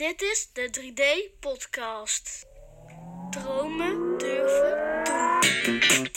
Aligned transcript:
Dit 0.00 0.22
is 0.22 0.50
de 0.52 0.70
3D-podcast. 0.80 2.46
Dromen 3.30 4.18
durven 4.18 5.04
doen. 5.64 6.08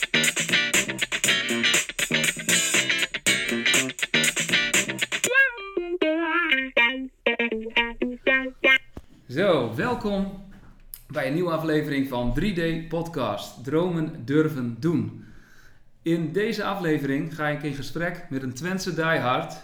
Zo, 9.28 9.74
welkom 9.74 10.44
bij 11.06 11.26
een 11.26 11.34
nieuwe 11.34 11.50
aflevering 11.50 12.08
van 12.08 12.38
3D 12.40 12.88
Podcast 12.88 13.64
Dromen 13.64 14.24
Durven 14.24 14.76
Doen. 14.80 15.24
In 16.02 16.32
deze 16.32 16.64
aflevering 16.64 17.34
ga 17.34 17.48
ik 17.48 17.62
in 17.62 17.74
gesprek 17.74 18.26
met 18.30 18.42
een 18.42 18.54
Twentse 18.54 18.94
diehard 18.94 19.54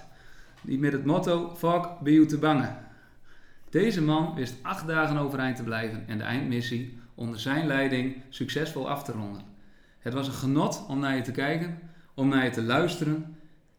die 0.61 0.79
met 0.79 0.93
het 0.93 1.05
motto 1.05 1.55
Fuck 1.57 2.01
be 2.01 2.13
you 2.13 2.27
te 2.27 2.39
bangen. 2.39 2.90
Deze 3.71 4.03
man 4.03 4.35
wist 4.35 4.55
acht 4.63 4.87
dagen 4.87 5.17
overeind 5.17 5.57
te 5.57 5.63
blijven 5.63 6.05
en 6.09 6.19
de 6.19 6.25
eindmissie 6.25 6.99
onder 7.15 7.41
zijn 7.41 7.67
leiding 7.67 8.17
succesvol 8.29 8.89
af 8.89 9.03
te 9.05 9.13
ronden. 9.13 9.43
Het 9.99 10.13
was 10.15 10.27
een 10.27 10.33
genot 10.33 10.85
om 10.89 10.99
naar 10.99 11.17
je 11.17 11.23
te 11.23 11.31
kijken, 11.33 11.79
om 12.15 12.29
naar 12.29 12.45
je 12.45 12.51
te 12.51 12.63
luisteren. 12.63 13.37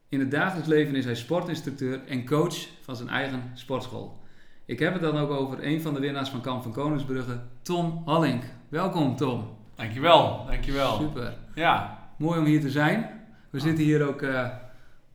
In 0.10 0.20
het 0.20 0.32
dagelijks 0.32 0.68
leven 0.70 0.96
is 0.96 1.06
hij 1.06 1.16
sportinstructeur 1.16 2.02
en 2.08 2.26
coach 2.26 2.68
van 2.82 2.96
zijn 2.96 3.10
eigen 3.10 3.42
sportschool. 3.54 4.20
Ik 4.66 4.80
heb 4.80 4.94
het 4.94 5.02
dan 5.02 5.18
ook 5.18 5.30
over 5.30 5.66
een 5.66 5.82
van 5.82 5.94
de 5.94 6.00
winnaars 6.00 6.30
van 6.30 6.42
Kamp 6.42 6.64
van 6.64 6.72
Koningsbrugge, 6.72 7.40
Tom 7.62 8.02
Hallink. 8.06 8.44
Welkom 8.70 9.16
Tom. 9.16 9.48
Dankjewel, 9.76 10.46
dankjewel. 10.48 10.98
Super. 10.98 11.34
Ja, 11.56 12.00
Mooi 12.18 12.40
om 12.40 12.46
hier 12.46 12.62
te 12.62 12.70
zijn. 12.70 13.10
We 13.50 13.58
Ah. 13.58 13.64
zitten 13.64 13.84
hier 13.84 14.08
ook 14.08 14.22
eh, 14.22 14.48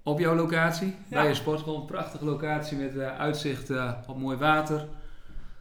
op 0.06 0.18
jouw 0.18 0.34
locatie, 0.34 0.94
Ja. 1.08 1.16
bij 1.20 1.28
je 1.28 1.34
sportschool. 1.34 1.76
Een 1.80 1.84
prachtige 1.86 2.24
locatie 2.24 2.76
met 2.78 2.96
eh, 2.96 3.18
uitzicht 3.18 3.70
eh, 3.70 3.92
op 4.06 4.18
mooi 4.18 4.36
water. 4.36 4.86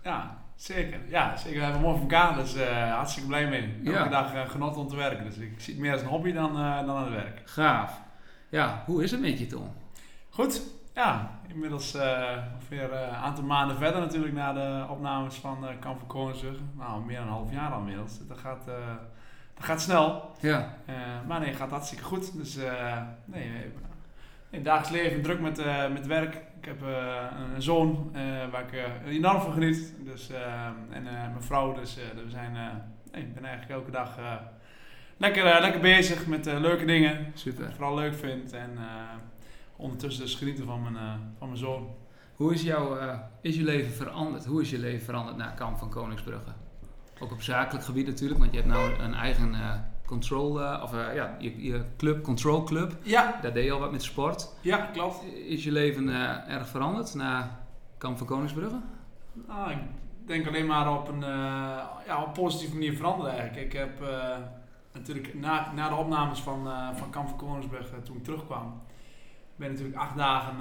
ja, 0.03 0.37
zeker. 0.55 0.99
Ja, 1.07 1.37
zeker. 1.37 1.57
We 1.57 1.63
hebben 1.63 1.81
mooi 1.81 1.93
voor 1.93 2.11
elkaar, 2.11 2.35
dus 2.35 2.55
eh, 2.55 2.93
hartstikke 2.93 3.27
blij 3.27 3.47
mee. 3.47 3.73
Elke 3.85 3.97
Ja. 3.97 4.07
dag 4.07 4.51
genot 4.51 4.77
om 4.77 4.87
te 4.87 4.95
werken. 4.95 5.25
Dus 5.25 5.37
ik 5.37 5.53
zie 5.57 5.73
het 5.73 5.81
meer 5.81 5.91
als 5.91 6.01
een 6.01 6.07
hobby 6.07 6.31
dan, 6.33 6.53
dan 6.53 6.95
aan 6.95 7.03
het 7.03 7.13
werk. 7.13 7.41
Gaaf. 7.45 8.01
Ja, 8.49 8.83
hoe 8.85 9.03
is 9.03 9.11
het 9.11 9.21
met 9.21 9.39
je 9.39 9.47
Tom? 9.47 9.73
Goed, 10.29 10.61
ja. 10.93 11.29
Inmiddels 11.47 11.95
ongeveer 12.53 12.93
een 12.93 13.09
aantal 13.15 13.43
maanden 13.43 13.77
verder 13.77 14.01
natuurlijk 14.01 14.33
na 14.33 14.53
de 14.53 14.85
opnames 14.89 15.35
van 15.35 15.57
uh, 15.63 15.69
Kamp 15.79 15.99
van 15.99 16.07
Koningsbrugge. 16.07 16.61
Nou, 16.77 17.05
meer 17.05 17.17
dan 17.17 17.25
een 17.27 17.33
half 17.33 17.51
jaar 17.51 17.71
al 17.71 17.79
inmiddels. 17.79 18.27
Dat 18.27 18.37
gaat, 18.37 18.65
dat 19.55 19.65
gaat 19.65 19.81
snel. 19.81 20.31
Ja, 20.39 20.73
maar 21.27 21.39
nee, 21.39 21.49
het 21.49 21.57
gaat 21.57 21.69
hartstikke 21.69 22.03
goed. 22.03 22.37
Dus 22.37 22.57
eh, 22.57 22.97
nee, 23.25 23.51
in 24.55 24.61
het 24.61 24.69
dagelijks 24.69 25.03
leven 25.03 25.21
druk 25.21 25.39
met, 25.39 25.59
eh, 25.59 25.91
met 25.91 26.05
werk. 26.05 26.35
Ik 26.35 26.65
heb 26.65 26.83
eh, 26.83 27.25
een 27.55 27.61
zoon 27.61 28.09
eh, 28.13 28.21
waar 28.51 28.63
ik 28.73 28.89
enorm 29.07 29.41
van 29.41 29.53
geniet. 29.53 29.93
Dus, 30.03 30.29
en 30.89 31.03
mijn 31.03 31.41
vrouw. 31.41 31.73
Dus 31.73 31.95
we 31.95 32.29
zijn, 32.29 32.55
ik 33.11 33.33
ben 33.33 33.45
eigenlijk 33.45 33.79
elke 33.79 33.91
dag 33.91 34.17
lekker, 35.17 35.43
lekker 35.61 35.81
bezig 35.81 36.27
met 36.27 36.45
leuke 36.45 36.85
dingen. 36.85 37.31
Super. 37.33 37.65
ik 37.65 37.71
vooral 37.71 37.95
leuk 37.95 38.15
vind. 38.15 38.53
En 38.53 38.77
ondertussen 39.75 40.23
dus 40.23 40.35
genieten 40.35 40.65
van 40.65 40.81
mijn, 40.81 40.95
van 41.37 41.47
mijn 41.47 41.59
zoon. 41.59 41.89
Hoe 42.35 42.53
is, 42.53 42.61
jouw, 42.61 42.97
is 43.41 43.55
je 43.55 43.63
leven 43.63 43.91
veranderd? 43.91 44.45
Hoe 44.45 44.61
is 44.61 44.69
je 44.69 44.79
leven 44.79 45.05
veranderd 45.05 45.37
na 45.37 45.47
Kamp 45.47 45.77
van 45.77 45.89
Koningsbrugge? 45.89 46.51
Ook 47.19 47.31
op 47.31 47.41
zakelijk 47.41 47.85
gebied 47.85 48.07
natuurlijk, 48.07 48.39
want 48.39 48.51
je 48.51 48.57
hebt 48.57 48.71
nou 48.71 48.99
een 48.99 49.13
eigen 49.13 49.55
control, 50.05 50.61
eh, 50.61 50.83
of 50.83 50.93
eh, 50.93 51.15
ja, 51.15 51.35
je, 51.39 51.63
je 51.63 51.83
club, 51.97 52.23
control 52.23 52.63
club. 52.63 52.95
Ja, 53.01 53.39
Daar 53.41 53.53
deed 53.53 53.65
je 53.65 53.71
al 53.71 53.79
wat 53.79 53.91
met 53.91 54.03
sport. 54.03 54.49
ja 54.61 54.77
klopt. 54.77 55.23
Is 55.47 55.63
je 55.63 55.71
leven 55.71 56.09
eh, 56.09 56.53
erg 56.53 56.67
veranderd 56.67 57.13
na 57.13 57.59
Kamp 57.97 58.17
van 58.17 58.27
Koningsbrugge? 58.27 58.79
Nou, 59.33 59.71
ik 59.71 59.77
denk 60.25 60.47
alleen 60.47 60.65
maar 60.65 60.97
op 60.97 61.07
een, 61.07 61.19
ja, 62.05 62.21
op 62.21 62.25
een 62.27 62.31
positieve 62.43 62.73
manier 62.73 62.93
veranderen 62.95 63.33
eigenlijk. 63.33 63.65
Ik 63.65 63.79
heb 63.79 63.99
natuurlijk 64.93 65.33
na, 65.33 65.71
na 65.75 65.89
de 65.89 65.95
opnames 65.95 66.39
van, 66.39 66.67
van 66.95 67.09
Kamp 67.09 67.27
van 67.27 67.37
Koningsbrug, 67.37 67.91
eh, 67.91 67.97
toen 67.97 68.17
ik 68.17 68.23
terugkwam, 68.23 68.81
ben 69.55 69.67
ik 69.67 69.73
natuurlijk 69.73 70.01
acht 70.03 70.17
dagen 70.17 70.55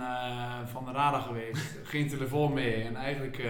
van 0.68 0.84
de 0.84 0.92
radar 0.92 1.20
geweest. 1.20 1.78
Geen 1.84 2.08
telefoon 2.08 2.52
mee 2.52 2.82
en 2.82 2.96
eigenlijk 2.96 3.42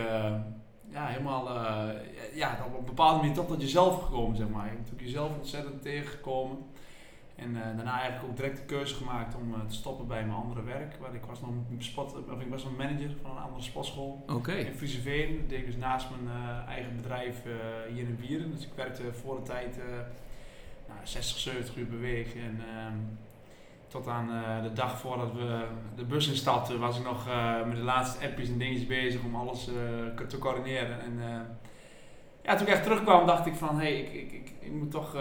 ja, 0.95 1.07
helemaal 1.07 1.49
eh, 1.49 2.37
ja, 2.37 2.65
op 2.67 2.79
een 2.79 2.85
bepaalde 2.85 3.19
manier 3.21 3.35
toch 3.35 3.47
tot 3.47 3.61
jezelf 3.61 4.03
gekomen, 4.03 4.37
zeg 4.37 4.49
maar. 4.49 4.65
Ik 4.65 4.71
ben 4.71 4.81
natuurlijk 4.81 5.07
jezelf 5.07 5.37
ontzettend 5.37 5.83
tegengekomen. 5.83 6.59
En 7.37 7.57
eh, 7.57 7.77
daarna 7.77 8.01
eigenlijk 8.01 8.31
ook 8.31 8.37
direct 8.37 8.57
de 8.57 8.65
keuze 8.65 8.95
gemaakt 8.95 9.35
om 9.35 9.55
eh, 9.55 9.61
te 9.67 9.75
stoppen 9.75 10.07
bij 10.07 10.25
mijn 10.25 10.39
andere 10.39 10.63
werk. 10.63 10.97
Waar 11.01 11.15
ik 11.15 11.25
was 11.25 11.41
nog 11.41 11.51
spot, 11.79 12.15
of 12.33 12.41
ik 12.41 12.49
was 12.49 12.65
nog 12.65 12.77
manager 12.77 13.11
van 13.23 13.31
een 13.31 13.43
andere 13.43 13.63
sportschool. 13.63 14.25
Oké. 14.29 14.53
In 14.53 14.75
Frieseveen. 14.75 15.37
Dat 15.39 15.49
deed 15.49 15.59
ik 15.59 15.67
dus 15.67 15.77
naast 15.77 16.07
mijn 16.11 16.37
eigen 16.69 16.97
bedrijf 16.97 17.43
hier 17.89 18.09
in 18.09 18.17
Wieren. 18.21 18.51
Dus 18.51 18.67
ik 18.67 18.73
werkte 18.75 19.13
voor 19.13 19.37
de 19.37 19.43
tijd 19.43 19.77
nou, 20.89 21.01
60, 21.03 21.39
70 21.39 21.77
uur 21.77 21.87
per 21.87 22.01
week. 22.01 22.35
En 22.35 22.61
ehm, 22.77 22.97
tot 23.95 24.09
aan 24.09 24.31
eh, 24.31 24.63
de 24.63 24.73
dag 24.73 24.99
voordat 24.99 25.33
we 25.33 25.65
de 25.97 26.05
bus 26.05 26.29
instapten 26.29 26.79
was 26.81 26.99
ik 26.99 27.05
nog 27.05 27.29
eh, 27.29 27.65
met 27.67 27.77
de 27.77 27.83
laatste 27.83 28.27
appjes 28.27 28.49
en 28.49 28.59
dingetjes 28.59 28.87
bezig 28.87 29.25
om 29.25 29.35
alles 29.37 29.69
eh, 29.69 30.27
te 30.27 30.39
coördineren. 30.39 31.01
En 31.01 31.19
ja, 32.43 32.55
toen 32.55 32.67
ik 32.67 32.73
echt 32.73 32.83
terugkwam 32.83 33.27
dacht 33.27 33.47
ik 33.47 33.55
van, 33.55 33.81
hé, 33.81 33.83
hey, 33.83 34.01
ik, 34.01 34.13
ik, 34.13 34.33
ik, 34.33 34.53
ik 34.61 34.73
moet 34.73 34.91
toch 34.91 35.17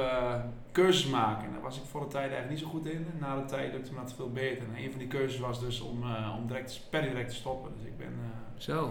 keuzes 0.71 1.05
maken. 1.09 1.45
En 1.45 1.51
daar 1.53 1.61
was 1.61 1.77
ik 1.77 1.83
voor 1.83 1.99
de 2.01 2.07
tijd 2.07 2.31
eigenlijk 2.31 2.49
niet 2.49 2.59
zo 2.59 2.67
goed 2.67 2.85
in. 2.85 3.07
En 3.13 3.17
na 3.19 3.35
de 3.35 3.45
tijd 3.45 3.73
lukte 3.73 3.93
me 3.93 3.99
dat 3.99 4.13
veel 4.13 4.31
beter. 4.31 4.63
En 4.67 4.83
een 4.83 4.89
van 4.89 4.99
die 4.99 5.07
keuzes 5.07 5.39
was 5.39 5.59
dus 5.59 5.81
om, 5.81 6.03
om 6.37 6.47
direct, 6.47 6.87
per 6.89 7.01
direct 7.01 7.29
te 7.29 7.35
stoppen. 7.35 7.71
Dus 7.75 7.85
ik 7.85 7.97
ben... 7.97 8.13
Zo. 8.57 8.87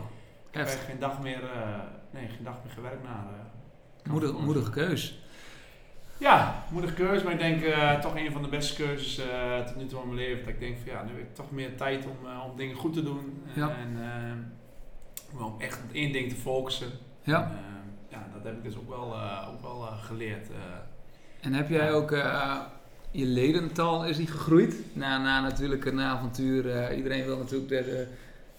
ik 0.50 0.56
heb 0.56 0.66
Echt. 0.66 0.84
geen 0.84 0.98
dag 0.98 1.22
meer, 1.22 1.42
nee, 2.10 2.28
geen 2.28 2.44
dag 2.44 2.56
meer 2.64 2.72
gewerkt 2.72 3.02
naar. 3.02 3.24
eh, 4.04 4.10
Moedig, 4.10 4.30
Kamp. 4.30 4.42
moedige 4.44 4.70
keus. 4.70 5.22
Ja, 6.22 6.64
moedige 6.70 6.94
keuze, 6.94 7.24
maar 7.24 7.32
ik 7.32 7.38
denk 7.38 7.62
eh, 7.62 8.00
toch 8.00 8.16
een 8.16 8.32
van 8.32 8.42
de 8.42 8.48
beste 8.48 8.82
keuzes 8.82 9.18
eh, 9.18 9.60
tot 9.66 9.76
nu 9.76 9.86
toe 9.86 10.00
in 10.00 10.06
mijn 10.06 10.18
leven. 10.18 10.44
Dat 10.44 10.54
ik 10.54 10.60
denk 10.60 10.76
van 10.76 10.92
ja, 10.92 11.02
nu 11.02 11.08
heb 11.08 11.18
ik 11.18 11.34
toch 11.34 11.50
meer 11.50 11.76
tijd 11.76 12.04
om, 12.06 12.26
eh, 12.26 12.44
om 12.50 12.56
dingen 12.56 12.76
goed 12.76 12.92
te 12.92 13.02
doen. 13.02 13.42
Ja. 13.54 13.68
En 13.68 14.52
om 15.38 15.54
echt 15.58 15.82
op 15.84 15.94
één 15.94 16.12
ding 16.12 16.28
te 16.28 16.34
focussen. 16.34 16.88
Ja. 17.22 17.42
En, 17.42 17.96
ja, 18.08 18.26
dat 18.34 18.44
heb 18.44 18.56
ik 18.56 18.62
dus 18.62 18.76
ook 18.76 18.88
wel, 18.88 19.14
ook 19.48 19.62
wel 19.62 19.80
geleerd. 19.80 20.48
En 21.40 21.52
heb 21.52 21.68
jij 21.68 21.92
ook 21.92 22.10
je 23.10 23.26
ledental, 23.26 24.04
is 24.04 24.16
die 24.16 24.26
gegroeid? 24.26 24.76
Na, 24.92 25.18
na 25.18 25.40
natuurlijk 25.40 25.84
een 25.84 26.00
avontuur. 26.00 26.94
iedereen 26.94 27.24
wil 27.24 27.38
natuurlijk 27.38 27.68
de, 27.68 27.84
de, 27.84 28.06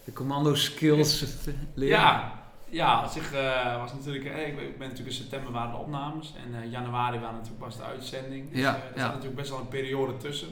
de 0.04 0.14
commando 0.14 0.56
skills 0.56 1.26
leren. 1.74 2.00
Ja, 2.00 2.43
ja, 2.74 3.04
op 3.04 3.10
zich 3.10 3.34
eh, 3.34 3.78
was 3.78 3.94
natuurlijk, 3.94 4.26
eh, 4.26 4.48
ik 4.48 4.56
ben 4.56 4.88
natuurlijk 4.88 5.18
in 5.18 5.24
september 5.24 5.52
waren 5.52 5.72
de 5.72 5.78
opnames 5.78 6.34
en 6.46 6.62
eh, 6.62 6.72
januari 6.72 7.20
waren 7.20 7.36
natuurlijk 7.36 7.64
pas 7.64 7.78
de 7.78 7.84
uitzending. 7.84 8.50
Dus 8.50 8.60
Ja, 8.60 8.76
er 8.76 8.82
ja. 8.96 9.02
zat 9.02 9.14
natuurlijk 9.14 9.36
best 9.36 9.50
wel 9.50 9.60
een 9.60 9.68
periode 9.68 10.18
tussen. 10.18 10.50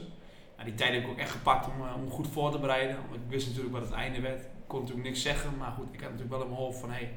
Ja, 0.58 0.64
die 0.64 0.74
tijd 0.74 0.92
heb 0.92 1.02
ik 1.02 1.08
ook 1.08 1.18
echt 1.18 1.30
gepakt 1.30 1.66
om, 1.66 2.02
om 2.02 2.10
goed 2.10 2.28
voor 2.28 2.50
te 2.50 2.58
bereiden. 2.58 2.96
Want 2.96 3.14
ik 3.14 3.28
wist 3.28 3.46
natuurlijk 3.46 3.74
wat 3.74 3.82
het 3.82 3.92
einde 3.92 4.20
werd. 4.20 4.40
Ik 4.40 4.48
kon 4.66 4.80
natuurlijk 4.80 5.06
niks 5.06 5.22
zeggen, 5.22 5.56
maar 5.56 5.70
goed, 5.70 5.86
ik 5.92 6.00
had 6.00 6.10
natuurlijk 6.10 6.30
wel 6.30 6.42
in 6.42 6.48
mijn 6.48 6.60
hoofd 6.60 6.78
van 6.78 6.90
hey, 6.90 7.12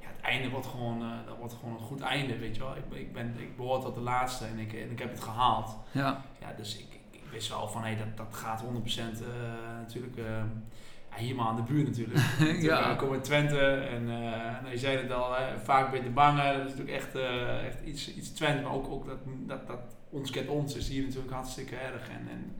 ja, 0.00 0.06
het 0.06 0.24
einde 0.24 0.48
wordt 0.48 0.66
gewoon, 0.66 1.04
dat 1.26 1.36
wordt 1.38 1.54
gewoon 1.54 1.74
een 1.74 1.80
goed 1.80 2.00
einde, 2.00 2.38
weet 2.38 2.54
je 2.56 2.62
wel. 2.62 2.76
Ik, 2.76 2.98
ik, 2.98 3.12
ben, 3.12 3.34
ik 3.38 3.56
behoor 3.56 3.80
tot 3.80 3.94
de 3.94 4.00
laatste 4.00 4.44
en 4.44 4.58
ik, 4.58 4.72
en 4.72 4.90
ik 4.90 4.98
heb 4.98 5.10
het 5.10 5.22
gehaald. 5.22 5.76
Ja. 5.90 6.24
Ja, 6.40 6.52
dus 6.56 6.78
ik, 6.78 6.86
ik, 7.10 7.20
wist 7.30 7.48
wel 7.48 7.68
van 7.68 7.82
hey, 7.82 7.96
dat, 7.96 8.16
dat 8.16 8.34
gaat 8.34 8.62
100% 8.62 8.66
eh, 8.66 9.06
natuurlijk. 9.78 10.16
Eh, 11.14 11.18
ja, 11.18 11.24
hier 11.24 11.34
maar 11.34 11.46
aan 11.46 11.56
de 11.56 11.62
buurt 11.72 11.86
natuurlijk. 11.86 12.20
Ja. 12.68 12.90
Ik 12.92 12.98
kom 12.98 13.14
in 13.14 13.20
Twente 13.20 13.58
en 13.74 14.02
eh, 14.10 14.60
nou, 14.62 14.70
je 14.70 14.78
zei 14.78 14.96
het 14.96 15.12
al, 15.12 15.34
hè, 15.34 15.58
vaak 15.58 15.90
ben 15.90 15.98
je 16.00 16.06
te 16.06 16.12
bangen. 16.12 16.58
Dat 16.58 16.66
is 16.66 16.70
natuurlijk 16.76 16.96
echt, 16.96 17.14
eh, 17.14 17.66
echt 17.66 17.78
iets, 17.84 18.14
iets 18.14 18.30
Twente, 18.32 18.62
maar 18.62 18.72
ook, 18.72 18.88
ook 18.90 19.06
dat, 19.06 19.18
dat, 19.46 19.66
dat 19.66 19.80
ons 20.10 20.30
kent 20.30 20.48
ons 20.48 20.76
is 20.76 20.88
hier 20.88 21.02
natuurlijk 21.04 21.32
hartstikke 21.32 21.76
erg. 21.76 22.08
En, 22.08 22.28
en 22.30 22.54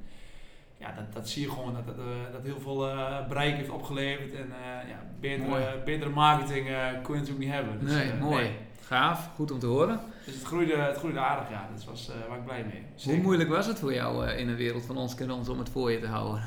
ja, 0.78 0.92
dat, 0.96 1.12
dat 1.12 1.28
zie 1.28 1.42
je 1.42 1.50
gewoon 1.50 1.74
dat 1.74 1.86
dat, 1.86 1.96
eh, 1.98 2.32
dat 2.32 2.42
heel 2.42 2.60
veel 2.60 2.88
eh, 2.90 3.26
bereik 3.28 3.56
heeft 3.56 3.70
opgeleverd. 3.70 4.34
En 4.34 4.52
eh, 4.52 4.88
ja, 4.88 4.98
betere, 5.20 5.82
betere 5.84 6.10
marketing 6.10 6.68
eh, 6.68 6.74
kon 7.02 7.14
je 7.14 7.20
natuurlijk 7.20 7.38
niet 7.38 7.54
hebben. 7.54 7.80
Dus, 7.80 7.92
Nee, 7.92 8.10
eh, 8.10 8.20
mooi. 8.20 8.42
nee. 8.44 8.56
Gaaf, 8.86 9.28
goed 9.34 9.50
om 9.50 9.58
te 9.58 9.66
horen. 9.66 10.00
Dus 10.24 10.34
het 10.34 10.44
groeide, 10.44 10.76
het 10.76 10.96
groeide 10.96 11.18
aardig, 11.18 11.50
ja. 11.50 11.68
Dat 11.74 11.84
was 11.84 12.08
eh, 12.10 12.14
waar 12.28 12.38
ik 12.38 12.44
blij 12.44 12.64
mee. 12.64 12.82
Hoe 13.14 13.22
moeilijk 13.22 13.48
was 13.48 13.66
het 13.66 13.78
voor 13.78 13.94
jou 13.94 14.26
eh, 14.26 14.38
in 14.38 14.48
een 14.48 14.56
wereld 14.56 14.84
van 14.84 14.96
ons 14.96 15.14
ons 15.28 15.48
om 15.48 15.58
het 15.58 15.68
voor 15.68 15.90
je 15.92 15.98
te 16.00 16.06
houden? 16.06 16.42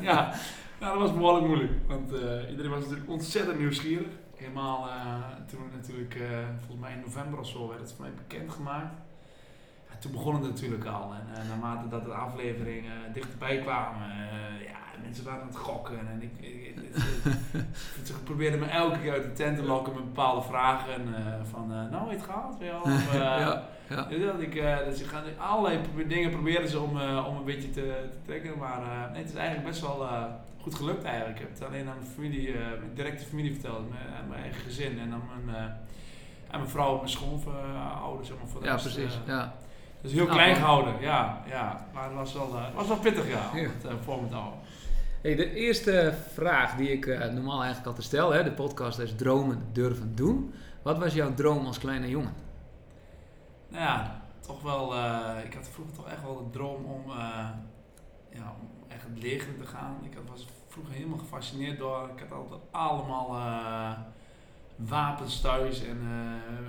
ja, 0.00 0.32
nou, 0.82 0.98
dat 0.98 1.08
was 1.08 1.16
behoorlijk 1.18 1.46
moeilijk. 1.46 1.72
Want 1.88 2.12
eh, 2.12 2.50
iedereen 2.50 2.70
was 2.70 2.80
natuurlijk 2.82 3.10
ontzettend 3.10 3.58
nieuwsgierig. 3.58 4.06
Helemaal 4.36 4.88
eh, 4.88 5.14
toen 5.50 5.60
het 5.62 5.80
natuurlijk, 5.80 6.14
eh, 6.14 6.28
volgens 6.58 6.80
mij 6.80 6.92
in 6.92 7.00
november 7.00 7.38
of 7.38 7.48
zo, 7.48 7.68
werd 7.68 7.80
het 7.80 7.92
voor 7.92 8.04
mij 8.04 8.14
bekendgemaakt. 8.26 8.94
Ja, 9.90 9.96
toen 10.00 10.12
begon 10.12 10.34
het 10.34 10.42
natuurlijk 10.42 10.84
al. 10.84 11.12
En 11.14 11.48
naarmate 11.48 11.88
dat 11.88 12.04
de 12.04 12.12
afleveringen 12.12 13.12
dichterbij 13.12 13.58
kwamen, 13.58 14.08
ja, 14.68 14.80
mensen 15.02 15.24
waren 15.24 15.40
aan 15.40 15.46
het 15.46 15.56
gokken. 15.56 15.98
En 15.98 16.22
ik, 16.22 16.30
ik, 16.40 16.66
ik- 16.66 16.82
ik- 16.82 18.06
ze 18.06 18.12
probeerden 18.24 18.60
me 18.60 18.66
elke 18.66 18.98
keer 18.98 19.12
uit 19.12 19.22
de 19.22 19.32
tent 19.32 19.56
te 19.56 19.62
lokken 19.64 19.94
met 19.94 20.04
bepaalde 20.04 20.42
vragen. 20.42 21.14
van, 21.50 21.68
nou, 21.90 22.10
het 22.10 22.22
je 22.58 22.64
wel? 22.64 22.80
Of, 22.80 23.12
ja, 23.14 23.38
ja. 23.88 24.06
dat 24.08 24.40
ik, 24.40 24.62
dat 24.84 24.96
ze 24.96 25.04
gaan 25.04 25.24
allerlei 25.38 25.78
dingen 26.08 26.30
proberen 26.30 26.68
ze 26.68 26.80
om, 26.80 26.90
om 27.26 27.36
een 27.36 27.44
beetje 27.44 27.70
te, 27.70 28.08
te 28.10 28.18
trekken. 28.24 28.58
Maar 28.58 28.80
nee, 29.12 29.22
het 29.22 29.30
is 29.30 29.36
eigenlijk 29.36 29.68
best 29.68 29.80
wel, 29.80 30.06
goed 30.62 30.74
gelukt 30.74 31.04
eigenlijk. 31.04 31.38
Ik 31.38 31.46
heb 31.46 31.58
het 31.58 31.68
alleen 31.68 31.88
aan 31.88 31.98
mijn 31.98 32.10
familie, 32.10 32.48
uh, 32.48 32.54
mijn 32.54 32.94
directe 32.94 33.24
familie 33.24 33.52
verteld, 33.52 33.90
mijn, 33.90 34.14
aan 34.20 34.28
mijn 34.28 34.42
eigen 34.42 34.60
gezin 34.60 34.98
en 34.98 35.12
aan 35.12 35.22
mijn, 35.44 35.56
uh, 35.56 35.62
aan 36.50 36.60
mijn 36.60 36.68
vrouw 36.68 36.92
en 36.92 36.96
mijn 36.96 37.08
schoonouders. 37.08 38.28
Zeg 38.28 38.36
maar, 38.38 38.48
voor 38.48 38.60
de 38.60 38.66
ja, 38.66 38.72
rest, 38.72 38.94
precies. 38.94 39.18
ja. 39.26 39.54
Dus 40.00 40.12
heel 40.12 40.24
Nou, 40.24 40.36
klein 40.36 40.54
gehouden, 40.54 41.00
ja, 41.00 41.42
ja. 41.48 41.86
Maar 41.92 42.04
het 42.04 42.14
was 42.14 42.32
wel, 42.32 42.56
het 42.56 42.74
was 42.74 42.86
wel 42.86 42.96
pittig, 42.96 43.28
ja, 43.28 43.50
om 43.52 43.58
het 43.58 43.84
uh, 43.84 43.92
voor 44.04 44.22
me 44.22 44.28
te 44.28 44.34
houden. 44.34 44.58
Hey, 45.22 45.34
de 45.34 45.54
eerste 45.54 46.14
vraag 46.32 46.76
die 46.76 46.92
ik 46.92 47.06
eh, 47.06 47.32
normaal 47.32 47.58
eigenlijk 47.58 47.86
altijd 47.86 48.06
stel, 48.06 48.30
hè, 48.30 48.44
de 48.44 48.52
podcast 48.52 48.98
is 48.98 49.14
dromen, 49.16 49.62
durven, 49.72 50.14
doen. 50.14 50.54
Wat 50.82 50.98
was 50.98 51.14
jouw 51.14 51.34
droom 51.34 51.66
als 51.66 51.78
kleine 51.78 52.08
jongen? 52.08 52.34
Nou 53.68 53.82
ja, 53.82 54.22
toch 54.40 54.62
wel, 54.62 54.94
eh, 54.94 55.44
ik 55.44 55.54
had 55.54 55.68
vroeger 55.68 55.94
toch 55.94 56.08
echt 56.08 56.22
wel 56.22 56.36
de 56.36 56.50
droom 56.50 56.84
om, 56.84 57.10
eh, 57.10 57.48
ja, 58.30 58.54
om 58.60 58.68
echt 58.88 59.02
het 59.02 59.22
leger 59.22 59.58
te 59.58 59.66
gaan. 59.66 59.96
Ik 60.02 60.14
had, 60.14 60.22
was 60.28 60.46
vroeger 60.72 60.92
helemaal 60.94 61.18
gefascineerd 61.18 61.78
door, 61.78 62.10
ik 62.16 62.22
had 62.28 62.38
altijd 62.38 62.60
allemaal 62.70 63.36
eh, 63.36 63.98
wapens 64.76 65.40
thuis 65.40 65.84
en 65.84 65.98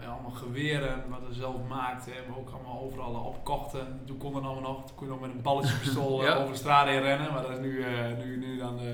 eh, 0.02 0.12
allemaal 0.12 0.32
geweren 0.32 1.04
wat 1.10 1.28
we 1.28 1.34
zelf 1.34 1.56
maakten 1.70 2.14
en 2.18 2.24
we 2.34 2.40
ook 2.40 2.50
allemaal 2.50 2.82
overal 2.82 3.14
op 3.14 3.44
kochten. 3.44 4.02
Toen 4.06 4.18
kon 4.18 4.34
dat 4.34 4.44
allemaal 4.44 4.72
nog, 4.72 4.86
toen 4.86 4.96
kon 4.96 5.06
je 5.08 5.12
nog 5.14 5.22
met 5.22 5.32
een 5.32 5.42
balletje 5.42 5.78
pistool 5.78 6.20
eh, 6.22 6.28
Ja. 6.28 6.36
over 6.36 6.52
de 6.52 6.58
straat 6.58 6.88
heen 6.88 7.02
rennen, 7.02 7.34
maar 7.34 7.42
dat 7.42 7.52
is 7.52 7.60
nu, 7.60 7.84
eh, 7.84 8.18
nu, 8.18 8.38
nu 8.38 8.58
dan, 8.58 8.80
eh, 8.80 8.86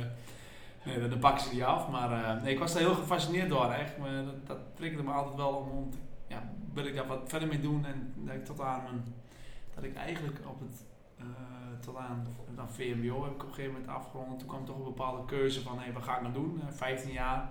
nee, 0.86 1.10
dan 1.10 1.20
pakken 1.20 1.44
ze 1.44 1.50
die 1.50 1.66
af. 1.66 1.90
Maar 1.90 2.12
eh, 2.12 2.42
nee, 2.44 2.54
ik 2.54 2.60
was 2.60 2.74
daar 2.74 2.82
heel 2.82 2.96
gefascineerd 2.96 3.50
door, 3.50 3.72
echt. 3.72 3.98
Maar 3.98 4.10
dat, 4.26 4.48
dat 4.48 4.58
triggerde 4.76 5.04
me 5.04 5.12
altijd 5.12 5.36
wel 5.36 5.50
om, 5.54 5.90
ja, 6.28 6.50
wil 6.74 6.86
ik 6.86 6.96
daar 6.96 7.08
wat 7.08 7.22
verder 7.26 7.48
mee 7.48 7.62
doen 7.62 7.86
en 7.86 8.14
dat 8.16 8.36
ik 8.36 8.46
tot 8.46 8.62
aan 8.62 8.84
mijn, 8.84 9.04
dat 9.76 9.84
ik 9.84 9.96
eigenlijk 9.96 10.40
op 10.48 10.60
het, 10.60 10.72
eh, 10.80 10.99
tot 11.80 11.96
aan, 11.96 12.28
dan 12.56 12.70
VMBO 12.70 13.24
heb 13.24 13.34
ik 13.34 13.44
op 13.44 13.48
een 13.48 13.54
gegeven 13.54 13.72
moment 13.72 13.92
afgerond. 13.92 14.40
Toen 14.40 14.48
kwam 14.48 14.66
toch 14.66 14.78
een 14.78 14.84
bepaalde 14.84 15.26
keuze 15.26 15.62
van, 15.62 15.80
hé, 15.80 15.92
wat 15.92 16.04
ga 16.04 16.16
ik 16.16 16.22
nou 16.22 16.34
doen? 16.34 16.62
Eh, 16.68 16.74
15 16.74 17.12
jaar. 17.12 17.50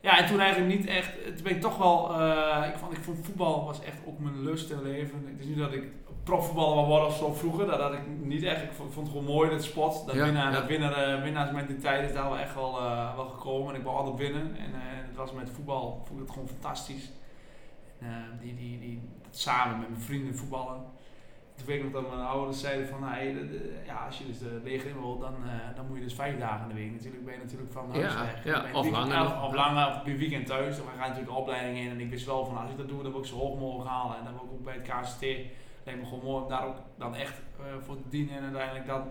Ja, 0.00 0.18
en 0.18 0.26
toen 0.26 0.40
eigenlijk 0.40 0.78
niet 0.78 0.86
echt, 0.86 1.24
toen 1.24 1.42
ben 1.42 1.54
ik 1.54 1.60
toch 1.60 1.76
wel, 1.76 2.20
eh, 2.20 2.68
ik, 2.68 2.76
vond, 2.76 2.92
ik 2.92 3.02
vond 3.02 3.26
voetbal 3.26 3.64
was 3.64 3.82
echt 3.82 3.98
ook 4.06 4.18
mijn 4.18 4.42
lust 4.42 4.70
in 4.70 4.82
leven. 4.82 5.26
Het 5.26 5.40
is 5.40 5.46
niet 5.46 5.58
dat 5.58 5.72
ik 5.72 5.92
profvoetballer 6.24 6.74
wil 6.74 6.86
worden 6.86 7.08
of 7.08 7.16
zo 7.16 7.32
vroeger, 7.32 7.66
dat 7.66 7.80
had 7.80 7.92
ik 7.92 8.00
niet 8.06 8.42
echt. 8.42 8.62
Ik 8.62 8.72
vond, 8.72 8.92
vond 8.92 9.06
het 9.06 9.16
gewoon 9.16 9.34
mooi, 9.34 9.50
dat 9.50 9.64
sport. 9.64 10.06
Dat 10.06 10.14
Ja, 10.14 10.24
winnaar, 10.24 10.52
ja. 10.52 10.58
dat 10.58 10.68
winnaar, 10.68 10.92
eh, 10.92 11.22
winnaarsmentaliteit 11.22 12.08
is 12.08 12.14
daar 12.14 12.28
wel 12.28 12.38
echt 12.38 12.54
wel, 12.54 12.78
eh, 12.78 13.14
wel 13.14 13.28
gekomen. 13.28 13.74
En 13.74 13.80
ik 13.80 13.86
wou 13.86 13.96
altijd 13.96 14.16
winnen. 14.16 14.56
En 14.56 14.74
eh, 14.74 14.80
het 15.08 15.16
was 15.16 15.32
met 15.32 15.50
voetbal, 15.50 16.02
vond 16.06 16.20
ik 16.20 16.26
het 16.26 16.34
gewoon 16.34 16.48
fantastisch. 16.48 17.10
En, 17.98 18.08
eh, 18.08 18.40
die, 18.40 18.54
die, 18.54 18.78
die, 18.78 19.02
samen 19.30 19.78
met 19.78 19.88
mijn 19.88 20.02
vrienden 20.02 20.36
voetballen. 20.36 20.82
Toen 21.56 21.66
weet 21.66 21.82
ik 21.84 21.92
dat 21.92 22.08
mijn 22.08 22.20
ouders 22.26 22.60
zeiden 22.60 22.88
van, 22.88 23.00
nou, 23.00 23.12
hey, 23.14 23.32
de- 23.32 23.48
de- 23.50 23.82
ja, 23.86 24.04
als 24.06 24.18
je 24.18 24.26
dus 24.26 24.38
de 24.38 24.60
leger 24.64 24.90
in 24.90 25.00
wil, 25.00 25.18
dan, 25.18 25.34
eh, 25.44 25.76
dan 25.76 25.86
moet 25.86 25.96
je 25.96 26.02
dus 26.02 26.14
vijf 26.14 26.38
dagen 26.38 26.62
in 26.62 26.68
de 26.76 26.82
week. 26.82 26.92
Natuurlijk 26.92 27.24
ben 27.24 27.34
je 27.34 27.40
natuurlijk 27.40 27.72
van 27.72 27.90
huis 27.90 28.12
Ja, 28.12 28.20
weg. 28.24 28.44
ja, 28.44 28.64
of 28.72 28.90
langer. 28.90 29.24
Of, 29.26 29.42
of 29.42 29.54
langer, 29.54 29.86
of 29.86 30.06
een 30.06 30.16
weekend 30.16 30.46
thuis. 30.46 30.76
Dan 30.76 30.86
ga 30.86 30.92
je 30.92 30.98
natuurlijk 30.98 31.28
een 31.30 31.36
opleiding 31.36 31.78
in. 31.84 31.90
En 31.90 32.00
ik 32.00 32.10
wist 32.10 32.26
wel 32.26 32.44
van, 32.46 32.56
als 32.56 32.70
ik 32.70 32.76
dat 32.76 32.88
doe, 32.88 33.02
dan 33.02 33.10
wil 33.12 33.20
ik 33.20 33.26
zo 33.26 33.36
hoog 33.36 33.58
mogelijk 33.58 33.90
halen. 33.90 34.16
En 34.18 34.24
dan 34.24 34.32
wil 34.32 34.42
ik 34.44 34.50
ook 34.52 34.64
bij 34.64 34.74
het 34.74 34.82
KCT, 34.88 35.20
lijkt 35.84 36.00
me 36.00 36.06
gewoon 36.06 36.24
mooi 36.24 36.42
om 36.42 36.48
daar 36.48 36.66
ook 36.66 36.76
dan 36.98 37.14
echt 37.14 37.42
eh, 37.58 37.64
voor 37.84 37.96
te 37.96 38.08
dienen. 38.08 38.36
En 38.36 38.42
uiteindelijk 38.42 38.86
dan 38.86 39.02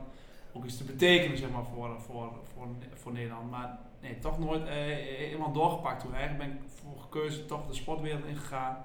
ook 0.54 0.66
iets 0.66 0.78
te 0.78 0.84
betekenen, 0.84 1.38
zeg 1.38 1.50
maar, 1.50 1.64
voor, 1.74 2.00
voor, 2.02 2.32
voor, 2.54 2.68
voor 2.94 3.12
Nederland. 3.12 3.52
Maar 3.52 3.78
nee, 4.02 4.20
toch 4.20 4.40
nooit 4.40 4.64
eh, 4.68 4.74
helemaal 5.18 5.52
doorgepakt 5.52 6.00
toen. 6.02 6.16
Eigenlijk 6.16 6.50
ben 6.50 6.58
ik 6.58 6.70
voor 6.82 7.02
gekozen 7.02 7.48
toch 7.48 7.68
de 7.68 7.74
sportwereld 7.74 8.26
ingegaan. 8.26 8.78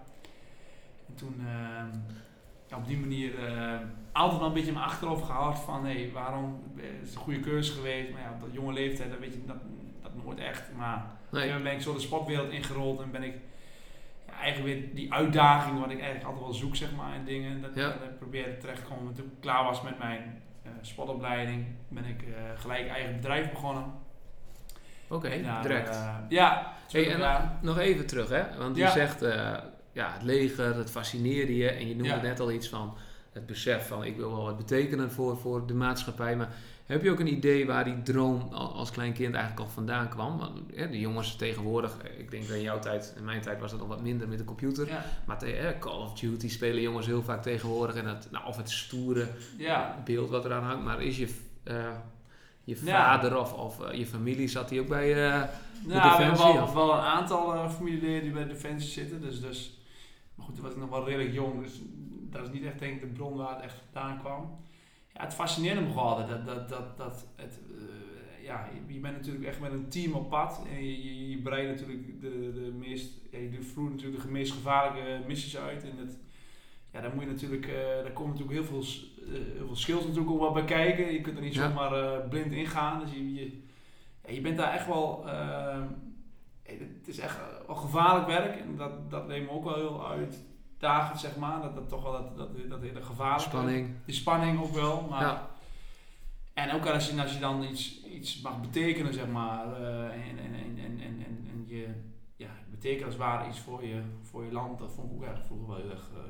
En 1.08 1.14
toen 1.14 1.40
ehm, 1.46 1.88
ja, 2.68 2.76
op 2.76 2.86
die 2.86 2.98
manier 2.98 3.44
eh, 3.46 3.72
altijd 4.12 4.38
wel 4.38 4.48
een 4.48 4.54
beetje 4.54 4.68
in 4.68 4.74
mijn 4.74 4.86
achterhoofd 4.86 5.24
gehouden 5.24 5.58
van 5.60 5.86
hé, 5.86 6.10
waarom 6.12 6.62
eh, 6.76 6.84
is 6.84 7.08
het 7.08 7.14
een 7.14 7.20
goede 7.20 7.40
keuze 7.40 7.72
geweest. 7.72 8.10
Maar 8.12 8.20
ja, 8.22 8.30
op 8.32 8.40
dat 8.40 8.52
jonge 8.52 8.72
leeftijd, 8.72 9.10
dan 9.10 9.18
weet 9.20 9.32
je 9.32 9.44
dat, 9.46 9.56
dat 10.02 10.24
nooit 10.24 10.38
echt. 10.38 10.62
Maar 10.76 11.04
Nee. 11.30 11.52
toen 11.52 11.62
ben 11.62 11.72
ik 11.72 11.80
zo 11.80 11.92
de 11.94 12.00
sportwereld 12.00 12.50
ingerold 12.50 13.00
en 13.00 13.10
ben 13.10 13.22
ik 13.22 13.34
ja, 14.26 14.32
eigenlijk 14.32 14.74
weer 14.80 14.94
die 14.94 15.12
uitdaging 15.12 15.80
wat 15.80 15.90
ik 15.90 15.96
eigenlijk 16.00 16.24
altijd 16.24 16.44
wel 16.44 16.54
zoek, 16.54 16.76
zeg 16.76 16.94
maar, 16.96 17.14
in 17.14 17.24
dingen. 17.24 17.62
Dat, 17.62 17.70
Ja. 17.74 17.86
dat 17.88 18.02
ik 18.02 18.18
probeerde 18.18 18.56
terecht 18.58 18.84
te 18.86 18.92
komen. 18.94 19.14
Toen 19.14 19.24
ik 19.24 19.40
klaar 19.40 19.64
was 19.64 19.82
met 19.82 19.98
mijn 19.98 20.42
eh, 20.62 20.70
sportopleiding, 20.80 21.66
ben 21.88 22.04
ik 22.04 22.24
gelijk 22.56 22.88
eigen 22.88 23.14
bedrijf 23.16 23.50
begonnen. 23.50 23.84
Oké, 25.08 25.42
daar, 25.42 25.62
direct. 25.62 25.98
ja, 26.28 26.72
Hey, 26.90 27.14
en. 27.20 27.58
Nog 27.62 27.78
even 27.78 28.06
terug, 28.06 28.28
hè? 28.28 28.42
Want 28.58 28.76
je 28.76 28.82
Ja. 28.82 28.90
zegt, 28.90 29.22
ja, 29.98 30.12
het 30.12 30.22
leger, 30.22 30.74
het 30.76 30.90
fascineerde 30.90 31.56
je. 31.56 31.68
En 31.70 31.88
je 31.88 31.94
noemde 31.96 32.14
Ja. 32.14 32.20
net 32.22 32.40
al 32.40 32.50
iets 32.52 32.68
van 32.68 32.94
het 33.32 33.46
besef 33.46 33.86
van, 33.86 34.04
ik 34.04 34.16
wil 34.16 34.30
wel 34.30 34.42
wat 34.44 34.56
betekenen 34.56 35.10
voor, 35.10 35.36
voor 35.38 35.66
de 35.66 35.74
maatschappij. 35.74 36.36
Maar 36.36 36.54
heb 36.86 37.02
je 37.02 37.10
ook 37.10 37.20
een 37.20 37.32
idee 37.32 37.66
waar 37.66 37.84
die 37.84 38.02
droom 38.02 38.48
al- 38.52 38.72
als 38.74 38.90
klein 38.90 39.12
kind 39.12 39.34
eigenlijk 39.34 39.64
al 39.66 39.72
vandaan 39.74 40.08
kwam? 40.08 40.38
Want, 40.38 40.68
de 40.90 41.00
jongens 41.00 41.36
tegenwoordig, 41.36 41.96
ik 42.18 42.30
denk 42.30 42.46
dat 42.46 42.56
in 42.56 42.62
jouw 42.62 42.78
tijd, 42.78 43.14
in 43.16 43.24
mijn 43.24 43.40
tijd 43.40 43.60
was 43.60 43.70
dat 43.70 43.80
al 43.80 43.86
wat 43.86 44.02
minder 44.02 44.28
met 44.28 44.38
de 44.38 44.44
computer. 44.44 44.86
Ja, 44.88 45.04
Maar 45.26 45.38
te, 45.38 45.74
Call 45.80 45.98
of 46.00 46.18
Duty 46.18 46.48
spelen 46.48 46.80
jongens 46.82 47.06
heel 47.06 47.22
vaak 47.22 47.42
tegenwoordig. 47.42 47.96
En 47.96 48.06
het, 48.06 48.28
nou, 48.30 48.46
of 48.46 48.56
het 48.56 48.70
stoere 48.70 49.28
ja. 49.58 50.02
beeld 50.04 50.30
wat 50.30 50.44
eraan 50.44 50.62
hangt. 50.64 50.84
Maar 50.84 51.02
is 51.02 51.16
je, 51.16 51.34
eh, 51.64 51.90
je 52.64 52.76
vader 52.76 53.38
of, 53.38 53.52
of 53.52 53.80
eh, 53.84 53.98
je 53.98 54.06
familie, 54.06 54.48
zat 54.48 54.68
die 54.68 54.80
ook 54.80 54.88
bij... 54.88 55.12
eh, 55.26 55.30
Nou, 55.32 55.48
we 55.86 55.92
hebben 55.94 56.18
Defensie, 56.18 56.52
wel, 56.60 56.74
wel 56.74 56.92
een 56.94 57.00
aantal 57.00 57.68
familieleden 57.70 58.22
die 58.22 58.32
bij 58.32 58.46
Defensie 58.46 58.90
zitten. 58.90 59.20
Dus, 59.20 59.40
dus, 59.40 59.78
goed, 60.48 60.56
toen 60.56 60.64
was 60.64 60.74
ik 60.74 60.80
nog 60.80 60.90
wel 60.90 61.04
redelijk 61.08 61.32
jong. 61.32 61.62
Dus 61.62 61.80
dat 62.30 62.42
is 62.42 62.52
niet 62.52 62.64
echt 62.64 62.78
denk 62.78 62.94
ik 62.94 63.00
de 63.00 63.06
bron 63.06 63.36
waar 63.36 63.54
het 63.54 63.64
echt 63.64 63.82
vandaan 63.92 64.18
kwam. 64.18 64.58
Ja, 65.14 65.20
het 65.24 65.34
fascineerde 65.34 65.80
me 65.80 65.88
gewoon 65.88 66.04
altijd. 66.04 66.28
Dat, 66.28 66.46
dat, 66.46 66.68
dat, 66.68 66.96
dat 66.96 67.26
het, 67.36 67.60
eh, 67.76 68.44
ja, 68.44 68.68
je, 68.88 68.98
bent 68.98 69.16
natuurlijk 69.16 69.44
echt 69.44 69.60
met 69.60 69.72
een 69.72 69.88
team 69.88 70.12
op 70.12 70.28
pad. 70.28 70.62
En 70.70 70.84
je, 70.84 71.04
je, 71.04 71.30
je 71.30 71.38
breidt 71.38 71.68
natuurlijk 71.68 72.20
de, 72.20 72.52
de 72.54 72.72
meest... 72.78 73.12
Ja, 73.30 73.38
je 73.38 73.50
doet 73.50 73.66
vroeger 73.66 73.94
natuurlijk 73.94 74.22
de 74.22 74.30
meest 74.30 74.52
gevaarlijke 74.52 75.26
missies 75.26 75.56
uit. 75.56 75.82
En 75.82 75.96
dat, 76.06 76.16
ja, 76.92 77.00
daar 77.00 77.14
moet 77.14 77.24
je 77.24 77.30
natuurlijk... 77.30 77.66
eh 77.66 77.74
daar 78.02 78.12
komen 78.12 78.32
natuurlijk 78.36 78.58
heel 78.58 78.82
veel, 78.82 79.02
eh, 79.26 79.56
heel 79.56 79.66
veel 79.66 79.76
skills 79.76 80.04
natuurlijk 80.04 80.30
ook 80.30 80.40
wel 80.40 80.52
bij 80.52 80.64
kijken. 80.64 81.12
Je 81.12 81.20
kunt 81.20 81.36
er 81.36 81.42
niet 81.42 81.54
Ja. 81.54 81.68
zomaar 81.68 82.20
blind 82.28 82.52
ingaan. 82.52 83.00
Dus 83.00 83.10
je, 83.12 83.34
je, 83.34 83.60
ja, 84.24 84.32
je 84.32 84.40
bent 84.40 84.56
daar 84.56 84.72
echt 84.72 84.86
wel. 84.86 85.24
Eh, 86.68 86.78
het 86.98 87.08
is 87.08 87.18
echt 87.18 87.38
wel 87.66 87.76
gevaarlijk 87.76 88.26
werk 88.26 88.60
en 88.60 88.76
dat, 88.76 89.10
dat 89.10 89.26
leek 89.26 89.42
me 89.42 89.50
ook 89.50 89.64
wel 89.64 89.74
heel 89.74 90.06
uitdagend, 90.08 91.20
zeg 91.20 91.36
maar. 91.36 91.62
Dat, 91.62 91.74
dat 91.74 91.88
toch 91.88 92.02
wel 92.02 92.12
dat, 92.12 92.36
dat, 92.36 92.48
dat 92.68 92.80
hele 92.80 93.02
gevaarlijke. 93.02 93.48
spanning. 93.48 93.90
Die 94.04 94.14
spanning 94.14 94.60
ook 94.62 94.72
wel. 94.74 95.06
Maar, 95.10 95.20
Ja. 95.22 95.48
En 96.54 96.72
ook 96.72 96.86
als 96.86 97.10
je, 97.10 97.20
als 97.22 97.32
je 97.32 97.38
dan 97.40 97.62
iets, 97.62 98.04
iets 98.04 98.40
mag 98.40 98.60
betekenen, 98.60 99.14
zeg 99.14 99.26
maar. 99.28 99.72
eh, 99.80 100.04
en, 100.04 100.38
en, 100.38 100.54
en, 100.54 100.78
en, 100.84 101.00
en, 101.00 101.24
en, 101.26 101.48
en 101.52 101.64
je 101.66 101.88
ja, 102.36 102.48
betekent 102.70 103.04
als 103.04 103.14
het 103.14 103.22
ware 103.22 103.48
iets 103.48 103.58
voor 103.60 103.84
je, 103.84 104.02
voor 104.22 104.44
je 104.44 104.52
land. 104.52 104.78
Dat 104.78 104.92
vond 104.92 105.10
ik 105.12 105.16
ook 105.16 105.28
echt 105.28 105.46
vroeger 105.46 105.66
wel 105.68 105.76
heel 105.76 105.90
erg. 105.90 106.10
eh, 106.14 106.20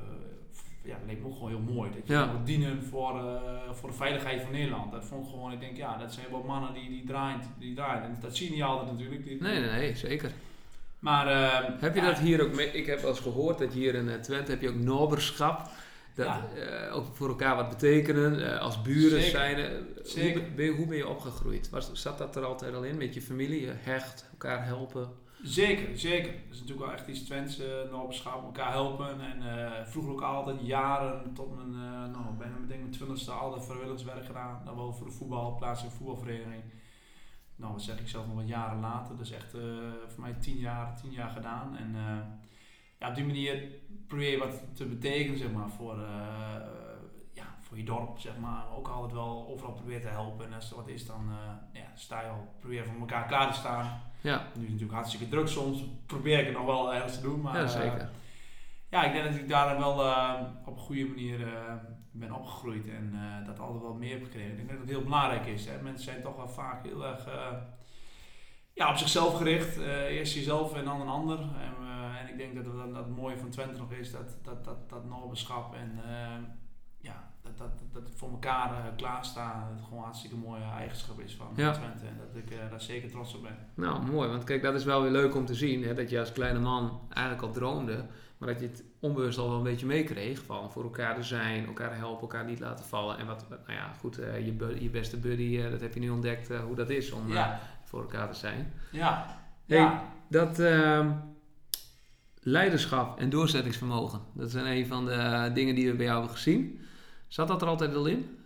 ja, 0.89 0.97
dat 0.97 1.07
leek 1.07 1.19
me 1.21 1.27
ook 1.27 1.33
gewoon 1.33 1.49
heel 1.49 1.73
mooi. 1.73 1.91
Dat 1.91 2.07
je 2.07 2.13
Ja. 2.13 2.31
wil 2.31 2.43
dienen 2.43 2.83
voor, 2.83 3.17
eh, 3.19 3.71
voor 3.71 3.89
de 3.89 3.95
veiligheid 3.95 4.41
van 4.41 4.51
Nederland. 4.51 4.91
Dat 4.91 5.05
vond 5.05 5.25
ik 5.25 5.29
gewoon, 5.31 5.51
ik 5.51 5.59
denk, 5.59 5.77
ja, 5.77 5.97
dat 5.97 6.13
zijn 6.13 6.25
wel 6.31 6.43
mannen 6.43 6.73
die, 6.73 6.89
die 6.89 7.03
draaien. 7.05 7.39
Die 7.59 7.75
draaien. 7.75 8.03
En 8.03 8.17
dat 8.21 8.35
zie 8.35 8.47
je 8.47 8.53
niet 8.53 8.63
altijd 8.63 8.91
natuurlijk. 8.91 9.23
Die- 9.23 9.41
Nee, 9.41 9.59
nee, 9.59 9.69
nee, 9.69 9.95
zeker. 9.95 10.31
Maar 10.99 11.27
eh, 11.27 11.69
Heb 11.79 11.95
je 11.95 12.01
ja, 12.01 12.05
dat 12.07 12.17
hier 12.17 12.43
ook 12.43 12.53
mee? 12.55 12.67
Ik 12.71 12.85
heb 12.85 12.99
wel 12.99 13.09
eens 13.09 13.19
gehoord 13.19 13.57
dat 13.57 13.73
hier 13.73 13.95
in 13.95 14.09
eh, 14.09 14.15
Twente 14.15 14.51
heb 14.51 14.61
je 14.61 14.69
ook 14.69 14.75
noberschap. 14.75 15.69
Dat 16.15 16.25
Ja. 16.25 16.47
eh, 16.55 16.95
ook 16.95 17.05
voor 17.15 17.27
elkaar 17.29 17.55
wat 17.55 17.69
betekenen, 17.69 18.59
als 18.59 18.81
buren 18.81 19.21
Zeker. 19.21 19.29
zijn. 19.39 19.71
Zeker. 20.03 20.39
Hoe, 20.41 20.49
ben 20.55 20.65
je, 20.65 20.71
hoe 20.71 20.85
ben 20.85 20.97
je 20.97 21.07
opgegroeid? 21.07 21.69
Was, 21.69 21.91
zat 21.93 22.17
dat 22.17 22.35
er 22.35 22.45
altijd 22.45 22.73
al 22.75 22.83
in 22.83 22.97
met 22.97 23.13
je 23.13 23.21
familie? 23.21 23.61
Je 23.61 23.73
hecht, 23.75 24.29
elkaar 24.31 24.65
helpen? 24.65 25.09
Zeker, 25.41 25.97
zeker. 25.97 26.31
Dat 26.31 26.53
is 26.55 26.59
natuurlijk 26.59 26.85
wel 26.87 26.95
echt 26.95 27.07
iets 27.07 27.23
Twents, 27.23 27.59
uh, 27.59 27.67
noberschap, 27.91 28.43
elkaar 28.43 28.71
helpen. 28.71 29.21
En 29.21 29.67
eh, 29.67 29.85
vroeger 29.85 30.11
ook 30.11 30.21
altijd 30.21 30.57
jaren 30.61 31.33
tot 31.33 31.55
mijn, 31.55 31.73
eh 31.73 32.11
nou, 32.11 32.33
bijna 32.37 32.55
denk 32.67 32.79
mijn 32.79 32.91
twintigste 32.91 33.31
altijd 33.31 33.65
vrijwilligerswerk 33.65 34.25
gedaan. 34.25 34.61
Dan 34.65 34.75
wel 34.75 34.93
voor 34.93 35.05
de 35.05 35.13
voetbal, 35.13 35.55
plaatselijke 35.55 35.97
voetbalvereniging. 35.97 36.63
Nou, 37.55 37.73
dat 37.73 37.81
zeg 37.81 37.99
ik 37.99 38.07
zelf 38.07 38.27
nog 38.27 38.35
wat 38.35 38.47
jaren 38.47 38.79
later. 38.79 39.17
Dus 39.17 39.31
echt 39.31 39.53
eh, 39.53 39.61
voor 40.07 40.21
mij 40.21 40.33
tien 40.33 40.57
jaar, 40.57 40.95
tien 41.01 41.11
jaar 41.11 41.29
gedaan. 41.29 41.77
En 41.77 41.95
eh, 41.95 42.17
ja, 42.99 43.09
op 43.09 43.15
die 43.15 43.25
manier 43.25 43.63
probeer 44.07 44.31
je 44.31 44.37
wat 44.37 44.75
te 44.75 44.85
betekenen, 44.85 45.37
zeg 45.37 45.51
maar, 45.51 45.69
voor, 45.69 45.99
eh, 45.99 46.55
ja, 47.33 47.55
voor 47.61 47.77
je 47.77 47.83
dorp, 47.83 48.19
zeg 48.19 48.37
maar. 48.37 48.63
Ook 48.77 48.87
altijd 48.87 49.13
wel 49.13 49.47
overal 49.47 49.73
proberen 49.73 50.01
te 50.01 50.07
helpen. 50.07 50.45
En 50.45 50.53
als 50.53 50.69
er 50.69 50.75
wat 50.75 50.87
is, 50.87 51.05
dan 51.05 51.29
eh, 51.29 51.81
ja, 51.81 51.91
sta 51.95 52.21
je 52.21 52.27
al, 52.27 52.47
probeer 52.59 52.85
voor 52.85 52.99
elkaar 52.99 53.27
klaar 53.27 53.51
te 53.51 53.59
staan. 53.59 54.01
Ja, 54.21 54.37
Nu 54.37 54.43
is 54.43 54.53
het 54.53 54.69
natuurlijk 54.69 54.91
hartstikke 54.91 55.29
druk 55.29 55.47
soms. 55.47 55.83
Probeer 56.05 56.39
ik 56.39 56.45
het 56.45 56.55
nog 56.55 56.65
wel 56.65 56.93
ergens 56.93 57.15
te 57.15 57.21
doen. 57.21 57.41
Maar, 57.41 57.55
ja 57.55 57.63
eh, 57.63 57.69
zeker. 57.69 58.09
ja, 58.89 59.03
ik 59.03 59.13
denk 59.13 59.25
dat 59.25 59.35
ik 59.35 59.49
daar 59.49 59.77
wel 59.77 60.05
eh, 60.05 60.41
op 60.65 60.75
een 60.75 60.81
goede 60.81 61.05
manier 61.05 61.47
eh, 61.47 61.73
ben 62.11 62.31
opgegroeid. 62.31 62.87
En 62.87 63.13
dat 63.45 63.59
altijd 63.59 63.81
wel 63.81 63.93
meer 63.93 64.11
heb 64.11 64.23
gekregen. 64.23 64.51
Ik 64.51 64.57
denk 64.57 64.69
dat 64.69 64.79
het 64.79 64.89
heel 64.89 65.03
belangrijk 65.03 65.45
is. 65.45 65.65
Hè. 65.65 65.81
Mensen 65.81 66.03
zijn 66.03 66.21
toch 66.21 66.35
wel 66.35 66.49
vaak 66.49 66.85
heel 66.85 67.05
erg 67.05 67.27
ja, 68.73 68.89
op 68.89 68.97
zichzelf 68.97 69.37
gericht. 69.37 69.77
Eerst 69.77 70.33
jezelf 70.33 70.73
en 70.73 70.85
dan 70.85 71.01
een 71.01 71.07
ander. 71.07 71.39
En, 71.39 71.87
en 72.19 72.29
ik 72.29 72.37
denk 72.37 72.55
dat 72.55 72.65
het, 72.65 72.93
dat 72.93 73.05
het 73.05 73.15
mooie 73.15 73.37
van 73.37 73.49
Twente 73.49 73.79
nog 73.79 73.91
is. 73.91 74.11
Dat, 74.11 74.37
dat, 74.43 74.65
dat, 74.65 74.89
dat 74.89 75.05
noberschap. 75.05 75.75
En 75.75 75.99
ja, 76.97 77.28
dat, 77.57 77.69
dat, 77.93 78.03
voor 78.15 78.29
elkaar 78.29 78.71
uh, 78.71 78.77
klaarstaan, 78.95 79.59
dat 79.61 79.69
het 79.75 79.83
gewoon 79.83 79.97
een 79.99 80.03
hartstikke 80.05 80.35
mooie 80.35 80.63
eigenschap 80.77 81.19
is 81.19 81.35
van 81.35 81.47
Ja. 81.55 81.71
Twente. 81.71 82.05
En 82.05 82.17
dat 82.17 82.43
ik 82.43 82.51
eh, 82.51 82.69
daar 82.69 82.81
zeker 82.81 83.09
trots 83.09 83.35
op 83.35 83.41
ben. 83.41 83.57
Nou, 83.73 84.05
mooi. 84.05 84.29
Want 84.29 84.43
kijk, 84.43 84.61
dat 84.61 84.73
is 84.75 84.83
wel 84.83 85.01
weer 85.01 85.11
leuk 85.11 85.35
om 85.35 85.45
te 85.45 85.55
zien. 85.55 85.83
Hè, 85.83 85.93
dat 85.93 86.09
je 86.09 86.19
als 86.19 86.31
kleine 86.31 86.59
man 86.59 86.99
eigenlijk 87.09 87.47
al 87.47 87.53
droomde. 87.53 88.05
Maar 88.37 88.47
dat 88.49 88.59
je 88.59 88.65
het 88.67 88.83
onbewust 88.99 89.37
al 89.37 89.47
wel 89.49 89.57
een 89.57 89.63
beetje 89.63 89.85
meekreeg. 89.85 90.43
Van 90.45 90.71
voor 90.71 90.83
elkaar 90.83 91.15
te 91.15 91.23
zijn, 91.23 91.65
elkaar 91.65 91.95
helpen, 91.95 92.21
elkaar 92.21 92.45
niet 92.45 92.59
laten 92.59 92.85
vallen. 92.85 93.17
En 93.17 93.25
wat, 93.27 93.45
nou 93.49 93.61
ja, 93.67 93.93
goed, 93.99 94.17
eh, 94.17 94.45
je, 94.45 94.75
je 94.79 94.89
beste 94.89 95.17
buddy, 95.17 95.59
eh, 95.63 95.71
dat 95.71 95.81
heb 95.81 95.93
je 95.93 95.99
nu 95.99 96.09
ontdekt 96.09 96.49
eh, 96.49 96.59
hoe 96.59 96.75
dat 96.75 96.89
is 96.89 97.11
om 97.11 97.27
eh, 97.27 97.33
Ja, 97.33 97.59
voor 97.83 98.01
elkaar 98.01 98.31
te 98.31 98.37
zijn. 98.37 98.73
ja, 98.91 99.37
Hey, 99.65 99.77
ja. 99.77 100.03
Dat 100.27 100.59
ehm, 100.59 101.11
leiderschap 102.41 103.19
en 103.19 103.29
doorzettingsvermogen, 103.29 104.19
dat 104.33 104.51
zijn 104.51 104.65
een 104.65 104.87
van 104.87 105.05
de 105.05 105.11
eh, 105.11 105.53
dingen 105.53 105.75
die 105.75 105.89
we 105.91 105.95
bij 105.95 106.05
jou 106.05 106.17
hebben 106.17 106.35
gezien. 106.35 106.79
Zat 107.29 107.47
dat 107.47 107.61
er 107.61 107.67
altijd 107.67 107.95
al 107.95 108.05
in? 108.05 108.37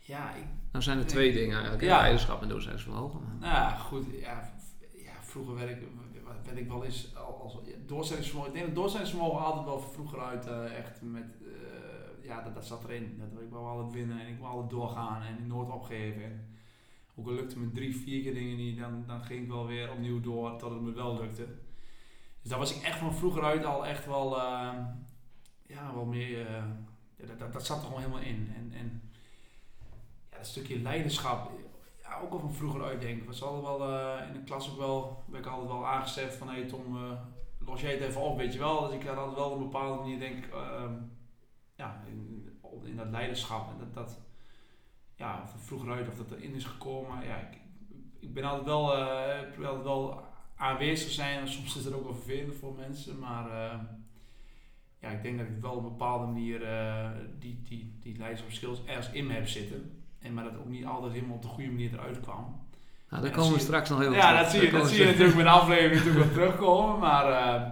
Ja, 0.00 0.34
ik, 0.34 0.44
Nou 0.72 0.84
zijn 0.84 0.98
er 0.98 1.06
twee 1.06 1.32
dingen 1.32 1.52
eigenlijk, 1.54 1.82
Ja. 1.84 1.98
leiderschap 1.98 2.42
en 2.42 2.48
doorzettingsvermogen. 2.48 3.20
nou 3.40 3.52
ja, 3.54 3.70
goed. 3.70 4.04
Ja, 4.20 4.52
ja, 4.92 5.12
vroeger 5.22 5.54
werd 5.54 5.70
ik, 5.70 5.78
werd 6.44 6.58
ik 6.58 6.68
wel 6.68 6.84
eens 6.84 7.16
al- 7.16 7.40
als 7.42 7.56
doorzettingsvermogen. 7.86 8.50
Ik 8.52 8.56
denk 8.56 8.66
dat 8.66 8.76
doorzettingsvermogen 8.76 9.44
altijd 9.44 9.64
wel 9.64 9.80
vroeger 9.80 10.18
uit 10.20 10.46
eh, 10.46 10.78
echt 10.78 11.02
met, 11.02 11.24
eh, 11.42 12.24
ja, 12.24 12.42
dat, 12.42 12.54
dat 12.54 12.66
zat 12.66 12.84
erin. 12.84 13.16
Dat 13.32 13.40
ik 13.42 13.50
wou 13.50 13.66
altijd 13.66 13.92
winnen 13.94 14.20
en 14.20 14.26
ik 14.28 14.38
wou 14.38 14.52
altijd 14.52 14.70
doorgaan 14.70 15.22
en 15.22 15.46
nooit 15.46 15.70
opgeven. 15.70 16.22
En 16.22 16.46
ook 17.16 17.26
al 17.26 17.32
lukte 17.32 17.58
me 17.58 17.70
drie, 17.72 17.96
vier 17.96 18.22
keer 18.22 18.34
dingen 18.34 18.56
niet, 18.56 18.78
dan, 18.78 19.04
dan 19.06 19.24
ging 19.24 19.42
ik 19.42 19.48
wel 19.48 19.66
weer 19.66 19.90
opnieuw 19.92 20.20
door 20.20 20.56
tot 20.58 20.70
het 20.70 20.80
me 20.80 20.92
wel 20.92 21.14
lukte. 21.20 21.46
Dus 22.42 22.50
daar 22.50 22.58
was 22.58 22.76
ik 22.76 22.82
echt 22.82 22.98
van 22.98 23.14
vroeger 23.14 23.42
uit 23.44 23.64
al 23.64 23.86
echt 23.86 24.06
wel, 24.06 24.36
eh, 24.40 24.72
ja, 25.66 25.94
wel 25.94 26.04
meer, 26.04 26.46
ja, 27.16 27.26
dat, 27.26 27.38
dat, 27.38 27.52
dat 27.52 27.66
zat 27.66 27.78
er 27.78 27.84
gewoon 27.84 28.00
helemaal 28.00 28.20
in. 28.20 28.52
En, 28.56 28.72
en 28.78 29.02
ja, 30.30 30.36
dat 30.36 30.46
stukje 30.46 30.78
leiderschap, 30.78 31.50
ja, 32.02 32.20
ook 32.20 32.32
al 32.32 32.38
van 32.38 32.54
vroeger 32.54 32.84
uit 32.84 33.00
denk 33.00 33.20
ik. 33.20 33.26
Was 33.26 33.42
altijd 33.42 33.78
wel 33.78 33.88
eh, 33.88 34.26
in 34.26 34.32
de 34.32 34.42
klas 34.44 34.70
ook 34.70 34.78
wel, 34.78 35.24
ben 35.26 35.40
ik 35.40 35.46
altijd 35.46 35.68
wel 35.68 35.86
aangezet 35.86 36.34
van 36.34 36.48
hey 36.48 36.64
Tom, 36.64 36.96
eh, 36.96 37.18
los 37.58 37.80
jij 37.80 37.92
het 37.92 38.00
even 38.00 38.20
op, 38.20 38.36
weet 38.36 38.52
je 38.52 38.58
wel. 38.58 38.86
Dus 38.86 38.94
ik 38.94 39.06
had 39.06 39.16
altijd 39.16 39.36
wel 39.36 39.50
op 39.50 39.56
een 39.56 39.62
bepaalde 39.70 40.00
manier 40.00 40.18
denk 40.18 40.44
ik, 40.44 40.52
ehm, 40.52 40.94
ja, 41.74 42.02
in, 42.06 42.48
in 42.84 42.96
dat 42.96 43.10
leiderschap 43.10 43.70
en 43.70 43.78
dat, 43.78 43.94
dat 43.94 44.20
ja, 45.14 45.48
van 45.48 45.60
vroeger 45.60 45.90
uit 45.90 46.08
of 46.08 46.16
dat 46.16 46.30
erin 46.30 46.54
is 46.54 46.64
gekomen. 46.64 47.26
Ja, 47.26 47.36
ik, 47.36 47.58
ik 48.18 48.34
ben 48.34 48.44
altijd 48.44 48.64
wel, 48.64 48.96
eh, 48.96 49.68
altijd 49.68 49.82
wel 49.82 50.22
aanwezig 50.56 51.10
zijn. 51.10 51.48
Soms 51.48 51.76
is 51.76 51.84
het 51.84 51.94
ook 51.94 52.04
wel 52.04 52.14
vervelend 52.14 52.54
voor 52.54 52.74
mensen, 52.74 53.18
maar 53.18 53.46
ja, 55.04 55.10
ik 55.10 55.22
denk 55.22 55.38
dat 55.38 55.46
ik 55.46 55.52
wel 55.60 55.70
op 55.72 55.76
een 55.84 55.88
bepaalde 55.88 56.26
manier 56.26 56.62
eh, 56.62 57.08
die, 57.38 57.60
die, 57.68 57.98
die 58.00 58.18
leiderschap 58.18 58.50
skills 58.50 58.84
ergens 58.86 59.10
in 59.10 59.26
me 59.26 59.32
heb 59.32 59.48
zitten. 59.48 60.04
En 60.18 60.34
maar 60.34 60.44
dat 60.44 60.56
ook 60.56 60.68
niet 60.68 60.86
altijd 60.86 61.12
helemaal 61.12 61.36
op 61.36 61.42
de 61.42 61.48
goede 61.48 61.70
manier 61.70 61.92
eruit 61.92 62.20
kwam. 62.20 62.62
Nou, 63.08 63.22
daar 63.22 63.30
Ja, 63.30 63.36
komen 63.36 63.52
we 63.52 63.58
straks 63.58 63.88
nog 63.88 63.98
heel 63.98 64.12
Ja, 64.12 64.28
terug. 64.28 64.42
dat 64.42 64.50
zie 64.50 64.62
je, 64.62 64.70
dat 64.70 64.88
zie 64.88 64.98
je 64.98 65.06
natuurlijk 65.06 65.36
met 65.36 65.44
de 65.50 65.50
aflevering 65.50 65.94
natuurlijk 66.04 66.24
wel 66.24 66.32
terugkomen. 66.34 66.98
Maar 66.98 67.26
eh, 67.26 67.70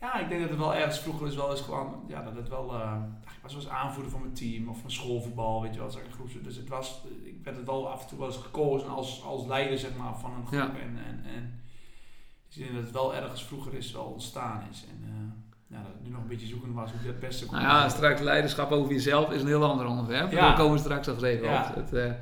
ja, 0.00 0.18
ik 0.20 0.28
denk 0.28 0.40
dat 0.40 0.50
het 0.50 0.58
wel 0.58 0.74
ergens 0.74 0.98
vroeger 1.00 1.26
is 1.26 1.34
wel 1.34 1.50
eens 1.50 1.60
gewoon, 1.60 2.04
ja, 2.08 2.22
dat 2.22 2.34
het 2.36 2.48
wel, 2.48 2.74
eh, 2.74 2.96
ik 3.22 3.42
was 3.42 3.52
wel 3.52 3.62
eens 3.62 3.70
aanvoerder 3.70 4.10
van 4.12 4.20
mijn 4.20 4.32
team 4.32 4.68
of 4.68 4.80
van 4.80 4.90
schoolvoetbal, 4.90 5.62
weet 5.62 5.74
je 5.74 5.80
wel, 5.80 5.88
ik 5.88 6.12
groep. 6.12 6.44
Dus 6.44 6.56
het 6.56 6.68
was, 6.68 7.02
ik 7.24 7.44
werd 7.44 7.56
het 7.56 7.66
wel 7.66 7.88
af 7.90 8.02
en 8.02 8.08
toe 8.08 8.18
wel 8.18 8.26
eens 8.26 8.36
gekozen 8.36 8.88
als, 8.88 9.22
als 9.22 9.46
leider, 9.46 9.78
zeg 9.78 9.96
maar, 9.96 10.18
van 10.18 10.32
een 10.34 10.46
groep. 10.46 10.58
Ja. 10.58 10.80
En, 10.80 10.98
en, 11.06 11.24
en 11.34 11.60
dus 12.46 12.56
ik 12.56 12.62
denk 12.62 12.74
dat 12.74 12.84
het 12.84 12.92
wel 12.92 13.14
ergens 13.14 13.44
vroeger 13.44 13.74
is 13.74 13.92
wel 13.92 14.04
ontstaan 14.04 14.62
is. 14.70 14.84
En 14.90 14.98
ja, 15.68 15.76
dat 15.82 16.02
nu 16.02 16.10
nog 16.10 16.20
een 16.22 16.28
beetje 16.28 16.46
zoeken 16.46 16.72
was 16.72 16.90
hoe 16.90 17.00
ik 17.00 17.06
het 17.06 17.20
beste 17.20 17.46
kon 17.46 17.54
Nou 17.56 17.68
ja, 17.68 17.88
straks 17.88 18.20
leiderschap 18.20 18.70
over 18.70 18.92
jezelf 18.92 19.30
is 19.32 19.40
een 19.40 19.46
heel 19.46 19.64
ander 19.64 19.86
onderwerp. 19.86 20.30
Ja. 20.32 20.40
Daar 20.40 20.56
komen 20.56 20.72
we 20.72 20.78
straks 20.78 21.06
nog 21.06 21.22
even 21.22 21.46
Ja. 21.46 21.68
op. 21.68 21.74
Het, 21.74 21.92
eh, 21.92 22.12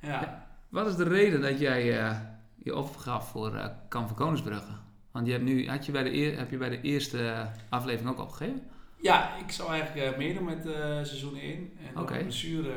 Ja. 0.00 0.46
wat 0.68 0.86
is 0.86 0.96
de 0.96 1.04
reden 1.04 1.40
dat 1.40 1.58
jij 1.58 2.00
eh, 2.00 2.16
je 2.56 2.76
opgaf 2.76 3.28
voor 3.30 3.56
eh 3.56 3.66
Kamp 3.88 4.06
van 4.06 4.16
Koningsbrugge? 4.16 4.72
Want 5.10 5.26
je 5.26 5.32
hebt 5.32 5.44
nu, 5.44 5.68
had 5.68 5.86
je 5.86 5.92
bij 5.92 6.02
de, 6.02 6.12
eer- 6.14 6.38
heb 6.38 6.50
je 6.50 6.56
bij 6.56 6.68
de 6.68 6.80
eerste 6.80 7.46
aflevering 7.68 8.10
ook 8.10 8.20
opgegeven? 8.20 8.62
Ja, 9.00 9.36
ik 9.36 9.50
zou 9.52 9.70
eigenlijk 9.70 10.16
meedoen 10.16 10.44
met 10.44 10.62
seizoen 11.06 11.36
1. 11.36 11.56
En 11.58 11.94
door 11.94 12.02
Oké. 12.02 12.14
een 12.16 12.22
blessure 12.22 12.72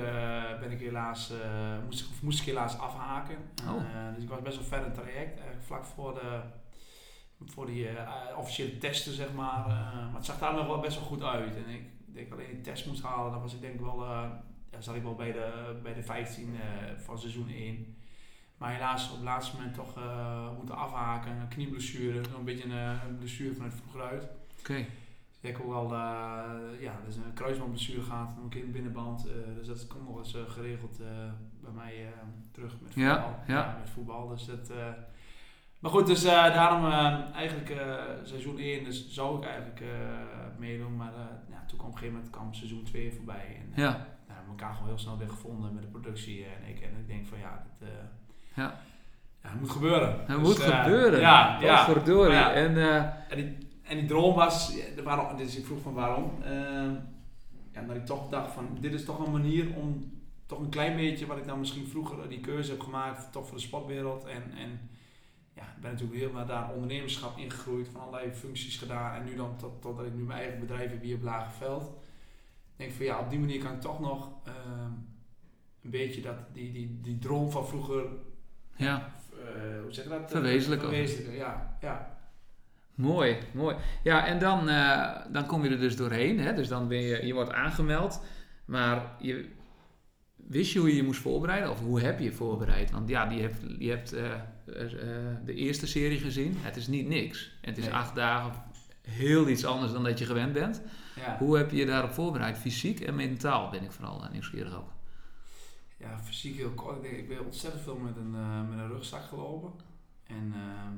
ben 0.60 0.72
ik 0.72 0.80
helaas, 0.80 1.32
moest, 1.86 2.06
moest 2.22 2.40
ik 2.40 2.46
helaas 2.46 2.80
afhaken. 2.80 3.36
Oh. 3.68 3.82
Dus 4.16 4.24
ik 4.24 4.30
was 4.30 4.42
best 4.42 4.56
wel 4.58 4.66
ver 4.66 4.78
in 4.78 4.84
het 4.84 4.94
traject. 4.94 5.16
Eigenlijk 5.40 5.64
vlak 5.66 5.86
voor, 5.86 6.14
de, 6.14 6.40
voor 7.46 7.66
die 7.66 7.88
eh, 7.88 8.38
officiële 8.38 8.78
testen, 8.78 9.14
zeg 9.14 9.34
maar. 9.34 9.60
Eh, 9.66 9.72
maar 10.06 10.16
het 10.16 10.26
zag 10.26 10.40
daar 10.40 10.54
nog 10.54 10.68
wel 10.68 10.80
best 10.80 10.98
wel 10.98 11.06
goed 11.08 11.24
uit. 11.24 11.56
En 11.56 11.70
ik 11.70 11.84
denk 12.06 12.32
alleen 12.32 12.50
die 12.52 12.62
test 12.62 12.86
moest 12.86 13.04
halen, 13.04 13.32
dan 13.32 13.42
was 13.42 13.54
ik 13.54 13.62
denk 13.62 13.80
wel, 13.80 14.04
eh, 14.04 14.24
ja, 14.72 14.82
zat 14.82 14.96
ik 14.96 15.04
wel 15.04 15.16
bij 15.16 15.32
de, 15.32 15.80
bij 15.84 15.94
de 15.94 16.04
15 16.04 16.56
eh, 16.56 17.00
van 17.04 17.20
seizoen 17.20 17.50
1. 17.50 17.96
Maar 18.58 18.74
helaas 18.74 19.10
op 19.10 19.16
het 19.16 19.24
laatste 19.24 19.56
moment 19.56 19.74
toch 19.76 19.98
eh, 19.98 20.48
moeten 20.58 20.76
afhaken. 20.78 21.32
Een 21.32 21.48
knieblessure, 21.48 22.22
zo'n 22.32 22.44
beetje 22.46 22.64
een, 22.64 22.72
eh, 22.72 23.02
een 23.08 23.18
blessure 23.18 23.54
vanuit 23.56 23.74
vroeger 23.74 24.02
uit. 24.02 24.28
Oké. 24.60 24.86
Ik 25.42 25.58
heb 25.58 25.62
ook 25.62 25.92
eh, 25.92 25.98
ja, 26.80 27.00
dus 27.06 27.16
een 27.16 27.34
kruisbandblessure 27.34 28.02
gehad, 28.02 28.36
nog 28.36 28.44
een 28.44 28.50
keer 28.50 28.60
in 28.60 28.66
de 28.68 28.72
binnenband. 28.74 29.28
eh, 29.28 29.34
dus 29.58 29.68
dat 29.68 29.88
komt 29.88 30.08
nog 30.08 30.18
eens 30.18 30.36
eh, 30.36 30.42
geregeld 30.48 31.00
eh, 31.00 31.08
bij 31.62 31.72
mij 31.72 32.06
eh, 32.06 32.12
terug 32.52 32.76
met 32.82 32.94
Ja, 32.94 33.14
voetbal. 33.22 33.56
ja. 33.56 33.78
met 33.80 33.90
voetbal. 33.90 34.28
Dus 34.28 34.46
dat, 34.46 34.70
eh, 34.70 34.88
maar 35.86 35.94
goed, 35.94 36.08
dus 36.08 36.24
eh, 36.24 36.32
daarom 36.54 36.86
eh, 36.86 37.36
eigenlijk 37.36 37.70
eh, 37.70 37.94
seizoen 38.24 38.58
1 38.60 38.84
dus 38.84 39.10
zou 39.10 39.38
ik 39.38 39.44
eigenlijk 39.46 39.82
meedoen. 40.58 40.96
Maar 40.96 41.12
ja, 41.50 41.64
toen 41.68 41.78
kwam 41.78 41.90
op 41.90 41.94
een 41.94 42.00
gegeven 42.00 42.14
moment 42.14 42.30
kwam 42.30 42.54
seizoen 42.54 42.84
2 42.84 43.14
voorbij. 43.14 43.58
En, 43.60 43.82
Ja. 43.84 43.92
we 44.28 44.34
hebben 44.34 44.50
elkaar 44.50 44.74
gewoon 44.74 44.88
heel 44.88 44.98
snel 44.98 45.18
weer 45.18 45.30
gevonden 45.30 45.74
met 45.74 45.84
de 45.84 45.90
productie 45.90 46.46
en 46.46 46.70
ik. 46.70 46.80
En 46.82 46.90
ik 47.00 47.08
denk 47.08 47.28
van 47.28 47.38
ja, 47.40 47.64
dat, 47.80 47.88
eh, 47.90 47.96
Ja. 48.56 48.80
ja, 49.44 49.50
het 49.50 49.60
moet 49.60 49.70
gebeuren. 49.70 50.10
Het 50.10 50.28
Dus, 50.28 50.38
moet 50.38 50.60
gebeuren. 50.60 51.20
Ja, 51.20 51.58
ja. 51.62 51.84
Verdorie. 51.86 52.34
Ja. 52.34 52.54
En 52.54 52.78
En 53.30 53.36
die, 53.36 53.58
en 53.84 53.98
die 53.98 54.06
droom 54.08 54.36
was, 54.36 54.78
waarom, 55.04 55.38
dus 55.38 55.58
ik 55.58 55.66
vroeg 55.66 55.82
van 55.82 55.94
waarom. 55.94 56.32
Ehm, 56.44 56.94
ja, 57.72 57.82
dat 57.88 57.96
ik 57.96 58.06
toch 58.06 58.30
dacht 58.30 58.52
van, 58.52 58.78
dit 58.80 58.94
is 58.94 59.06
toch 59.06 59.26
een 59.26 59.32
manier 59.32 59.76
om 59.76 60.14
toch 60.46 60.60
een 60.60 60.70
klein 60.70 60.96
beetje, 60.96 61.26
wat 61.26 61.38
ik 61.38 61.48
dan 61.48 61.60
misschien 61.60 61.88
vroeger 61.88 62.30
die 62.30 62.40
keuze 62.40 62.72
heb 62.72 62.82
gemaakt, 62.82 63.32
toch 63.32 63.48
voor 63.48 63.56
de 63.58 63.64
sportwereld. 63.64 64.26
En, 64.26 64.44
en 64.58 64.90
ja, 65.56 65.64
ik 65.64 65.82
ben 65.82 65.92
natuurlijk 65.92 66.20
heel 66.20 66.32
naar 66.32 66.48
daar 66.48 66.72
ondernemerschap 66.74 67.38
ingegroeid, 67.38 67.88
van 67.88 68.02
allerlei 68.02 68.32
functies 68.32 68.78
gedaan. 68.78 69.16
En 69.16 69.26
nu 69.26 69.36
dan 69.36 69.58
tot, 69.58 69.82
totdat 69.82 70.06
ik 70.06 70.14
nu 70.14 70.24
mijn 70.24 70.40
eigen 70.40 70.60
bedrijf 70.60 70.90
heb 70.90 71.02
hier 71.02 71.16
op 71.16 71.24
Lagerveld. 71.24 71.84
Ik 71.84 72.76
denk 72.76 72.92
van 72.92 73.06
ja, 73.06 73.20
op 73.20 73.30
die 73.30 73.40
manier 73.40 73.64
kan 73.64 73.74
ik 73.74 73.82
toch 73.82 74.00
nog 74.00 74.30
ehm, 74.44 74.92
een 75.84 75.90
beetje 75.90 76.22
dat, 76.22 76.36
die, 76.54 76.72
die, 76.72 77.00
die 77.02 77.18
droom 77.18 77.52
van 77.52 77.68
vroeger, 77.68 78.04
ja, 78.76 79.12
eh, 79.32 79.82
hoe 79.82 79.94
zeg 79.94 80.04
je 80.04 80.10
dat? 80.10 80.32
Verwezenlijken. 80.32 80.88
Verwezenlijken, 80.88 81.36
ja. 81.36 81.78
ja. 81.82 82.18
mooi, 82.96 83.38
mooi. 83.54 83.76
Ja, 84.04 84.26
en 84.26 84.40
dan, 84.40 84.70
eh, 84.70 85.16
dan 85.32 85.46
kom 85.46 85.64
je 85.64 85.70
er 85.70 85.80
dus 85.80 85.96
doorheen. 85.96 86.40
Hè? 86.40 86.54
Dus 86.54 86.68
dan 86.68 86.88
ben 86.88 87.02
je, 87.02 87.26
je 87.26 87.34
wordt 87.34 87.52
aangemeld. 87.52 88.22
Maar 88.66 89.16
je, 89.20 89.50
wist 90.36 90.74
je 90.74 90.80
hoe 90.80 90.90
je 90.90 90.96
je 90.96 91.04
moest 91.04 91.22
voorbereiden? 91.22 91.70
Of 91.70 91.80
hoe 91.80 92.02
heb 92.02 92.20
je 92.20 92.26
je 92.26 92.32
voorbereid? 92.32 92.92
Want 92.92 93.10
ja, 93.10 93.26
die 93.26 93.42
hebt, 93.42 93.58
je 93.80 93.90
hebt 93.90 94.14
eh, 94.14 94.26
eh, 94.26 94.32
eh, 94.32 94.42
de 94.66 95.54
eerste 95.54 95.88
serie 95.88 96.20
gezien. 96.20 96.56
Het 96.58 96.76
is 96.76 96.88
niet 96.88 97.08
niks. 97.08 97.52
Het 97.62 97.78
is 97.78 97.84
Nee. 97.86 97.94
acht 97.94 98.16
dagen 98.16 98.52
heel 99.02 99.48
iets 99.48 99.66
anders 99.66 99.92
dan 99.92 100.04
dat 100.04 100.20
je 100.20 100.26
gewend 100.26 100.54
bent. 100.54 100.82
ja. 101.16 101.38
Hoe 101.38 101.58
heb 101.58 101.72
je 101.72 101.78
je 101.78 101.86
daarop 101.86 102.12
voorbereid? 102.12 102.58
Fysiek 102.58 103.00
en 103.00 103.16
mentaal 103.16 103.70
ben 103.70 103.84
ik 103.84 103.92
vooral 103.92 104.24
eh, 104.24 104.32
nieuwsgierig 104.32 104.76
ook. 104.78 104.92
Ja, 105.98 106.20
fysiek 106.20 106.56
heel 106.58 106.70
kort. 106.72 106.96
Ik, 106.96 107.02
denk, 107.02 107.18
ik 107.18 107.28
ben 107.28 107.46
ontzettend 107.46 107.84
veel 107.84 107.98
met 107.98 108.16
een, 108.18 108.36
eh, 108.36 108.70
met 108.70 108.80
een 108.80 108.88
rugzak 108.88 109.24
gelopen. 109.26 109.72
En, 110.28 110.54
ehm, 110.56 110.94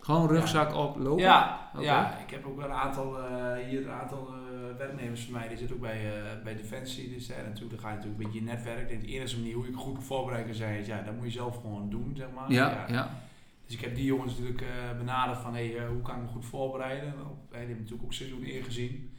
Gewoon 0.00 0.28
rugzak 0.28 0.74
op, 0.74 0.96
lopen? 0.98 1.22
ja, 1.24 1.70
ja, 1.78 2.18
ik 2.18 2.30
heb 2.30 2.46
ook 2.46 2.56
wel 2.56 2.66
een 2.66 2.72
aantal, 2.72 3.18
eh, 3.18 3.66
hier 3.68 3.86
een 3.86 3.92
aantal 3.92 4.28
eh, 4.28 4.39
werknemers 4.86 5.22
van 5.24 5.32
mij, 5.32 5.48
die 5.48 5.56
zitten 5.56 5.76
ook 5.76 5.82
bij, 5.82 6.16
eh, 6.16 6.42
bij 6.44 6.56
Defensie. 6.56 7.14
Dus 7.14 7.26
ja, 7.26 7.36
natuurlijk, 7.42 7.70
dan 7.70 7.78
ga 7.80 7.88
je 7.90 7.94
natuurlijk 7.96 8.22
een 8.22 8.26
beetje 8.30 8.44
je 8.44 8.50
netwerk. 8.52 8.88
Denk, 8.88 9.00
de 9.00 9.06
enige 9.08 9.36
manier 9.36 9.54
hoe 9.54 9.66
ik 9.68 9.74
goed 9.74 10.04
voorbereid 10.04 10.44
kan 10.46 10.54
zijn, 10.54 10.78
is 10.78 10.86
ja, 10.86 11.02
dat 11.02 11.14
moet 11.16 11.24
je 11.24 11.30
zelf 11.30 11.56
gewoon 11.60 11.90
doen, 11.90 12.12
zeg 12.16 12.26
maar. 12.34 12.52
Ja, 12.52 12.84
ja. 12.88 13.20
Dus 13.66 13.74
ik 13.74 13.80
heb 13.84 13.94
die 13.94 14.04
jongens 14.04 14.32
natuurlijk 14.32 14.60
eh, 14.60 14.98
benaderd 14.98 15.38
van, 15.38 15.52
hey, 15.54 15.76
eh, 15.78 15.88
hoe 15.88 16.02
kan 16.02 16.14
ik 16.16 16.22
me 16.22 16.28
goed 16.28 16.44
voorbereiden? 16.44 17.14
Op- 17.30 17.48
Die 17.50 17.58
hebben 17.58 17.76
natuurlijk 17.76 18.04
ook 18.04 18.12
seizoen 18.12 18.42
1 18.44 18.62
gezien. 18.64 19.14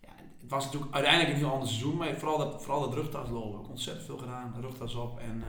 Ja, 0.00 0.08
het 0.40 0.50
was 0.50 0.64
natuurlijk 0.64 0.92
uiteindelijk 0.94 1.32
een 1.32 1.38
heel 1.44 1.52
ander 1.52 1.68
seizoen, 1.68 1.96
maar 1.96 2.16
vooral 2.16 2.38
dat, 2.38 2.62
vooral 2.62 2.80
dat 2.80 2.94
rugtas 2.94 3.28
lopen. 3.28 3.54
Ik 3.54 3.60
heb 3.60 3.70
ontzettend 3.70 4.06
veel 4.06 4.18
gedaan, 4.18 4.54
rugtas 4.60 4.94
op 4.94 5.18
en, 5.18 5.42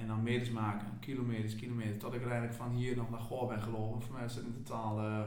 en 0.00 0.06
dan 0.06 0.22
meters 0.22 0.50
maken, 0.50 0.86
kilometers, 1.00 1.56
kilometers. 1.56 1.98
Tot 1.98 2.12
ik 2.14 2.20
uiteindelijk 2.20 2.58
van 2.58 2.70
hier 2.74 2.96
nog 2.96 3.10
naar 3.10 3.20
Goor 3.20 3.46
ben 3.48 3.62
gelopen. 3.62 4.02
Voor 4.02 4.14
mij 4.14 4.24
is 4.24 4.34
het 4.34 4.44
in 4.44 4.62
totaal 4.64 5.24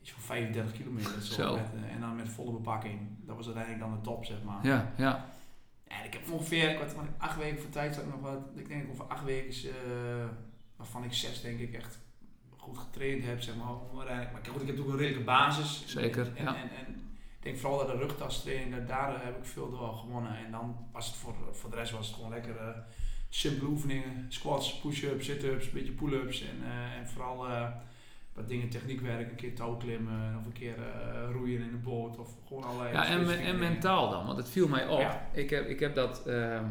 iets 0.00 0.10
van 0.12 0.22
35 0.22 0.72
kilometer. 0.76 1.22
Zo, 1.22 1.32
Zo. 1.32 1.54
Met, 1.56 1.70
eh, 1.84 1.94
en 1.94 2.00
dan 2.00 2.16
met 2.16 2.28
volle 2.28 2.52
bepakking. 2.52 3.00
Dat 3.26 3.36
was 3.36 3.44
uiteindelijk 3.46 3.84
dan 3.84 3.94
de 3.94 4.00
top, 4.00 4.24
zeg 4.24 4.42
maar. 4.42 4.66
Ja, 4.66 4.92
ja. 4.96 5.24
En 5.86 6.04
ik 6.04 6.12
heb 6.12 6.30
ongeveer, 6.30 6.78
wat, 6.78 6.94
acht 7.18 7.36
weken 7.38 7.60
voor 7.60 7.70
tijd 7.70 7.94
zat 7.94 8.04
ik 8.04 8.10
nog 8.10 8.20
wat. 8.20 8.38
Ik 8.54 8.68
denk 8.68 8.84
ongeveer 8.88 9.04
acht 9.04 9.24
weken, 9.24 9.54
eh, 9.70 10.26
waarvan 10.76 11.04
ik 11.04 11.12
zes 11.12 11.40
denk 11.40 11.58
ik 11.60 11.72
echt 11.74 11.98
goed 12.56 12.78
getraind 12.78 13.24
heb, 13.24 13.40
zeg 13.40 13.56
maar. 13.56 13.66
uiteindelijk- 13.98 14.32
Maar 14.32 14.40
goed, 14.44 14.60
ik 14.62 14.66
heb 14.66 14.76
natuurlijk 14.76 14.88
een 14.88 14.96
redelijke 14.98 15.24
basis. 15.24 15.84
Zeker, 15.86 16.32
En, 16.36 16.44
ja. 16.44 16.56
en, 16.56 16.70
en 16.86 16.94
ik 17.36 17.42
denk 17.46 17.56
vooral 17.58 17.78
dat 17.78 17.86
de 17.86 17.96
rugtastraining, 18.06 18.70
daar, 18.74 18.86
daar 18.86 19.24
heb 19.24 19.36
ik 19.36 19.44
veel 19.44 19.70
door 19.70 19.94
gewonnen. 19.96 20.36
En 20.44 20.50
dan 20.50 20.76
was 20.92 21.06
het 21.06 21.16
voor, 21.16 21.34
voor 21.52 21.70
de 21.70 21.76
rest 21.76 21.92
was 21.92 22.06
het 22.06 22.14
gewoon 22.16 22.30
lekker 22.30 22.54
uh, 22.54 22.68
simpele 23.28 23.68
oefeningen. 23.70 24.26
Squats, 24.28 24.78
push-ups, 24.80 25.24
sit-ups, 25.24 25.64
een 25.66 25.72
beetje 25.72 25.92
pull-ups. 25.92 26.42
En, 26.42 26.62
en 26.98 27.08
vooral 27.08 27.46
wat 28.40 28.48
dingen 28.48 28.68
techniekwerk, 28.68 29.30
een 29.30 29.36
keer 29.36 29.54
touwklimmen 29.54 30.36
of 30.38 30.46
een 30.46 30.52
keer 30.52 30.74
roeien 31.32 31.60
in 31.60 31.70
de 31.70 31.76
boot. 31.76 32.18
Of 32.18 32.28
gewoon 32.46 32.62
allerlei 32.62 32.92
Ja, 32.92 33.06
en, 33.06 33.38
en 33.38 33.58
mentaal 33.58 34.10
dan, 34.10 34.26
want 34.26 34.38
het 34.38 34.48
viel 34.48 34.68
mij 34.68 34.88
op. 34.88 35.00
Ja. 35.00 35.28
Ik, 35.32 35.50
heb, 35.50 35.68
ik 35.68 35.80
heb 35.80 35.94
dat... 35.94 36.26
Ehm, 36.26 36.64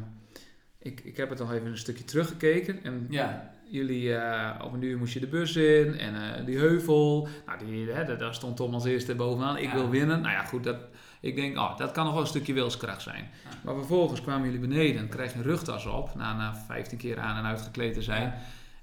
ik, 0.80 1.02
ik 1.02 1.18
heb 1.18 1.30
het 1.30 1.40
nog 1.40 1.54
even 1.54 1.68
een 1.68 1.78
stukje 1.78 2.04
teruggekeken. 2.04 2.84
En 2.84 3.08
ja 3.10 3.58
jullie, 3.70 4.04
uh, 4.04 4.52
op 4.64 4.74
een 4.74 4.82
uur 4.82 4.98
moest 4.98 5.14
je 5.14 5.20
de 5.20 5.28
bus 5.28 5.56
in 5.56 5.98
en 5.98 6.14
uh, 6.14 6.46
die 6.46 6.58
heuvel. 6.58 7.28
Nou, 7.46 7.66
die, 7.66 7.92
hè, 7.92 8.18
daar 8.18 8.34
stond 8.34 8.56
Tom 8.56 8.74
als 8.74 8.86
eerste 8.86 9.16
bovenaan. 9.16 9.58
Ik 9.58 9.72
wil 9.72 9.90
winnen. 9.90 10.22
Nou 10.22 10.34
ja, 10.34 10.44
goed, 10.44 10.64
dat, 10.64 10.78
ik 11.22 11.36
denk, 11.36 11.58
oh, 11.58 11.78
dat 11.78 11.92
kan 11.92 12.04
nog 12.04 12.14
wel 12.14 12.22
een 12.22 12.28
stukje 12.28 12.54
wilskracht 12.54 13.02
zijn. 13.02 13.30
Maar 13.64 13.76
vervolgens 13.76 14.22
kwamen 14.22 14.46
jullie 14.46 14.68
beneden 14.68 15.02
en 15.02 15.10
kreeg 15.10 15.32
je 15.32 15.38
een 15.38 15.44
rugtas 15.44 15.86
op, 15.86 16.16
na, 16.16 16.36
na 16.36 16.56
15 16.56 16.98
keer 16.98 17.20
aan 17.20 17.38
en 17.38 17.46
uitgekleed 17.46 17.94
te 17.94 18.02
zijn. 18.02 18.34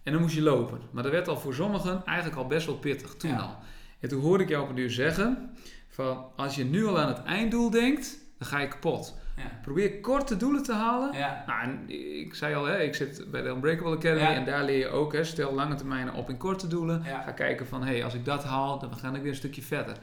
En 0.07 0.13
dan 0.13 0.21
moest 0.21 0.35
je 0.35 0.43
lopen. 0.43 0.81
Maar 0.91 1.03
dat 1.03 1.13
werd 1.13 1.29
al 1.29 1.39
voor 1.39 1.55
sommigen 1.55 2.03
eigenlijk 2.05 2.39
al 2.39 2.47
best 2.47 2.67
wel 2.67 2.77
pittig, 2.77 3.15
toen 3.15 3.39
al. 3.39 3.57
En 4.01 4.09
toen 4.09 4.21
hoorde 4.21 4.43
ik 4.43 4.49
jou 4.49 4.63
op 4.63 4.71
een 4.71 4.77
uur 4.77 4.91
zeggen, 4.91 5.51
van 5.89 6.25
als 6.37 6.55
je 6.55 6.65
nu 6.65 6.87
al 6.87 6.99
aan 6.99 7.09
het 7.09 7.23
einddoel 7.23 7.71
denkt, 7.71 8.19
dan 8.39 8.49
ga 8.49 8.61
je 8.61 8.69
kapot. 8.69 9.15
Ja. 9.37 9.51
Probeer 9.63 10.01
korte 10.01 10.37
doelen 10.37 10.63
te 10.63 10.73
halen. 10.73 11.17
Ja. 11.17 11.45
Nou, 11.47 11.63
en 11.63 11.91
ik 12.21 12.35
zei 12.35 12.55
al, 12.55 12.65
hè, 12.65 12.83
ik 12.83 12.95
zit 12.95 13.31
bij 13.31 13.43
de 13.43 13.49
Unbreakable 13.49 13.97
Academy 13.97 14.35
en 14.35 14.45
daar 14.45 14.65
leer 14.65 14.79
je 14.79 14.89
ook, 14.89 15.13
hè, 15.13 15.25
stel 15.25 15.55
lange 15.55 15.75
termijnen 15.75 16.15
op 16.15 16.31
in 16.31 16.37
korte 16.37 16.67
doelen. 16.67 17.05
Ga 17.05 17.33
kijken 17.33 17.67
van, 17.67 17.83
hé, 17.83 17.93
hey, 17.93 18.05
als 18.05 18.15
ik 18.15 18.25
dat 18.25 18.45
haal, 18.45 18.79
dan 18.79 18.97
ga 18.97 19.15
ik 19.15 19.23
weer 19.23 19.31
een 19.31 19.37
stukje 19.37 19.63
verder. 19.63 19.97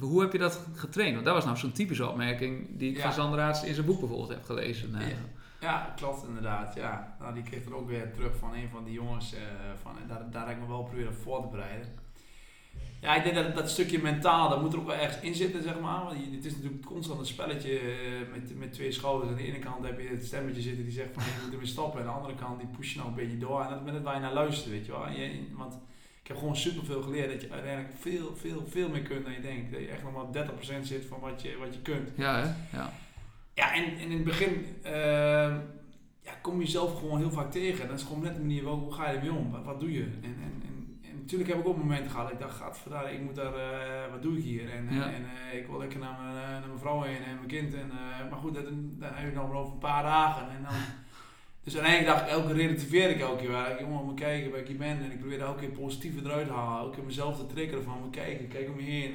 Hoe 0.00 0.20
heb 0.20 0.32
je 0.32 0.38
dat 0.38 0.60
getraind? 0.74 1.14
Want 1.14 1.26
dat 1.26 1.34
was 1.34 1.44
nou 1.44 1.56
zo'n 1.56 1.72
typische 1.72 2.08
opmerking 2.08 2.78
die 2.78 2.90
ik 2.90 3.00
van 3.00 3.12
Sander 3.12 3.64
in 3.64 3.74
zijn 3.74 3.86
boek 3.86 4.00
bijvoorbeeld 4.00 4.28
heb 4.28 4.44
gelezen. 4.44 4.94
Ja, 5.66 5.92
klopt 5.96 6.24
inderdaad. 6.26 6.74
Ja. 6.74 7.16
Nou, 7.20 7.34
die 7.34 7.42
kreeg 7.42 7.64
er 7.64 7.76
ook 7.76 7.88
weer 7.88 8.12
terug 8.12 8.36
van 8.36 8.54
een 8.54 8.68
van 8.68 8.84
die 8.84 8.92
jongens. 8.92 9.34
Uh, 9.34 9.40
van, 9.82 9.92
daar, 10.08 10.30
daar 10.30 10.46
heb 10.46 10.56
ik 10.56 10.62
me 10.62 10.68
wel 10.68 10.82
proberen 10.82 11.14
voor 11.14 11.40
te 11.42 11.48
bereiden. 11.48 11.88
Ja, 13.00 13.14
ik 13.14 13.22
denk 13.22 13.34
dat 13.34 13.54
dat 13.54 13.70
stukje 13.70 14.02
mentaal, 14.02 14.48
dat 14.48 14.60
moet 14.62 14.72
er 14.72 14.78
ook 14.78 14.86
wel 14.86 14.96
ergens 14.96 15.22
in 15.22 15.34
zitten, 15.34 15.62
zeg 15.62 15.80
maar. 15.80 16.04
Want 16.04 16.16
het 16.34 16.44
is 16.44 16.54
natuurlijk 16.54 16.84
constant 16.84 17.20
een 17.20 17.26
spelletje 17.26 17.78
eh, 17.78 18.32
met, 18.32 18.58
met 18.58 18.72
twee 18.72 18.92
schouders. 18.92 19.30
Aan 19.30 19.36
de 19.36 19.46
ene 19.46 19.58
kant 19.58 19.84
heb 19.84 20.00
je 20.00 20.08
het 20.08 20.26
stemmetje 20.26 20.62
zitten 20.62 20.84
die 20.84 20.92
zegt 20.92 21.14
van 21.14 21.22
je 21.22 21.40
moet 21.42 21.52
ermee 21.52 21.66
stoppen. 21.66 22.00
En 22.00 22.06
aan 22.06 22.14
de 22.14 22.20
andere 22.20 22.38
kant 22.38 22.60
die 22.60 22.68
push 22.76 22.92
je 22.92 22.98
nog 22.98 23.08
een 23.08 23.14
beetje 23.14 23.38
door. 23.38 23.62
En 23.62 23.68
dat 23.68 23.80
is 23.86 23.92
het 23.92 24.02
waar 24.02 24.14
je 24.14 24.20
naar 24.20 24.32
luistert, 24.32 24.70
weet 24.70 24.86
je 24.86 24.92
wel. 24.92 25.06
Want 25.56 25.74
ik 26.22 26.28
heb 26.28 26.36
gewoon 26.36 26.56
superveel 26.56 27.02
geleerd 27.02 27.32
dat 27.32 27.40
je 27.40 27.50
uiteindelijk 27.50 27.94
veel, 27.98 28.36
veel, 28.36 28.66
veel 28.68 28.88
meer 28.88 29.02
kunt 29.02 29.24
dan 29.24 29.32
je 29.32 29.40
denkt. 29.40 29.72
Dat 29.72 29.80
je 29.80 29.88
echt 29.88 30.02
nog 30.02 30.12
maar 30.12 30.46
30% 30.80 30.82
zit 30.82 31.04
van 31.04 31.20
wat 31.20 31.42
je, 31.42 31.56
wat 31.58 31.74
je 31.74 31.80
kunt. 31.80 32.10
Ja, 32.16 32.36
hè? 32.36 32.76
Ja. 32.78 32.92
Ja, 33.56 33.74
en, 33.74 33.84
en 33.84 33.98
in 33.98 34.12
het 34.12 34.24
begin 34.24 34.66
uh, 34.84 34.92
ja, 36.20 36.32
kom 36.42 36.60
je 36.60 36.66
zelf 36.66 36.98
gewoon 36.98 37.18
heel 37.18 37.30
vaak 37.30 37.50
tegen. 37.50 37.88
Dat 37.88 37.98
is 37.98 38.04
gewoon 38.04 38.22
net 38.22 38.34
de 38.34 38.40
manier, 38.40 38.64
hoe 38.64 38.92
ga 38.92 39.10
je 39.10 39.16
ermee 39.16 39.32
om? 39.32 39.50
Wat, 39.50 39.64
wat 39.64 39.80
doe 39.80 39.92
je? 39.92 40.02
En, 40.02 40.36
en, 40.42 41.00
natuurlijk 41.20 41.50
heb 41.50 41.60
ik 41.60 41.66
ook 41.66 41.76
momenten 41.76 42.10
gehad. 42.10 42.32
Ik 42.32 42.38
dacht, 42.38 42.56
gaat 42.56 42.78
vandaar, 42.78 43.12
ik 43.12 43.20
moet 43.20 43.34
daar, 43.34 43.54
uh, 43.54 44.10
wat 44.10 44.22
doe 44.22 44.36
ik 44.36 44.42
hier? 44.42 44.70
En, 44.70 44.88
en 44.88 45.22
uh, 45.52 45.58
ik 45.58 45.66
wil 45.66 45.78
lekker 45.78 45.98
naar 45.98 46.18
mijn, 46.22 46.34
uh, 46.34 46.50
naar 46.50 46.66
mijn 46.66 46.78
vrouw 46.78 47.02
heen 47.02 47.24
en 47.24 47.34
mijn 47.34 47.46
kind. 47.46 47.74
En, 47.74 47.90
maar 48.30 48.38
goed, 48.38 48.54
dat, 48.54 48.64
dan 48.64 49.08
heb 49.12 49.28
ik 49.28 49.34
nog 49.34 49.48
maar 49.48 49.56
over 49.56 49.72
een 49.72 49.78
paar 49.78 50.02
dagen. 50.02 50.48
En 50.50 50.62
dan, 50.62 50.72
dus 51.64 51.76
uiteindelijk 51.76 52.16
dacht 52.16 52.26
ik, 52.26 52.36
elke 52.36 52.52
relativeer 52.52 53.10
ik 53.10 53.20
elke 53.20 53.42
keer 53.42 53.50
waar 53.50 53.70
ik 53.70 53.80
jongen 53.80 54.04
moet 54.04 54.20
kijken 54.20 54.50
waar 54.50 54.60
ik 54.60 54.68
hier 54.68 54.76
ben. 54.76 55.02
En 55.04 55.12
ik 55.12 55.18
probeer 55.18 55.40
elke 55.40 55.60
keer 55.60 55.78
positief 55.78 56.24
eruit 56.24 56.46
te 56.46 56.52
halen. 56.52 56.80
Elke 56.80 56.94
keer 56.94 57.04
mezelf 57.04 57.36
te 57.36 57.46
triggeren 57.46 57.84
van, 57.84 58.00
moet 58.02 58.14
kijken, 58.14 58.48
kijk 58.48 58.68
om 58.68 58.80
je 58.80 58.90
heen. 58.90 59.10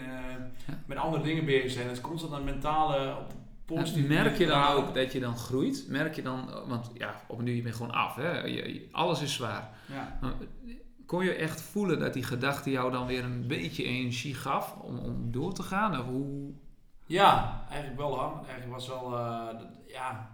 Ja. 0.68 0.80
Met 0.86 0.98
andere 0.98 1.24
dingen 1.24 1.46
bezig 1.46 1.72
zijn. 1.72 1.88
Dus 1.88 2.02
constant 2.02 2.34
een 2.34 2.44
mentale, 2.44 3.18
op 3.18 3.34
positieve 3.66 4.08
Merk 4.08 4.38
je 4.38 4.46
dan 4.46 4.68
ook 4.68 4.94
dat 4.94 5.12
je 5.12 5.20
dan 5.20 5.38
groeit? 5.38 5.86
Merk 5.88 6.16
je 6.16 6.22
dan, 6.22 6.50
want 6.68 6.92
ja, 6.94 7.22
op 7.28 7.38
een 7.38 7.44
nu 7.44 7.56
je 7.56 7.62
bent 7.62 7.76
gewoon 7.76 7.92
af. 7.92 8.16
Hè? 8.16 8.42
Je, 8.42 8.88
alles 8.92 9.22
is 9.22 9.34
zwaar. 9.34 9.70
Ja 9.86 10.20
kon 11.12 11.24
je 11.24 11.34
echt 11.34 11.62
voelen 11.62 12.00
dat 12.00 12.14
die 12.14 12.24
gedachte 12.24 12.72
jou 12.72 12.92
dan 12.92 13.06
weer 13.06 13.24
een 13.24 13.48
beetje 13.48 13.84
energie 13.84 14.36
gaf 14.36 14.76
om, 14.76 15.00
om 15.00 15.32
door 15.32 15.54
te 15.54 15.64
gaan? 15.64 16.00
Of 16.00 16.06
hoe? 16.06 16.52
Ja, 17.06 17.62
eigenlijk 17.70 18.00
wel 18.00 18.20
hoor. 18.20 18.36
Eigenlijk 18.38 18.72
was 18.72 18.88
wel, 18.88 19.18
uh, 19.18 19.48
ja, 19.88 20.31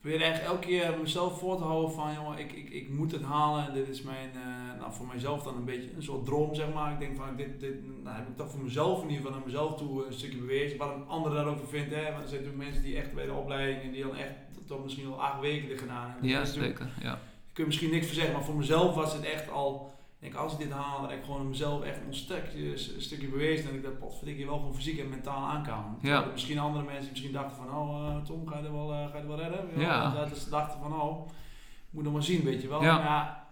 probeer 0.00 0.20
eigenlijk 0.20 0.52
elke 0.52 0.66
keer 0.66 0.98
mezelf 1.00 1.38
voor 1.38 1.56
te 1.56 1.62
houden 1.62 1.92
van, 1.92 2.14
jongen, 2.14 2.38
ik, 2.38 2.52
ik, 2.52 2.70
ik 2.70 2.88
moet 2.88 3.12
het 3.12 3.22
halen. 3.22 3.74
Dit 3.74 3.88
is 3.88 4.02
mijn, 4.02 4.30
uh, 4.34 4.80
nou 4.80 4.92
voor 4.92 5.06
mijzelf 5.06 5.42
dan 5.42 5.56
een 5.56 5.64
beetje 5.64 5.94
een 5.96 6.02
soort 6.02 6.24
droom, 6.24 6.54
zeg 6.54 6.72
maar. 6.72 6.92
Ik 6.92 6.98
denk 6.98 7.16
van, 7.16 7.36
dit, 7.36 7.60
dit 7.60 8.02
nou, 8.02 8.16
heb 8.16 8.28
ik 8.28 8.36
toch 8.36 8.50
voor 8.50 8.62
mezelf 8.62 9.02
in 9.02 9.08
ieder 9.08 9.16
geval 9.16 9.32
naar 9.38 9.46
mezelf 9.46 9.76
toe 9.76 10.06
een 10.06 10.12
stukje 10.12 10.38
bewezen. 10.38 10.78
Wat 10.78 10.94
een 10.94 11.08
ander 11.08 11.32
daarover 11.32 11.68
vindt, 11.68 11.94
hè. 11.94 12.02
Want 12.02 12.22
er 12.22 12.28
zijn 12.28 12.42
natuurlijk 12.42 12.64
mensen 12.64 12.82
die 12.82 12.96
echt 12.96 13.14
bij 13.14 13.26
de 13.26 13.32
opleiding 13.32 13.82
en 13.82 13.92
die 13.92 14.02
dan 14.02 14.16
echt 14.16 14.34
toch 14.66 14.82
misschien 14.82 15.06
al 15.06 15.22
acht 15.22 15.40
weken 15.40 15.70
er 15.70 15.78
gedaan 15.78 16.10
hebben. 16.10 16.28
Ja, 16.28 16.44
zeker, 16.44 16.88
ja 17.02 17.18
kun 17.52 17.68
je 17.68 17.76
misschien 17.76 17.90
niks 17.90 18.06
voor 18.06 18.14
zeggen, 18.14 18.34
maar 18.34 18.44
voor 18.44 18.56
mezelf 18.56 18.94
was 18.94 19.12
het 19.12 19.24
echt 19.24 19.50
al. 19.50 19.98
Ik 20.20 20.26
denk, 20.30 20.38
als 20.42 20.52
ik 20.52 20.58
dit 20.58 20.70
haal, 20.70 21.02
dat 21.02 21.10
ik 21.10 21.24
gewoon 21.24 21.48
mezelf 21.48 21.82
echt 21.82 21.98
een 22.06 22.14
stukje, 22.14 22.70
een 22.70 23.02
stukje 23.02 23.28
bewezen. 23.28 23.70
En 23.70 23.74
ik 23.74 23.82
dat 23.82 23.98
potverdikkie 23.98 24.46
wel 24.46 24.56
gewoon 24.56 24.74
fysiek 24.74 24.98
en 24.98 25.08
mentaal 25.08 25.46
aan 25.46 25.62
kan. 25.62 25.98
Ja. 26.02 26.24
Misschien 26.32 26.58
andere 26.58 26.84
mensen 26.84 27.10
misschien 27.10 27.32
dachten 27.32 27.56
van, 27.56 27.76
oh 27.76 28.08
uh, 28.08 28.22
Tom, 28.22 28.46
ga 28.46 28.58
je 28.58 28.64
er 28.64 28.72
wel, 28.72 28.92
uh, 28.92 29.08
ga 29.10 29.16
je 29.16 29.22
er 29.22 29.28
wel 29.28 29.38
redden? 29.38 29.68
Ja. 29.76 30.14
Dat 30.14 30.38
ze 30.38 30.50
dachten 30.50 30.80
van, 30.80 31.00
oh, 31.00 31.28
moet 31.90 32.04
nog 32.04 32.12
maar 32.12 32.22
zien, 32.22 32.44
weet 32.44 32.62
je 32.62 32.68
wel. 32.68 32.82
Ja. 32.82 32.98
Maar 32.98 33.44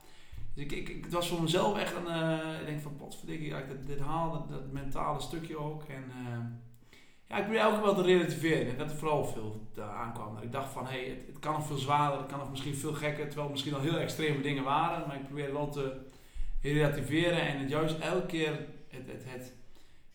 dus 0.54 0.64
ik, 0.64 0.72
ik, 0.72 1.04
het 1.04 1.12
was 1.12 1.28
voor 1.28 1.42
mezelf 1.42 1.78
echt 1.78 1.94
een, 1.96 2.06
uh, 2.06 2.60
ik 2.60 2.66
denk 2.66 2.80
van, 2.80 2.96
potverdikkie, 2.96 3.54
ik 3.54 3.68
dit, 3.68 3.86
dit 3.86 4.00
haal, 4.00 4.32
dat, 4.32 4.48
dat, 4.48 4.72
mentale 4.72 5.20
stukje 5.20 5.58
ook. 5.58 5.82
En 5.82 6.04
ja, 7.28 7.36
ik 7.36 7.42
probeer 7.42 7.60
elke 7.60 7.80
wel 7.80 7.94
te 7.94 8.02
relativeren. 8.02 8.68
En 8.68 8.78
dat 8.78 8.90
er 8.90 8.96
vooral 8.96 9.24
veel 9.24 9.66
aankwam. 9.80 10.34
Dat 10.34 10.42
ik 10.44 10.52
dacht 10.52 10.72
van, 10.72 10.86
hé, 10.86 10.90
hey, 10.90 11.08
het, 11.08 11.26
het, 11.26 11.38
kan 11.38 11.52
nog 11.52 11.66
veel 11.66 11.76
zwaarder, 11.76 12.18
het 12.18 12.28
kan 12.28 12.38
nog 12.38 12.50
misschien 12.50 12.74
veel 12.74 12.92
gekker. 12.92 13.24
Terwijl 13.24 13.42
het 13.42 13.50
misschien 13.50 13.74
al 13.74 13.80
heel 13.80 13.98
extreme 13.98 14.40
dingen 14.40 14.64
waren. 14.64 15.06
Maar 15.06 15.16
ik 15.16 15.26
probeer 15.26 15.52
wel 15.52 15.68
te 15.68 16.06
relativeren 16.62 17.40
en 17.40 17.58
het 17.58 17.70
juist 17.70 17.98
elke 17.98 18.26
keer 18.26 18.50
het, 18.88 19.06
het, 19.06 19.24
het, 19.26 19.54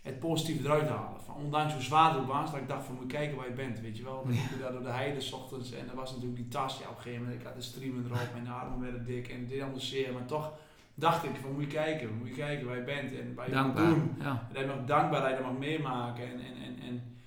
het 0.01 0.19
positieve 0.19 0.63
eruit 0.63 0.89
halen. 0.89 1.21
Van, 1.21 1.36
ondanks 1.36 1.73
hoe 1.73 1.82
zwaar 1.82 2.15
het 2.15 2.25
was, 2.25 2.51
dat 2.51 2.60
ik 2.60 2.67
dacht 2.67 2.86
van, 2.86 2.95
moet 2.95 3.12
kijken 3.12 3.38
waar 3.38 3.47
je 3.47 3.53
bent, 3.53 3.79
weet 3.79 3.97
je 3.97 4.03
wel. 4.03 4.23
Dan 4.23 4.32
liep 4.32 4.60
daar 4.62 4.71
door 4.71 4.84
de 4.84 4.89
heide 4.89 5.21
s 5.21 5.32
ochtends 5.32 5.71
en 5.71 5.89
er 5.89 5.95
was 5.95 6.12
natuurlijk 6.12 6.38
die 6.38 6.47
tas, 6.47 6.79
ja, 6.79 6.89
op 6.89 6.95
een 6.95 7.01
gegeven 7.01 7.23
moment, 7.23 7.41
ik 7.41 7.47
had 7.47 7.56
de 7.56 7.62
streamen 7.62 8.06
erop, 8.06 8.34
mijn 8.34 8.47
armen 8.47 8.79
werden 8.79 9.06
dik 9.06 9.27
en 9.27 9.47
dit 9.47 9.62
anders 9.62 9.89
zeer. 9.89 10.13
Maar 10.13 10.25
toch 10.25 10.53
dacht 10.93 11.23
ik 11.23 11.36
van 11.41 11.53
moet 11.53 11.63
je 11.63 11.67
kijken, 11.67 12.17
moet 12.17 12.27
je 12.27 12.34
kijken 12.34 12.67
waar 12.67 12.77
je 12.77 12.84
bent 12.84 13.19
en 13.19 13.34
waar 13.36 13.45
je 13.45 13.53
Dankbaar, 13.53 13.86
moet 13.86 13.95
doen. 13.95 14.15
Ja. 14.19 14.47
En 14.47 14.53
dat 14.53 14.62
je 14.62 14.67
mag 14.67 14.86
dankbaarheid, 14.86 15.38
dat 15.38 15.45
mag 15.45 15.58
meemaken. 15.58 16.23
En, 16.23 16.39
en, 16.39 16.56
en, 16.63 16.79
en 16.88 17.17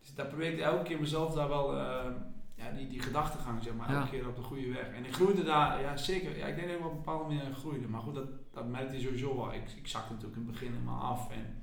dus 0.00 0.14
daar 0.14 0.26
probeer 0.26 0.52
ik 0.52 0.58
elke 0.58 0.82
keer 0.82 1.00
mezelf 1.00 1.34
daar 1.34 1.48
wel, 1.48 1.76
uh, 1.76 2.04
ja, 2.58 2.70
die, 2.70 2.88
die 2.88 3.00
gedachtegang 3.00 3.62
zeg 3.62 3.74
maar, 3.74 3.94
elke 3.94 4.10
keer 4.10 4.28
op 4.28 4.36
de 4.36 4.42
goede 4.42 4.68
weg. 4.68 4.92
En 4.92 5.04
ik 5.04 5.14
groeide 5.14 5.44
daar, 5.44 5.80
ja 5.80 5.96
zeker, 5.96 6.38
ja, 6.38 6.46
ik 6.46 6.56
denk 6.56 6.68
dat 6.68 6.78
ik 6.78 6.84
op 6.84 6.90
een 6.90 6.96
bepaalde 6.96 7.34
manier 7.34 7.54
groeide. 7.54 7.88
Maar 7.88 8.00
goed, 8.00 8.14
dat, 8.14 8.28
dat 8.52 8.68
merkte 8.68 8.94
je 8.94 9.02
sowieso 9.02 9.36
wel. 9.36 9.54
Ik, 9.54 9.70
ik 9.76 9.86
zakte 9.86 10.12
natuurlijk 10.12 10.40
in 10.40 10.46
het 10.46 10.52
begin 10.52 10.72
helemaal 10.72 11.00
af 11.00 11.30
en 11.30 11.62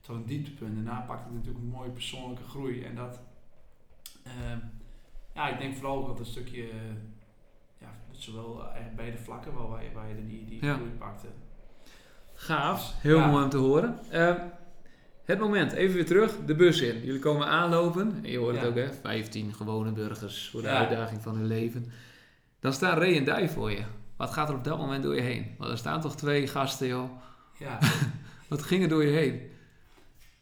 tot 0.00 0.16
een 0.16 0.26
dieptepunt. 0.26 0.74
Daarna 0.74 1.00
pakte 1.00 1.28
ik 1.28 1.34
natuurlijk 1.34 1.64
een 1.64 1.70
mooie 1.70 1.90
persoonlijke 1.90 2.44
groei. 2.44 2.84
En 2.84 2.94
dat, 2.94 3.20
uh, 4.26 4.32
ja, 5.34 5.48
ik 5.48 5.58
denk 5.58 5.74
vooral 5.74 5.96
ook 5.96 6.06
dat 6.06 6.18
een 6.18 6.26
stukje 6.26 6.68
zowel 8.22 8.60
uh, 8.60 8.96
beide 8.96 9.18
vlakken 9.18 9.54
wel 9.54 9.68
waar 9.68 9.84
je, 9.84 9.92
waar 9.92 10.08
je 10.08 10.26
die, 10.26 10.44
die 10.44 10.64
ja. 10.64 10.74
groei 10.74 10.90
pakte. 10.90 11.26
Gaaf, 12.34 12.78
dus, 12.78 13.02
heel 13.02 13.20
mooi 13.20 13.44
om 13.44 13.50
te 13.50 13.56
horen. 13.56 13.98
Uh, 14.12 14.34
het 15.32 15.40
moment, 15.40 15.72
even 15.72 15.94
weer 15.94 16.06
terug, 16.06 16.32
de 16.46 16.54
bus 16.54 16.80
in. 16.80 17.04
Jullie 17.04 17.20
komen 17.20 17.46
aanlopen, 17.46 18.18
je 18.22 18.38
hoort 18.38 18.56
het 18.56 18.64
ook 18.64 18.74
hè, 18.74 18.92
15 18.92 19.54
gewone 19.54 19.92
burgers 19.92 20.48
voor 20.50 20.62
de 20.62 20.68
uitdaging 20.68 21.22
van 21.22 21.36
hun 21.36 21.46
leven. 21.46 21.92
Dan 22.60 22.72
staan 22.72 22.98
Ray 22.98 23.16
en 23.16 23.24
Dij 23.24 23.48
voor 23.48 23.70
je. 23.70 23.82
Wat 24.16 24.30
gaat 24.30 24.48
er 24.48 24.54
op 24.54 24.64
dat 24.64 24.78
moment 24.78 25.02
door 25.02 25.14
je 25.14 25.20
heen? 25.20 25.54
Want 25.58 25.70
er 25.70 25.78
staan 25.78 26.00
toch 26.00 26.16
twee 26.16 26.46
gasten 26.46 26.86
joh. 26.86 27.10
Ja. 27.58 27.78
Wat 28.48 28.62
ging 28.62 28.82
er 28.82 28.88
door 28.88 29.04
je 29.04 29.10
heen? 29.10 29.50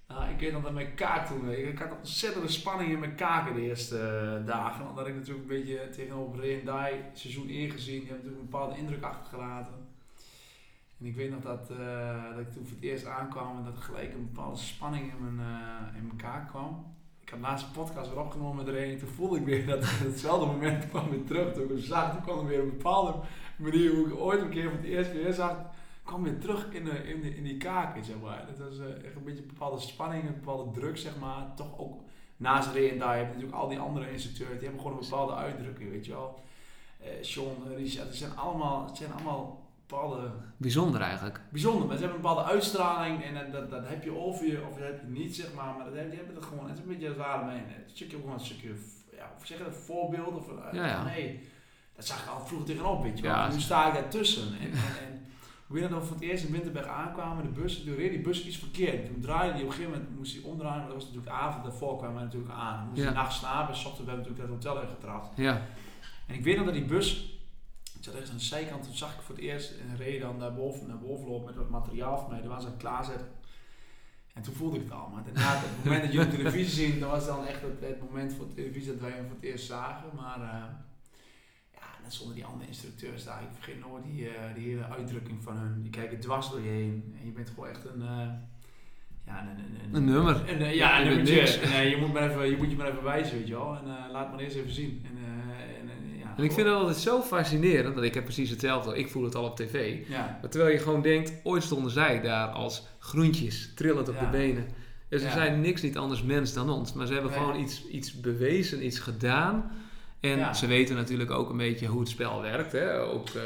Nou, 0.08 0.30
ik 0.30 0.40
weet 0.40 0.52
nog 0.52 0.62
dat 0.62 0.72
mijn 0.72 0.94
kaak 0.94 1.26
toen. 1.26 1.50
Ik 1.50 1.78
had 1.78 1.96
ontzettende 1.98 2.48
spanning 2.48 2.92
in 2.92 2.98
mijn 2.98 3.14
kaken 3.14 3.54
de 3.54 3.60
eerste 3.60 3.96
uh, 4.40 4.46
dagen. 4.46 4.88
Omdat 4.88 5.06
ik 5.06 5.14
natuurlijk 5.14 5.50
een 5.50 5.56
beetje 5.56 5.88
tegenover 5.88 6.38
Ray 6.38 6.58
en 6.58 6.64
Dai 6.64 6.94
seizoen 7.12 7.48
ingezien. 7.48 8.00
Die 8.00 8.08
hebben 8.08 8.16
natuurlijk 8.16 8.42
een 8.42 8.50
bepaalde 8.50 8.78
indruk 8.78 9.02
achtergelaten. 9.02 9.74
En 11.00 11.06
ik 11.06 11.16
weet 11.16 11.30
nog 11.30 11.42
dat, 11.42 11.70
uh, 11.70 12.30
dat 12.30 12.40
ik 12.40 12.52
toen 12.52 12.66
voor 12.66 12.76
het 12.76 12.84
eerst 12.84 13.06
aankwam 13.06 13.56
en 13.56 13.64
dat 13.64 13.76
er 13.76 13.82
gelijk 13.82 14.12
een 14.14 14.30
bepaalde 14.32 14.58
spanning 14.58 15.12
in 15.12 15.34
mijn, 15.34 15.48
uh, 15.94 15.96
in 15.96 16.16
kaak 16.16 16.48
kwam. 16.48 16.86
Ik 17.20 17.36
had 17.40 17.58
de 17.58 17.64
podcast 17.72 18.08
weer 18.08 18.20
opgenomen 18.20 18.64
met 18.64 18.74
en 18.74 18.98
toen 18.98 19.08
voelde 19.08 19.38
ik 19.38 19.44
weer 19.44 19.66
dat 19.76 19.84
hetzelfde 19.84 20.46
moment 20.46 20.88
kwam 20.88 21.10
weer 21.10 21.24
terug. 21.24 21.52
Toen 21.54 21.76
ik 21.76 21.84
zag, 21.84 22.12
toen 22.12 22.22
kwam 22.22 22.38
er 22.38 22.46
weer 22.46 22.60
een 22.60 22.76
bepaalde 22.76 23.14
manier 23.56 23.94
hoe 23.94 24.06
ik 24.06 24.16
ooit 24.16 24.40
een 24.40 24.50
keer 24.50 24.68
voor 24.68 24.78
het 24.78 24.86
eerst 24.86 25.12
weer 25.12 25.32
zag 25.32 25.56
kwam 26.02 26.22
weer 26.22 26.38
terug 26.38 26.72
in, 26.72 26.84
de, 26.84 27.08
in, 27.08 27.20
de, 27.20 27.36
in 27.36 27.42
die 27.42 27.56
kaken, 27.56 28.04
zeg 28.04 28.16
maar. 28.22 28.46
Dat 28.46 28.68
was 28.68 28.78
uh, 28.78 29.04
echt 29.04 29.16
een 29.16 29.24
beetje 29.24 29.42
een 29.42 29.48
bepaalde 29.48 29.80
spanning, 29.80 30.26
een 30.26 30.34
bepaalde 30.34 30.80
druk, 30.80 30.98
zeg 30.98 31.18
maar. 31.18 31.54
Toch 31.54 31.78
ook 31.78 32.00
naast 32.36 32.74
Ray 32.74 32.90
en 32.90 32.98
daar 32.98 33.16
heb 33.16 33.26
je 33.26 33.32
natuurlijk 33.32 33.58
al 33.58 33.68
die 33.68 33.78
andere 33.78 34.10
instructeurs, 34.10 34.50
die 34.50 34.62
hebben 34.62 34.80
gewoon 34.80 34.96
een 34.96 35.08
bepaalde 35.08 35.34
uitdrukking, 35.34 35.90
weet 35.90 36.06
je 36.06 36.12
wel. 36.12 36.40
Sean, 37.20 37.54
Richard, 37.76 38.06
het 38.06 38.16
zijn 38.16 38.36
allemaal, 38.36 38.86
het 38.86 38.96
zijn 38.96 39.12
allemaal 39.12 39.69
bepaalde 39.90 40.30
Bijzonder 40.56 41.00
eigenlijk. 41.00 41.40
bijzonder. 41.50 41.86
Maar 41.86 41.96
ze 41.96 42.02
hebben 42.02 42.20
een 42.20 42.26
bepaalde 42.26 42.50
uitstraling 42.50 43.22
en 43.24 43.34
dat, 43.34 43.52
dat, 43.52 43.70
dat 43.70 43.88
heb 43.88 44.04
je 44.04 44.12
of 44.12 44.40
je 44.40 44.62
of 44.70 44.78
je 44.78 44.98
niet, 45.06 45.36
zeg 45.36 45.54
maar. 45.54 45.74
Maar 45.76 45.84
dat 45.84 45.94
heb, 45.94 46.08
die 46.08 46.18
hebben 46.18 46.36
het 46.36 46.44
gewoon. 46.44 46.68
Het 46.68 46.76
is 46.78 46.82
een 46.82 46.88
beetje 46.88 47.06
het 47.08 47.16
ware 47.16 47.44
mee. 47.44 47.56
Een 47.58 47.90
stukje 47.94 48.16
gewoon 48.16 48.32
een 48.34 48.40
stukje, 48.40 48.68
ja, 49.16 49.32
of 49.38 49.46
zeg 49.46 49.58
je 49.58 49.64
dat, 49.64 49.74
voorbeeld 49.74 50.34
of 50.36 50.48
eh, 50.48 50.72
Ja, 50.72 50.86
ja. 50.86 51.04
nee. 51.04 51.48
Dat 51.96 52.06
zag 52.06 52.22
ik 52.22 52.28
al 52.28 52.46
vroeger 52.46 52.66
tegenop, 52.66 53.02
weet 53.02 53.16
je 53.16 53.22
wel. 53.22 53.32
Ja, 53.32 53.46
nu 53.46 53.52
het- 53.52 53.62
sta 53.62 53.86
ik 53.88 53.94
daartussen. 53.94 54.42
En, 54.60 54.70
en, 54.70 54.72
en 55.00 55.80
nog 55.80 55.90
dat 55.90 56.00
we 56.00 56.06
voor 56.06 56.16
het 56.16 56.24
eerst 56.24 56.44
in 56.44 56.52
Winterberg 56.52 56.86
aankwamen, 56.86 57.44
de 57.44 57.60
bus, 57.60 57.84
toen 57.84 57.94
reed 57.96 58.10
die 58.10 58.20
bus 58.20 58.46
iets 58.46 58.56
verkeerd. 58.56 59.06
Toen 59.06 59.20
draaide 59.20 59.54
die 59.54 59.62
op 59.62 59.68
een 59.68 59.74
gegeven 59.74 59.98
moment, 59.98 60.16
moest 60.16 60.34
hij 60.34 60.42
omdraaien, 60.50 60.76
maar 60.78 60.86
dat 60.86 60.94
was 60.94 61.04
natuurlijk 61.04 61.32
de 61.32 61.38
avond 61.38 61.64
daarvoor 61.64 61.96
kwamen 61.98 62.16
we 62.16 62.22
natuurlijk 62.22 62.52
aan. 62.52 62.80
We 62.82 62.88
moesten 62.88 63.08
Ja. 63.08 63.12
nacht 63.12 63.32
slapen, 63.32 63.74
en 63.74 63.80
s 63.80 63.84
ochtends 63.86 64.10
hebben 64.10 64.24
we 64.24 64.30
natuurlijk 64.30 64.62
dat 64.62 64.72
hotel 64.72 64.82
ingetrapt. 64.88 65.36
Ja. 65.36 65.60
En 66.26 66.34
ik 66.34 66.44
weet 66.44 66.56
nog 66.56 66.64
dat 66.64 66.74
die 66.74 66.84
bus, 66.84 67.39
ik 68.00 68.06
zat 68.06 68.14
ergens 68.14 68.30
aan 68.32 68.38
de 68.38 68.44
zijkant, 68.44 68.82
toen 68.84 68.94
zag 68.94 69.14
ik 69.14 69.20
voor 69.20 69.34
het 69.34 69.44
eerst 69.44 69.70
een 69.70 69.96
reed 69.96 70.20
dan 70.20 70.36
naar 70.36 70.54
boven, 70.54 70.86
naar 70.86 70.98
boven 70.98 71.28
lopen 71.28 71.46
met 71.46 71.56
wat 71.56 71.68
materiaal 71.68 72.18
voor 72.18 72.30
mij. 72.30 72.40
Daar 72.40 72.48
was 72.48 72.62
ze 72.62 72.68
aan 72.68 72.76
klaarzetten. 72.76 73.28
En 74.34 74.42
toen 74.42 74.54
voelde 74.54 74.76
ik 74.76 74.82
het 74.82 74.92
al. 74.92 75.08
Maar 75.08 75.22
daarna, 75.24 75.54
het 75.54 75.84
moment 75.84 76.02
dat 76.02 76.12
jullie 76.12 76.28
televisie 76.28 76.86
zien, 76.86 77.00
dat 77.00 77.10
was 77.10 77.26
dan 77.26 77.46
echt 77.46 77.62
het, 77.62 77.80
het 77.80 78.00
moment 78.00 78.32
voor 78.32 78.54
televisie 78.54 78.92
dat 78.92 79.00
wij 79.00 79.10
hem 79.10 79.26
voor 79.26 79.34
het 79.34 79.44
eerst 79.44 79.66
zagen. 79.66 80.08
Maar 80.16 80.38
uh, 80.38 80.64
ja, 81.74 82.02
net 82.02 82.14
zonder 82.14 82.34
die 82.34 82.44
andere 82.44 82.66
instructeurs 82.66 83.24
daar. 83.24 83.42
Ik 83.42 83.48
vergeet 83.52 83.80
nooit 83.80 84.04
die, 84.04 84.22
uh, 84.22 84.54
die 84.54 84.68
hele 84.68 84.88
uitdrukking 84.88 85.42
van 85.42 85.56
hun. 85.56 85.82
Die 85.82 85.90
kijken 85.90 86.20
dwars 86.20 86.50
door 86.50 86.60
je 86.60 86.68
heen. 86.68 87.16
En 87.20 87.26
je 87.26 87.32
bent 87.32 87.48
gewoon 87.48 87.68
echt 87.68 87.84
een... 87.84 88.00
Uh, 88.00 88.28
ja, 89.26 89.40
een, 89.42 89.48
een, 89.48 89.94
een, 89.94 90.04
nummer. 90.04 90.50
Een, 90.50 90.62
een, 90.62 90.74
ja, 90.74 91.00
een 91.00 91.08
nummertje. 91.08 91.58
En, 91.58 91.88
je, 91.88 91.96
moet 91.96 92.12
maar 92.12 92.30
even, 92.30 92.50
je 92.50 92.56
moet 92.56 92.70
je 92.70 92.76
maar 92.76 92.90
even 92.90 93.02
wijzen, 93.02 93.38
weet 93.38 93.48
je 93.48 93.54
wel. 93.54 93.76
En 93.76 94.10
laat 94.10 94.30
maar 94.30 94.40
eerst 94.40 94.56
even 94.56 94.72
zien. 94.72 95.06
En, 95.06 95.18
en, 96.30 96.36
en 96.36 96.44
ik 96.44 96.52
vind 96.52 96.66
het 96.66 96.76
altijd 96.76 96.96
zo 96.96 97.20
fascinerend, 97.20 97.94
want 97.94 98.06
ik 98.06 98.14
heb 98.14 98.24
precies 98.24 98.50
hetzelfde. 98.50 98.98
Ik 98.98 99.08
voel 99.08 99.24
het 99.24 99.34
al 99.34 99.44
op 99.44 99.56
tv. 99.56 100.08
Maar 100.08 100.50
terwijl 100.50 100.72
je 100.72 100.78
gewoon 100.78 101.02
denkt, 101.02 101.32
ooit 101.42 101.62
stonden 101.62 101.90
zij 101.90 102.20
daar 102.20 102.48
als 102.48 102.86
groentjes, 102.98 103.72
trillend 103.74 104.08
op 104.08 104.18
de 104.18 104.26
benen. 104.30 104.66
Dus 105.08 105.20
ze 105.20 105.26
Ja. 105.26 105.32
zijn 105.32 105.60
niks 105.60 105.82
niet 105.82 105.96
anders 105.98 106.22
mens 106.22 106.52
dan 106.52 106.70
ons. 106.70 106.92
Maar 106.92 107.06
ze 107.06 107.12
hebben 107.12 107.30
Nee. 107.30 107.40
gewoon 107.40 107.60
iets, 107.60 107.86
iets 107.88 108.20
bewezen, 108.20 108.84
iets 108.86 108.98
gedaan. 108.98 109.70
En 110.20 110.38
Ja. 110.38 110.52
ze 110.52 110.66
weten 110.66 110.96
natuurlijk 110.96 111.30
ook 111.30 111.50
een 111.50 111.56
beetje 111.56 111.86
hoe 111.86 112.00
het 112.00 112.08
spel 112.08 112.40
werkt. 112.42 112.72
Hè? 112.72 113.00
Ook, 113.02 113.28
uh, 113.28 113.42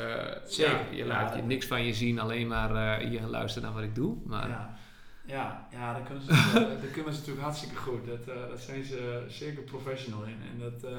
ja, 0.48 0.80
je 0.90 1.04
laat 1.06 1.30
Ja. 1.30 1.36
je 1.36 1.42
niks 1.42 1.66
van 1.66 1.84
je 1.84 1.94
zien, 1.94 2.18
alleen 2.20 2.46
maar 2.48 3.00
uh, 3.02 3.12
je 3.12 3.20
luistert 3.26 3.64
naar 3.64 3.72
wat 3.74 3.82
ik 3.82 3.94
doe. 3.94 4.16
Maar, 4.26 4.48
Ja, 4.48 4.76
ja, 5.26 5.66
ja 5.72 5.92
daar, 5.92 6.02
kunnen 6.02 6.22
ze, 6.22 6.30
daar 6.82 6.90
kunnen 6.92 7.12
ze 7.12 7.18
natuurlijk 7.18 7.44
hartstikke 7.44 7.76
goed. 7.76 8.06
Dat, 8.06 8.34
uh, 8.36 8.48
dat 8.50 8.60
zijn 8.60 8.84
ze 8.84 9.24
zeker 9.28 9.62
professional 9.62 10.22
in. 10.22 10.36
En 10.52 10.58
dat, 10.58 10.90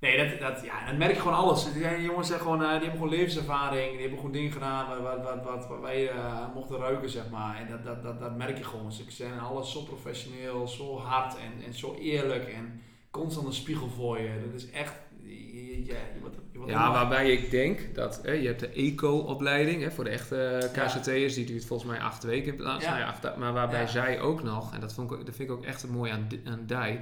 nee, 0.00 0.16
dat, 0.16 0.40
dat, 0.40 0.64
ja, 0.64 0.86
dat 0.86 0.96
merk 0.96 1.14
je 1.14 1.20
gewoon 1.20 1.36
alles. 1.36 1.72
Die 1.72 2.02
jongens 2.02 2.28
zijn 2.28 2.40
gewoon, 2.40 2.62
uh, 2.62 2.68
die 2.70 2.78
hebben 2.78 2.98
gewoon 2.98 3.08
levenservaring. 3.08 3.90
Die 3.90 4.00
hebben 4.00 4.18
gewoon 4.18 4.32
dingen 4.32 4.52
gedaan 4.52 5.02
wat, 5.02 5.22
wat, 5.22 5.44
wat, 5.44 5.66
wat, 5.68 5.80
wij 5.80 6.12
uh, 6.12 6.54
mochten 6.54 6.76
ruiken, 6.78 7.10
zeg 7.10 7.30
maar. 7.30 7.56
En 7.56 7.66
dat, 7.70 7.84
dat, 7.84 8.02
dat, 8.02 8.20
dat 8.20 8.36
merk 8.36 8.58
je 8.58 8.64
gewoon. 8.64 8.92
Ze 8.92 9.02
zijn 9.08 9.40
alles 9.40 9.72
zo 9.72 9.80
professioneel, 9.82 10.68
zo 10.68 10.98
hard 10.98 11.34
en, 11.36 11.64
en 11.66 11.74
zo 11.74 11.96
eerlijk. 12.00 12.48
En 12.48 12.80
constant 13.10 13.46
een 13.46 13.52
spiegel 13.52 13.88
voor 13.88 14.20
je. 14.20 14.30
Dat 14.44 14.60
is 14.62 14.70
echt... 14.70 14.92
Je, 15.22 15.84
je, 15.84 15.84
je, 15.84 15.94
wordt, 16.20 16.36
je 16.52 16.58
wordt 16.58 16.72
Ja, 16.72 16.92
waarbij 16.92 17.30
ik 17.32 17.50
denk 17.50 17.94
dat 17.94 18.20
hè, 18.22 18.32
je 18.32 18.46
hebt 18.46 18.60
de 18.60 18.68
eco-opleiding 18.68 19.82
hè, 19.82 19.90
voor 19.90 20.04
de 20.04 20.10
echte 20.10 20.70
KCT'ers, 20.72 21.34
die 21.34 21.46
duurt 21.46 21.64
volgens 21.64 21.90
mij 21.90 22.00
acht 22.00 22.22
weken 22.22 22.50
in 22.50 22.56
plaats 22.56 22.84
Ja. 22.84 23.04
acht, 23.04 23.36
maar 23.36 23.52
waarbij 23.52 23.80
Ja. 23.80 23.86
zij 23.86 24.20
ook 24.20 24.42
nog, 24.42 24.74
en 24.74 24.80
dat, 24.80 24.94
vond 24.94 25.10
ik, 25.10 25.26
dat 25.26 25.34
vind 25.36 25.50
ik 25.50 25.56
ook 25.56 25.64
echt 25.64 25.88
mooi 25.88 26.10
aan, 26.10 26.28
aan 26.44 26.62
Dai, 26.66 27.00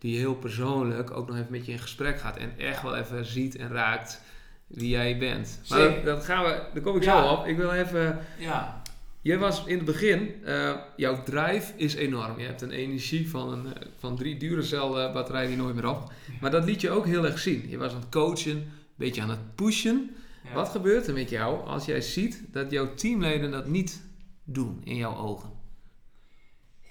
die 0.00 0.18
heel 0.18 0.34
persoonlijk 0.34 1.10
ook 1.10 1.26
nog 1.26 1.36
even 1.36 1.50
met 1.50 1.66
je 1.66 1.72
in 1.72 1.78
gesprek 1.78 2.20
gaat 2.20 2.36
en 2.36 2.58
echt 2.58 2.82
wel 2.82 2.96
even 2.96 3.24
ziet 3.24 3.56
en 3.56 3.68
raakt 3.68 4.20
wie 4.66 4.88
jij 4.88 5.18
bent. 5.18 5.60
Maar 5.68 5.78
dat, 5.78 6.04
dat 6.04 6.24
gaan 6.24 6.44
we, 6.44 6.62
daar 6.74 6.82
kom 6.82 6.96
ik 6.96 7.02
Ja. 7.04 7.22
zo 7.22 7.32
op. 7.34 7.46
Ik 7.46 7.56
wil 7.56 7.70
even, 7.72 8.18
Ja, 8.38 8.82
jij 9.20 9.38
was 9.38 9.64
in 9.64 9.76
het 9.76 9.84
begin, 9.84 10.34
eh, 10.44 10.76
jouw 10.96 11.22
drive 11.22 11.72
is 11.76 11.94
enorm. 11.94 12.38
Je 12.38 12.46
hebt 12.46 12.62
een 12.62 12.70
energie 12.70 13.30
van, 13.30 13.52
een, 13.52 13.66
eh, 13.74 13.86
van 13.98 14.16
drie 14.16 14.36
Duracell 14.36 15.12
batterijen 15.12 15.48
die 15.48 15.56
nooit 15.58 15.74
meer 15.74 15.88
op. 15.88 16.12
Maar 16.40 16.50
dat 16.50 16.64
liet 16.64 16.80
je 16.80 16.90
ook 16.90 17.06
heel 17.06 17.24
erg 17.26 17.38
zien. 17.38 17.68
Je 17.68 17.76
was 17.78 17.92
aan 17.92 18.00
het 18.00 18.08
coachen, 18.08 18.50
een 18.56 18.68
beetje 18.96 19.22
aan 19.22 19.30
het 19.30 19.54
pushen. 19.54 20.10
ja. 20.44 20.52
Wat 20.54 20.68
gebeurt 20.68 21.06
er 21.06 21.14
met 21.14 21.30
jou 21.30 21.66
als 21.66 21.84
jij 21.84 22.00
ziet 22.00 22.42
dat 22.52 22.70
jouw 22.70 22.94
teamleden 22.94 23.50
dat 23.50 23.66
niet 23.66 24.02
doen 24.44 24.80
in 24.84 24.96
jouw 24.96 25.16
ogen? 25.16 25.50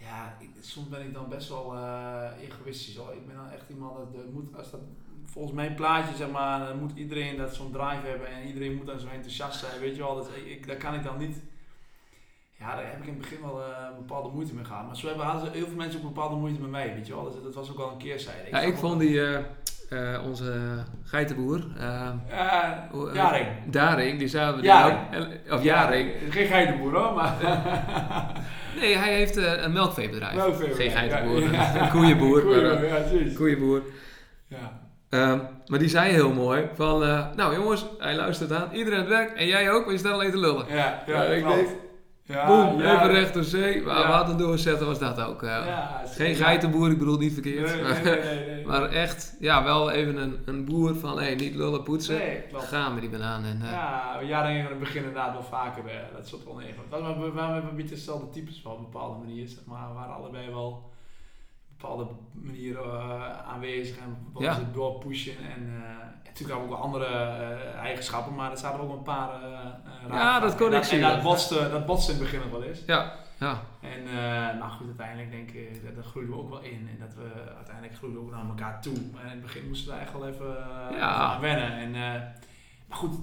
Ja, 0.09 0.35
ik, 0.39 0.49
soms 0.61 0.87
ben 0.89 1.01
ik 1.01 1.13
dan 1.13 1.29
best 1.29 1.49
wel 1.49 1.73
eh, 1.75 2.43
egoïstisch 2.49 2.95
hoor. 2.95 3.13
Ik 3.13 3.27
ben 3.27 3.35
dan 3.35 3.49
echt 3.51 3.69
iemand 3.69 3.93
dat, 4.13 4.31
moet, 4.33 4.57
als 4.57 4.71
dat 4.71 4.79
volgens 5.25 5.55
mijn 5.55 5.73
plaatje 5.75 6.15
zeg 6.15 6.29
maar, 6.29 6.59
dan 6.67 6.79
moet 6.79 6.91
iedereen 6.95 7.37
dat 7.37 7.55
zo'n 7.55 7.71
drive 7.71 8.05
hebben 8.07 8.27
en 8.27 8.47
iedereen 8.47 8.75
moet 8.75 8.85
dan 8.87 8.99
zo 8.99 9.07
enthousiast 9.07 9.59
zijn, 9.59 9.79
weet 9.79 9.95
je 9.95 10.01
wel. 10.01 10.15
Dat, 10.15 10.29
ik, 10.45 10.67
daar 10.67 10.75
kan 10.75 10.93
ik 10.93 11.03
dan 11.03 11.17
niet. 11.17 11.37
Ja, 12.59 12.75
daar 12.75 12.85
heb 12.85 12.97
ik 12.99 13.05
in 13.07 13.13
het 13.13 13.21
begin 13.21 13.41
wel 13.41 13.61
eh, 13.63 13.95
bepaalde 13.97 14.29
moeite 14.29 14.53
mee 14.53 14.65
gehad. 14.65 14.85
Maar 14.87 14.95
zo 14.97 15.07
hebben 15.07 15.25
hadden 15.25 15.51
heel 15.51 15.67
veel 15.67 15.75
mensen 15.75 15.99
ook 15.99 16.13
bepaalde 16.13 16.35
moeite 16.35 16.61
met 16.61 16.69
mij, 16.69 16.93
weet 16.93 17.07
je 17.07 17.15
wel. 17.15 17.23
Dus 17.23 17.43
dat 17.43 17.53
was 17.55 17.71
ook 17.71 17.77
wel 17.77 17.91
een 17.91 17.97
keerzijde. 17.97 18.49
Ja, 18.49 18.59
ik 18.59 18.77
vond 18.77 18.99
die, 18.99 19.21
eh, 19.89 20.23
onze 20.25 20.83
geitenboer, 21.03 21.59
hoe- 22.91 23.09
eh, 23.09 23.15
Jaring. 23.15 23.47
Daring, 23.65 24.19
die 24.19 24.27
zagen 24.27 24.55
we 24.55 24.61
Jaring. 24.63 24.99
ook. 25.47 25.53
Of 25.53 25.63
Jaring. 25.63 26.11
Geen 26.29 26.47
geitenboer 26.47 26.93
hoor, 26.99 27.13
maar... 27.15 27.35
Nee, 28.75 28.95
hij 28.97 29.13
heeft 29.13 29.37
eh, 29.37 29.63
een 29.63 29.71
melkveebedrijf. 29.73 30.35
Melkveebedrijf, 30.35 30.91
Geen 30.91 30.99
geitenboer, 30.99 31.51
ja. 31.51 31.75
een, 31.75 31.81
een 31.83 31.89
koeienboer. 31.89 32.45
maar, 32.45 32.77
precies. 32.77 33.33
koeienboer. 33.35 33.81
Ja. 34.47 34.79
Ehm, 35.09 35.39
maar 35.67 35.79
die 35.79 35.89
zei 35.89 36.11
heel 36.11 36.33
mooi 36.33 36.67
van, 36.75 37.03
eh, 37.03 37.25
nou 37.35 37.55
jongens, 37.55 37.85
hij 37.97 38.15
luistert 38.15 38.51
aan, 38.51 38.69
iedereen 38.73 38.99
het 38.99 39.07
werk 39.07 39.31
en 39.37 39.47
jij 39.47 39.71
ook, 39.71 39.83
maar 39.83 39.93
je 39.93 39.99
staat 39.99 40.13
alleen 40.13 40.31
te 40.31 40.39
lullen. 40.39 40.65
Ja, 40.69 41.03
ja, 41.07 41.23
ik 41.23 41.47
denk, 41.47 41.67
Ja, 42.33 42.47
Boom, 42.47 42.81
ja. 42.81 42.95
even 42.95 43.11
recht 43.13 43.33
door 43.33 43.43
zee. 43.43 43.81
Maar 43.81 43.99
Ja. 43.99 44.07
wat 44.17 44.29
een 44.29 44.37
doorzetten 44.37 44.87
was 44.87 44.99
dat 44.99 45.21
ook. 45.21 45.43
eh. 45.43 45.49
Ja, 45.65 46.01
Geen 46.05 46.35
geitenboer, 46.35 46.91
ik 46.91 46.97
bedoel 46.97 47.17
niet 47.17 47.33
verkeerd. 47.33 47.65
nee, 47.75 48.03
nee, 48.03 48.23
nee, 48.23 48.45
nee. 48.49 48.65
Maar 48.65 48.89
echt, 48.89 49.35
ja, 49.39 49.63
wel 49.63 49.91
even 49.91 50.17
een, 50.17 50.37
een 50.45 50.65
boer 50.65 50.95
van, 50.95 51.19
hé, 51.19 51.35
niet 51.35 51.55
lullen 51.55 51.83
poetsen. 51.83 52.17
Nee, 52.17 52.41
klopt. 52.49 52.65
Gaan 52.65 52.91
met 52.93 53.01
die 53.01 53.09
banaan. 53.11 53.43
En, 53.43 53.59
eh, 53.61 53.71
Ja, 53.71 54.21
jaren 54.23 54.55
in 54.55 54.65
het 54.65 54.79
begin 54.79 54.97
inderdaad 55.03 55.31
wel 55.33 55.43
vaker 55.43 55.85
eh, 55.85 55.95
dat 56.15 56.27
soort 56.27 56.45
onegen. 56.47 56.75
We 56.89 56.97
we- 56.97 57.31
we 57.31 57.41
hebben 57.41 57.69
een 57.69 57.75
beetje 57.75 57.95
dezelfde 57.95 58.29
types 58.29 58.61
wel 58.63 58.73
op 58.73 58.77
een 58.79 58.85
bepaalde 58.91 59.17
manier, 59.25 59.47
zeg 59.47 59.65
maar. 59.65 59.87
We 59.87 59.93
waren 59.93 60.15
allebei 60.15 60.49
wel 60.49 60.88
bepaalde 61.81 62.07
manier 62.33 62.77
eh, 62.79 63.47
aanwezig 63.47 63.97
en 63.97 64.17
we 64.33 64.43
Ja. 64.43 64.51
ja. 64.51 64.59
doorpushen. 64.73 65.33
En 65.37 65.73
eh, 65.75 65.97
natuurlijk 66.25 66.49
hadden 66.49 66.57
we 66.57 66.63
ook 66.63 66.69
wel 66.69 66.77
andere 66.77 67.05
eh, 67.05 67.75
eigenschappen, 67.79 68.35
maar 68.35 68.51
er 68.51 68.57
zaten 68.57 68.79
ook 68.79 68.97
een 68.97 69.03
paar 69.03 69.29
raakvlakken. 70.07 70.41
dat 70.49 70.55
kon 70.57 70.67
En 70.67 70.73
ik 70.73 70.79
En 70.81 70.85
zien. 70.85 71.01
dat 71.01 71.21
botste, 71.21 71.69
dat 71.71 71.85
botste 71.85 72.11
in 72.11 72.17
het 72.17 72.27
begin 72.31 72.49
nog 72.49 72.59
wel 72.59 72.63
eens. 72.69 72.83
ja, 72.85 73.13
ja. 73.39 73.61
En 73.81 74.01
uh, 74.05 74.59
nou 74.59 74.71
goed, 74.71 74.87
uiteindelijk 74.87 75.31
denk 75.31 75.51
ik, 75.51 75.85
dat, 75.85 75.95
dat 75.95 76.05
groeiden 76.05 76.35
we 76.35 76.41
ook 76.41 76.49
wel 76.49 76.61
in. 76.61 76.87
En 76.91 76.97
dat 76.99 77.13
we 77.15 77.53
uiteindelijk 77.55 77.95
groeiden 77.95 78.21
we 78.21 78.27
ook 78.27 78.33
naar 78.33 78.45
elkaar 78.49 78.81
toe. 78.81 78.97
Maar 79.13 79.23
in 79.23 79.29
het 79.29 79.41
begin 79.41 79.67
moesten 79.67 79.93
we 79.93 79.99
echt 79.99 80.11
wel 80.13 80.27
even, 80.27 80.45
uh, 80.91 80.97
Ja. 80.97 81.07
aan 81.09 81.41
wennen. 81.41 81.71
En, 81.73 81.89
uh, 81.89 82.21
maar 82.87 82.97
goed, 82.97 83.15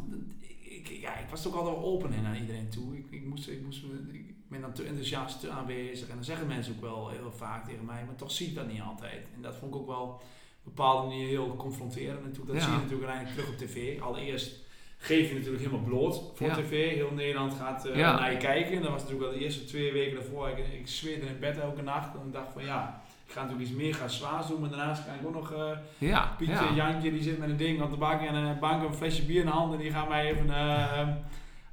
ik, 0.61 0.89
ja, 0.89 1.17
ik 1.17 1.29
was 1.31 1.47
ook 1.47 1.55
altijd 1.55 1.75
wel 1.77 1.85
open 1.85 2.13
in 2.13 2.23
naar 2.23 2.37
iedereen 2.39 2.69
toe. 2.69 2.97
Ik, 2.97 3.07
ik, 3.11 3.27
moest, 3.27 3.49
ik, 3.49 3.63
moest, 3.65 3.83
ik 4.13 4.35
ben 4.49 4.61
dan 4.61 4.73
te 4.73 4.83
enthousiast, 4.85 5.41
te 5.41 5.51
aanwezig. 5.51 6.09
En 6.09 6.15
dan 6.15 6.25
zeggen 6.25 6.47
mensen 6.47 6.75
ook 6.75 6.81
wel 6.81 7.09
heel 7.09 7.33
vaak 7.33 7.65
tegen 7.65 7.85
mij, 7.85 8.05
maar 8.07 8.15
toch 8.17 8.31
zie 8.31 8.47
ik 8.49 8.55
dat 8.55 8.69
niet 8.69 8.81
altijd. 8.81 9.27
En 9.35 9.43
dat 9.43 9.57
vond 9.57 9.75
ik 9.75 9.81
ook 9.81 9.87
wel 9.87 10.03
op 10.03 10.21
een 10.65 10.73
bepaalde 10.75 11.09
manier 11.09 11.29
heel 11.29 11.57
confronterend. 11.57 12.25
natuurlijk. 12.25 12.47
Dat 12.47 12.57
Ja. 12.57 12.63
zie 12.63 12.73
je 12.73 12.81
natuurlijk 12.81 13.09
uiteindelijk 13.09 13.37
terug 13.37 13.49
op 13.53 13.69
tv. 13.69 14.01
Allereerst 14.01 14.65
geef 14.99 15.29
je 15.29 15.35
natuurlijk 15.35 15.63
helemaal 15.65 15.85
bloot 15.87 16.23
voor 16.35 16.47
Ja. 16.47 16.55
tv. 16.55 16.95
Heel 16.95 17.11
Nederland 17.13 17.55
gaat 17.55 17.87
uh, 17.87 17.97
Ja. 17.97 18.19
naar 18.21 18.33
je 18.33 18.37
kijken. 18.39 18.77
En 18.77 18.83
dat 18.83 18.91
was 18.91 19.03
natuurlijk 19.03 19.29
al 19.33 19.39
de 19.39 19.45
eerste 19.45 19.65
twee 19.65 19.93
weken 19.93 20.15
daarvoor. 20.15 20.49
Ik, 20.49 20.59
ik 20.81 20.89
zweerde 20.89 21.27
in 21.27 21.39
bed 21.41 21.59
elke 21.59 21.83
nacht. 21.83 22.15
En 22.15 22.21
ik 22.27 22.33
dacht 22.33 22.53
van 22.53 22.65
ja, 22.65 23.03
ik 23.27 23.33
ga 23.33 23.43
natuurlijk 23.43 23.69
iets 23.69 23.79
meer 23.79 23.95
gaan 23.95 24.11
zwaars 24.11 24.47
doen. 24.47 24.61
Maar 24.61 24.69
daarnaast 24.71 25.05
kan 25.05 25.15
ik 25.15 25.27
ook 25.27 25.35
nog... 25.35 25.53
Uh, 25.53 25.71
Ja, 25.99 26.35
Pietje, 26.39 26.55
ja. 26.55 26.75
Jantje, 26.75 27.11
die 27.13 27.23
zit 27.23 27.39
met 27.39 27.49
een 27.51 27.57
ding 27.57 27.83
op 27.83 27.91
de 27.91 27.97
bank 27.97 28.21
en 28.21 28.35
een 28.35 28.59
bank 28.59 28.83
een 28.83 28.95
flesje 28.95 29.25
bier 29.25 29.41
in 29.41 29.47
de 29.47 29.53
hand. 29.53 29.73
En 29.73 29.79
die 29.79 29.91
gaan 29.91 30.09
mij 30.09 30.31
even 30.33 30.47
uh, 30.47 31.09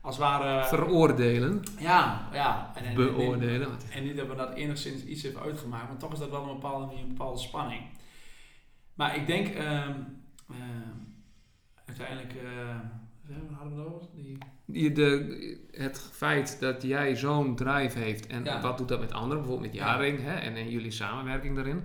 als 0.04 0.16
het 0.18 0.26
ware... 0.26 0.66
Veroordelen. 0.66 1.64
Ja, 1.80 2.30
ja. 2.34 2.72
En, 2.76 2.86
en, 2.86 2.96
Beoordelen. 2.96 3.68
En, 3.68 3.78
en 3.92 4.04
niet 4.04 4.18
dat 4.18 4.28
we 4.28 4.36
dat 4.36 4.54
enigszins 4.54 5.04
iets 5.04 5.24
hebben 5.24 5.42
uitgemaakt. 5.42 5.88
Maar 5.88 5.98
toch 5.98 6.14
is 6.14 6.20
dat 6.20 6.30
wel 6.30 6.44
een 6.44 6.54
bepaalde, 6.54 6.96
een 6.96 7.08
bepaalde 7.08 7.40
spanning. 7.40 7.82
Maar 8.94 9.16
ik 9.16 9.28
denk... 9.28 9.48
Um, 9.48 10.22
uiteindelijk... 11.86 12.34
uh, 12.34 12.76
wat 13.28 13.58
hadden 13.58 13.76
we 13.76 13.94
over? 13.94 14.08
Die... 14.66 14.92
De, 14.92 15.68
het 15.72 16.10
feit 16.12 16.60
dat 16.60 16.82
jij 16.82 17.16
zo'n 17.16 17.56
drive 17.56 18.00
heeft 18.00 18.28
en 18.28 18.44
Ja. 18.44 18.62
wat 18.62 18.78
doet 18.78 18.88
dat 18.88 19.00
met 19.00 19.14
anderen, 19.14 19.38
bijvoorbeeld 19.44 19.72
met 19.72 19.82
Ja. 19.82 19.88
Jaring 19.88 20.20
hè, 20.22 20.34
en, 20.34 20.56
en 20.56 20.70
jullie 20.70 20.92
samenwerking 20.92 21.56
daarin. 21.56 21.84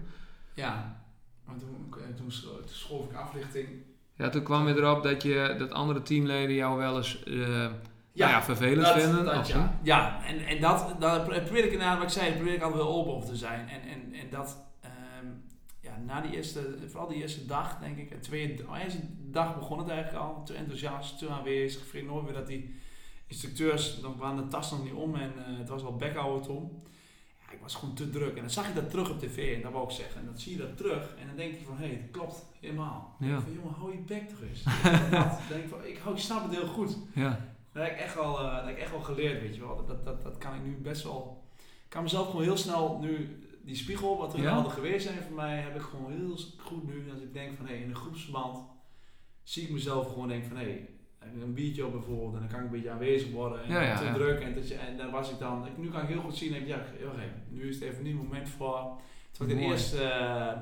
Ja. 0.55 1.03
Want 1.45 1.61
toen, 1.61 1.95
toen 2.17 2.33
schoof 2.65 3.11
ik 3.11 3.17
aflichting. 3.17 3.69
Ja, 4.15 4.29
toen 4.29 4.43
kwam 4.43 4.69
je 4.69 4.75
erop 4.75 5.03
dat, 5.03 5.23
je, 5.23 5.55
dat 5.59 5.73
andere 5.73 6.03
teamleden 6.03 6.55
jou 6.55 6.79
wel 6.79 6.97
eens 6.97 7.25
eh, 7.25 7.71
nou 8.27 8.31
ja, 8.31 8.43
vervelend 8.43 8.87
dat- 8.87 9.01
vinden. 9.03 9.25
dat, 9.25 9.49
ja. 9.49 9.79
ja, 9.83 10.25
en, 10.25 10.47
en 10.47 10.61
dat, 10.61 10.95
dat 10.99 11.25
probeer 11.25 11.65
ik 11.65 11.73
inderdaad, 11.73 11.97
wat 11.99 12.07
ik 12.07 12.13
zei, 12.13 12.35
probeer 12.35 12.55
ik 12.55 12.63
altijd 12.63 12.83
wel 12.83 12.93
open 12.93 13.13
over 13.13 13.29
te 13.29 13.37
zijn. 13.37 13.69
En, 13.69 13.81
en, 13.81 14.15
en 14.15 14.31
dat, 14.31 14.65
ehm, 14.81 15.27
ja, 15.81 15.97
na 16.07 16.21
die 16.21 16.37
eerste, 16.37 16.77
vooral 16.89 17.09
die 17.09 17.23
eerste 17.23 17.47
dag, 17.47 17.79
denk 17.81 17.99
ik, 17.99 18.11
en 18.11 18.21
twee, 18.21 18.65
oh, 18.69 18.79
eerst 18.79 18.97
de 19.01 19.31
dag 19.31 19.59
begon 19.59 19.79
het 19.79 19.89
eigenlijk 19.89 20.25
al. 20.25 20.43
Te 20.45 20.55
enthousiast, 20.55 21.19
te 21.19 21.29
aanwezig. 21.29 21.95
Ik 21.95 22.07
nooit 22.07 22.25
weer 22.25 22.35
dat 22.35 22.47
die 22.47 22.77
instructeurs, 23.27 23.99
nog 24.01 24.17
waren 24.17 24.37
de 24.37 24.49
tas 24.49 24.71
nog 24.71 24.85
niet 24.85 24.93
om 24.93 25.15
en 25.15 25.33
uh, 25.39 25.59
het 25.59 25.69
was 25.69 25.83
al 25.83 25.97
bekhouden 25.97 26.43
toen. 26.43 26.83
Ja, 27.47 27.53
ik 27.53 27.61
was 27.61 27.75
gewoon 27.75 27.95
te 27.95 28.11
druk. 28.11 28.35
En 28.35 28.41
dan 28.41 28.51
zag 28.51 28.67
je 28.67 28.75
dat 28.75 28.91
terug 28.91 29.11
op 29.11 29.19
tv 29.19 29.55
en 29.57 29.63
dat 29.63 29.73
wou 29.73 29.85
ik 29.85 29.91
zeggen. 29.91 30.21
En 30.21 30.27
dan 30.27 30.39
zie 30.39 30.53
je 30.53 30.59
dat 30.59 30.77
terug 30.77 31.15
en 31.21 31.27
dan 31.27 31.37
denk 31.37 31.55
je 31.59 31.65
van, 31.65 31.77
hé, 31.77 31.87
hey, 31.87 31.95
het 32.03 32.11
klopt 32.11 32.45
helemaal. 32.61 33.17
Ja. 33.19 33.41
Van, 33.41 33.53
jongen, 33.53 33.75
hou 33.79 33.93
je 33.93 33.99
bek 33.99 34.29
terug 34.29 34.63
dat, 35.11 35.57
ik, 35.57 35.69
van, 35.69 35.79
ik, 35.85 35.99
ik 36.15 36.19
snap 36.19 36.43
het 36.43 36.55
heel 36.59 36.67
goed. 36.67 36.97
Ja. 37.15 37.57
Dat 37.79 37.87
heb 37.87 37.97
ik 37.97 38.03
echt 38.03 38.15
wel, 38.15 38.45
uh, 38.45 38.55
dat 38.55 38.65
heb 38.65 38.77
ik 38.77 38.83
echt 38.83 38.91
wel 38.91 39.01
geleerd, 39.01 39.41
weet 39.41 39.55
je 39.55 39.61
wel. 39.61 39.87
Dat, 39.87 40.05
dat, 40.05 40.23
dat 40.23 40.39
kan 40.39 40.55
ik 40.55 40.63
nu 40.63 40.77
best 40.77 41.03
wel... 41.03 41.43
Ik 41.57 41.95
kan 41.95 42.03
mezelf 42.03 42.27
gewoon 42.27 42.43
heel 42.43 42.57
snel 42.57 42.99
nu 43.01 43.39
die 43.63 43.77
spiegel, 43.77 44.19
wat 44.19 44.35
er 44.35 44.41
ja. 44.41 44.53
hadden 44.53 44.73
geweest 44.73 45.07
zijn 45.07 45.23
voor 45.23 45.37
mij, 45.37 45.57
heb 45.61 45.75
ik 45.75 45.81
gewoon 45.81 46.13
heel 46.13 46.37
goed 46.57 46.87
nu. 46.87 47.11
Als 47.13 47.21
ik 47.21 47.33
denk 47.33 47.57
van 47.57 47.67
hé, 47.67 47.73
hey, 47.73 47.83
in 47.83 47.89
een 47.89 47.97
groepsverband 47.97 48.59
zie 49.43 49.63
ik 49.63 49.71
mezelf 49.71 50.09
gewoon 50.09 50.29
denk 50.29 50.45
van 50.45 50.57
hé, 50.57 50.65
hey, 50.65 50.89
een 51.41 51.55
biertje 51.55 51.87
op 51.87 51.93
bijvoorbeeld 51.93 52.35
en 52.35 52.41
dan 52.41 52.49
kan 52.49 52.59
ik 52.59 52.65
een 52.65 52.71
beetje 52.71 52.91
aanwezig 52.91 53.31
worden 53.31 53.65
en 53.65 53.73
ja, 53.73 53.97
te 53.97 54.13
druk 54.13 54.41
en, 54.41 54.55
dat, 54.55 54.69
en 54.69 54.97
daar 54.97 55.11
was 55.11 55.31
ik 55.31 55.39
dan, 55.39 55.69
nu 55.77 55.91
kan 55.91 56.03
ik 56.03 56.09
heel 56.09 56.21
goed 56.21 56.37
zien, 56.37 56.53
denk 56.53 56.63
ik, 56.63 56.69
ja, 56.69 56.83
okay, 57.13 57.33
nu 57.49 57.69
is 57.69 57.75
het 57.75 57.85
even 57.85 58.03
niet 58.03 58.13
het 58.13 58.23
moment 58.23 58.49
voor. 58.49 59.01
Terwijl 59.31 59.59
ik 59.59 59.65
het 59.65 59.73
eerst 59.73 59.95
uh, 59.95 60.53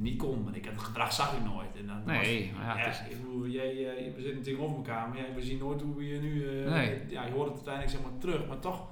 niet 0.00 0.18
kon, 0.18 0.44
want 0.44 0.56
ik 0.56 0.64
het 0.64 0.80
gedrag 0.80 1.12
zag 1.12 1.36
ik 1.36 1.44
nooit. 1.44 1.76
En 1.76 1.86
dan 1.86 2.02
nee, 2.04 2.50
was, 2.52 2.56
maar 2.56 2.78
ja, 2.78 2.84
ja, 2.84 2.90
ik 2.90 3.52
jij, 3.52 3.74
uh, 3.74 4.14
we 4.14 4.22
zitten 4.22 4.36
natuurlijk 4.36 4.64
over 4.64 4.76
elkaar, 4.76 5.08
maar 5.08 5.18
ja, 5.18 5.34
we 5.34 5.42
zien 5.42 5.58
nooit 5.58 5.82
hoe 5.82 5.96
we 5.96 6.06
je 6.06 6.20
nu, 6.20 6.44
uh, 6.44 6.70
nee. 6.70 7.02
ja, 7.08 7.24
je 7.24 7.32
hoort 7.32 7.46
het 7.46 7.56
uiteindelijk 7.56 7.96
zeg 7.96 8.02
maar 8.02 8.20
terug, 8.20 8.46
maar 8.46 8.58
toch 8.58 8.88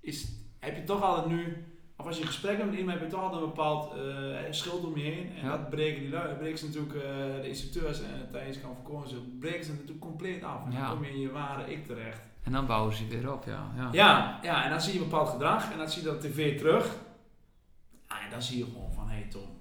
is, 0.00 0.32
heb 0.58 0.76
je 0.76 0.84
toch 0.84 1.02
altijd 1.02 1.26
nu 1.26 1.66
of 2.02 2.08
als 2.08 2.18
je 2.18 2.26
gesprek 2.26 2.56
hebt 2.56 2.70
met 2.70 2.78
iemand, 2.78 2.98
heb 2.98 3.08
je 3.08 3.14
toch 3.14 3.22
altijd 3.22 3.42
een 3.42 3.48
bepaald 3.48 3.96
uh, 3.96 4.36
schild 4.50 4.84
om 4.84 4.96
je 4.96 5.04
heen. 5.04 5.30
En 5.36 5.48
dat 5.48 5.70
breken 5.70 6.00
die 6.00 6.10
lui, 6.10 6.34
breken 6.34 6.58
ze 6.58 6.66
natuurlijk, 6.66 6.94
uh, 6.94 7.02
de 7.42 7.48
instructeurs 7.48 8.02
en 8.02 8.28
tijdens 8.30 8.60
kan 8.60 8.74
voorkomen, 8.74 9.08
ze 9.08 9.16
breken 9.40 9.64
ze 9.64 9.70
natuurlijk 9.70 10.00
compleet 10.00 10.42
af. 10.42 10.64
En 10.64 10.70
dan 10.70 10.90
kom 10.90 11.04
je 11.04 11.10
in 11.10 11.20
je 11.20 11.30
ware 11.30 11.72
ik 11.72 11.86
terecht. 11.86 12.20
En 12.42 12.52
dan 12.52 12.66
bouwen 12.66 12.94
ze 12.94 13.06
weer 13.06 13.32
op, 13.32 13.44
ja. 13.44 13.72
Ja, 13.76 13.88
ja, 13.92 14.38
ja 14.42 14.64
en 14.64 14.70
dan 14.70 14.80
zie 14.80 14.92
je 14.92 14.98
een 14.98 15.08
bepaald 15.08 15.28
gedrag 15.28 15.72
en 15.72 15.78
dan 15.78 15.88
zie 15.90 16.02
je 16.02 16.08
dat 16.08 16.20
tv 16.20 16.58
terug. 16.58 16.96
Ah, 18.06 18.24
en 18.24 18.30
dan 18.30 18.42
zie 18.42 18.58
je 18.58 18.64
gewoon 18.64 18.92
van, 18.92 19.08
hé 19.08 19.14
hey 19.14 19.28
Tom, 19.30 19.51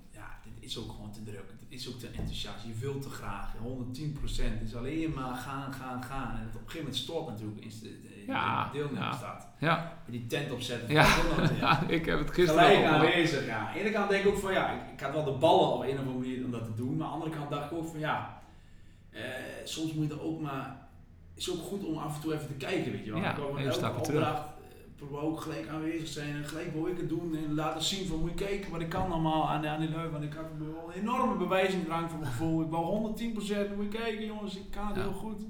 is 0.72 0.78
ook 0.78 0.92
gewoon 0.92 1.12
te 1.12 1.24
druk 1.24 1.52
is 1.72 1.88
ook 1.90 2.00
te 2.00 2.08
enthousiast. 2.08 2.66
Je 2.66 2.74
wilt 2.80 3.02
te 3.02 3.10
graag. 3.10 3.54
110%. 3.56 4.60
Het 4.60 4.68
is 4.68 4.76
alleen 4.76 5.14
maar 5.14 5.36
gaan, 5.36 5.74
gaan, 5.74 6.04
gaan. 6.04 6.38
En 6.38 6.48
op 6.48 6.54
een 6.54 6.60
gegeven 6.60 6.78
moment 6.78 6.96
stort 6.96 7.28
natuurlijk 7.28 7.62
in 7.62 7.72
de, 7.82 8.24
ja, 8.28 8.70
deelnemersstad. 8.72 9.48
Ja. 9.60 9.68
ja. 9.68 9.94
Die 10.06 10.28
tent 10.28 10.52
opzetten. 10.52 10.94
Ja. 10.94 11.16
ja, 11.60 11.84
ik 11.88 12.06
heb 12.06 12.20
het 12.20 12.32
gisteren 12.32 12.64
Gelijk 12.64 12.86
aanwezig, 12.86 13.46
ja. 13.46 13.58
Aan 13.58 13.74
de 13.74 13.80
ene 13.80 13.92
kant 13.92 14.10
denk 14.10 14.24
ik 14.24 14.30
ook 14.32 14.38
van 14.38 14.54
ja, 14.54 14.72
ik, 14.72 14.92
ik, 14.94 15.00
had 15.00 15.14
wel 15.14 15.24
de 15.24 15.32
ballen 15.32 15.74
op 15.74 15.82
een 15.82 15.92
of 15.92 15.98
andere 15.98 16.18
manier 16.18 16.46
om 16.46 16.52
dat 16.52 16.64
te 16.64 16.76
doen. 16.76 16.98
Maar 16.98 17.08
aan 17.08 17.14
de 17.14 17.24
andere 17.24 17.40
kant 17.40 17.52
dacht 17.52 17.72
ik 17.72 17.78
ook 17.78 17.88
van 17.88 18.00
ja, 18.00 18.42
eh, 19.10 19.22
soms 19.64 19.94
moet 19.94 20.08
je 20.08 20.14
er 20.14 20.22
ook 20.22 20.42
maar... 20.42 20.80
Het 21.34 21.50
is 21.50 21.52
ook 21.52 21.62
goed 21.62 21.86
om 21.86 21.98
af 21.98 22.16
en 22.16 22.22
toe 22.22 22.34
even 22.34 22.48
te 22.48 22.54
kijken, 22.54 22.92
weet 22.92 23.06
je 23.06 23.12
wel. 23.12 23.22
Ja, 23.22 23.38
even 23.58 23.74
stapje 23.74 24.02
terug 24.02 24.44
probeer 25.06 25.28
ook 25.28 25.42
gelijk 25.42 25.68
aanwezig 25.68 26.08
zijn 26.08 26.36
en 26.36 26.44
gelijk 26.44 26.74
wil 26.74 26.88
ik 26.88 26.98
het 26.98 27.10
doen 27.10 27.36
en 27.36 27.56
laten 27.56 27.84
zien 27.84 28.08
van 28.08 28.20
moet 28.20 28.40
je 28.40 28.46
kijken 28.46 28.72
wat 28.72 28.82
ik 28.82 28.90
kan 28.90 29.12
allemaal 29.12 29.50
aan, 29.50 29.68
aan 29.68 29.80
die 29.80 29.90
lui. 29.90 30.10
Want 30.10 30.24
ik 30.24 30.34
had 30.34 30.46
een 30.60 31.02
enorme 31.02 31.36
bewijsdrang 31.36 32.10
van 32.10 32.20
mijn 32.20 32.32
gevoel. 32.32 32.62
Ik 32.62 32.70
wou 32.70 33.14
110% 33.18 33.76
moet 33.76 33.92
je 33.92 34.00
kijken 34.00 34.26
jongens, 34.26 34.56
ik 34.56 34.72
kan 34.72 34.88
het 34.88 34.96
heel 34.96 35.14
goed. 35.14 35.42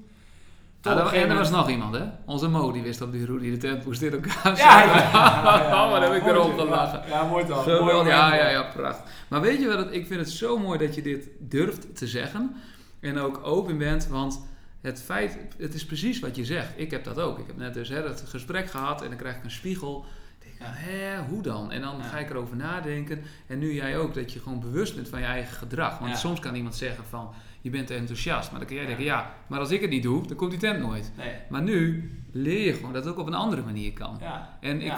Ja, 0.82 1.12
en 1.12 1.30
er 1.30 1.36
was 1.36 1.50
nog 1.50 1.68
iemand, 1.68 1.94
hè? 1.94 2.04
Onze 2.26 2.48
Mo, 2.48 2.72
die 2.72 2.82
wist 2.82 3.00
op 3.00 3.12
die 3.12 3.26
route 3.26 3.42
die 3.42 3.52
de 3.52 3.58
tent 3.58 3.84
moest 3.84 4.02
in 4.02 4.12
elkaar 4.12 4.56
Ja, 4.56 4.84
ja, 4.84 4.96
ja, 4.96 5.84
oh, 5.84 5.90
wat 5.90 6.02
heb 6.02 6.12
ik 6.12 6.26
erop 6.26 6.58
gelachen. 6.58 7.02
Ja, 7.08 7.24
mooi 7.24 7.44
toch? 7.44 7.64
Zo 7.64 8.06
ja, 8.06 8.34
ja, 8.34 8.48
ja, 8.48 8.62
prachtig. 8.62 9.10
Maar 9.28 9.40
weet 9.40 9.60
je 9.60 9.66
wat, 9.66 9.92
ik 9.92 10.06
vind 10.06 10.20
het 10.20 10.30
zo 10.30 10.58
mooi 10.58 10.78
dat 10.78 10.94
je 10.94 11.02
dit 11.02 11.28
durft 11.38 11.96
te 11.96 12.06
zeggen. 12.06 12.56
En 13.00 13.18
ook 13.18 13.40
open 13.44 13.78
bent, 13.78 14.08
want 14.08 14.40
het 14.82 15.02
feit, 15.02 15.38
het 15.58 15.74
is 15.74 15.86
precies 15.86 16.20
wat 16.20 16.36
je 16.36 16.44
zegt. 16.44 16.72
Ik 16.76 16.90
heb 16.90 17.04
dat 17.04 17.18
ook. 17.18 17.38
Ik 17.38 17.46
heb 17.46 17.56
net 17.56 17.74
dus 17.74 17.88
hè, 17.88 18.02
dat 18.02 18.24
gesprek 18.26 18.70
gehad 18.70 19.02
en 19.02 19.08
dan 19.08 19.18
krijg 19.18 19.36
ik 19.36 19.44
een 19.44 19.50
spiegel. 19.50 20.04
Ik 20.38 20.58
denk, 20.58 20.70
hè, 20.74 21.22
hoe 21.22 21.42
dan? 21.42 21.72
En 21.72 21.80
dan 21.80 22.02
ga 22.02 22.18
ik 22.18 22.30
erover 22.30 22.56
nadenken. 22.56 23.22
En 23.46 23.58
nu 23.58 23.74
jij 23.74 23.98
ook, 23.98 24.14
dat 24.14 24.32
je 24.32 24.40
gewoon 24.40 24.60
bewust 24.60 24.94
bent 24.94 25.08
van 25.08 25.20
je 25.20 25.24
eigen 25.24 25.56
gedrag. 25.56 25.98
Want 25.98 26.18
soms 26.18 26.40
kan 26.40 26.54
iemand 26.54 26.74
zeggen 26.74 27.04
van, 27.04 27.30
je 27.60 27.70
bent 27.70 27.90
enthousiast. 27.90 28.50
Maar 28.50 28.58
dan 28.58 28.68
kun 28.68 28.76
jij 28.76 28.86
denken, 28.86 29.04
ja, 29.04 29.34
maar 29.46 29.58
als 29.58 29.70
ik 29.70 29.80
het 29.80 29.90
niet 29.90 30.02
doe, 30.02 30.26
dan 30.26 30.36
komt 30.36 30.50
die 30.50 30.60
tent 30.60 30.78
nooit. 30.78 31.12
Nee. 31.16 31.34
Maar 31.48 31.62
nu 31.62 32.10
leer 32.32 32.66
je 32.66 32.72
gewoon 32.72 32.92
dat 32.92 33.04
het 33.04 33.12
ook 33.12 33.20
op 33.20 33.26
een 33.26 33.34
andere 33.34 33.62
manier 33.62 33.92
kan. 33.92 34.20
En 34.60 34.80
ik, 34.80 34.94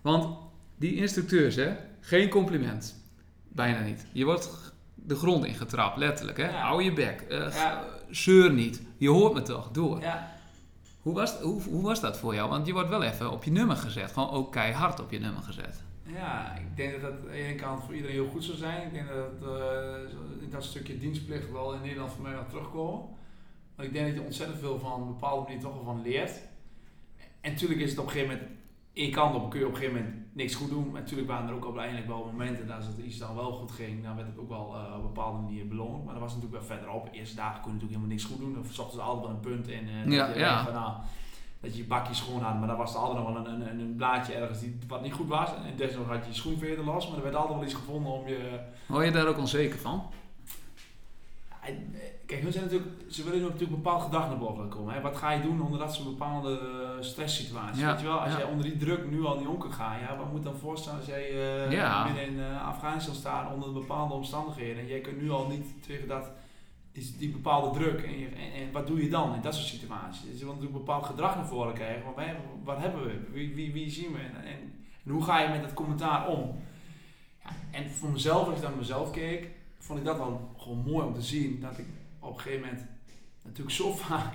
Want 0.00 0.36
die 0.76 0.94
instructeurs, 0.94 1.54
hè, 1.54 1.76
geen 2.00 2.28
compliment. 2.28 3.00
Bijna 3.48 3.80
niet. 3.80 4.06
Je 4.12 4.24
wordt 4.24 4.72
de 4.94 5.14
grond 5.14 5.44
ingetrapt, 5.44 5.96
letterlijk. 5.96 6.38
Hè? 6.38 6.50
Hou 6.50 6.82
je 6.82 6.92
bek. 6.92 7.24
Uh, 7.30 7.46
zeur 8.14 8.52
niet. 8.52 8.82
Je 8.96 9.08
hoort 9.08 9.34
me 9.34 9.42
toch, 9.42 9.70
door. 9.70 10.00
Ja. 10.00 10.30
Hoe, 11.02 11.14
was, 11.14 11.38
hoe, 11.40 11.62
hoe 11.62 11.82
was 11.82 12.00
dat 12.00 12.18
voor 12.18 12.34
jou? 12.34 12.48
Want 12.48 12.66
je 12.66 12.72
wordt 12.72 12.88
wel 12.88 13.02
even 13.02 13.30
op 13.30 13.44
je 13.44 13.50
nummer 13.50 13.76
gezet. 13.76 14.12
Gewoon 14.12 14.30
ook 14.30 14.52
keihard 14.52 15.00
op 15.00 15.10
je 15.10 15.18
nummer 15.18 15.42
gezet. 15.42 15.82
Ja, 16.02 16.56
ik 16.56 16.76
denk 16.76 16.92
dat 16.92 17.00
dat 17.00 17.12
aan 17.12 17.26
de 17.26 17.32
ene 17.32 17.54
kant 17.54 17.84
voor 17.84 17.94
iedereen 17.94 18.16
heel 18.16 18.28
goed 18.28 18.44
zou 18.44 18.56
zijn. 18.56 18.86
Ik 18.86 18.92
denk 18.92 19.08
dat 19.08 19.48
uh, 19.48 20.50
dat 20.50 20.64
stukje 20.64 20.98
dienstplicht 20.98 21.52
wel 21.52 21.74
in 21.74 21.80
Nederland 21.80 22.12
voor 22.12 22.22
mij 22.22 22.32
wel 22.32 22.46
terugkomen. 22.48 23.08
Maar 23.76 23.86
ik 23.86 23.92
denk 23.92 24.06
dat 24.06 24.14
je 24.14 24.22
ontzettend 24.22 24.58
veel 24.58 24.78
van 24.78 25.00
een 25.00 25.06
bepaalde 25.06 25.42
manier 25.42 25.60
toch 25.60 25.74
wel 25.74 25.84
van 25.84 26.02
leert. 26.02 26.40
En 27.40 27.52
natuurlijk 27.52 27.80
is 27.80 27.90
het 27.90 27.98
op 27.98 28.04
een 28.04 28.10
gegeven 28.10 28.34
moment 28.34 28.50
ik 28.92 29.12
kan 29.12 29.34
op, 29.34 29.50
kun 29.50 29.60
je 29.60 29.66
op 29.66 29.72
een 29.72 29.78
gegeven 29.78 30.00
moment 30.00 30.22
niks 30.32 30.54
goed 30.54 30.70
doen. 30.70 30.92
Natuurlijk 30.92 31.28
waren 31.28 31.48
er 31.48 31.54
ook 31.54 31.64
uiteindelijk 31.64 32.06
wel 32.06 32.24
momenten 32.32 32.66
dat 32.66 32.84
het 32.84 32.98
iets 32.98 33.18
dan 33.18 33.34
wel 33.34 33.52
goed 33.52 33.70
ging. 33.70 34.04
Dan 34.04 34.16
werd 34.16 34.28
het 34.28 34.38
ook 34.38 34.48
wel 34.48 34.74
uh, 34.74 34.90
op 34.90 34.94
een 34.94 35.02
bepaalde 35.02 35.42
manier 35.42 35.68
beloond. 35.68 36.04
Maar 36.04 36.14
dat 36.14 36.22
was 36.22 36.34
natuurlijk 36.34 36.66
wel 36.66 36.76
verderop. 36.76 37.04
De 37.04 37.18
eerste 37.18 37.36
dagen 37.36 37.60
kon 37.60 37.72
je 37.72 37.78
natuurlijk 37.78 38.00
helemaal 38.00 38.16
niks 38.16 38.24
goed 38.24 38.38
doen. 38.38 38.58
Of 38.58 38.72
zochten 38.72 38.98
ze 38.98 39.04
altijd 39.04 39.26
wel 39.26 39.34
een 39.34 39.40
punt 39.40 39.68
in. 39.68 39.88
Uh, 39.88 40.12
ja, 40.12 40.26
dat, 40.26 40.34
je 40.34 40.40
ja. 40.40 40.64
Van, 40.64 40.72
nou, 40.72 40.92
dat 41.60 41.72
je 41.72 41.82
je 41.82 41.88
bakje 41.88 42.14
schoon 42.14 42.42
had. 42.42 42.58
Maar 42.58 42.68
dan 42.68 42.76
was 42.76 42.94
er 42.94 43.00
altijd 43.00 43.24
nog 43.24 43.32
wel 43.32 43.46
een, 43.46 43.60
een, 43.60 43.80
een, 43.80 43.96
blaadje 43.96 44.34
ergens 44.34 44.60
die, 44.60 44.78
wat 44.88 45.02
niet 45.02 45.12
goed 45.12 45.28
was. 45.28 45.48
En 45.54 45.76
desnoods 45.76 46.08
had 46.08 46.24
je 46.24 46.30
je 46.30 46.36
schoenveer 46.36 46.78
los. 46.84 47.08
Maar 47.08 47.16
er 47.16 47.22
werd 47.22 47.34
altijd 47.34 47.54
wel 47.54 47.64
iets 47.64 47.74
gevonden 47.74 48.12
om 48.12 48.28
je... 48.28 48.60
Hoor 48.86 49.04
je 49.04 49.10
daar 49.10 49.26
ook 49.26 49.38
onzeker 49.38 49.78
van? 49.78 50.02
Kijk, 52.26 52.42
hun 52.42 52.52
zijn 52.52 52.64
natuurlijk, 52.64 52.92
ze 53.10 53.24
willen 53.24 53.40
natuurlijk 53.40 53.70
een 53.70 53.82
bepaald 53.82 54.02
gedrag 54.02 54.28
naar 54.28 54.38
boven 54.38 54.68
komen. 54.68 54.94
Hè. 54.94 55.00
Wat 55.00 55.16
ga 55.16 55.30
je 55.30 55.42
doen 55.42 55.62
onder 55.62 55.78
dat 55.78 55.94
soort 55.94 56.08
bepaalde 56.08 56.50
uh, 56.50 57.02
stresssituatie? 57.02 57.86
Weet 57.86 58.00
je 58.00 58.06
wel, 58.06 58.18
als 58.18 58.36
jij 58.36 58.44
onder 58.44 58.64
die 58.64 58.76
druk 58.76 59.10
nu 59.10 59.24
al 59.24 59.38
niet 59.38 59.46
om 59.46 59.58
kan 59.58 59.72
gaan, 59.72 60.00
ja, 60.00 60.16
wat 60.16 60.32
moet 60.32 60.42
dan 60.42 60.56
voorstellen 60.56 60.98
als 60.98 61.08
jij 61.08 61.30
uh, 61.30 62.04
midden 62.04 62.26
in 62.26 62.34
uh, 62.34 62.68
Afghanistan 62.68 63.14
staat 63.14 63.52
onder 63.52 63.72
bepaalde 63.72 64.14
omstandigheden 64.14 64.82
en 64.82 64.88
jij 64.88 65.00
kunt 65.00 65.20
nu 65.20 65.30
al 65.30 65.46
niet 65.48 65.66
tegen 65.86 66.08
dat, 66.08 66.30
die, 66.92 67.14
die 67.18 67.30
bepaalde 67.30 67.78
druk 67.78 68.02
en, 68.02 68.18
je, 68.18 68.28
en, 68.28 68.72
wat 68.72 68.86
doe 68.86 69.02
je 69.02 69.08
dan 69.08 69.34
in 69.34 69.40
dat 69.40 69.54
soort 69.54 69.66
situaties? 69.66 70.22
Dus 70.30 70.38
je 70.38 70.44
wil 70.44 70.54
natuurlijk 70.54 70.78
een 70.78 70.84
bepaald 70.84 71.06
gedrag 71.06 71.36
naar 71.36 71.46
voren 71.46 71.74
krijgen, 71.74 72.04
maar 72.04 72.14
wij, 72.14 72.36
wat 72.64 72.78
hebben 72.78 73.02
we? 73.02 73.20
Wie, 73.32 73.54
wie, 73.54 73.72
wie 73.72 73.90
zien 73.90 74.12
we? 74.12 74.18
En, 74.18 74.44
en, 74.44 75.12
hoe 75.12 75.24
ga 75.24 75.40
je 75.40 75.48
met 75.48 75.62
dat 75.62 75.74
commentaar 75.74 76.28
om? 76.28 76.60
Ja, 77.44 77.50
en 77.70 77.90
voor 77.90 78.10
mezelf, 78.10 78.46
als 78.46 78.56
ik 78.56 78.62
naar 78.62 78.76
mezelf 78.76 79.10
keek, 79.10 79.50
vond 79.82 79.98
ik 79.98 80.04
dat 80.04 80.16
wel 80.16 80.54
gewoon 80.56 80.82
mooi 80.86 81.06
om 81.06 81.14
te 81.14 81.22
zien. 81.22 81.60
Dat 81.60 81.78
ik 81.78 81.86
op 82.18 82.34
een 82.34 82.40
gegeven 82.40 82.60
moment 82.60 82.86
natuurlijk 83.42 83.76
zo 83.76 83.92
vaak 84.06 84.34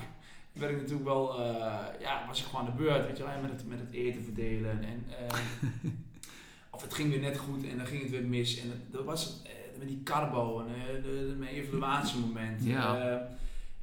werd 0.52 0.72
ik 0.72 0.78
natuurlijk 0.78 1.08
wel, 1.08 1.40
uh, 1.40 1.76
ja, 2.00 2.24
was 2.28 2.40
ik 2.40 2.46
gewoon 2.46 2.66
aan 2.66 2.72
de 2.78 2.84
beurt, 2.84 3.06
weet 3.06 3.18
je 3.18 3.24
wel, 3.24 3.42
met 3.42 3.52
het, 3.52 3.68
met 3.68 3.80
het 3.80 3.92
eten 3.92 4.24
verdelen. 4.24 4.84
En, 4.84 5.06
uh, 5.10 5.92
of 6.76 6.82
het 6.82 6.94
ging 6.94 7.10
weer 7.10 7.20
net 7.20 7.38
goed 7.38 7.68
en 7.68 7.78
dan 7.78 7.86
ging 7.86 8.02
het 8.02 8.12
weer 8.12 8.24
mis. 8.24 8.60
En 8.60 8.72
dat 8.92 9.04
was 9.04 9.42
uh, 9.46 9.80
met 9.80 9.88
die 9.88 10.04
carbo 10.04 10.60
en 10.60 11.40
mijn 11.40 11.52
evaluatiemoment. 11.52 12.64
Ja. 12.64 12.96
er 12.98 13.10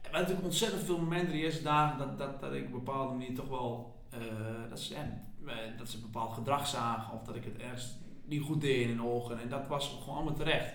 waren 0.03 0.21
natuurlijk 0.21 0.47
ontzettend 0.47 0.83
veel 0.83 0.99
momenten 0.99 1.33
de 1.33 1.39
eerste 1.39 1.63
dagen 1.63 1.99
dat, 1.99 2.19
dat, 2.19 2.41
dat 2.41 2.53
ik 2.53 2.67
op 2.67 2.73
een 2.73 2.85
bepaalde 2.85 3.13
manier 3.13 3.35
toch 3.35 3.49
wel, 3.49 3.95
dat, 4.69 4.81
ze, 4.81 4.95
dat 5.79 5.89
ze 5.89 5.97
een 5.97 6.03
bepaald 6.03 6.33
gedrag 6.33 6.67
zagen 6.67 7.13
of 7.13 7.25
dat 7.25 7.37
ik 7.37 7.45
het 7.45 7.57
ergens 7.57 7.97
niet 8.25 8.43
goed 8.43 8.61
deed 8.61 8.81
in 8.81 8.89
hun 8.89 9.03
ogen. 9.03 9.41
En 9.41 9.49
dat 9.49 9.67
was 9.67 9.99
gewoon 10.03 10.17
allemaal 10.17 10.35
terecht. 10.35 10.73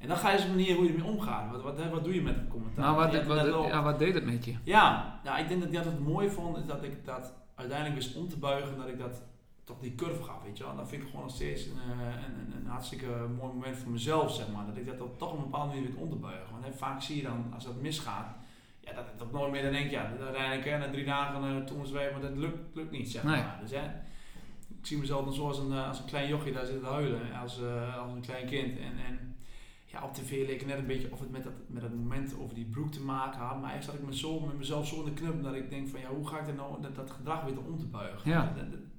En 0.00 0.08
dan 0.08 0.16
ga 0.16 0.30
je 0.30 0.36
eens 0.36 0.44
een 0.44 0.50
manier 0.50 0.76
hoe 0.76 0.84
je 0.84 0.92
ermee 0.92 1.10
omgaat. 1.10 1.50
Wat, 1.50 1.62
wat, 1.62 1.90
wat 1.90 2.04
doe 2.04 2.14
je 2.14 2.22
met 2.22 2.34
het 2.34 2.48
commentaar? 2.48 2.84
Nou, 2.84 2.96
wat, 2.96 3.24
wat, 3.24 3.66
ja, 3.66 3.82
wat 3.82 3.98
deed 3.98 4.14
het 4.14 4.24
met 4.24 4.44
je? 4.44 4.54
Ja, 4.64 5.20
ja 5.24 5.38
ik 5.38 5.48
denk 5.48 5.60
dat 5.60 5.68
ik 5.68 5.74
dat 5.74 5.84
het 5.84 6.00
mooi 6.00 6.30
vond, 6.30 6.56
is 6.56 6.66
dat 6.66 6.82
ik 6.82 7.04
dat 7.04 7.32
uiteindelijk 7.54 8.00
wist 8.00 8.16
om 8.16 8.28
te 8.28 8.38
buigen, 8.38 8.76
dat 8.76 8.88
ik 8.88 8.98
dat 8.98 9.22
toch 9.64 9.80
die 9.80 9.94
curve 9.94 10.22
gaf, 10.22 10.42
weet 10.42 10.58
je 10.58 10.64
wel. 10.64 10.76
Dat 10.76 10.88
vind 10.88 11.02
ik 11.02 11.08
gewoon 11.08 11.24
nog 11.24 11.34
steeds 11.34 11.64
een, 11.66 11.78
eh, 11.90 12.06
een, 12.26 12.54
een, 12.56 12.66
hartstikke 12.66 13.06
mooi 13.36 13.52
moment 13.52 13.76
voor 13.76 13.90
mezelf, 13.90 14.34
zeg 14.34 14.48
maar. 14.52 14.66
Dat 14.66 14.76
ik 14.76 14.86
dat 14.86 15.18
toch 15.18 15.32
op 15.32 15.36
een 15.36 15.44
bepaalde 15.44 15.68
manier 15.68 15.82
weet 15.82 15.96
om 15.96 16.10
te 16.10 16.16
buigen. 16.16 16.60
Want 16.60 16.76
vaak 16.76 17.02
zie 17.02 17.16
je 17.16 17.22
dan, 17.22 17.52
als 17.54 17.64
dat 17.64 17.80
misgaat, 17.80 18.26
ja, 18.80 18.92
dat 18.92 19.04
het 19.12 19.22
op 19.22 19.32
nooit 19.32 19.52
meer 19.52 19.62
dan 19.62 19.72
denk 19.72 19.90
je, 19.90 19.96
ja, 19.96 20.12
uiteindelijk 20.20 20.64
hè, 20.64 20.78
na 20.78 20.90
drie 20.90 21.04
dagen 21.04 21.56
uh, 21.56 21.64
toen 21.64 21.82
is 21.82 21.90
maar 21.90 22.20
dat 22.20 22.36
lukt, 22.36 22.74
lukt 22.74 22.90
niet, 22.90 23.10
zeg 23.10 23.22
maar. 23.22 23.58
Dus, 23.60 23.70
hè, 23.70 23.84
ik 24.78 24.86
zie 24.86 24.98
mezelf 24.98 25.24
dan 25.24 25.32
zo 25.32 25.46
als 25.46 25.58
een, 25.58 25.72
eh, 25.72 25.88
als 25.88 25.98
een 25.98 26.04
klein 26.04 26.28
jochie 26.28 26.52
daar 26.52 26.64
zitten 26.64 26.84
te 26.84 26.92
huilen, 26.92 27.20
als, 27.42 27.60
uh, 27.60 27.98
als 27.98 28.12
een 28.12 28.20
klein 28.20 28.46
kind. 28.46 28.78
En, 28.78 28.92
en 29.06 29.36
ja, 29.92 30.02
op 30.02 30.14
tv 30.14 30.46
leek 30.46 30.66
net 30.66 30.78
een 30.78 30.86
beetje 30.86 31.12
of 31.12 31.20
het 31.20 31.30
met 31.30 31.44
dat, 31.44 31.52
met 31.66 31.82
dat 31.82 31.94
moment 31.94 32.34
over 32.38 32.54
die 32.54 32.64
broek 32.64 32.92
te 32.92 33.00
maken 33.00 33.40
had. 33.40 33.60
Maar 33.60 33.70
eigenlijk 33.70 33.84
zat 33.84 33.94
ik 33.94 34.06
me 34.06 34.16
zo, 34.16 34.40
met 34.40 34.58
mezelf 34.58 34.86
zo 34.86 34.98
in 34.98 35.04
de 35.04 35.12
knup 35.12 35.42
dat 35.42 35.54
ik 35.54 35.70
denk 35.70 35.88
van 35.88 36.00
ja, 36.00 36.08
hoe 36.08 36.26
ga 36.26 36.38
ik 36.38 36.46
er 36.46 36.54
nou 36.54 36.82
dat, 36.82 36.94
dat 36.94 37.10
gedrag 37.10 37.44
weer 37.44 37.58
om 37.58 37.78
te 37.78 37.86
buigen? 37.86 38.30
Ja. 38.30 38.52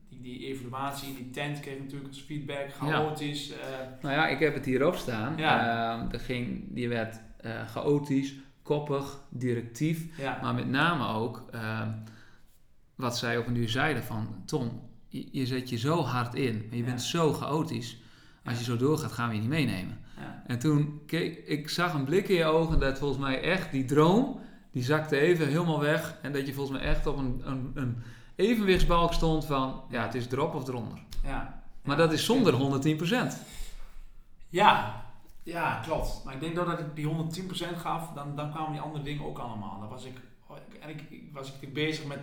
die, 0.10 0.22
die 0.22 0.46
evaluatie 0.46 1.10
in 1.10 1.16
die 1.16 1.30
tent 1.30 1.60
kreeg 1.60 1.80
natuurlijk 1.80 2.08
als 2.08 2.22
feedback, 2.22 2.74
chaotisch. 2.74 3.48
Ja. 3.48 3.56
Uh, 3.56 4.02
nou 4.02 4.16
ja, 4.16 4.28
ik 4.28 4.40
heb 4.40 4.54
het 4.54 4.66
hierop 4.66 4.96
staan. 4.96 5.38
Ja. 5.38 6.04
Uh, 6.04 6.14
er 6.14 6.20
ging, 6.20 6.74
die 6.74 6.90
werd 6.90 7.20
uh, 7.46 7.68
chaotisch, 7.68 8.36
koppig, 8.62 9.20
directief. 9.30 10.18
Ja. 10.18 10.40
Maar 10.42 10.54
met 10.54 10.70
name 10.70 11.08
ook 11.08 11.46
ehm, 11.52 11.92
wat 12.96 13.18
zij 13.18 13.38
op 13.38 13.48
een 13.48 13.54
duur 13.54 13.70
zeiden 13.70 14.04
van... 14.04 14.44
Tom, 14.46 14.90
je, 15.08 15.28
je 15.32 15.46
zet 15.46 15.70
je 15.70 15.78
zo 15.78 16.02
hard 16.02 16.36
in, 16.36 16.66
maar 16.68 16.78
je 16.78 16.84
bent 16.84 17.02
zo 17.02 17.34
chaotisch. 17.34 18.02
Als 18.44 18.58
je 18.58 18.64
zo 18.64 18.78
doorgaat, 18.78 19.12
gaan 19.12 19.30
we 19.30 19.36
je 19.36 19.42
niet 19.42 19.50
meenemen. 19.50 20.01
Ja. 20.22 20.44
En 20.48 20.60
toen 20.60 21.02
keek 21.06 21.48
ik 21.48 21.70
zag 21.70 21.94
een 21.94 22.04
blik 22.04 22.28
in 22.28 22.36
je 22.36 22.46
ogen 22.46 22.80
dat 22.80 22.98
volgens 22.98 23.20
mij 23.20 23.42
echt 23.42 23.72
die 23.72 23.86
droom, 23.86 24.40
die 24.72 24.84
zakte 24.84 25.20
even 25.20 25.48
helemaal 25.48 25.80
weg. 25.80 26.18
En 26.22 26.34
dat 26.34 26.48
je 26.48 26.54
volgens 26.54 26.78
mij 26.80 26.88
echt 26.88 27.08
op 27.08 27.18
een, 27.18 27.42
een, 27.46 27.72
een 27.74 28.04
evenwichtsbalk 28.36 29.14
stond 29.14 29.46
van, 29.46 29.82
ja, 29.90 30.02
het 30.04 30.16
is 30.16 30.32
erop 30.32 30.56
of 30.56 30.68
eronder. 30.68 30.98
Ja. 31.24 31.64
Maar 31.84 31.98
Ja. 31.98 32.04
dat 32.04 32.14
is 32.14 32.26
zonder 32.26 32.54
110%. 32.54 33.34
Ja, 34.50 35.02
ja, 35.44 35.80
klopt. 35.84 36.22
Maar 36.26 36.34
ik 36.34 36.40
denk 36.40 36.56
dat 36.56 36.68
als 36.68 36.80
ik 36.80 36.96
die 36.96 37.06
110% 37.08 37.78
gaf, 37.78 38.12
dan, 38.14 38.36
dan 38.36 38.52
kwamen 38.52 38.72
die 38.72 38.82
andere 38.82 39.04
dingen 39.04 39.26
ook 39.26 39.38
allemaal. 39.38 39.80
Dan 39.80 39.90
was 39.90 40.06
ik, 40.06 40.18
en 40.80 40.90
ik, 40.90 41.04
was 41.34 41.54
ik 41.60 41.74
bezig 41.74 42.06
met, 42.06 42.20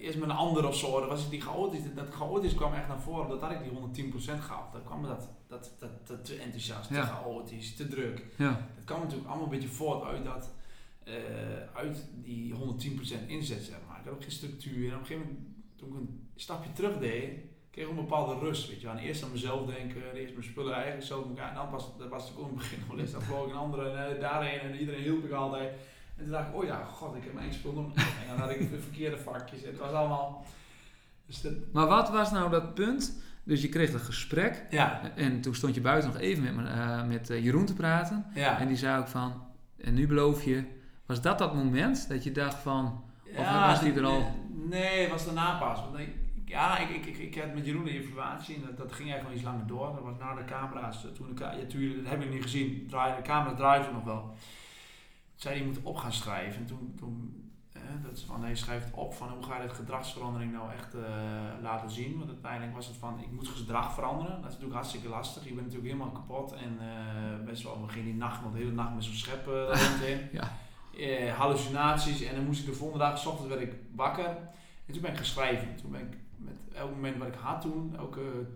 eerst 0.00 0.18
met 0.18 0.28
een 0.28 0.34
ander 0.36 0.66
of 0.66 0.76
zo. 0.76 1.00
Dan 1.00 1.08
was 1.08 1.24
ik 1.24 1.30
die 1.30 1.40
chaotisch, 1.40 1.80
dat 1.94 2.08
chaotisch 2.10 2.54
kwam 2.54 2.74
echt 2.74 2.88
naar 2.88 3.00
voren, 3.00 3.40
dat 3.40 3.50
ik 3.50 3.58
die 3.94 4.10
110% 4.12 4.40
gaf. 4.40 4.70
Dan 4.72 4.84
kwam 4.84 5.02
dat, 5.02 5.28
dat, 5.46 5.74
dat, 5.78 6.06
dat 6.06 6.24
te 6.24 6.34
enthousiast, 6.36 6.90
Ja. 6.90 7.00
te 7.00 7.06
chaotisch, 7.12 7.76
te 7.76 7.88
druk. 7.88 8.24
Ja, 8.36 8.68
Het 8.74 8.84
kwam 8.84 9.00
natuurlijk 9.00 9.28
allemaal 9.28 9.44
een 9.44 9.50
beetje 9.58 9.68
voort 9.68 10.04
uit 10.04 10.24
dat, 10.24 10.50
eh, 11.04 11.14
uit 11.74 12.06
die 12.14 12.54
110% 12.54 13.28
inzet, 13.28 13.62
zeg 13.62 13.76
maar. 13.88 13.98
Ik 13.98 14.04
had 14.04 14.14
ook 14.14 14.22
geen 14.22 14.30
structuur. 14.30 14.88
En 14.88 14.94
op 14.94 15.00
een 15.00 15.06
gegeven 15.06 15.26
moment, 15.28 15.46
toen 15.76 15.88
ik 15.88 15.94
een 15.94 16.28
stapje 16.36 16.72
terug 16.72 16.98
deed, 16.98 17.30
kreeg 17.70 17.84
ik 17.84 17.90
een 17.90 17.96
bepaalde 18.04 18.38
rust, 18.38 18.68
weet 18.68 18.80
je 18.80 18.86
wel. 18.86 18.96
En 18.96 19.02
eerst 19.02 19.24
aan 19.24 19.30
mezelf 19.32 19.66
denken, 19.66 20.14
eerst 20.14 20.32
mijn 20.34 20.44
spullen 20.46 20.74
eigenlijk 20.74 21.06
zelf 21.06 21.24
elkaar. 21.28 21.48
En 21.48 21.54
dan 21.54 21.70
was, 21.70 21.96
dat 21.98 22.08
was 22.08 22.28
het 22.28 22.38
ook 22.38 22.50
in 22.50 22.58
het 22.58 22.86
begin 22.88 22.98
eens. 22.98 23.12
Dan 23.16 23.22
vloog 23.22 23.50
een 23.50 23.56
andere 23.56 23.90
en, 23.90 24.14
eh, 24.14 24.20
daarheen 24.20 24.58
en 24.60 24.78
iedereen 24.78 25.02
hielp 25.02 25.24
ik 25.24 25.30
altijd. 25.32 25.72
En 26.16 26.22
toen 26.22 26.32
dacht 26.32 26.48
ik, 26.48 26.54
oh 26.54 26.64
ja, 26.64 26.84
god, 26.84 27.16
ik 27.16 27.24
heb 27.24 27.32
mijn 27.34 27.52
spul 27.52 27.72
nog. 27.72 27.94
En 27.94 28.04
dan 28.28 28.38
had 28.38 28.50
ik 28.50 28.70
de 28.70 28.78
verkeerde 28.80 29.18
vakjes. 29.18 29.62
En 29.62 29.68
het 29.70 29.78
was 29.78 29.90
allemaal... 29.92 30.44
Dus 31.26 31.40
dat, 31.40 31.52
maar 31.72 31.86
wat 31.86 32.10
was 32.10 32.30
nou 32.30 32.50
dat 32.50 32.74
punt? 32.74 33.22
Dus 33.42 33.62
je 33.62 33.68
kreeg 33.68 33.92
een 33.92 34.00
gesprek 34.00 34.66
ja, 34.70 35.00
en 35.14 35.40
toen 35.40 35.54
stond 35.54 35.74
je 35.74 35.80
buiten 35.80 36.10
nog 36.12 36.20
even 36.20 36.42
met, 36.44 36.54
me- 36.54 36.68
eh, 36.70 37.04
met 37.04 37.30
eh, 37.30 37.44
Jeroen 37.44 37.64
te 37.66 37.74
praten. 37.74 38.26
ja. 38.34 38.58
En 38.60 38.68
die 38.68 38.76
zei 38.76 38.98
ook 39.00 39.08
van, 39.08 39.42
en 39.76 39.94
nu 39.94 40.06
beloof 40.06 40.44
je, 40.44 40.64
was 41.06 41.20
dat 41.20 41.38
dat 41.38 41.54
moment 41.54 42.08
dat 42.08 42.24
je 42.24 42.32
dacht 42.32 42.54
van, 42.54 43.04
Of 43.36 43.46
was 43.66 43.80
die 43.80 43.92
er 43.92 44.04
al? 44.04 44.34
Nee, 44.68 45.00
het 45.00 45.10
was 45.10 45.24
daarna 45.24 45.58
pas. 45.58 45.80
Want 45.80 45.98
ik, 45.98 46.08
ja, 46.44 46.78
ik, 46.78 46.88
ik, 46.88 47.06
ik, 47.06 47.18
ik 47.18 47.40
had 47.42 47.54
met 47.54 47.66
Jeroen 47.66 47.84
de 47.84 47.94
informatie 48.02 48.54
en 48.54 48.60
dat, 48.66 48.76
dat 48.76 48.92
ging 48.92 49.10
eigenlijk 49.10 49.24
wel 49.28 49.32
iets 49.36 49.42
langer 49.44 49.66
door. 49.66 49.94
Dat 49.94 50.02
was 50.04 50.18
na 50.18 50.34
de 50.34 50.44
camera's. 50.44 51.06
Toen 51.14 51.34
de, 51.34 51.42
ja, 51.44 51.66
tuurlijk, 51.68 52.02
dat 52.02 52.12
heb 52.12 52.22
ik 52.22 52.30
niet 52.32 52.42
gezien. 52.42 52.86
Draai, 52.88 53.16
de 53.16 53.22
camera 53.22 53.54
draaide 53.54 53.92
nog 53.92 54.04
wel. 54.04 54.34
Zei 55.36 55.56
hij 55.56 55.66
moet 55.66 55.82
op 55.82 55.96
gaan 55.96 56.12
schrijven. 56.12 56.60
En 56.60 56.66
toen, 56.66 56.94
toen 56.96 57.46
eh, 57.72 57.80
dat 58.02 58.16
is 58.16 58.22
van 58.22 58.42
hij 58.42 58.56
schrijft 58.56 58.94
op 58.94 59.14
van 59.14 59.28
hoe 59.28 59.42
ga 59.42 59.56
je 59.56 59.66
dit 59.66 59.76
gedragsverandering 59.76 60.52
nou 60.52 60.72
echt 60.72 60.94
eh, 60.94 61.02
laten 61.62 61.90
zien. 61.90 62.18
Want 62.18 62.30
uiteindelijk 62.30 62.74
was 62.74 62.86
het 62.86 62.96
van 62.96 63.20
ik 63.20 63.30
moet 63.30 63.48
gedrag 63.48 63.94
veranderen. 63.94 64.32
Dat 64.32 64.40
is 64.40 64.46
natuurlijk 64.46 64.74
hartstikke 64.74 65.08
lastig. 65.08 65.44
Je 65.44 65.54
bent 65.54 65.66
natuurlijk 65.66 65.92
helemaal 65.92 66.12
kapot 66.12 66.52
en 66.52 66.78
eh 66.80 67.44
best 67.44 67.62
wel 67.62 67.80
begin 67.80 68.04
die 68.04 68.14
nacht, 68.14 68.42
want 68.42 68.52
de 68.52 68.58
hele 68.58 68.72
nacht 68.72 68.94
met 68.94 69.04
zo'n 69.04 69.14
schep 69.14 69.46
rondheen 69.80 70.28
ja, 70.32 71.34
hallucinaties. 71.34 72.22
En 72.22 72.34
dan 72.34 72.44
moest 72.44 72.60
ik 72.60 72.66
de 72.66 72.72
volgende 72.72 73.04
dag, 73.04 73.18
s 73.18 73.26
ochtends 73.26 73.54
werd 73.54 73.60
ik 73.60 73.74
wakker. 73.94 74.26
En 74.86 74.92
toen 74.92 75.02
ben 75.02 75.10
ik 75.10 75.16
gaan 75.16 75.26
schrijven. 75.26 75.76
Toen 75.76 75.90
ben 75.90 76.00
ik 76.00 76.16
met 76.36 76.74
elk 76.74 76.90
moment 76.90 77.16
wat 77.16 77.28
ik 77.28 77.34
had 77.34 77.60
toen, 77.60 77.94
elke 77.96 78.46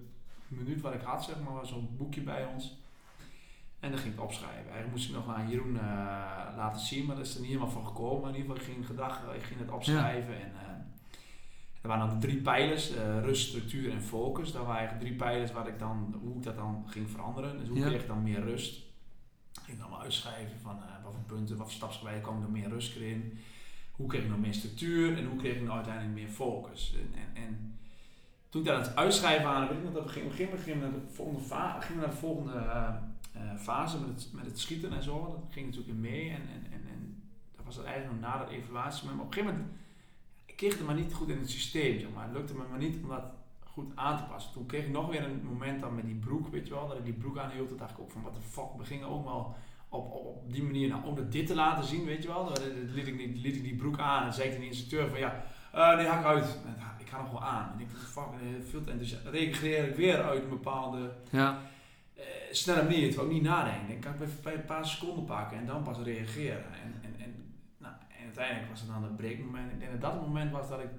minuut 0.49 0.81
wat 0.81 0.95
ik 0.95 1.03
had, 1.03 1.25
zeg 1.25 1.35
maar, 1.45 1.53
was 1.53 1.69
zo'n 1.69 1.97
boekje 1.97 2.21
bij 2.21 2.47
ons. 2.55 2.80
En 3.81 3.90
dan 3.90 3.99
ging 4.01 4.14
ik 4.14 4.21
opschrijven. 4.23 4.59
Eigenlijk 4.73 4.90
moest 4.90 5.09
ik 5.09 5.14
nog 5.14 5.29
aan 5.37 5.49
Jeroen 5.49 5.77
eh, 5.77 5.83
laten 6.57 6.81
zien, 6.81 7.07
maar 7.07 7.16
dat 7.16 7.27
is 7.27 7.35
er 7.35 7.40
niet 7.40 7.49
helemaal 7.51 7.71
van 7.71 7.87
gekomen. 7.87 8.21
Maar 8.21 8.31
in 8.31 8.37
ieder 8.37 8.51
geval, 8.51 8.66
ik 8.69 8.75
ging 8.75 8.87
gedag, 8.87 9.35
ik 9.35 9.43
ging 9.43 9.61
het 9.61 9.71
opschrijven. 9.71 10.35
En, 10.35 10.53
eh, 10.55 10.69
er 11.83 11.88
waren 11.88 12.09
dan 12.09 12.21
drie 12.21 12.40
pijlers, 12.40 12.95
eh, 12.95 13.21
rust, 13.21 13.49
structuur 13.49 13.93
en 13.93 14.03
focus. 14.03 14.53
Dat 14.53 14.62
waren 14.62 14.77
eigenlijk 14.77 15.07
drie 15.07 15.16
pijlers 15.19 15.53
waar 15.53 15.69
ik 15.69 15.79
dan, 15.79 16.16
hoe 16.23 16.37
ik 16.37 16.43
dat 16.43 16.57
dan 16.57 16.85
ging 16.87 17.11
veranderen. 17.11 17.59
Dus 17.59 17.69
hoe 17.69 17.79
Ja. 17.79 17.87
kreeg 17.87 18.01
ik 18.01 18.07
dan 18.07 18.23
meer 18.23 18.40
rust? 18.40 18.79
Ik 19.53 19.61
ging 19.64 19.81
allemaal 19.81 20.01
uitschrijven 20.03 20.61
van 20.62 20.77
eh, 20.77 21.05
wat 21.05 21.12
voor 21.12 21.37
punten, 21.37 21.57
wat 21.57 21.66
voor 21.66 21.75
stapsgewijs 21.77 22.23
kwam 22.23 22.43
er 22.43 22.51
meer 22.51 22.69
rust 22.69 22.97
in. 22.97 23.38
Hoe 23.93 24.09
kreeg 24.09 24.23
ik 24.23 24.29
nou 24.29 24.40
meer 24.40 24.55
structuur 24.55 25.19
en 25.19 25.27
hoe 25.27 25.38
kreeg 25.38 25.55
ik 25.55 25.62
nou 25.62 25.75
uiteindelijk 25.77 26.14
meer 26.14 26.29
focus. 26.29 26.95
En, 26.97 27.21
en, 27.21 27.43
en 27.43 27.79
toen 28.49 28.61
ik 28.61 28.66
daar 28.66 28.77
aan 28.77 28.83
het 28.83 28.97
uitschrijven 28.97 29.49
aan, 29.49 29.69
weet 29.69 29.77
ik 29.77 29.85
nog 29.85 29.93
dat 29.93 30.05
we 30.05 30.09
gingen, 30.11 30.33
gingen, 30.33 30.53
we 30.53 30.59
gingen 30.59 30.81
naar 30.81 30.90
de 30.90 31.01
volgende, 31.12 31.40
fa 31.40 31.81
gingen 31.81 32.01
naar 32.01 32.11
de 32.11 32.16
volgende 32.16 32.53
eh, 32.53 32.77
eh, 32.77 32.95
fase 33.59 33.98
met 33.98 34.09
het, 34.09 34.29
met 34.33 34.44
het 34.44 34.59
schieten 34.59 34.92
en 34.92 35.03
zo. 35.03 35.26
Dat 35.40 35.53
ging 35.53 35.66
natuurlijk 35.66 35.92
in 35.92 36.00
mee 36.00 36.31
en, 36.31 36.42
en, 36.42 36.72
en, 36.72 36.87
en 36.88 37.22
dat 37.57 37.64
was 37.64 37.76
het 37.76 37.85
eigenlijk 37.85 38.20
nog 38.20 38.31
na 38.31 38.44
de 38.44 38.50
evaluatie. 38.50 39.05
Maar 39.07 39.14
op 39.14 39.26
een 39.26 39.33
gegeven 39.33 39.55
moment 39.57 39.72
kreeg 40.61 40.76
het 40.76 40.87
maar 40.87 40.94
niet 40.94 41.12
goed 41.12 41.29
in 41.29 41.38
het 41.38 41.50
systeem, 41.50 42.12
maar. 42.14 42.24
Het 42.24 42.33
lukte 42.33 42.55
me 42.55 42.62
maar 42.70 42.79
niet 42.79 43.03
om 43.03 43.09
dat 43.09 43.24
goed 43.64 43.92
aan 43.94 44.16
te 44.16 44.22
passen. 44.22 44.53
Toen 44.53 44.66
kreeg 44.66 44.85
ik 44.85 44.90
nog 44.90 45.11
weer 45.11 45.24
een 45.24 45.44
moment 45.44 45.81
dan 45.81 45.94
met 45.94 46.05
die 46.05 46.14
broek, 46.14 46.48
weet 46.48 46.66
je 46.66 46.74
wel, 46.74 46.88
dat 46.88 46.96
ik 46.96 47.05
die 47.05 47.12
broek 47.12 47.38
aanhield. 47.38 47.68
Toen 47.68 47.76
dacht 47.79 47.90
ik 47.90 48.00
ook 48.00 48.11
van, 48.11 48.22
wat 48.22 48.35
de 48.35 48.40
fuck, 48.40 48.76
we 48.79 48.85
gingen 48.85 49.09
ook 49.09 49.24
wel 49.24 49.57
op, 49.88 50.12
op, 50.12 50.53
die 50.53 50.62
manier, 50.62 50.88
nou, 50.88 51.05
om 51.05 51.14
dat 51.14 51.33
dit 51.33 51.46
te 51.46 51.55
laten 51.55 51.85
zien, 51.85 52.05
weet 52.05 52.22
je 52.22 52.29
wel. 52.29 52.44
Dan 52.44 52.62
liet 52.94 53.07
ik, 53.07 53.16
die, 53.16 53.40
liet 53.40 53.57
ik 53.57 53.62
die 53.62 53.76
broek 53.76 53.98
aan 53.98 54.26
en 54.26 54.33
zei 54.33 54.48
ik 54.48 54.59
de 54.59 54.66
instructeur 54.66 55.09
van, 55.09 55.18
ja, 55.18 55.44
eh 55.72 55.96
nee, 55.96 56.07
hak 56.07 56.24
uit. 56.24 56.59
Ik 56.98 57.09
ga 57.09 57.20
nog 57.20 57.31
wel 57.31 57.44
aan. 57.44 57.72
En 57.72 57.81
ik 57.81 57.90
dacht, 57.92 58.05
fuck, 58.05 58.22
eh, 58.22 58.68
veel 58.70 58.83
te 58.83 58.90
enthousiast. 58.90 59.26
Ik 59.26 59.57
weer 59.96 60.22
uit 60.22 60.42
een 60.42 60.48
bepaalde 60.48 61.12
ja, 61.31 61.50
eh, 61.50 61.57
snelle 62.50 62.83
manier, 62.83 63.09
terwijl 63.09 63.28
ik 63.28 63.35
niet 63.35 63.42
nadenken. 63.42 63.88
Dan 63.88 64.00
kan 64.00 64.14
ik 64.14 64.20
even 64.20 64.42
bij 64.42 64.54
een 64.54 64.64
paar 64.64 64.87
seconden 64.87 65.24
pakken 65.24 65.59
en 65.59 65.66
dan 65.66 65.83
pas 65.83 65.98
reageren. 65.98 66.64
En, 66.83 66.94
en, 67.02 67.14
en, 67.18 67.54
nou, 67.78 67.94
en 68.18 68.24
uiteindelijk 68.24 68.68
was 68.70 68.80
het 68.80 68.88
dan 68.88 69.02
het 69.02 69.16
breekmoment. 69.16 69.72
Ik 69.72 69.78
denk 69.78 69.90
dat 69.90 70.00
dat 70.00 70.12
het 70.12 70.22
moment 70.22 70.52
was 70.52 70.68
dat 70.68 70.80
ik... 70.80 70.90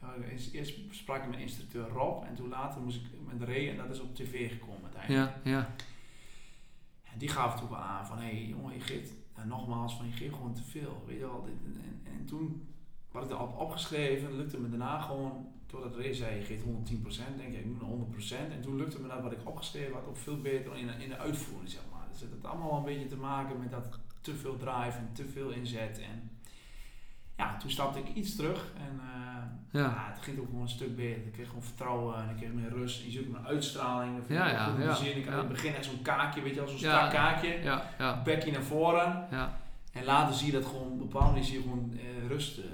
eh, 0.00 0.52
eerst, 0.52 0.78
sprak 0.90 1.22
ik 1.22 1.30
met 1.30 1.38
instructeur 1.38 1.88
Rob 1.88 2.24
en 2.24 2.34
toen 2.34 2.48
later 2.48 2.80
moest 2.80 2.96
ik 2.96 3.06
met 3.32 3.48
Ray 3.48 3.68
en 3.68 3.76
dat 3.76 3.90
is 3.90 4.00
op 4.00 4.14
tv 4.14 4.50
gekomen 4.50 4.82
uiteindelijk. 4.82 5.32
ja, 5.44 5.50
ja, 5.50 5.74
En 7.12 7.18
die 7.18 7.28
gaf 7.28 7.60
toen 7.60 7.68
wel 7.68 7.78
aan 7.78 8.06
van, 8.06 8.18
hé 8.18 8.24
hey, 8.24 8.44
jongen, 8.44 8.74
je 8.74 8.80
geeft, 8.80 9.12
en 9.34 9.48
nogmaals, 9.48 9.96
van 9.96 10.06
je 10.06 10.12
geeft 10.12 10.34
gewoon 10.34 10.54
te 10.54 10.62
veel. 10.62 11.04
Weet 11.06 11.18
je 11.18 11.26
wel, 11.26 11.44
dit, 11.44 11.74
en, 11.74 11.82
en, 11.82 12.12
en 12.12 12.24
toen 12.24 12.68
had 13.12 13.24
ik 13.24 13.30
erop 13.30 13.58
opgeschreven, 13.60 14.36
lukte 14.36 14.58
me 14.60 14.68
daarna 14.68 15.00
gewoon, 15.00 15.46
doordat 15.66 15.96
Ray 15.96 16.14
zei, 16.14 16.36
je 16.38 16.44
geeft 16.44 16.62
110%, 16.64 16.66
denk 17.36 17.52
ik, 17.54 17.58
ik 17.58 17.64
moet 17.66 17.80
naar 17.80 17.90
100%. 17.90 18.52
En 18.52 18.60
toen 18.60 18.76
lukte 18.76 19.00
me 19.00 19.08
dat 19.08 19.22
wat 19.22 19.32
ik 19.32 19.38
opgeschreven 19.44 19.92
had 19.94 20.06
ook 20.08 20.16
veel 20.16 20.40
beter 20.40 20.76
in, 20.76 20.86
de- 20.86 21.02
in 21.04 21.08
de 21.08 21.18
uitvoering, 21.18 21.70
zeg 21.70 21.80
maar. 21.92 22.06
Dus 22.12 22.20
het 22.20 22.30
had 22.42 22.50
allemaal 22.50 22.68
wel 22.68 22.78
een 22.78 22.84
beetje 22.84 23.06
te 23.06 23.16
maken 23.16 23.58
met 23.58 23.70
dat 23.70 23.98
te 24.20 24.34
veel 24.34 24.56
drive 24.56 24.98
en 24.98 25.08
te 25.12 25.24
veel 25.28 25.50
inzet. 25.50 25.98
En 26.00 26.30
ja, 27.36 27.56
toen 27.56 27.70
stapte 27.70 27.98
ik 27.98 28.14
iets 28.14 28.36
terug 28.36 28.72
en 28.76 29.00
eh, 29.00 29.16
Ja. 29.70 29.80
ja, 29.80 30.10
het 30.14 30.22
ging 30.24 30.38
ook 30.38 30.46
gewoon 30.46 30.62
een 30.62 30.68
stuk 30.68 30.96
beter. 30.96 31.26
Ik 31.26 31.32
kreeg 31.32 31.46
gewoon 31.46 31.62
vertrouwen 31.62 32.16
en 32.22 32.30
ik 32.30 32.36
kreeg 32.36 32.52
meer 32.52 32.68
rust. 32.70 32.98
En 33.00 33.04
je 33.06 33.10
ziet 33.12 33.26
ook 33.26 33.32
mijn 33.32 33.46
uitstraling. 33.46 34.16
Dat 34.16 34.26
vind 34.26 34.38
Ja, 34.38 34.46
ik 34.46 34.52
ja, 34.52 34.64
goed 34.64 34.82
ja, 34.84 34.94
zien. 34.94 35.16
Ik 35.16 35.24
had 35.24 35.32
in 35.32 35.38
het 35.38 35.48
begin 35.48 35.74
echt 35.74 35.84
zo'n 35.84 36.02
kaakje, 36.02 36.42
weet 36.42 36.54
je 36.54 36.60
wel, 36.60 36.68
zo'n 36.68 36.78
strak 36.78 37.10
kaakje. 37.10 37.58
ja, 37.98 38.22
Bekje 38.24 38.50
naar 38.52 38.62
voren. 38.62 39.26
ja. 39.30 39.56
En 39.92 40.04
later 40.04 40.34
zie 40.34 40.46
je 40.46 40.52
dat 40.52 40.64
gewoon, 40.64 40.82
op 40.86 40.90
een 40.92 40.98
bepaalde 40.98 41.28
manier 41.30 41.44
zie 41.44 41.56
je 41.56 41.62
gewoon 41.62 41.92
eh, 41.98 42.26
rust. 42.28 42.58
eh, 42.58 42.64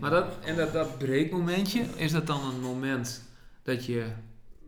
Maar 0.00 0.10
dat, 0.10 0.38
en 0.44 0.56
dat, 0.56 0.72
dat 0.72 0.98
breekmomentje, 0.98 1.82
is 1.96 2.12
dat 2.12 2.26
dan 2.26 2.44
een 2.44 2.60
moment 2.60 3.28
dat 3.62 3.86
je 3.86 4.12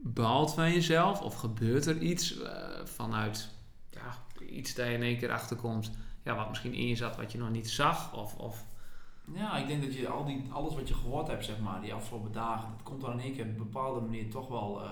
baalt 0.02 0.54
van 0.54 0.72
jezelf? 0.72 1.20
Of 1.20 1.34
gebeurt 1.34 1.86
er 1.86 1.98
iets 1.98 2.40
eh, 2.40 2.52
vanuit 2.84 3.48
ja, 3.90 4.16
iets 4.48 4.74
dat 4.74 4.86
je 4.86 4.92
in 4.92 5.02
één 5.02 5.18
keer 5.18 5.30
achterkomt, 5.30 5.90
ja, 6.22 6.36
wat 6.36 6.48
misschien 6.48 6.74
in 6.74 6.88
je 6.88 6.96
zat 6.96 7.16
wat 7.16 7.32
je 7.32 7.38
nog 7.38 7.50
niet 7.50 7.70
zag? 7.70 8.16
Of, 8.16 8.36
of, 8.36 8.64
Ja, 9.32 9.56
ik 9.56 9.66
denk 9.66 9.82
dat 9.82 9.94
je 9.94 10.08
al 10.08 10.24
die, 10.24 10.44
alles 10.52 10.74
wat 10.74 10.88
je 10.88 10.94
gehoord 10.94 11.26
hebt, 11.26 11.44
zeg 11.44 11.60
maar, 11.60 11.80
die 11.80 11.94
afgelopen 11.94 12.32
dagen, 12.32 12.68
dat 12.70 12.82
komt 12.82 13.00
dan 13.00 13.12
in 13.12 13.20
één 13.20 13.34
keer 13.34 13.44
op 13.44 13.50
een 13.50 13.56
bepaalde 13.56 14.00
manier 14.00 14.30
toch 14.30 14.48
wel 14.48 14.82
eh, 14.82 14.88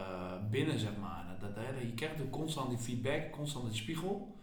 binnen, 0.51 0.79
zeg 0.79 0.97
maar. 1.01 1.25
Dat, 1.41 1.55
dat, 1.55 1.65
je 1.65 1.95
krijgt 1.95 2.01
natuurlijk 2.01 2.31
constant 2.31 2.69
die 2.69 2.79
feedback, 2.79 3.31
constant 3.31 3.67
die 3.67 3.77
spiegel. 3.77 4.35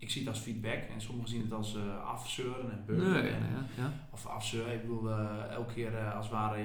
Ik 0.00 0.10
zie 0.10 0.20
het 0.20 0.30
als 0.30 0.40
feedback 0.40 0.82
en 0.94 1.00
sommigen 1.00 1.30
zien 1.30 1.42
het 1.42 1.52
als 1.52 1.76
eh 1.76 2.04
afzeuren 2.06 2.70
en 2.70 2.82
beuken. 2.86 3.10
nee, 3.12 3.30
en, 3.30 3.40
ja, 3.76 3.82
ja. 3.82 3.92
Of 4.12 4.26
afzeuren, 4.26 4.74
ik 4.74 4.80
bedoel, 4.80 5.10
eh, 5.10 5.50
elke 5.50 5.72
keer 5.72 5.96
eh, 5.98 6.16
als 6.16 6.24
het 6.26 6.34
ware 6.34 6.62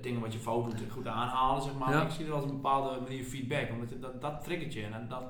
dingen 0.00 0.20
wat 0.20 0.32
je 0.32 0.38
fout 0.38 0.78
doet 0.78 0.90
goed 0.90 1.06
aanhalen, 1.06 1.62
zeg 1.62 1.74
maar. 1.78 1.90
Ja. 1.92 2.02
Ik 2.02 2.10
zie 2.10 2.24
het 2.24 2.34
als 2.34 2.44
een 2.44 2.50
bepaalde 2.50 3.00
manier 3.00 3.24
feedback, 3.24 3.70
omdat 3.70 3.90
het- 3.90 4.02
dat, 4.02 4.20
dat 4.20 4.44
triggert 4.44 4.72
je. 4.72 4.84
En 4.84 5.08
dat, 5.08 5.22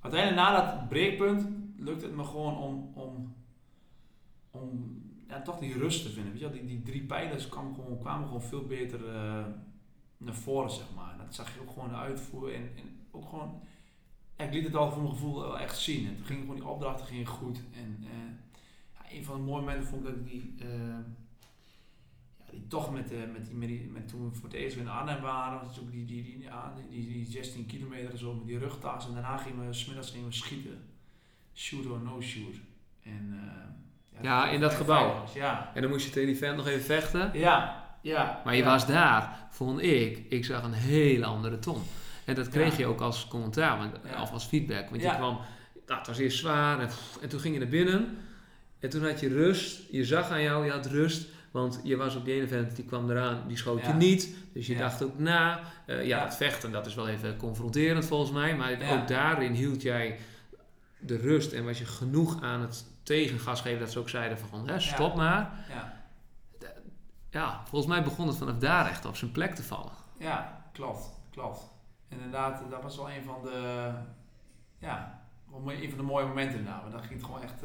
uiteindelijk 0.00 0.42
na 0.42 0.60
dat 0.60 0.88
breekpunt 0.88 1.48
lukt 1.76 2.02
het 2.02 2.16
me 2.16 2.24
gewoon 2.24 2.56
om, 2.56 2.90
om, 2.94 3.34
om 4.50 4.98
ja, 5.28 5.42
toch 5.42 5.58
die 5.58 5.78
rust 5.78 6.02
te 6.02 6.10
vinden. 6.10 6.32
Weet 6.32 6.40
je? 6.40 6.50
Die, 6.50 6.64
die 6.66 6.82
drie 6.82 7.02
pijlers 7.02 7.48
kwamen 7.48 7.74
gewoon, 7.74 7.98
kwamen 7.98 8.26
gewoon 8.26 8.42
veel 8.42 8.66
beter 8.66 9.00
naar 10.16 10.34
voren, 10.34 10.70
zeg 10.70 10.86
maar. 10.96 11.14
Dat 11.24 11.34
zag 11.34 11.54
je 11.54 11.60
ook 11.60 11.70
gewoon 11.70 11.94
uitvoeren 11.94 12.54
en, 12.54 12.62
en 12.76 12.98
ook 13.10 13.28
gewoon... 13.28 13.60
Ja, 14.40 14.46
ik 14.46 14.52
liet 14.52 14.64
het 14.64 14.74
al 14.74 14.90
voor 14.90 15.02
mijn 15.02 15.14
gevoel 15.14 15.40
wel 15.40 15.58
echt 15.58 15.78
zien. 15.78 16.06
En 16.06 16.16
toen 16.16 16.24
gingen 16.26 16.40
gewoon 16.42 16.56
die 16.56 16.66
opdrachten 16.66 17.06
gingen 17.06 17.26
goed. 17.26 17.60
En 17.74 17.98
eh, 18.00 18.10
ja, 18.94 19.16
een 19.16 19.24
van 19.24 19.36
de 19.36 19.42
mooie 19.42 19.60
momenten 19.60 19.86
vond 19.86 20.00
ik 20.00 20.06
dat 20.06 20.16
ik 20.16 20.30
die, 20.30 20.54
eh, 20.58 20.68
ja, 22.38 22.44
die 22.50 22.66
toch 22.68 22.92
met, 22.92 23.12
eh, 23.12 23.18
met, 23.32 23.46
die, 23.46 23.54
met, 23.54 23.68
die, 23.68 23.88
met 23.92 24.08
toen 24.08 24.28
we 24.30 24.34
voor 24.34 24.48
het 24.48 24.58
eerst 24.58 24.76
in 24.76 24.88
Arnhem 24.88 25.20
waren, 25.20 25.66
was 25.66 25.80
ook 25.80 25.90
die, 25.92 26.04
die, 26.04 26.22
die, 26.22 26.38
ja, 26.42 26.74
die, 26.90 27.06
die, 27.06 27.12
die 27.12 27.26
16 27.26 27.66
kilometer 27.66 28.18
zo 28.18 28.34
met 28.34 28.46
die 28.46 28.58
rugtas. 28.58 29.06
En 29.06 29.12
daarna 29.12 29.36
gingen 29.36 29.66
we, 29.66 29.72
smiddags 29.72 30.10
gingen 30.10 30.26
we 30.26 30.34
schieten. 30.34 30.84
Shoot 31.54 31.86
or 31.86 32.00
no 32.00 32.20
shoot. 32.20 32.54
En, 33.02 33.38
eh, 34.12 34.22
Ja, 34.22 34.48
in 34.48 34.60
dat 34.60 34.74
gebouw. 34.74 35.20
was. 35.20 35.32
Ja, 35.32 35.70
En 35.74 35.82
dan 35.82 35.90
moest 35.90 36.04
je 36.06 36.12
tegen 36.12 36.28
die 36.28 36.36
vent 36.36 36.56
nog 36.56 36.66
even 36.66 36.84
vechten. 36.84 37.30
ja, 37.34 37.88
ja. 38.02 38.40
Maar 38.44 38.54
je 38.56 38.62
ja. 38.62 38.68
was 38.70 38.86
daar, 38.86 39.46
vond 39.50 39.80
ik, 39.82 40.24
ik 40.28 40.44
zag 40.44 40.62
een 40.62 40.72
hele 40.72 41.24
andere 41.24 41.58
Tom. 41.58 41.82
En 42.24 42.34
dat 42.34 42.48
kreeg 42.48 42.76
je 42.76 42.86
ook 42.86 43.00
als 43.00 43.28
commentaar, 43.28 43.78
want, 43.78 43.94
of 44.22 44.32
als 44.32 44.44
feedback. 44.44 44.90
Want 44.90 45.02
je 45.02 45.08
kwam, 45.16 45.38
nou, 45.86 45.98
het 45.98 46.06
was 46.06 46.18
eerst 46.18 46.38
zwaar 46.38 46.80
en, 46.80 46.86
pff, 46.86 47.18
en 47.20 47.28
toen 47.28 47.40
ging 47.40 47.54
je 47.54 47.60
naar 47.60 47.68
binnen. 47.68 48.16
En 48.78 48.88
toen 48.90 49.04
had 49.04 49.20
je 49.20 49.28
rust, 49.28 49.80
je 49.90 50.04
zag 50.04 50.30
aan 50.30 50.42
jou, 50.42 50.64
je 50.64 50.70
had 50.70 50.86
rust. 50.86 51.28
Want 51.50 51.80
je 51.84 51.96
was 51.96 52.14
op 52.16 52.24
die 52.24 52.34
ene 52.34 52.48
vent, 52.48 52.76
die 52.76 52.84
kwam 52.84 53.10
eraan, 53.10 53.42
die 53.48 53.56
schoot 53.56 53.86
je 53.86 53.92
niet. 53.92 54.34
Dus 54.52 54.66
je 54.66 54.72
Ja. 54.72 54.78
dacht 54.78 55.02
ook 55.02 55.18
na. 55.18 55.60
Eh, 55.86 55.96
ja, 55.96 56.02
Ja. 56.18 56.24
het 56.24 56.34
vechten, 56.36 56.72
dat 56.72 56.86
is 56.86 56.94
wel 56.94 57.08
even 57.08 57.36
confronterend 57.36 58.04
volgens 58.04 58.30
mij. 58.30 58.56
Maar 58.56 58.72
ook 58.90 59.08
daarin 59.08 59.52
hield 59.52 59.82
jij 59.82 60.18
de 60.98 61.16
rust 61.16 61.52
en 61.52 61.64
was 61.64 61.78
je 61.78 61.84
genoeg 61.86 62.42
aan 62.42 62.60
het 62.60 62.84
tegengas 63.02 63.60
geven 63.60 63.78
dat 63.78 63.90
ze 63.92 63.98
ook 63.98 64.08
zeiden 64.08 64.38
van, 64.38 64.68
hè, 64.68 64.80
stop 64.80 65.14
maar. 65.16 65.50
Ja, 65.68 65.98
Ja, 67.30 67.60
volgens 67.66 67.92
mij 67.92 68.02
begon 68.02 68.26
het 68.26 68.36
vanaf 68.36 68.56
daar 68.58 68.86
echt 68.90 69.04
op 69.04 69.16
zijn 69.16 69.32
plek 69.32 69.54
te 69.54 69.62
vallen. 69.62 69.92
ja, 70.18 70.64
klopt, 70.72 71.10
klopt. 71.30 71.69
Inderdaad, 72.10 72.62
dat 72.70 72.82
was 72.82 72.96
wel 72.96 73.10
een 73.10 73.24
van 73.24 73.42
de, 73.42 73.90
ja, 74.78 75.20
een 75.66 75.88
van 75.88 75.98
de 75.98 76.04
mooie 76.04 76.26
momenten 76.26 76.58
inderdaad. 76.58 76.92
Dat 76.92 77.00
ging 77.00 77.12
het 77.12 77.24
gewoon 77.24 77.42
echt, 77.42 77.60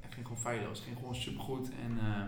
het 0.00 0.14
ging 0.14 0.26
gewoon 0.26 0.42
feilloos. 0.42 0.78
Het 0.78 0.86
ging 0.86 0.96
gewoon 0.96 1.14
supergoed. 1.14 1.70
En 1.70 1.98
eh, 1.98 2.22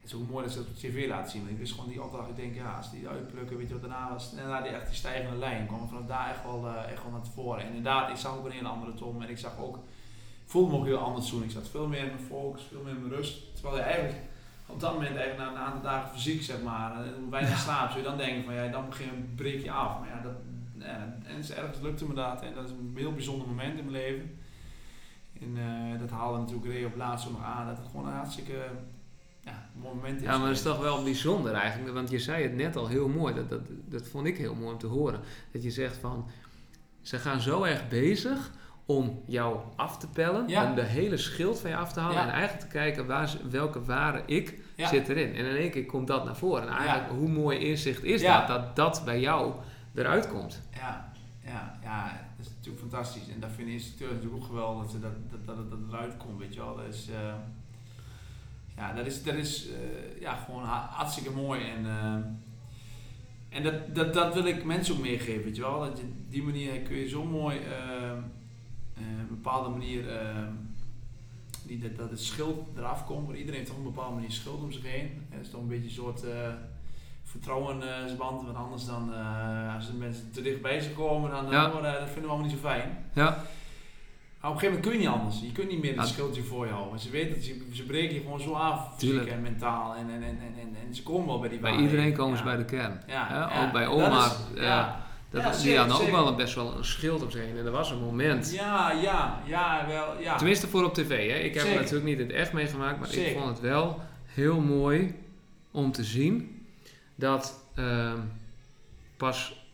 het 0.00 0.10
is 0.10 0.14
ook 0.14 0.30
mooi 0.30 0.44
dat 0.44 0.52
ze 0.52 0.58
dat 0.58 0.68
op 0.68 0.74
tv 0.74 1.08
laten 1.08 1.30
zien. 1.30 1.40
Want 1.40 1.52
ik 1.52 1.58
wist 1.58 1.72
gewoon 1.72 1.88
die 1.88 2.02
opdracht, 2.02 2.28
ik 2.28 2.36
denk, 2.36 2.54
ja, 2.54 2.76
als 2.76 2.90
die 2.90 3.08
uitplukken, 3.08 3.56
weet 3.56 3.68
je 3.68 3.72
wat 3.78 3.82
daarna 3.82 4.12
was. 4.12 4.30
En 4.30 4.36
daarna 4.36 4.60
die, 4.60 4.72
echt 4.72 4.86
die 4.86 4.96
stijgende 4.96 5.36
lijn 5.36 5.66
kwam 5.66 5.88
vanaf 5.88 6.06
daar 6.06 6.30
echt 6.30 6.42
wel, 6.42 6.66
eh, 6.66 6.92
echt 6.92 7.02
wel 7.02 7.12
naar 7.12 7.26
voren. 7.34 7.62
En 7.62 7.66
inderdaad, 7.68 8.10
ik 8.10 8.16
zag 8.16 8.36
ook 8.36 8.44
een 8.44 8.50
hele 8.50 8.68
andere 8.68 8.94
Tom. 8.94 9.22
En 9.22 9.28
ik 9.28 9.38
zag 9.38 9.58
ook, 9.58 9.76
ik 9.76 10.50
voelde 10.52 10.72
me 10.72 10.78
ook 10.78 10.84
heel 10.84 10.98
anders 10.98 11.28
toen. 11.28 11.42
Ik 11.42 11.50
zat 11.50 11.68
veel 11.68 11.88
meer 11.88 12.00
in 12.00 12.06
mijn 12.14 12.26
focus, 12.26 12.62
veel 12.62 12.82
meer 12.82 12.94
in 12.94 13.00
mijn 13.00 13.14
rust. 13.14 13.54
Terwijl 13.54 13.76
je 13.76 13.82
eigenlijk 13.82 14.18
op 14.66 14.80
dat 14.80 14.92
moment 14.92 15.16
eigenlijk 15.16 15.38
na 15.38 15.48
een 15.50 15.66
aantal 15.66 15.82
dagen 15.82 16.10
fysiek, 16.10 16.42
zeg 16.42 16.62
maar, 16.62 16.92
eh, 16.92 17.10
weinig 17.30 17.58
slaap, 17.58 17.90
zou 17.90 18.02
je 18.02 18.08
dan 18.08 18.16
denken 18.16 18.44
van 18.44 18.54
ja, 18.54 18.68
dan 18.68 18.88
begin 18.88 19.06
je, 19.06 19.34
breek 19.34 19.62
je 19.62 19.70
af. 19.70 20.00
Maar 20.00 20.08
ja, 20.08 20.20
dat, 20.22 20.34
en 20.78 21.22
het 21.22 21.44
is 21.44 21.52
ergens 21.52 21.80
lukte 21.80 22.06
me 22.06 22.14
dat 22.14 22.42
en 22.42 22.54
dat 22.54 22.64
is 22.64 22.70
een 22.70 22.92
heel 22.96 23.12
bijzonder 23.12 23.48
moment 23.48 23.78
in 23.78 23.90
mijn 23.90 24.02
leven. 24.02 24.38
En 25.40 25.56
eh, 25.56 26.00
dat 26.00 26.10
haalde 26.10 26.38
natuurlijk 26.38 26.72
Ray 26.72 26.84
op 26.84 26.96
laatst 26.96 27.30
nog 27.30 27.42
aan, 27.42 27.66
dat 27.66 27.76
het 27.76 27.86
gewoon 27.86 28.06
een 28.06 28.12
hartstikke 28.12 28.68
ja, 29.40 29.68
mooi 29.74 29.94
moment 29.94 30.20
is. 30.20 30.26
Ja, 30.26 30.38
maar 30.38 30.46
dat 30.46 30.56
is 30.56 30.62
toch 30.62 30.80
wel 30.80 31.02
bijzonder 31.02 31.52
eigenlijk. 31.52 31.94
Want 31.94 32.10
je 32.10 32.18
zei 32.18 32.42
het 32.42 32.54
net 32.54 32.76
al 32.76 32.86
heel 32.86 33.08
mooi. 33.08 33.34
Dat, 33.34 33.48
dat, 33.48 33.60
dat 33.84 34.08
vond 34.08 34.26
ik 34.26 34.36
heel 34.36 34.54
mooi 34.54 34.72
om 34.72 34.78
te 34.78 34.86
horen. 34.86 35.20
Dat 35.52 35.62
je 35.62 35.70
zegt 35.70 35.96
van... 35.96 36.30
Ze 37.02 37.18
gaan 37.18 37.40
zo 37.40 37.62
erg 37.62 37.88
bezig 37.88 38.50
om 38.86 39.22
jou 39.26 39.58
af 39.76 39.98
te 39.98 40.08
pellen. 40.08 40.48
Ja. 40.48 40.68
Om 40.68 40.74
de 40.74 40.82
hele 40.82 41.16
schild 41.16 41.60
van 41.60 41.70
je 41.70 41.76
af 41.76 41.92
te 41.92 42.00
halen. 42.00 42.16
Ja. 42.16 42.22
En 42.22 42.32
eigenlijk 42.32 42.60
te 42.60 42.72
kijken 42.76 43.06
waar, 43.06 43.36
welke 43.50 43.84
ware 43.84 44.22
ik 44.26 44.58
zit 44.76 45.08
erin. 45.08 45.34
En 45.34 45.44
in 45.44 45.56
één 45.56 45.70
keer 45.70 45.86
komt 45.86 46.06
dat 46.06 46.24
naar 46.24 46.36
voren. 46.36 46.68
En 46.68 46.74
eigenlijk, 46.74 47.08
hoe 47.10 47.28
mooi 47.28 47.58
inzicht 47.58 48.04
is 48.04 48.22
dat? 48.22 48.48
Dat 48.48 48.76
dat 48.76 49.02
bij 49.04 49.20
jou 49.20 49.52
eruit 49.98 50.28
komt. 50.28 50.62
Ja, 50.74 51.12
ja, 51.44 51.78
ja, 51.82 52.28
dat 52.36 52.46
is 52.46 52.52
natuurlijk 52.56 52.80
fantastisch. 52.90 53.28
En 53.28 53.40
dat 53.40 53.50
vind 53.50 53.68
ik 53.68 54.00
natuurlijk 54.00 54.34
ook 54.34 54.44
geweldig 54.44 54.90
dat, 54.90 55.02
dat, 55.02 55.12
dat, 55.30 55.46
dat, 55.46 55.56
het- 55.56 55.88
eruit 55.88 56.16
komt, 56.16 56.38
weet 56.38 56.54
je 56.54 56.60
wel. 56.60 56.76
Dat 56.76 56.86
is, 56.94 57.08
eh, 57.10 57.34
ja, 58.76 58.92
dat 58.92 59.06
is, 59.06 59.22
dat 59.22 59.34
is 59.34 59.68
eh, 59.68 60.20
ja, 60.20 60.34
gewoon 60.34 60.62
ha- 60.64 60.88
hartstikke 60.90 61.30
mooi. 61.30 61.60
En, 61.70 61.86
eh, 61.86 62.14
en 63.48 63.62
dat, 63.62 63.94
dat, 63.94 64.14
dat 64.14 64.34
wil 64.34 64.44
ik 64.44 64.64
mensen 64.64 64.94
ook 64.94 65.00
meegeven, 65.00 65.44
weet 65.44 65.56
je 65.56 65.62
wel. 65.62 65.80
Dat 65.80 65.98
je, 65.98 66.04
die 66.28 66.42
manier 66.42 66.80
kun 66.80 66.96
je 66.96 67.08
zo 67.08 67.24
mooi, 67.24 67.58
een 68.96 69.26
bepaalde 69.28 69.68
manier, 69.68 70.04
die, 71.66 71.78
dat, 71.78 71.96
dat 71.96 72.10
het 72.10 72.20
schild 72.20 72.68
eraf 72.76 73.04
komt. 73.06 73.28
Iedereen 73.36 73.54
heeft 73.54 73.66
toch 73.66 73.76
een 73.78 73.82
bepaalde 73.82 74.14
manier 74.14 74.30
schild 74.32 74.62
om 74.62 74.72
zich 74.72 74.82
heen. 74.82 75.22
Het 75.28 75.40
is 75.44 75.50
toch 75.50 75.60
een 75.60 75.68
beetje 75.68 75.84
een 75.84 75.90
soort... 75.90 76.22
eh, 77.40 77.42
vertrouwensband, 77.42 78.42
want 78.44 78.56
anders 78.56 78.84
dan, 78.86 79.12
eh, 79.14 79.74
als 79.74 79.86
de 79.86 79.92
mensen 79.96 80.30
te 80.32 80.42
dichtbij 80.42 80.80
ze 80.80 80.90
komen, 80.90 81.30
dan 81.30 81.50
Ja. 81.50 81.66
oh, 81.66 81.82
dat 81.82 81.94
vinden 82.04 82.22
we 82.22 82.28
allemaal 82.28 82.46
niet 82.46 82.50
zo 82.62 82.68
fijn. 82.68 82.98
Ja. 83.12 83.44
Maar 84.40 84.50
op 84.50 84.62
een 84.62 84.68
gegeven 84.68 84.82
moment 84.82 84.82
kun 84.82 84.92
je 84.92 84.98
niet 84.98 85.20
anders. 85.20 85.40
Je 85.40 85.52
kunt 85.52 85.70
niet 85.70 85.82
meer 85.82 85.98
het 85.98 86.08
schildje 86.08 86.42
voor 86.42 86.66
je 86.66 86.72
houden. 86.72 86.98
Ze 87.00 87.10
weten, 87.10 87.42
ze, 87.42 87.66
ze 87.72 87.82
breken 87.82 88.14
je 88.14 88.20
gewoon 88.20 88.40
zo 88.40 88.52
af, 88.52 88.98
fysiek 88.98 89.26
en 89.26 89.42
mentaal. 89.42 89.94
En, 89.94 90.10
en, 90.10 90.22
en, 90.22 90.38
en, 90.40 90.76
en, 90.86 90.94
ze 90.94 91.02
komen 91.02 91.26
wel 91.26 91.40
bij 91.40 91.48
die 91.48 91.58
Bij 91.58 91.70
waarheid. 91.70 91.90
iedereen 91.92 92.12
komen 92.16 92.38
ze 92.38 92.44
bij 92.44 92.56
de 92.56 92.64
kern. 92.64 93.02
Ja, 93.06 93.50
ook 93.66 93.72
bij 93.72 93.86
oma. 93.86 94.24
eh, 94.54 94.62
ja. 94.62 95.04
Dat, 95.30 95.42
Ja, 95.42 95.50
die 95.50 95.60
zeker, 95.60 95.78
hadden 95.78 96.00
ook 96.06 96.10
wel 96.12 96.28
een, 96.28 96.36
best 96.36 96.54
wel 96.54 96.76
een 96.76 96.84
schild 96.84 97.22
op 97.22 97.30
zich. 97.30 97.42
En 97.58 97.64
er 97.64 97.70
was 97.70 97.90
een 97.90 98.00
moment. 98.00 98.52
Ja, 98.54 98.92
ja, 98.92 99.38
ja, 99.46 99.84
wel, 99.88 100.20
ja. 100.20 100.36
Tenminste 100.36 100.66
voor 100.68 100.84
op 100.84 100.94
tv. 100.94 101.30
Hè. 101.30 101.36
Ik 101.38 101.54
heb 101.54 101.62
Zeker. 101.62 101.68
het 101.70 101.78
natuurlijk 101.90 102.04
niet 102.04 102.18
in 102.18 102.26
het 102.26 102.36
echt 102.36 102.52
meegemaakt. 102.52 102.98
Maar 103.00 103.12
ik 103.14 103.36
vond 103.36 103.48
het 103.48 103.60
wel 103.60 104.00
heel 104.26 104.60
mooi 104.60 105.14
om 105.70 105.92
te 105.92 106.04
zien 106.04 106.55
dat 107.16 107.60
ehm, 107.74 108.20
pas. 109.16 109.64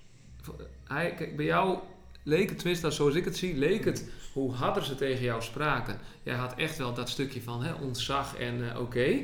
Hij, 0.84 1.14
kijk, 1.14 1.36
bij 1.36 1.44
jou 1.44 1.78
leek 2.22 2.48
het, 2.48 2.58
tenminste 2.58 2.90
zoals 2.90 3.14
ik 3.14 3.24
het 3.24 3.36
zie, 3.36 3.56
leek 3.56 3.84
het 3.84 4.10
hoe 4.32 4.52
harder 4.52 4.84
ze 4.84 4.94
tegen 4.94 5.24
jou 5.24 5.42
spraken. 5.42 5.98
Jij 6.22 6.34
had 6.34 6.54
echt 6.54 6.78
wel 6.78 6.94
dat 6.94 7.08
stukje 7.08 7.42
van 7.42 7.62
hè, 7.62 7.72
ontzag 7.72 8.36
en 8.36 8.70
eh, 8.70 8.80
oké. 8.80 9.18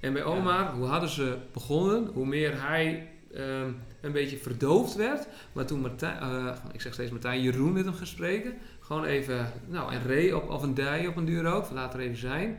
En 0.00 0.12
bij 0.12 0.22
Ja. 0.22 0.28
Omar, 0.28 0.72
hoe 0.72 0.86
harder 0.86 1.08
ze 1.08 1.36
begonnen, 1.52 2.10
hoe 2.14 2.26
meer 2.26 2.62
hij 2.62 3.08
ehm, 3.34 3.70
een 4.00 4.12
beetje 4.12 4.36
verdoofd 4.36 4.94
werd. 4.94 5.26
Maar 5.52 5.66
toen 5.66 5.80
Martijn, 5.80 6.18
eh, 6.18 6.56
ik 6.72 6.80
zeg 6.80 6.92
steeds 6.92 7.10
Martijn, 7.10 7.42
Jeroen 7.42 7.72
met 7.72 7.84
hem 7.84 7.94
gaan 7.94 8.06
spreken. 8.06 8.54
Gewoon 8.80 9.04
even, 9.04 9.52
nou, 9.66 9.92
en 9.92 10.06
Ray 10.06 10.30
op, 10.30 10.50
of 10.50 10.62
een 10.62 10.74
dij 10.74 11.06
op 11.06 11.16
een 11.16 11.24
duur 11.24 11.46
ook, 11.46 11.70
laat 11.70 11.94
er 11.94 12.00
even 12.00 12.16
zijn. 12.16 12.58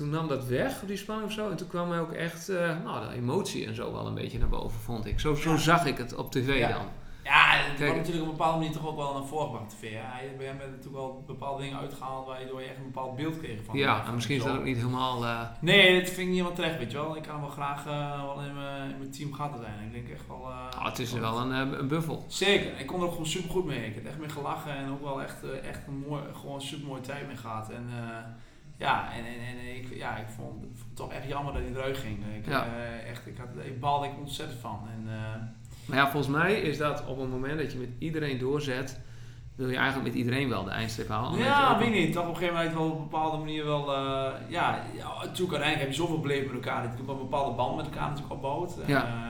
Toen 0.00 0.10
nam 0.10 0.28
dat 0.28 0.44
weg, 0.46 0.80
die 0.86 0.96
spanning 0.96 1.26
of 1.28 1.32
zo. 1.34 1.50
En 1.50 1.56
toen 1.56 1.68
kwam 1.68 1.90
hij 1.90 2.00
ook 2.00 2.12
echt, 2.12 2.48
eh, 2.48 2.76
nou, 2.84 3.08
de 3.08 3.14
emotie 3.14 3.66
en 3.66 3.74
zo 3.74 3.92
wel 3.92 4.06
een 4.06 4.14
beetje 4.14 4.38
naar 4.38 4.48
boven, 4.48 4.80
vond 4.80 5.06
ik. 5.06 5.20
Zo, 5.20 5.34
zo 5.34 5.50
Ja. 5.50 5.56
zag 5.56 5.86
ik 5.86 5.98
het 5.98 6.14
op 6.14 6.30
tv 6.32 6.58
Ja. 6.58 6.68
dan. 6.68 6.86
Ja, 7.24 7.50
het 7.50 7.66
Kijk. 7.66 7.78
wordt 7.78 7.96
natuurlijk 7.96 8.22
op 8.22 8.30
een 8.30 8.36
bepaalde 8.36 8.58
manier 8.58 8.72
toch 8.72 8.86
ook 8.86 8.96
wel 8.96 9.12
naar 9.12 9.24
voren 9.24 9.46
gebracht 9.46 9.70
tv. 9.78 9.92
hè. 9.92 9.98
Hij- 10.02 10.34
Bij 10.36 10.46
hem 10.46 10.56
werden 10.58 10.76
natuurlijk 10.76 11.02
wel 11.02 11.24
bepaalde 11.26 11.62
dingen 11.62 11.78
uitgehaald 11.78 12.26
waardoor 12.26 12.60
je 12.60 12.66
echt 12.66 12.76
een 12.76 12.84
bepaald 12.92 13.16
beeld 13.16 13.38
kreeg 13.38 13.58
van 13.64 13.78
ja, 13.78 14.04
en 14.06 14.14
misschien 14.14 14.36
is 14.36 14.42
dat 14.44 14.56
ook 14.56 14.64
niet 14.64 14.76
helemaal... 14.76 15.24
eh, 15.24 15.40
Nee, 15.60 15.94
dat 16.00 16.04
vind 16.08 16.18
ik 16.18 16.24
niet 16.26 16.34
helemaal 16.34 16.52
terecht, 16.56 16.78
weet 16.78 16.90
je 16.90 16.96
wel. 16.96 17.16
Ik 17.16 17.22
kan 17.22 17.32
hem 17.32 17.40
wel 17.40 17.50
graag 17.50 17.86
eh, 17.86 18.22
wel 18.24 18.40
in 18.40 18.54
mijn, 18.54 19.10
team 19.10 19.32
gehad 19.32 19.50
zijn. 19.62 19.86
Ik 19.86 19.92
denk 19.92 20.08
echt 20.08 20.26
wel... 20.28 20.36
oh, 20.40 20.84
het 20.84 20.98
is 20.98 21.12
wel 21.12 21.38
een, 21.40 21.50
een 21.78 21.88
buffel. 21.88 22.24
Zeker, 22.28 22.78
ik 22.80 22.86
kon 22.86 22.98
er 23.00 23.04
ook 23.06 23.10
gewoon 23.12 23.26
super 23.26 23.50
goed 23.50 23.64
mee. 23.64 23.86
Ik 23.86 23.94
heb 23.94 24.06
echt 24.06 24.18
mee 24.18 24.28
gelachen 24.28 24.72
en 24.76 24.90
ook 24.90 25.02
wel 25.02 25.22
echt, 25.22 25.42
echt 25.62 25.86
een 25.86 26.04
mooi, 26.08 26.22
gewoon 26.40 26.60
super 26.60 26.86
mooie 26.86 27.00
tijd 27.00 27.26
mee 27.26 27.36
gehad. 27.36 27.70
En 27.70 27.88
ja, 28.80 29.08
en, 29.12 29.24
en, 29.24 29.40
en 29.58 29.76
ik, 29.76 29.96
ja, 29.98 30.16
ik 30.16 30.26
vond, 30.36 30.48
vond 30.50 30.78
het 30.88 30.96
toch 30.96 31.12
echt 31.12 31.28
jammer 31.28 31.52
dat 31.52 31.62
hij 31.62 31.70
eruit 31.70 31.98
ging. 31.98 32.18
Ik, 32.36 32.46
Ja. 32.48 32.64
eh, 32.66 33.10
echt, 33.10 33.26
ik, 33.26 33.36
had, 33.38 33.48
ik 33.64 33.80
baalde 33.80 34.06
ik 34.06 34.12
ontzettend 34.18 34.60
van. 34.60 34.80
En, 34.92 35.02
eh, 35.12 35.34
Maar 35.86 35.98
ja, 35.98 36.10
volgens 36.10 36.32
mij 36.36 36.60
is 36.60 36.78
dat 36.78 37.06
op 37.06 37.20
het 37.20 37.30
moment 37.30 37.58
dat 37.58 37.72
je 37.72 37.78
met 37.78 37.90
iedereen 37.98 38.38
doorzet, 38.38 39.00
wil 39.54 39.68
je 39.68 39.76
eigenlijk 39.76 40.08
met 40.08 40.16
iedereen 40.16 40.48
wel 40.48 40.64
de 40.64 40.70
eindstreep 40.70 41.08
halen. 41.08 41.38
Ja, 41.38 41.78
weet 41.78 41.86
ik 41.88 41.94
niet. 41.94 42.12
Toch 42.12 42.22
op 42.22 42.28
een 42.28 42.36
gegeven 42.36 42.56
moment 42.56 42.74
wel 42.74 42.86
op 42.90 42.96
een 42.96 43.02
bepaalde 43.08 43.36
manier 43.38 43.64
wel... 43.64 43.94
eh, 43.94 44.32
ja, 44.48 44.82
natuurlijk 44.98 45.38
uiteindelijk 45.52 45.78
heb 45.80 45.88
je 45.88 45.94
zoveel 45.94 46.20
beleefd 46.20 46.46
met 46.46 46.54
elkaar. 46.64 46.82
Dat 46.82 46.98
je 46.98 47.04
wel 47.04 47.14
een 47.14 47.20
bepaalde 47.20 47.56
band 47.56 47.76
met 47.76 47.84
elkaar 47.84 48.08
natuurlijk 48.08 48.32
opbouwt. 48.34 48.76
Ja. 48.86 49.29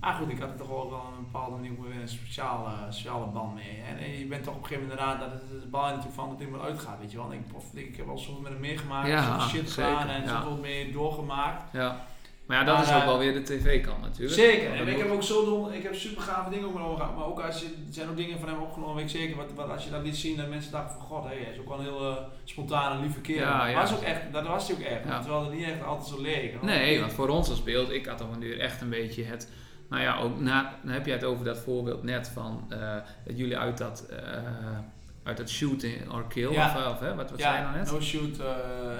Eh, 0.00 0.06
maar 0.06 0.14
goed, 0.14 0.30
ik 0.30 0.38
had 0.38 0.50
er 0.50 0.56
toch 0.56 0.68
wel 0.68 0.76
op 0.76 0.92
een 0.92 1.24
bepaalde 1.24 1.56
manier 1.56 1.70
ook 1.70 1.84
een 1.84 2.08
speciale, 2.08 2.70
speciale 2.90 3.26
band 3.26 3.54
mee. 3.54 3.82
En, 3.88 4.18
je 4.18 4.24
bent 4.24 4.44
toch 4.44 4.54
op 4.54 4.60
een 4.60 4.66
gegeven 4.66 4.88
moment 4.88 5.00
inderdaad, 5.00 5.30
dat 5.30 5.40
het, 5.50 5.70
bal 5.70 5.82
natuurlijk 5.82 6.14
van 6.14 6.36
dat 6.38 6.48
wel 6.50 6.62
uitgaat, 6.62 6.98
weet 7.00 7.10
je 7.10 7.16
wel. 7.16 7.32
En 7.32 7.44
ik, 7.74 7.88
ik 7.88 7.96
heb 7.96 8.08
al 8.08 8.18
zoveel 8.18 8.40
met 8.40 8.52
hem 8.52 8.60
meegemaakt, 8.60 9.08
Ja, 9.08 9.22
zoveel 9.22 9.48
shit 9.48 9.70
zeker, 9.70 9.90
gedaan 9.90 10.08
en 10.08 10.22
ja. 10.22 10.40
zoveel 10.40 10.56
mee 10.56 10.92
doorgemaakt. 10.92 11.72
Ja. 11.72 12.06
Maar 12.50 12.58
ja, 12.58 12.64
dat 12.64 12.74
Maar, 12.74 12.84
is 12.84 12.92
ook 12.92 13.00
eh, 13.00 13.06
wel 13.06 13.18
weer 13.18 13.32
de 13.32 13.42
tv-kant 13.42 14.00
natuurlijk. 14.00 14.34
Zeker, 14.34 14.74
en 14.74 14.88
ik 14.88 14.98
heb 14.98 15.10
ook 15.10 15.22
zo 15.22 15.44
doen, 15.44 15.72
ik 15.72 15.82
heb 15.82 15.94
super 15.94 16.22
gave 16.22 16.50
dingen 16.50 16.66
ook 16.84 16.96
gehad. 16.96 17.16
Maar 17.16 17.26
ook 17.26 17.40
als 17.40 17.60
je, 17.60 17.66
er 17.66 17.92
zijn 17.92 18.08
ook 18.08 18.16
dingen 18.16 18.38
van 18.38 18.48
hem 18.48 18.60
opgenomen, 18.60 18.94
weet 18.94 19.04
ik 19.04 19.10
zeker, 19.10 19.36
wat, 19.36 19.52
wat, 19.54 19.70
als 19.70 19.84
je 19.84 19.90
dat 19.90 20.02
liet 20.02 20.16
zien, 20.16 20.36
dat 20.36 20.48
mensen 20.48 20.72
dachten 20.72 20.98
van 20.98 21.06
god, 21.06 21.24
hé, 21.24 21.28
hij 21.28 21.52
is 21.52 21.58
ook 21.58 21.68
wel 21.68 21.78
een 21.78 21.84
heel 21.84 22.10
eh, 22.10 22.16
spontane, 22.44 23.00
lieve 23.00 23.20
kerel. 23.20 23.48
Ja, 23.48 23.66
ja. 23.66 23.80
Was 23.80 23.92
ook 23.92 24.02
echt, 24.02 24.32
dat 24.32 24.46
was 24.46 24.68
hij 24.68 24.76
ook 24.76 24.82
echt, 24.82 25.04
Ja. 25.04 25.20
terwijl 25.20 25.42
het 25.42 25.52
niet 25.52 25.64
echt 25.64 25.84
altijd 25.84 26.08
zo 26.08 26.20
leek. 26.20 26.62
Nee, 26.62 27.00
want 27.00 27.12
voor 27.12 27.28
ons 27.28 27.50
als 27.50 27.62
beeld, 27.62 27.90
ik 27.90 28.06
had 28.06 28.20
op 28.20 28.32
een 28.32 28.40
duur 28.40 28.60
echt 28.60 28.80
een 28.80 28.90
beetje 28.90 29.24
het... 29.24 29.52
Nou 29.90 30.02
ja, 30.02 30.18
ook 30.18 30.40
na, 30.40 30.72
dan 30.82 30.92
heb 30.92 31.06
je 31.06 31.12
het 31.12 31.24
over 31.24 31.44
dat 31.44 31.58
voorbeeld 31.58 32.02
net 32.02 32.28
van 32.28 32.64
eh, 32.68 32.78
dat 33.26 33.38
jullie 33.38 33.58
uit 33.58 33.78
dat, 33.78 34.06
eh, 34.10 34.18
uit 35.22 35.36
dat 35.36 35.48
shoot 35.50 35.84
or 36.12 36.24
kill, 36.28 36.52
Ja. 36.52 36.66
of, 36.66 36.86
of 36.94 37.00
hè, 37.00 37.14
wat, 37.14 37.30
wat 37.30 37.40
zei 37.40 37.56
je 37.56 37.62
nou 37.62 37.76
net? 37.76 37.90
no 37.90 38.00
shoot, 38.00 38.38
eh, 38.38 38.46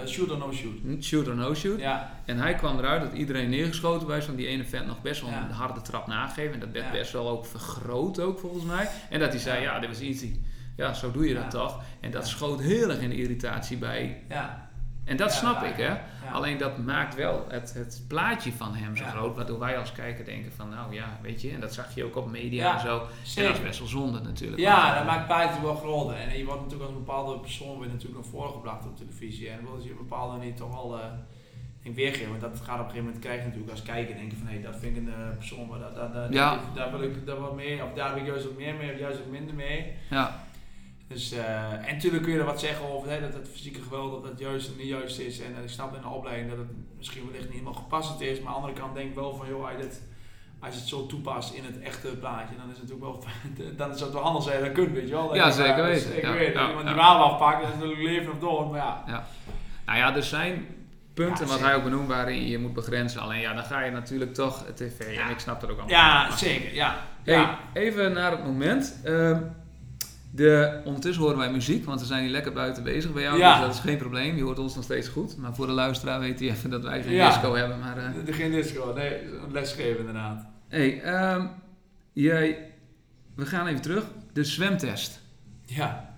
shoot 0.06 0.30
or 0.30 0.38
no 0.38 0.52
shoot. 0.52 0.72
Hm, 0.82 1.00
Shoot 1.00 1.28
or 1.28 1.34
no 1.36 1.54
shoot. 1.54 1.80
Ja, 1.80 2.10
En 2.24 2.38
hij 2.38 2.54
kwam 2.54 2.78
eruit 2.78 3.02
dat 3.02 3.12
iedereen 3.12 3.50
neergeschoten 3.50 4.06
was, 4.08 4.24
van 4.24 4.34
die 4.36 4.46
ene 4.46 4.64
vent 4.64 4.86
nog 4.86 5.02
best 5.02 5.20
wel 5.20 5.30
Ja. 5.30 5.44
een 5.44 5.50
harde 5.50 5.80
trap 5.82 6.06
nageven. 6.06 6.52
En 6.54 6.60
dat 6.60 6.70
werd 6.72 6.90
best 6.92 7.12
wel 7.12 7.28
ook 7.28 7.46
vergroot 7.46 8.20
ook 8.20 8.38
volgens 8.38 8.64
mij. 8.64 8.88
En 9.10 9.18
dat 9.20 9.28
hij 9.30 9.38
zei, 9.38 9.62
Ja. 9.62 9.78
dit 9.78 9.88
was 9.88 10.00
easy. 10.00 10.36
Ja, 10.76 10.92
zo 10.92 11.10
doe 11.10 11.28
je 11.28 11.34
dat 11.34 11.50
toch? 11.50 11.82
En 12.00 12.10
dat 12.10 12.28
schoot 12.28 12.60
heel 12.60 12.90
erg 12.90 13.00
in 13.00 13.08
de 13.10 13.16
irritatie 13.16 13.76
bij. 13.76 14.22
ja. 14.28 14.68
En 15.10 15.16
dat 15.16 15.30
Ja, 15.32 15.36
snap 15.36 15.62
ik, 15.62 15.76
hè. 15.76 15.86
ja. 15.86 16.00
Alleen 16.32 16.58
dat 16.58 16.78
maakt 16.78 17.14
wel 17.14 17.46
het, 17.48 17.74
het 17.74 18.04
plaatje 18.08 18.52
van 18.52 18.74
hem 18.74 18.96
zo 18.96 19.04
Ja. 19.04 19.10
groot, 19.10 19.36
waardoor 19.36 19.58
wij 19.58 19.78
als 19.78 19.92
kijker 19.92 20.24
denken 20.24 20.52
van, 20.52 20.68
nou 20.68 20.94
ja, 20.94 21.18
weet 21.22 21.42
je, 21.42 21.50
en 21.50 21.60
dat 21.60 21.74
zag 21.74 21.94
je 21.94 22.04
ook 22.04 22.16
op 22.16 22.30
media 22.30 22.74
en 22.74 22.80
zo. 22.80 22.98
En 23.00 23.06
Zeker. 23.22 23.50
dat 23.50 23.60
is 23.60 23.66
best 23.66 23.78
wel 23.78 23.88
zonde 23.88 24.20
natuurlijk. 24.20 24.60
Ja, 24.60 24.92
dat 24.92 25.00
eh, 25.00 25.06
maakt 25.06 25.26
plaatje 25.26 25.62
wel 25.62 25.74
groter. 25.74 26.16
En 26.16 26.38
je 26.38 26.44
wordt 26.44 26.60
natuurlijk 26.60 26.88
als 26.88 26.98
een 26.98 27.04
bepaalde 27.04 27.38
persoon 27.38 27.78
weer 27.78 27.88
natuurlijk 27.88 28.20
naar 28.20 28.30
voren 28.30 28.52
gebracht 28.52 28.84
op 28.84 28.96
televisie. 28.96 29.48
En 29.50 29.58
wil 29.62 29.80
je 29.82 29.90
een 29.90 29.96
bepaalde 29.96 30.44
niet 30.44 30.56
toch 30.56 30.74
al 30.76 30.98
eh 30.98 31.04
denk 31.82 31.96
weergeven. 31.96 32.28
Want 32.28 32.40
dat 32.40 32.60
gaat 32.64 32.74
op 32.74 32.84
een 32.84 32.90
gegeven 32.90 33.04
moment 33.04 33.18
krijg 33.22 33.38
je 33.38 33.44
natuurlijk 33.44 33.70
als 33.70 33.82
kijker 33.82 34.14
denken 34.16 34.38
van 34.38 34.46
hé, 34.46 34.60
dat 34.60 34.76
vind 34.80 34.96
ik 34.96 35.02
een 35.02 35.08
eh, 35.12 35.36
persoon, 35.38 35.68
maar 35.68 35.78
dat, 35.78 35.94
dat, 35.94 36.12
dat- 36.14 36.32
Ja. 36.32 36.58
daar 36.74 36.90
wil 36.90 37.02
ik 37.02 37.26
daar 37.26 37.40
wat 37.40 37.54
mee, 37.54 37.84
of 37.84 37.92
daar 37.94 38.08
heb 38.08 38.16
ik 38.18 38.26
juist 38.26 38.44
wat 38.44 38.56
meer 38.56 38.74
mee, 38.74 38.92
of 38.92 38.98
juist 38.98 39.18
wat 39.18 39.30
minder 39.30 39.54
mee. 39.54 39.92
Ja, 40.10 40.44
Dus, 41.14 41.32
eh, 41.32 41.72
en 41.72 41.94
natuurlijk 41.94 42.22
kun 42.22 42.32
je 42.32 42.38
er 42.38 42.44
wat 42.44 42.60
zeggen 42.60 42.88
over 42.94 43.10
hè, 43.10 43.20
dat 43.20 43.34
het 43.34 43.48
fysieke 43.52 43.82
geweld 43.82 44.22
dat 44.22 44.30
het 44.30 44.40
juist 44.40 44.68
en 44.68 44.76
niet 44.76 44.86
juist 44.86 45.18
is. 45.18 45.40
En 45.40 45.56
eh, 45.56 45.62
ik 45.62 45.68
snap 45.68 45.94
in 45.94 46.00
de 46.02 46.08
opleiding 46.08 46.48
dat 46.48 46.58
het 46.58 46.68
misschien 46.96 47.24
wellicht 47.24 47.44
niet 47.44 47.52
helemaal 47.52 47.72
gepast 47.72 48.20
is. 48.20 48.38
Maar 48.40 48.46
aan 48.48 48.54
de 48.54 48.60
andere 48.60 48.80
kant 48.80 48.94
denk 48.94 49.08
ik 49.08 49.14
wel 49.14 49.34
van 49.34 49.48
joh, 49.48 49.62
als 49.62 49.72
je, 49.72 49.78
dit, 49.78 50.02
als 50.60 50.74
je 50.74 50.80
het 50.80 50.88
zo 50.88 51.06
toepast 51.06 51.54
in 51.54 51.64
het 51.64 51.80
echte 51.80 52.08
plaatje, 52.08 52.56
dan 52.56 52.70
is 52.70 52.78
het 52.78 52.88
natuurlijk 52.88 53.00
wel 53.00 53.24
dan 53.80 53.90
is 53.94 54.00
het 54.00 54.12
wel 54.12 54.22
handig 54.22 54.42
zijn 54.42 54.64
dat 54.64 54.72
kunt, 54.72 54.92
weet 54.92 55.08
je 55.08 55.14
wel. 55.14 55.34
Ja, 55.34 55.50
zeker 55.50 55.84
weten. 55.84 56.16
Ik 56.16 56.22
Ja, 56.22 56.32
weet, 56.32 56.52
ja, 56.52 56.60
dat 56.60 56.68
iemand 56.68 56.86
ja. 56.88 56.92
die 56.92 57.02
waal 57.02 57.22
afpakt, 57.30 57.60
dat 57.62 57.68
is 57.68 57.74
natuurlijk 57.74 58.02
leven 58.02 58.32
of 58.32 58.38
dood. 58.38 58.70
Maar 58.70 58.78
ja, 58.78 59.24
nou 59.86 59.98
ja, 59.98 60.16
er 60.16 60.22
zijn 60.22 60.66
punten 61.14 61.46
Ja, 61.46 61.52
wat 61.52 61.60
hij 61.60 61.74
ook 61.74 61.82
benoemt 61.84 62.08
waarin 62.08 62.46
je 62.46 62.58
moet 62.58 62.72
begrenzen. 62.74 63.20
Alleen 63.20 63.40
ja, 63.40 63.54
dan 63.54 63.64
ga 63.64 63.80
je 63.84 63.90
natuurlijk 63.90 64.34
toch 64.34 64.64
tv 64.74 65.14
Ja. 65.14 65.24
en 65.24 65.30
ik 65.30 65.38
snap 65.38 65.60
dat 65.60 65.70
ook 65.70 65.78
allemaal. 65.78 65.96
ja 65.98 66.36
zeker. 66.36 66.74
Ja. 66.74 66.96
Hey, 67.24 67.34
ja. 67.34 67.58
even 67.72 68.12
naar 68.12 68.30
het 68.30 68.44
moment. 68.44 69.00
Ehm, 69.04 69.40
de, 70.30 70.80
ondertussen 70.84 71.22
horen 71.22 71.38
wij 71.38 71.50
muziek, 71.52 71.84
want 71.84 72.00
we 72.00 72.06
zijn 72.06 72.22
hier 72.22 72.30
lekker 72.30 72.52
buiten 72.52 72.82
bezig 72.82 73.12
bij 73.12 73.22
jou. 73.22 73.38
Ja. 73.38 73.56
Dus 73.56 73.66
dat 73.66 73.74
is 73.74 73.80
geen 73.80 73.96
probleem. 73.96 74.36
Je 74.36 74.42
hoort 74.42 74.58
ons 74.58 74.74
nog 74.74 74.84
steeds 74.84 75.08
goed. 75.08 75.36
Maar 75.36 75.54
voor 75.54 75.66
de 75.66 75.72
luisteraar 75.72 76.20
weet 76.20 76.40
hij 76.40 76.48
even 76.48 76.70
dat 76.70 76.82
wij 76.82 77.02
geen 77.02 77.12
Ja. 77.12 77.28
disco 77.28 77.54
hebben. 77.54 77.78
Maar, 77.78 77.96
eh, 77.98 78.24
De- 78.24 78.32
Geen 78.32 78.50
disco, 78.50 78.92
nee, 78.96 79.18
lesgeven 79.52 79.98
inderdaad. 79.98 80.46
hey, 80.68 81.02
ehm, 81.02 81.46
jij, 82.12 82.70
we 83.34 83.46
gaan 83.46 83.66
even 83.66 83.82
terug. 83.82 84.04
De 84.32 84.44
zwemtest. 84.44 85.20
Ja, 85.64 86.08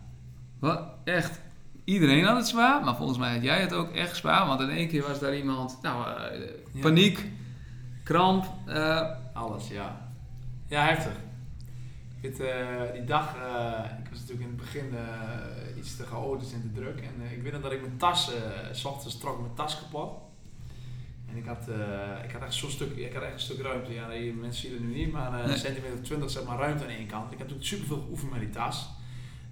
Wat, 0.60 0.82
echt, 1.04 1.40
iedereen 1.84 2.24
had 2.24 2.36
het 2.36 2.46
zwaar. 2.48 2.84
Maar 2.84 2.96
volgens 2.96 3.18
mij 3.18 3.32
had 3.34 3.42
jij 3.42 3.60
het 3.60 3.72
ook 3.72 3.92
echt 3.94 4.16
zwaar. 4.16 4.46
Want 4.46 4.60
in 4.60 4.70
één 4.70 4.88
keer 4.88 5.02
was 5.02 5.18
daar 5.20 5.36
iemand, 5.36 5.78
nou, 5.82 6.06
eh, 6.06 6.40
Ja. 6.72 6.80
paniek, 6.80 7.28
kramp. 8.04 8.44
eh, 8.66 9.08
alles, 9.32 9.68
ja. 9.68 10.00
Ja, 10.66 10.84
heftig. 10.86 11.12
Eh, 12.22 12.92
die 12.92 13.04
dag, 13.04 13.36
eh, 13.36 13.98
ik 14.04 14.08
was 14.10 14.18
natuurlijk 14.20 14.40
in 14.48 14.54
het 14.56 14.56
begin 14.56 14.90
eh, 14.94 15.76
iets 15.78 15.96
te 15.96 16.04
chaotisch 16.06 16.52
en 16.52 16.60
te 16.60 16.80
druk. 16.80 17.00
En 17.00 17.30
ik 17.36 17.42
weet 17.42 17.52
nog 17.52 17.62
dat 17.62 17.72
ik 17.72 17.80
mijn 17.80 17.96
tas, 17.96 18.30
s 18.72 18.84
ochtends 18.84 19.18
trok 19.18 19.40
mijn 19.40 19.54
tas 19.54 19.78
kapot. 19.78 20.12
En 21.30 21.36
ik 21.36 21.44
had, 21.46 21.68
ik 22.24 22.30
had 22.30 22.42
echt 22.42 22.54
zo'n 22.54 22.70
stuk, 22.70 22.96
ik 22.96 23.12
had 23.14 23.22
echt 23.22 23.32
een 23.32 23.40
stuk 23.40 23.60
ruimte. 23.60 23.92
Ja, 23.92 24.08
die 24.08 24.32
mensen 24.32 24.62
zien 24.62 24.72
het 24.72 24.82
nu 24.82 24.94
niet, 24.94 25.12
maar 25.12 25.30
Nee. 25.30 25.42
een 25.42 25.58
centimeter 25.58 25.98
of 25.98 26.04
20 26.04 26.30
zeg 26.30 26.44
maar 26.44 26.58
ruimte 26.58 26.84
aan 26.84 26.90
één 26.90 27.06
kant. 27.06 27.24
Ik 27.32 27.38
heb 27.38 27.48
natuurlijk 27.48 27.66
superveel 27.66 28.00
geoefend 28.00 28.30
met 28.30 28.40
die 28.40 28.50
tas. 28.50 28.88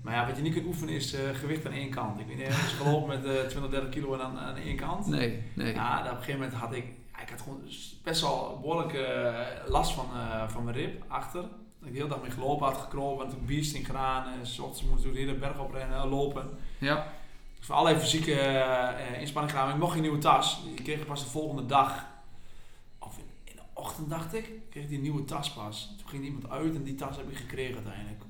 Maar 0.03 0.15
ja, 0.15 0.27
wat 0.27 0.37
je 0.37 0.43
niet 0.43 0.53
kunt 0.55 0.67
oefenen 0.67 0.95
is 0.95 1.17
gewicht 1.33 1.67
aan 1.67 1.73
één 1.73 1.91
kant. 1.91 2.21
Ik 2.21 2.27
weet 2.27 2.37
niet, 2.37 2.47
eens 2.47 2.57
gelopen 2.57 3.09
met 3.09 3.25
eh 3.37 3.47
20, 3.49 3.71
30 3.71 3.89
kilo 3.91 4.19
aan, 4.19 4.39
aan 4.39 4.57
één 4.57 4.77
kant. 4.77 5.07
nee, 5.07 5.43
nee. 5.55 5.75
Ja, 5.75 5.99
op 6.01 6.11
een 6.11 6.17
gegeven 6.17 6.41
moment 6.41 6.53
had 6.59 6.73
ik, 6.73 6.85
ik 7.23 7.29
had 7.31 7.41
gewoon 7.41 7.61
best 8.03 8.21
wel 8.21 8.59
behoorlijk 8.61 8.93
eh, 8.93 9.35
last 9.67 9.93
van, 9.93 10.07
van 10.49 10.65
mijn 10.65 10.77
rib 10.77 11.05
achter. 11.09 11.45
Dat 11.81 11.89
ik 11.89 11.95
de 11.95 12.01
hele 12.01 12.09
dag 12.15 12.23
mee 12.23 12.31
gelopen 12.31 12.67
had, 12.67 12.77
gekropen, 12.77 13.25
had 13.27 13.35
toen 13.35 13.47
beasting 13.47 13.87
gedaan. 13.87 14.33
En 14.33 14.47
s 14.47 14.59
ochtends 14.59 14.91
moest 14.91 15.05
ik 15.05 15.13
de 15.13 15.19
hele 15.19 15.35
berg 15.35 15.59
oprennen, 15.59 15.97
eh, 16.03 16.11
lopen. 16.11 16.49
Ja, 16.79 17.13
Dus 17.59 17.67
voor 17.67 17.75
allerlei 17.75 18.01
fysieke 18.03 18.35
eh, 18.35 18.89
eh, 19.15 19.21
inspanning 19.21 19.53
gedaan. 19.53 19.67
Maar 19.67 19.75
ik 19.75 19.81
mocht 19.81 19.93
geen 19.93 20.03
nieuwe 20.03 20.19
tas. 20.19 20.61
Ik 20.77 20.85
kreeg 20.85 21.07
pas 21.07 21.25
de 21.25 21.31
volgende 21.31 21.67
dag, 21.67 22.07
of 22.99 23.19
in, 23.19 23.25
in 23.45 23.57
de 23.57 23.63
ochtend 23.75 24.11
dacht 24.11 24.35
ik, 24.35 24.51
kreeg 24.71 24.83
ik 24.83 24.89
die 24.89 24.99
nieuwe 24.99 25.25
tas 25.25 25.53
pas. 25.53 25.95
Toen 25.99 26.09
ging 26.09 26.25
iemand 26.25 26.51
uit 26.51 26.75
en 26.75 26.83
die 26.83 26.95
tas 26.95 27.17
heb 27.17 27.31
ik 27.31 27.37
gekregen 27.37 27.75
uiteindelijk. 27.75 28.23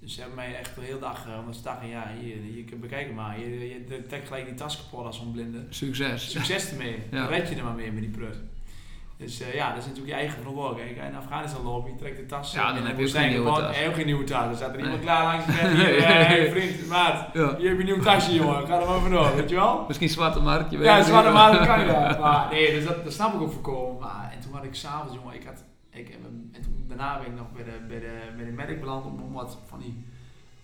Dus 0.00 0.14
ze 0.14 0.20
hebben 0.20 0.38
mij 0.38 0.54
echt 0.54 0.74
de 0.74 0.80
hele 0.80 0.98
dag, 0.98 1.26
uh, 1.26 1.38
omdat 1.38 1.56
ze 1.56 1.62
dachten, 1.62 1.88
ja, 1.88 2.12
hier, 2.20 2.44
je 2.56 2.64
kunt 2.64 2.80
bekijken 2.80 3.14
maar. 3.14 3.40
Je, 3.40 3.58
je, 3.58 3.84
je 3.88 4.06
trekt 4.06 4.26
gelijk 4.26 4.44
die 4.44 4.54
tas 4.54 4.76
kapot 4.76 5.04
als 5.06 5.16
zo'n 5.16 5.32
blinde. 5.32 5.66
succes. 5.68 6.30
Succes 6.30 6.70
ermee. 6.70 7.02
Ja. 7.10 7.18
Dan 7.20 7.28
red 7.28 7.48
je 7.48 7.54
er 7.54 7.64
maar 7.64 7.74
mee 7.74 7.92
met 7.92 8.02
die 8.02 8.10
prut. 8.10 8.36
Dus 9.16 9.40
eh, 9.40 9.54
ja, 9.54 9.68
dat 9.68 9.78
is 9.78 9.84
natuurlijk 9.84 10.12
je 10.12 10.18
eigen 10.18 10.38
verantwoordelijkheid. 10.38 10.98
Kijk, 10.98 11.10
in 11.10 11.18
Afghanistan 11.18 11.62
lopen, 11.62 11.90
je 11.90 11.96
trekt 11.96 12.16
de 12.16 12.26
tas. 12.26 12.52
Ja, 12.52 12.66
dan 12.66 12.76
en 12.76 12.86
heb 12.86 12.98
je 12.98 13.04
ook 13.04 13.10
geen 13.10 13.30
nieuwe 13.30 13.50
tas. 13.50 13.76
En 13.76 13.88
ook 13.88 13.94
geen 13.94 14.06
nieuwe 14.06 14.24
tas. 14.24 14.48
Er 14.48 14.56
staat 14.56 14.74
er 14.74 14.80
iemand 14.80 15.00
klaar 15.00 15.24
langs. 15.24 15.44
Hier, 15.76 15.96
eh, 15.96 16.26
hey, 16.26 16.50
vriend, 16.50 16.88
maat. 16.88 17.28
Ja. 17.32 17.56
Hier 17.56 17.68
heb 17.68 17.78
je 17.78 17.78
een 17.78 17.84
nieuw 17.84 18.00
tasje, 18.00 18.34
jongen. 18.34 18.66
Ga 18.66 18.80
er 18.80 18.86
maar 18.86 19.00
vandoor, 19.00 19.36
weet 19.36 19.48
je 19.48 19.54
wel? 19.54 19.84
Misschien 19.86 20.08
zwarte 20.08 20.40
markt, 20.40 20.70
je 20.70 20.76
weet 20.76 20.86
Ja, 20.86 21.02
zwarte 21.02 21.30
maand 21.30 21.66
kan 21.66 21.80
je. 21.80 21.86
Maar 22.20 22.48
nee, 22.50 22.74
dus 22.74 22.84
dat, 22.84 23.04
dat 23.04 23.12
snap 23.12 23.34
ik 23.34 23.40
ook 23.40 23.52
voorkomen. 23.52 24.00
Maar 24.00 24.30
en 24.34 24.40
toen 24.40 24.52
had 24.52 24.64
ik 24.64 24.74
s'avonds, 24.74 25.14
jongen, 25.14 25.34
ik 25.34 25.44
had... 25.44 25.64
Ik, 25.90 26.08
en 26.08 26.62
toen, 26.62 26.84
daarna 26.88 27.18
ben 27.18 27.26
ik 27.26 27.36
nog 27.36 27.52
bij 27.52 27.64
de, 27.64 27.84
bij 27.88 28.00
de, 28.00 28.18
bij 28.36 28.44
de 28.44 28.50
medic 28.50 28.80
beland 28.80 29.04
om, 29.04 29.22
om 29.22 29.32
wat 29.32 29.58
van 29.66 29.78
die 29.78 30.04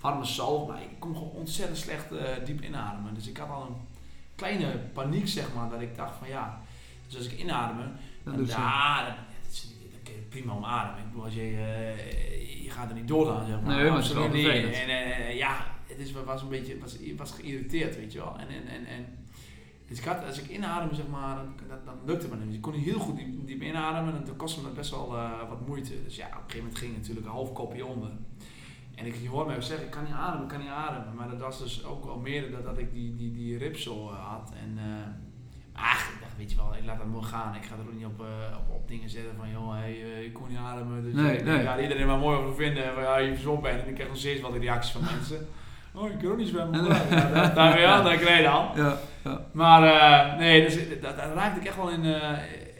warme 0.01 0.25
zalf. 0.25 0.69
Maar 0.69 0.83
ik 0.83 0.89
kon 0.99 1.17
gewoon 1.17 1.31
ontzettend 1.31 1.79
slecht 1.79 2.13
eh, 2.13 2.45
diep 2.45 2.63
inademen. 2.63 3.15
Dus 3.15 3.29
ik 3.29 3.37
had 3.37 3.49
al 3.49 3.63
een 3.63 3.77
kleine 4.35 4.79
paniek, 4.93 5.29
zeg 5.29 5.45
maar, 5.55 5.69
dat 5.71 5.81
ik 5.81 5.97
dacht 5.97 6.17
van 6.19 6.29
ja... 6.29 6.61
Dus 7.07 7.17
als 7.17 7.33
ik 7.33 7.39
inademen, 7.39 7.93
Dan 8.25 8.33
dan, 8.33 8.37
doet 8.37 8.51
ze. 8.51 8.59
ja, 8.59 9.05
dan, 9.05 9.15
dat 9.15 9.53
is, 9.53 9.75
dat 10.05 10.29
prima 10.29 10.53
omademen. 10.53 11.01
Ik 11.01 11.07
bedoel, 11.07 11.25
als 11.25 11.35
je, 11.35 11.41
eh, 11.41 12.63
je 12.63 12.71
gaat 12.71 12.89
er 12.89 12.95
niet 12.95 13.09
door 13.09 13.25
dan, 13.25 13.47
zeg 13.47 13.61
maar. 13.61 13.77
Nee, 13.77 13.91
maar 13.91 14.31
niet. 14.31 14.73
En 14.73 14.89
eh, 14.89 15.37
ja, 15.37 15.67
het 15.87 15.99
is, 15.99 16.13
was 16.13 16.43
een 16.43 16.49
beetje, 16.49 16.79
was, 16.79 16.97
was 17.17 17.33
geïrriteerd, 17.33 17.97
weet 17.97 18.13
je 18.13 18.19
wel. 18.19 18.39
En, 18.39 18.49
en, 18.49 18.67
en, 18.67 18.87
en 18.87 19.07
dus 19.93 20.01
ik 20.01 20.07
had, 20.07 20.25
als 20.25 20.41
ik 20.41 20.49
inadem, 20.49 20.95
zeg 20.95 21.07
maar, 21.07 21.37
dan, 21.37 21.55
dan, 21.69 21.79
dan 21.85 21.97
lukte 22.05 22.27
het 22.27 22.39
me 22.39 22.45
niet. 22.45 22.55
Ik 22.55 22.61
kon 22.61 22.73
niet 22.73 22.85
heel 22.85 22.99
goed 22.99 23.17
diep, 23.17 23.47
diep 23.47 23.63
inademen 23.63 24.15
en 24.15 24.25
toen 24.25 24.37
kostte 24.37 24.63
me 24.63 24.69
best 24.69 24.91
wel 24.91 25.17
eh, 25.17 25.49
wat 25.49 25.67
moeite. 25.67 26.03
Dus 26.05 26.17
ja, 26.17 26.27
op 26.27 26.33
een 26.33 26.39
gegeven 26.39 26.59
moment 26.59 26.79
ging 26.79 26.97
natuurlijk 26.97 27.27
een 27.27 27.33
half 27.33 27.53
kopje 27.53 27.87
onder. 27.87 28.11
En 28.95 29.07
ik 29.07 29.15
je 29.23 29.29
hoorde 29.29 29.51
mij 29.51 29.61
zeggen, 29.61 29.87
ik 29.87 29.93
kan 29.93 30.05
niet 30.05 30.13
ademen, 30.13 30.43
ik 30.43 30.49
kan 30.49 30.61
niet 30.61 30.69
ademen. 30.69 31.15
Maar 31.15 31.29
dat 31.29 31.41
was 31.41 31.59
dus 31.59 31.85
ook 31.85 32.05
wel 32.05 32.19
meer 32.19 32.51
dat, 32.51 32.65
dat 32.65 32.79
ik 32.79 32.93
die, 32.93 33.17
die, 33.17 33.33
die 33.33 33.59
ribsel 33.59 34.11
eh, 34.11 34.29
had. 34.29 34.53
En 34.63 34.79
eh, 34.79 35.83
ach, 35.83 36.13
weet 36.39 36.51
je 36.51 36.57
wel, 36.57 36.75
ik 36.79 36.85
laat 36.87 36.99
dat 36.99 37.07
wel 37.13 37.23
gaan. 37.23 37.55
Ik 37.55 37.65
ga 37.65 37.75
er 37.75 37.81
ook 37.87 37.93
niet 37.93 38.07
op, 38.07 38.21
eh, 38.21 38.57
op, 38.59 38.75
op 38.75 38.89
dingen 38.89 39.11
zetten 39.11 39.33
van, 39.39 39.51
joh, 39.51 39.73
hey, 39.73 39.97
eh, 40.03 40.23
ik 40.25 40.33
kon 40.33 40.49
niet 40.49 40.59
ademen. 40.59 41.03
Dus 41.03 41.15
Nee, 41.15 41.63
ja, 41.63 41.81
iedereen 41.81 42.07
maar 42.07 42.19
mooi 42.19 42.39
over 42.39 42.55
vinden 42.55 42.95
van, 42.95 43.03
ja, 43.03 43.17
je 43.19 43.33
verzot 43.35 43.63
bent. 43.63 43.83
En 43.83 43.89
ik 43.89 43.95
krijg 43.95 44.09
nog 44.09 44.19
steeds 44.19 44.41
de 44.41 44.59
reacties 44.59 44.93
van 44.93 45.03
mensen. 45.17 45.47
Oh, 45.95 46.11
ik 46.11 46.19
kan 46.19 46.31
ook 46.31 46.37
niet 46.37 46.49
zwemmen. 46.49 46.85
Ja, 46.85 46.89
dat- 47.43 47.55
daar 47.55 47.75
weer 47.75 47.87
aan, 47.87 48.05
dat 48.05 48.17
krijg 48.19 48.37
je 48.37 48.43
dan. 48.45 48.69
Ja, 48.75 48.99
Maar 49.53 49.83
eh, 49.83 50.39
nee, 50.39 50.63
dus, 50.65 50.75
dat, 51.01 51.17
dat 51.17 51.35
raakte 51.35 51.61
ik 51.61 51.67
echt 51.67 51.77
wel 51.77 51.91
in, 51.91 52.05
eh 52.05 52.31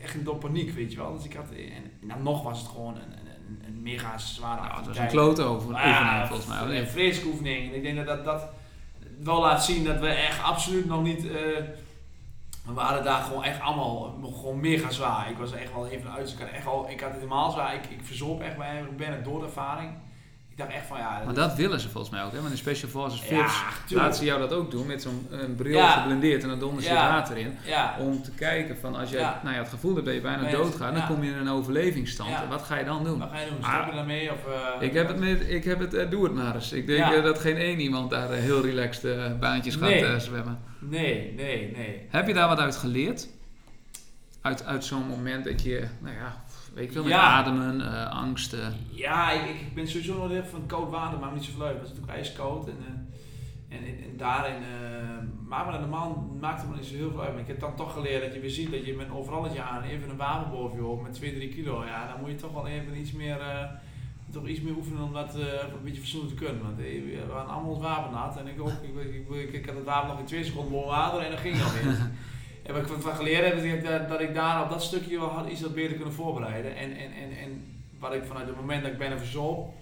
echt 0.03 0.15
in 0.15 0.25
door 0.25 0.37
paniek, 0.37 0.71
weet 0.71 0.93
je 0.93 0.99
wel. 0.99 1.17
Dus 1.17 1.25
ik 1.25 1.33
had, 1.35 1.47
en 1.51 2.23
nog 2.23 2.43
was 2.43 2.59
het 2.59 2.69
gewoon 2.69 2.95
een, 2.95 3.13
een, 3.13 3.63
een 3.67 3.83
mega 3.83 4.19
zware 4.19 4.61
nou, 4.61 4.77
het 4.77 4.87
was 4.87 4.99
een 4.99 5.07
klote 5.07 5.43
over, 5.43 5.75
Ah, 5.75 5.87
oefening 5.87 6.27
volgens 6.29 6.47
mij. 6.49 6.81
Een. 6.81 6.87
En 7.71 7.75
ik 7.75 7.83
denk 7.83 7.97
dat 7.97 8.07
dat, 8.07 8.25
dat 8.25 8.49
wel 9.23 9.41
laat 9.41 9.65
zien 9.65 9.85
dat 9.85 9.99
we 10.01 10.09
echt 10.09 10.43
absoluut 10.43 10.87
nog 10.87 11.03
niet... 11.03 11.27
eh, 12.63 12.69
we 12.69 12.73
waren 12.75 13.05
daar 13.05 13.23
gewoon 13.23 13.45
echt 13.45 13.61
allemaal 13.61 14.19
gewoon 14.41 14.61
mega 14.61 14.91
zwaar. 14.91 15.31
Ik 15.31 15.37
was 15.39 15.53
echt 15.53 15.75
wel 15.75 15.87
even 15.89 16.11
uit. 16.13 16.31
Ik 16.31 16.39
had, 16.39 16.49
echt 16.49 16.91
ik 16.93 17.01
had 17.01 17.11
het 17.11 17.19
helemaal 17.21 17.51
zwaar. 17.51 17.75
Ik, 17.75 17.85
ik 17.85 18.01
verzorg 18.03 18.41
echt 18.43 18.57
bij 18.57 18.69
hem. 18.77 18.87
Ik 18.87 18.97
ben 18.97 19.13
het 19.13 19.25
door 19.25 19.39
de 19.39 19.45
ervaring. 19.47 19.91
Ik 20.51 20.59
dacht 20.59 20.73
echt 20.73 20.87
van 20.87 20.99
ja... 20.99 21.23
Maar 21.25 21.35
dat 21.35 21.55
willen 21.55 21.81
ze 21.81 21.89
volgens 21.89 22.13
mij 22.13 22.25
ook, 22.25 22.33
hè? 22.33 22.39
Want 22.41 22.51
in 22.51 22.57
Special 22.57 22.91
Forces 22.91 23.21
Fips 23.21 23.63
ja, 23.87 23.97
laten 23.97 24.19
ze 24.19 24.25
jou 24.25 24.41
dat 24.41 24.53
ook 24.53 24.71
doen 24.71 24.87
met 24.87 25.03
zo'n 25.03 25.27
een 25.31 25.55
bril 25.55 25.77
Ja. 25.77 25.91
geblindeerd 25.91 26.43
en 26.43 26.49
dan 26.49 26.59
donder 26.59 26.83
zit 26.83 26.93
Ja. 26.93 27.09
water 27.09 27.37
in. 27.37 27.57
Om 27.99 28.23
te 28.23 28.31
kijken 28.31 28.77
van 28.79 28.95
als 28.97 29.11
je 29.11 29.17
nou 29.17 29.55
ja, 29.55 29.61
het 29.61 29.69
gevoel 29.69 29.95
hebt 29.95 30.07
dat 30.07 30.15
je 30.15 30.21
bijna 30.21 30.51
doodgaat, 30.51 30.95
dan 30.95 31.07
kom 31.07 31.23
je 31.25 31.31
in 31.31 31.37
een 31.37 31.49
overlevingsstand. 31.49 32.31
Wat 32.49 32.63
ga 32.63 32.79
je 32.79 32.85
dan 32.85 33.05
doen? 33.05 33.19
wat 33.19 33.29
ga 33.33 33.39
je 33.41 33.49
doen? 33.49 33.59
Stop 33.73 33.87
je 33.87 33.95
daarmee? 33.95 34.31
Of, 34.33 34.39
eh, 34.79 34.87
Ik 34.87 34.93
heb 34.95 35.09
het 35.09 35.19
met, 35.19 35.45
ik 35.51 35.65
heb 35.65 35.79
het, 35.79 35.95
eh, 35.95 36.11
doe 36.11 36.25
het 36.25 36.35
maar 36.35 36.55
eens. 36.55 36.73
Ik 36.73 36.87
denk 36.87 37.13
eh, 37.13 37.23
dat 37.23 37.39
geen 37.39 37.57
één 37.57 37.81
iemand 37.81 38.11
daar 38.11 38.31
eh, 38.31 38.39
heel 38.39 38.61
relaxed 38.63 39.05
eh, 39.17 39.33
baantjes 39.41 39.75
gaat 39.75 39.89
Nee. 39.89 40.07
eh, 40.07 40.19
zwemmen. 40.19 40.59
Nee, 40.89 41.33
nee, 41.35 41.71
nee. 41.77 42.07
Heb 42.09 42.27
je 42.27 42.35
daar 42.35 42.49
wat 42.49 42.59
uit 42.59 42.77
geleerd? 42.77 43.29
Uit, 44.41 44.65
uit 44.65 44.85
zo'n 44.85 45.07
moment 45.07 45.45
dat 45.45 45.63
je, 45.63 45.89
nou 46.01 46.15
ja, 46.15 46.45
weet 46.75 46.85
ik 46.85 46.93
veel, 46.93 47.03
met 47.03 47.13
Ja. 47.13 47.21
ademen, 47.33 47.81
eh, 47.81 48.11
angsten. 48.11 48.75
Ja, 48.91 49.31
ik, 49.31 49.49
ik- 49.61 49.75
ben 49.75 49.89
sowieso 49.89 50.19
nog 50.19 50.31
heel 50.31 50.45
van 50.45 50.67
koud 50.67 50.91
water, 50.91 51.19
maar 51.19 51.33
niet 51.33 51.45
zoveel 51.45 51.63
uit. 51.65 51.73
Het 51.73 51.81
was 51.81 51.89
natuurlijk 51.91 52.17
ijskoud. 52.19 52.67
En, 52.69 52.77
eh, 52.87 53.77
en, 53.77 53.85
en, 53.85 54.05
en 54.11 54.17
daarin, 54.17 54.63
uh, 54.63 54.69
maar 55.49 55.65
maar 55.67 55.81
normaal 55.81 56.37
maakt 56.41 56.61
het 56.61 56.71
me 56.71 56.77
niet 56.77 56.85
zo 56.85 56.95
heel 56.95 57.11
veel 57.11 57.23
uit. 57.23 57.33
Maar 57.33 57.41
ik 57.41 57.47
heb 57.47 57.61
dan 57.61 57.77
toch 57.77 57.93
geleerd 57.93 58.23
dat 58.25 58.35
je 58.35 58.41
weer 58.41 58.51
ziet 58.51 58.71
dat 58.71 58.87
je 58.87 58.95
met 58.95 59.07
een 59.07 59.13
overalletje 59.15 59.63
aan, 59.63 59.83
even 59.83 60.11
een 60.11 60.17
wapen 60.17 60.51
boven 60.51 60.77
je 60.77 60.83
hoofd 60.83 61.03
met 61.03 61.13
2, 61.13 61.35
3 61.35 61.49
kilo. 61.49 61.85
Ja, 61.85 62.07
dan 62.09 62.21
moet 62.21 62.31
je 62.31 62.37
toch 62.37 62.53
wel 62.53 62.67
even 62.67 62.97
iets 62.97 63.13
meer, 63.13 63.41
eh, 63.41 63.69
toch 64.33 64.47
iets 64.47 64.61
meer 64.61 64.77
oefenen 64.77 65.03
om 65.03 65.13
dat 65.13 65.35
eh, 65.35 65.43
een 65.43 65.85
beetje 65.85 66.01
fatsoenlijk 66.01 66.37
te 66.39 66.45
kunnen. 66.45 66.63
Want 66.63 66.79
eh, 66.79 66.85
we 66.85 67.33
waren 67.33 67.51
allemaal 67.51 67.71
ons 67.73 67.83
wapen 67.83 68.13
nat. 68.13 68.37
En 68.37 68.47
ik 68.47 68.61
ook, 68.61 68.69
ik, 68.69 69.15
ik, 69.15 69.29
ik, 69.31 69.53
ik 69.53 69.67
had 69.67 69.75
het 69.75 69.85
wapen 69.85 70.09
nog 70.09 70.19
in 70.19 70.25
2 70.25 70.45
seconden 70.45 70.73
boven 70.73 70.89
water 70.91 71.21
en 71.21 71.31
dan 71.31 71.39
ging 71.39 71.57
het 71.57 71.65
alweer. 71.65 71.99
En 72.63 72.75
wat 72.75 72.83
ik 72.83 73.03
van 73.03 73.15
geleerd 73.15 73.45
heb, 73.45 73.65
is 73.65 73.83
dat, 73.85 74.09
dat 74.09 74.21
ik 74.21 74.35
daar 74.35 74.63
op 74.63 74.71
dat 74.71 74.83
stukje 74.83 75.19
wel 75.19 75.29
had 75.29 75.49
iets 75.49 75.61
wat 75.61 75.75
beter 75.75 75.95
kunnen 75.97 76.15
voorbereiden. 76.15 76.77
En, 76.77 76.97
en, 76.97 77.13
en, 77.13 77.37
en 77.43 77.65
wat 77.99 78.15
ik 78.15 78.25
vanuit 78.25 78.47
het 78.47 78.57
moment 78.57 78.83
dat 78.83 78.93
ik 78.93 78.99
ben 78.99 79.19
verzoop, 79.19 79.75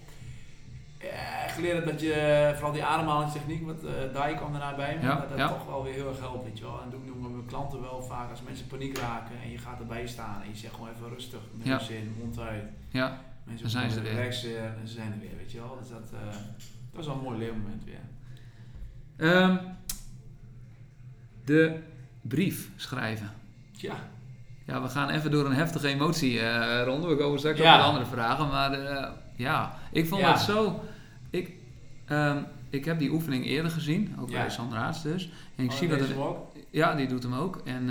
Ja, 0.99 1.47
geleerd 1.47 1.85
dat 1.85 2.01
je, 2.01 2.51
vooral 2.55 2.71
die 2.73 2.83
ademhalingstechniek, 2.83 3.65
wat 3.65 3.83
uh, 3.83 3.89
Dai 4.13 4.35
kwam 4.35 4.51
daarna 4.51 4.75
bij 4.75 4.95
me, 4.95 5.07
Ja, 5.07 5.15
dat 5.15 5.29
dat 5.29 5.37
ja. 5.37 5.47
toch 5.47 5.65
wel 5.65 5.83
weer 5.83 5.93
heel 5.93 6.07
erg 6.07 6.19
helpt, 6.19 6.43
weet 6.43 6.57
je 6.57 6.63
wel. 6.63 6.81
En 6.83 6.89
dat 6.89 6.99
doen 7.05 7.15
we 7.15 7.21
met 7.21 7.31
mijn 7.31 7.45
klanten 7.45 7.81
wel 7.81 8.01
vaak 8.03 8.29
als 8.29 8.41
mensen 8.41 8.67
paniek 8.67 8.97
raken 8.97 9.35
en 9.43 9.51
je 9.51 9.57
gaat 9.57 9.79
erbij 9.79 10.07
staan 10.07 10.41
en 10.41 10.49
je 10.49 10.57
zegt 10.57 10.73
gewoon 10.73 10.89
even 10.89 11.09
rustig, 11.09 11.39
Ja. 11.63 11.69
neus 11.77 11.89
in, 11.89 12.15
mond 12.19 12.39
uit. 12.39 12.63
Ja, 12.89 13.21
Mensen 13.43 13.61
Dan 13.63 13.71
zijn 13.71 13.91
ze 13.91 13.99
moeten 13.99 14.15
weer. 14.15 14.33
ze 14.33 14.71
zijn 14.83 15.11
er 15.11 15.19
weer, 15.19 15.37
weet 15.37 15.51
je 15.51 15.57
wel. 15.59 15.77
Dus 15.79 15.89
dat, 15.89 16.11
eh, 16.13 16.27
dat 16.91 16.99
is 17.01 17.05
wel 17.05 17.15
een 17.15 17.21
mooi 17.23 17.37
leermoment 17.37 17.83
weer. 17.83 17.99
Ehm, 19.31 19.57
de 21.45 21.79
brief 22.21 22.69
schrijven. 22.75 23.29
Tja, 23.77 24.09
Ja, 24.65 24.81
we 24.81 24.87
gaan 24.89 25.09
even 25.09 25.31
door 25.31 25.45
een 25.45 25.53
heftige 25.53 25.87
emotie 25.87 26.39
ronde. 26.83 27.07
We 27.07 27.15
komen 27.17 27.39
straks 27.39 27.57
Ja. 27.59 27.73
op 27.73 27.79
de 27.81 27.85
andere 27.87 28.05
vragen. 28.05 28.47
Maar 28.47 28.73
eh, 28.73 29.11
ja, 29.35 29.77
ik 29.91 30.07
vond 30.07 30.21
Ja. 30.21 30.31
het 30.31 30.39
zo... 30.41 30.83
Ik, 31.29 31.51
ehm, 32.05 32.37
ik 32.69 32.85
heb 32.85 32.99
die 32.99 33.11
oefening 33.11 33.45
eerder 33.45 33.71
gezien. 33.71 34.15
Ook 34.19 34.29
Ja. 34.29 34.39
bij 34.41 34.49
Sander 34.49 34.77
Haats 34.77 35.01
dus. 35.03 35.31
En 35.55 35.63
ik 35.63 35.71
Oh, 35.71 35.77
zie 35.77 35.87
dat 35.87 35.99
het... 35.99 36.09
hem 36.09 36.17
ook? 36.19 36.51
Ja, 36.69 36.95
die 36.95 37.07
doet 37.07 37.23
hem 37.23 37.33
ook. 37.33 37.61
En 37.65 37.89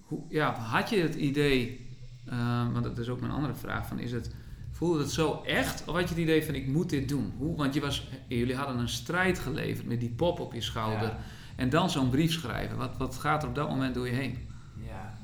hoe, 0.00 0.20
ja, 0.28 0.54
had 0.54 0.90
je 0.90 0.96
het 1.00 1.14
idee... 1.14 1.81
eh, 2.24 2.72
want 2.72 2.84
dat 2.84 2.98
is 2.98 3.08
ook 3.08 3.20
mijn 3.20 3.32
andere 3.32 3.54
vraag. 3.54 3.86
Van, 3.86 3.98
is 3.98 4.12
het, 4.12 4.34
voelde 4.70 4.98
het 4.98 5.10
zo 5.10 5.42
echt? 5.42 5.84
Of 5.86 5.94
had 5.94 6.02
je 6.02 6.14
het 6.14 6.24
idee 6.24 6.44
van 6.44 6.54
ik 6.54 6.66
moet 6.66 6.90
dit 6.90 7.08
doen? 7.08 7.32
Hoe, 7.36 7.56
want 7.56 7.74
je 7.74 7.80
was, 7.80 8.08
jullie 8.26 8.56
hadden 8.56 8.78
een 8.78 8.88
strijd 8.88 9.38
geleverd 9.38 9.86
met 9.86 10.00
die 10.00 10.10
pop 10.10 10.40
op 10.40 10.52
je 10.52 10.60
schouder. 10.60 11.08
Ja. 11.08 11.18
En 11.56 11.70
dan 11.70 11.90
zo'n 11.90 12.10
brief 12.10 12.32
schrijven. 12.32 12.76
Wat, 12.76 12.96
wat 12.96 13.16
gaat 13.16 13.42
er 13.42 13.48
op 13.48 13.54
dat 13.54 13.68
moment 13.68 13.94
door 13.94 14.06
je 14.06 14.14
heen? 14.14 14.48
Ja, 14.76 15.14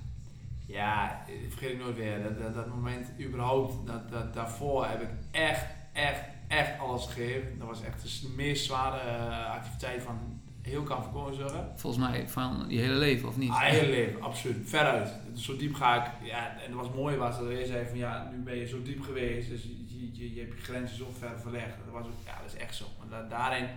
ja 0.67 1.23
vergeet 1.49 1.73
ik 1.73 1.79
nooit 1.79 1.97
weer. 1.97 2.23
Dat, 2.23 2.39
dat, 2.39 2.55
dat 2.55 2.69
moment 2.69 3.07
überhaupt, 3.21 3.87
dat, 3.87 4.11
dat, 4.11 4.35
daarvoor 4.35 4.87
heb 4.87 5.03
ik 5.03 5.09
echt, 5.31 5.65
echt, 5.93 6.21
echt 6.49 6.79
alles 6.79 7.07
gegeven. 7.07 7.59
Dat 7.59 7.69
was 7.69 7.83
echt 7.83 8.23
de 8.23 8.29
meest 8.37 8.65
zware 8.65 8.99
eh, 8.99 9.51
activiteit 9.51 10.03
van 10.03 10.38
heel 10.69 10.83
Kamp 10.83 11.05
van 11.13 11.35
Zorgen. 11.35 11.73
Volgens 11.77 12.09
mij 12.09 12.29
van 12.29 12.65
je 12.69 12.79
hele 12.79 12.95
leven, 12.95 13.29
of 13.29 13.37
niet? 13.37 13.51
Ah, 13.51 13.61
heel 13.61 13.89
leven, 13.91 14.23
absoluut. 14.23 14.69
Veruit. 14.69 15.11
Zo 15.35 15.57
diep 15.57 15.75
ga 15.75 16.05
ik. 16.05 16.27
Ja, 16.29 16.57
en 16.67 16.75
wat 16.75 16.95
mooi 16.95 17.17
was 17.17 17.39
dat 17.39 17.47
hij 17.47 17.65
zei 17.65 17.87
van 17.89 17.99
ja, 17.99 18.31
nu 18.33 18.39
ben 18.43 18.57
je 18.57 18.67
zo 18.67 18.83
diep 18.83 19.03
geweest, 19.03 19.49
dus 19.49 19.63
je, 19.63 20.11
je, 20.13 20.35
je 20.35 20.41
hebt 20.41 20.55
je 20.59 20.63
grenzen 20.65 20.97
zo 20.97 21.07
ver 21.19 21.41
verlegd. 21.41 21.75
Dat 21.85 21.93
was 21.93 22.05
ook, 22.07 22.13
ja, 22.27 22.39
dat 22.43 22.53
is 22.55 22.61
echt 22.61 22.75
zo. 22.77 22.85
Maar 22.99 23.21
da- 23.21 23.29
daarin, 23.37 23.69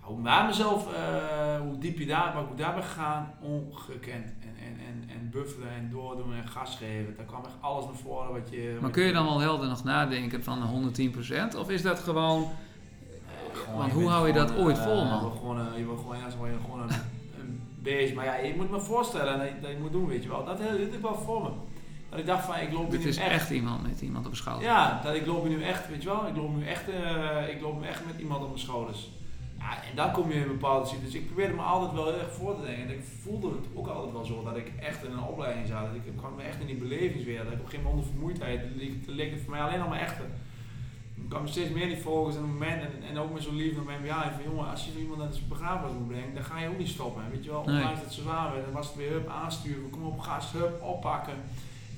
hoe 0.00 0.20
naar 0.20 0.46
mezelf, 0.46 0.92
eh, 0.94 1.60
hoe 1.60 1.78
diep 1.78 1.98
je 1.98 2.06
daar, 2.06 2.34
waar 2.34 2.42
ik 2.42 2.56
daar 2.56 2.74
ben 2.74 2.82
gegaan, 2.82 3.32
ongekend. 3.40 4.26
En, 4.40 4.54
en, 4.64 4.78
en, 4.86 5.08
en 5.14 5.30
buffelen 5.30 5.68
en 5.68 5.90
doordoen 5.90 6.34
en 6.34 6.48
gas 6.48 6.76
geven. 6.76 7.14
Daar 7.16 7.26
kwam 7.26 7.44
echt 7.44 7.54
alles 7.60 7.84
naar 7.84 7.94
voren 7.94 8.32
wat 8.32 8.50
je... 8.50 8.78
Maar 8.80 8.90
kun 8.90 9.04
je 9.04 9.12
dan 9.12 9.24
wel 9.24 9.38
helder 9.40 9.68
nog 9.68 9.84
nadenken 9.84 10.42
van 10.42 10.92
110%? 11.54 11.56
Of 11.58 11.70
is 11.70 11.82
dat 11.82 11.98
gewoon... 11.98 12.48
Gewoon, 13.54 13.78
Want 13.78 13.92
hoe 13.92 14.08
hou 14.08 14.26
je 14.26 14.32
dat 14.32 14.56
ooit 14.56 14.78
eh, 14.78 14.84
vol, 14.84 15.04
man? 15.04 15.32
Gewoon, 15.32 15.58
eh, 15.58 15.78
je 15.78 15.84
wil 15.84 15.96
gewoon 15.96 16.14
ergens 16.14 16.36
waar 16.36 16.50
je 16.50 16.56
gewoon 16.64 16.82
een, 16.82 16.94
een 17.40 17.60
beest. 17.82 18.14
Maar 18.14 18.24
ja, 18.24 18.34
je 18.36 18.54
moet 18.56 18.70
me 18.70 18.80
voorstellen 18.80 19.38
dat 19.38 19.48
je, 19.48 19.54
dat 19.60 19.70
je 19.70 19.76
moet 19.80 19.92
doen, 19.92 20.06
weet 20.06 20.22
je 20.22 20.28
wel. 20.28 20.44
Dat 20.44 20.60
had 20.60 20.78
ik 20.78 21.00
wel 21.02 21.14
voor 21.14 21.42
me. 21.42 21.48
Dat 22.10 22.18
ik 22.18 22.26
dacht 22.26 22.44
van, 22.44 22.54
ik 22.58 22.72
loop 22.72 22.90
Dit 22.90 23.00
nu 23.00 23.08
is 23.08 23.16
echt 23.16 23.50
iemand 23.50 23.82
met 23.82 24.00
iemand 24.00 24.24
op 24.26 24.30
de 24.32 24.36
schouder. 24.38 24.64
Ja, 24.68 25.00
dat 25.04 25.14
ik 25.14 25.26
loop 25.26 25.48
nu 25.48 25.62
echt, 25.62 25.88
weet 25.88 26.02
je 26.02 26.08
wel. 26.08 26.26
Ik 26.26 26.36
loop 26.36 26.56
nu 26.56 26.66
echt, 26.66 26.88
eh, 26.88 27.48
ik 27.54 27.60
loop 27.60 27.80
nu 27.80 27.86
echt 27.86 28.06
met 28.06 28.18
iemand 28.20 28.40
op 28.42 28.48
mijn 28.48 28.60
schouders. 28.60 29.10
Ja, 29.58 29.70
en 29.90 29.96
dan 29.96 30.12
kom 30.12 30.28
je 30.28 30.34
in 30.34 30.42
een 30.42 30.48
bepaalde 30.48 30.86
situatie. 30.86 31.10
Dus 31.12 31.20
ik 31.20 31.26
probeerde 31.26 31.54
me 31.54 31.62
altijd 31.62 31.92
wel 31.92 32.04
heel 32.04 32.18
erg 32.18 32.32
voor 32.32 32.54
te 32.56 32.62
denken. 32.62 32.84
En 32.84 32.90
ik 32.90 33.04
voelde 33.22 33.48
het 33.48 33.66
ook 33.74 33.86
altijd 33.88 34.12
wel 34.12 34.24
zo 34.24 34.42
dat 34.44 34.56
ik 34.56 34.72
echt 34.80 35.04
in 35.04 35.12
een 35.12 35.22
opleiding 35.22 35.66
zat. 35.66 35.80
Dat 35.80 35.94
ik 35.94 36.16
kwam 36.16 36.34
me 36.36 36.42
echt 36.42 36.60
in 36.60 36.66
die 36.66 36.76
belevingswereld. 36.76 37.44
Dat 37.44 37.52
ik 37.52 37.58
op 37.58 37.64
een 37.64 37.70
gegeven 37.70 37.90
moment 37.90 38.06
onder 38.06 38.14
vermoeidheid, 38.14 38.60
dan 38.60 39.14
leek- 39.14 39.30
het 39.30 39.40
voor 39.40 39.50
mij 39.50 39.60
alleen 39.62 39.78
nog 39.78 39.88
maar 39.88 40.00
Ik 41.24 41.30
kwam 41.30 41.46
steeds 41.46 41.70
meer 41.70 41.86
die 41.86 41.96
volgers 41.96 42.36
en 42.36 42.42
moment 42.42 42.82
en, 42.82 43.02
en 43.08 43.18
ook 43.18 43.32
met 43.32 43.42
zo'n 43.42 43.56
lief 43.56 43.74
dan 43.74 43.84
ben 43.84 44.00
je, 44.00 44.06
ja, 44.06 44.32
van 44.32 44.42
jongen, 44.44 44.70
als 44.70 44.84
je 44.84 44.98
iemand 45.00 45.18
naar 45.18 45.30
de 45.30 45.38
begrafenis 45.48 45.92
moet 45.98 46.08
brengen, 46.08 46.34
dan 46.34 46.44
ga 46.44 46.60
je 46.60 46.68
ook 46.68 46.78
niet 46.78 46.88
stoppen. 46.88 47.30
Weet 47.30 47.44
je 47.44 47.50
wel, 47.50 47.64
Nee. 47.64 47.74
ondanks 47.76 47.94
dat 47.98 48.04
het 48.04 48.14
zo 48.14 48.20
zwaar 48.22 48.52
werd, 48.52 48.64
dan 48.64 48.74
was 48.74 48.86
het 48.86 48.96
weer 48.96 49.10
hup 49.10 49.28
aansturen, 49.28 49.90
kom 49.90 50.04
op 50.04 50.18
gas, 50.20 50.52
hup, 50.52 50.82
oppakken. 50.82 51.32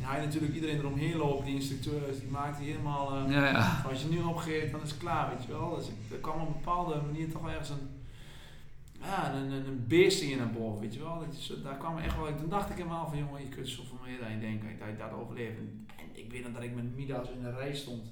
En 0.00 0.06
hij 0.08 0.24
natuurlijk 0.24 0.54
iedereen 0.54 0.78
eromheen 0.78 1.16
lopen, 1.16 1.44
die 1.44 1.54
instructeurs, 1.54 2.18
die 2.20 2.28
maakte 2.30 2.62
helemaal, 2.62 3.14
eh, 3.16 3.30
Ja, 3.32 3.48
ja. 3.48 3.82
als 3.90 4.02
je 4.02 4.08
nu 4.08 4.22
opgeeft, 4.22 4.72
dan 4.72 4.82
is 4.82 4.90
het 4.90 4.98
klaar, 4.98 5.28
weet 5.36 5.44
je 5.46 5.52
wel. 5.52 5.76
Dus 5.76 5.88
er 6.10 6.16
kwam 6.18 6.40
op 6.40 6.46
een 6.46 6.52
bepaalde 6.52 7.00
manier 7.06 7.30
toch 7.30 7.42
wel 7.42 7.50
ergens 7.50 7.70
een, 7.70 7.88
ja, 9.00 9.34
een, 9.34 9.50
een, 9.52 9.66
een 9.66 9.84
beest 9.88 10.22
in 10.22 10.28
je 10.28 10.36
naar 10.36 10.50
boven, 10.52 10.80
weet 10.80 10.94
je 10.94 11.00
wel. 11.00 11.18
Dat 11.18 11.62
daar 11.64 11.76
kwam 11.76 11.98
echt 11.98 12.16
wel, 12.16 12.34
toen 12.36 12.48
dacht 12.48 12.70
ik 12.70 12.76
helemaal 12.76 13.08
van, 13.08 13.18
jongen, 13.18 13.42
je 13.42 13.48
kunt 13.48 13.68
zoveel 13.68 13.98
meer 14.06 14.24
aan 14.24 14.32
je 14.32 14.40
denken, 14.40 14.68
dat 14.78 14.88
je 14.88 14.96
dat 14.96 15.12
overleeft. 15.20 15.56
En, 15.58 15.86
en 15.96 16.04
ik 16.12 16.30
weet 16.32 16.42
nog 16.44 16.52
dat 16.52 16.62
ik 16.62 16.74
met 16.74 16.96
Midas 16.96 17.28
in 17.30 17.42
de 17.42 17.50
rij 17.50 17.74
stond. 17.74 18.02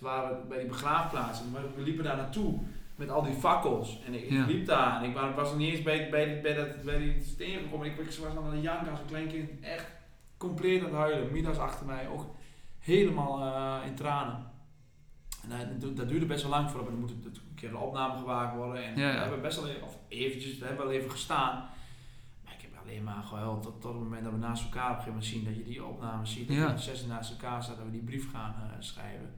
Toen 0.00 0.08
waren 0.08 0.40
we 0.40 0.46
bij 0.48 0.58
die 0.58 0.68
begraafplaats 0.68 1.40
en 1.40 1.52
we- 1.52 1.70
we 1.76 1.82
liepen 1.82 2.04
daar 2.04 2.16
naartoe 2.16 2.58
met 2.96 3.10
al 3.10 3.22
die 3.22 3.34
fakkels. 3.34 3.98
En 4.06 4.14
ik, 4.14 4.30
Ja. 4.30 4.46
liep 4.46 4.66
daar 4.66 5.02
en 5.02 5.08
ik 5.08 5.14
wa- 5.14 5.34
was 5.34 5.48
nog 5.48 5.58
niet 5.58 5.72
eens 5.72 5.82
bij, 5.82 6.10
bij, 6.10 6.40
bij, 6.40 6.54
dat, 6.54 6.82
bij 6.82 6.98
die 6.98 7.22
steen 7.24 7.58
gekomen. 7.58 7.86
Ik, 7.86 7.98
ik 7.98 8.06
was 8.10 8.36
aan 8.36 8.52
het 8.52 8.62
janken 8.62 8.90
als 8.90 9.00
een 9.00 9.06
klein 9.06 9.28
kind, 9.28 9.50
echt 9.60 9.86
compleet 10.36 10.78
aan 10.80 10.86
het 10.86 10.94
huilen. 10.94 11.32
Midas 11.32 11.58
achter 11.58 11.86
mij, 11.86 12.08
ook 12.08 12.26
helemaal 12.78 13.40
eh, 13.40 13.86
in 13.86 13.94
tranen. 13.94 14.48
En 15.50 15.78
dat, 15.78 15.96
dat 15.96 16.08
duurde 16.08 16.26
best 16.26 16.42
wel 16.42 16.50
lang 16.50 16.70
voordat 16.70 16.88
er 16.92 16.94
moet 16.98 17.10
een 17.10 17.34
keer 17.54 17.68
een 17.68 17.76
opname 17.76 18.18
gemaakt 18.18 18.56
worden. 18.56 18.84
En 18.84 18.96
Ja, 18.96 19.06
ja. 19.08 19.14
we 19.14 19.20
hebben 19.20 19.40
best 19.42 19.60
wel 19.60 19.68
even, 19.70 19.82
of 19.82 19.98
eventjes, 20.08 20.58
we 20.58 20.66
hebben 20.66 20.86
wel 20.86 20.94
even 20.94 21.10
gestaan. 21.10 21.68
Maar 22.44 22.52
ik 22.54 22.60
heb 22.60 22.70
alleen 22.82 23.04
maar 23.04 23.22
gehuild 23.22 23.62
tot, 23.62 23.80
tot 23.80 23.92
het 23.92 24.02
moment 24.02 24.24
dat 24.24 24.32
we 24.32 24.38
naast 24.38 24.64
elkaar 24.64 24.90
op 24.90 24.96
een 24.96 25.02
gegeven 25.02 25.12
moment 25.12 25.30
zien 25.32 25.44
dat 25.44 25.56
je 25.56 25.62
die 25.72 25.84
opnames 25.84 26.32
ziet. 26.32 26.48
Dat 26.48 26.56
Ja. 26.56 26.72
we 26.72 26.78
zes 26.78 27.06
naast 27.06 27.30
elkaar 27.30 27.62
staan, 27.62 27.76
dat 27.76 27.84
we 27.84 27.90
die 27.90 28.02
brief 28.02 28.30
gaan 28.30 28.54
eh, 28.58 28.76
schrijven. 28.78 29.34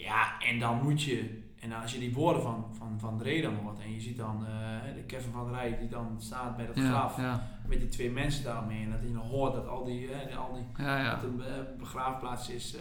Ja, 0.00 0.40
en 0.40 0.58
dan 0.58 0.82
moet 0.82 1.02
je, 1.02 1.42
en 1.58 1.72
als 1.72 1.92
je 1.92 1.98
die 1.98 2.14
woorden 2.14 2.42
van, 2.42 2.66
van, 2.72 3.00
van 3.00 3.18
Dre 3.18 3.42
dan 3.42 3.54
hoort 3.54 3.78
en 3.78 3.94
je 3.94 4.00
ziet 4.00 4.16
dan 4.16 4.46
eh, 4.46 4.94
de 4.94 5.02
Kevin 5.06 5.32
van 5.32 5.44
der 5.44 5.54
Rij 5.54 5.78
die 5.78 5.88
dan 5.88 6.16
staat 6.18 6.56
bij 6.56 6.66
dat 6.66 6.76
Ja, 6.76 6.88
graf 6.88 7.16
ja, 7.16 7.46
met 7.66 7.80
die 7.80 7.88
twee 7.88 8.10
mensen 8.10 8.44
daarmee 8.44 8.84
en 8.84 8.90
dat 8.90 9.00
je 9.02 9.12
dan 9.12 9.26
hoort 9.26 9.54
dat 9.54 9.68
al 9.68 9.84
die, 9.84 10.12
eh, 10.12 10.38
al 10.38 10.54
die 10.54 10.84
ja, 10.84 11.14
dat 11.14 11.22
een 11.22 11.42
eh, 11.42 11.54
begraafplaats 11.78 12.50
is 12.50 12.76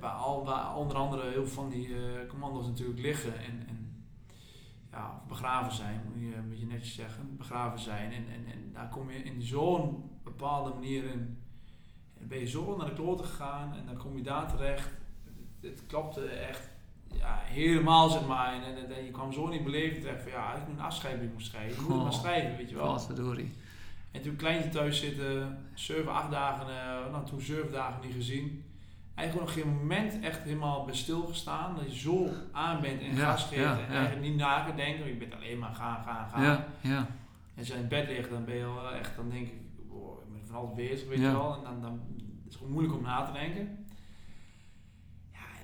waar, 0.00 0.12
al, 0.12 0.44
waar 0.44 0.76
onder 0.76 0.96
andere 0.96 1.22
heel 1.22 1.46
veel 1.46 1.62
van 1.62 1.68
die 1.68 1.88
commando's 2.28 2.66
natuurlijk 2.66 3.00
liggen 3.00 3.38
en, 3.38 3.66
en 3.68 4.04
ja, 4.90 5.22
begraven 5.28 5.72
zijn, 5.72 6.00
moet 6.06 6.20
je, 6.20 6.40
moet 6.48 6.60
je 6.60 6.66
netjes 6.66 6.94
zeggen, 6.94 7.36
begraven 7.36 7.78
zijn. 7.78 8.12
En, 8.12 8.24
en, 8.28 8.52
en 8.52 8.72
daar 8.72 8.88
kom 8.88 9.10
je 9.10 9.22
in 9.22 9.42
zo'n 9.42 10.10
bepaalde 10.24 10.74
manier 10.74 11.04
in. 11.04 11.38
En 12.18 12.28
ben 12.28 12.38
je 12.38 12.48
zo 12.48 12.76
naar 12.76 12.86
de 12.86 12.92
kloten 12.92 13.26
gegaan 13.26 13.74
en 13.74 13.86
dan 13.86 13.96
kom 13.96 14.16
je 14.16 14.22
daar 14.22 14.48
terecht. 14.48 14.90
Het, 15.60 15.82
klopte 15.86 16.24
echt 16.24 16.68
ja, 17.18 17.38
helemaal, 17.44 18.08
zeg 18.08 18.26
maar. 18.26 18.52
En, 18.52 18.62
en, 18.62 18.94
en 18.96 19.04
je 19.04 19.10
kwam 19.10 19.32
zo 19.32 19.50
die 19.50 19.62
beleving 19.62 20.00
terecht 20.02 20.22
van 20.22 20.30
ja, 20.32 20.54
ik 20.54 20.68
moet 20.68 20.78
een 20.78 20.84
afscheidbrief 20.84 21.32
moet 21.32 21.44
schrijven. 21.44 21.82
Je 21.82 21.88
moet 21.88 21.96
maar 22.02 22.06
Oh. 22.12 22.20
schrijven, 22.20 22.56
weet 22.56 22.70
je 22.70 22.76
wel. 22.76 22.98
Verdorie. 22.98 23.52
En 24.10 24.22
toen 24.22 24.36
kleintje 24.36 24.68
thuis 24.70 25.00
zitten, 25.00 25.58
7, 25.74 26.12
8 26.12 26.30
dagen, 26.30 26.66
eh, 26.68 27.12
nou 27.12 27.26
toen 27.26 27.40
7 27.40 27.72
dagen 27.72 28.06
niet 28.06 28.14
gezien. 28.14 28.64
Eigenlijk 29.14 29.48
nog 29.48 29.58
geen 29.58 29.74
moment 29.76 30.20
echt 30.20 30.42
helemaal 30.42 30.84
bij 30.84 30.94
stilgestaan. 30.94 31.74
Dat 31.76 31.92
je 31.92 31.98
zo 31.98 32.28
aan 32.52 32.80
bent 32.80 33.00
en 33.00 33.14
Ja, 33.16 33.30
gas 33.30 33.44
geeft 33.44 33.60
ja, 33.62 33.78
en 33.78 33.94
eigenlijk 33.94 34.26
niet 34.26 34.36
na 34.36 34.60
kunt 34.64 34.76
denken. 34.76 35.06
Je 35.06 35.14
bent 35.16 35.34
alleen 35.34 35.58
maar 35.58 35.74
gaan, 35.74 36.02
gaan, 36.02 36.28
gaan. 36.30 36.42
Ja, 36.42 36.66
ja. 36.80 37.06
En 37.54 37.64
je 37.64 37.74
in 37.74 37.88
bed 37.88 38.08
ligt, 38.08 38.30
dan 38.30 38.44
ben 38.44 38.54
je 38.56 38.64
wel 38.64 38.92
echt, 38.92 39.16
dan 39.16 39.30
denk 39.30 39.46
ik, 39.46 39.54
wow, 39.88 40.18
ik 40.18 40.32
ben 40.32 40.40
van 40.46 40.56
alles 40.56 40.74
bezig, 40.74 41.08
weet 41.08 41.18
je 41.18 41.32
wel. 41.32 41.54
En 41.54 41.62
dan, 41.62 41.80
dan 41.80 42.00
is 42.18 42.44
het 42.44 42.56
gewoon 42.56 42.72
moeilijk 42.72 42.94
om 42.96 43.02
na 43.02 43.22
te 43.24 43.32
denken. 43.32 43.86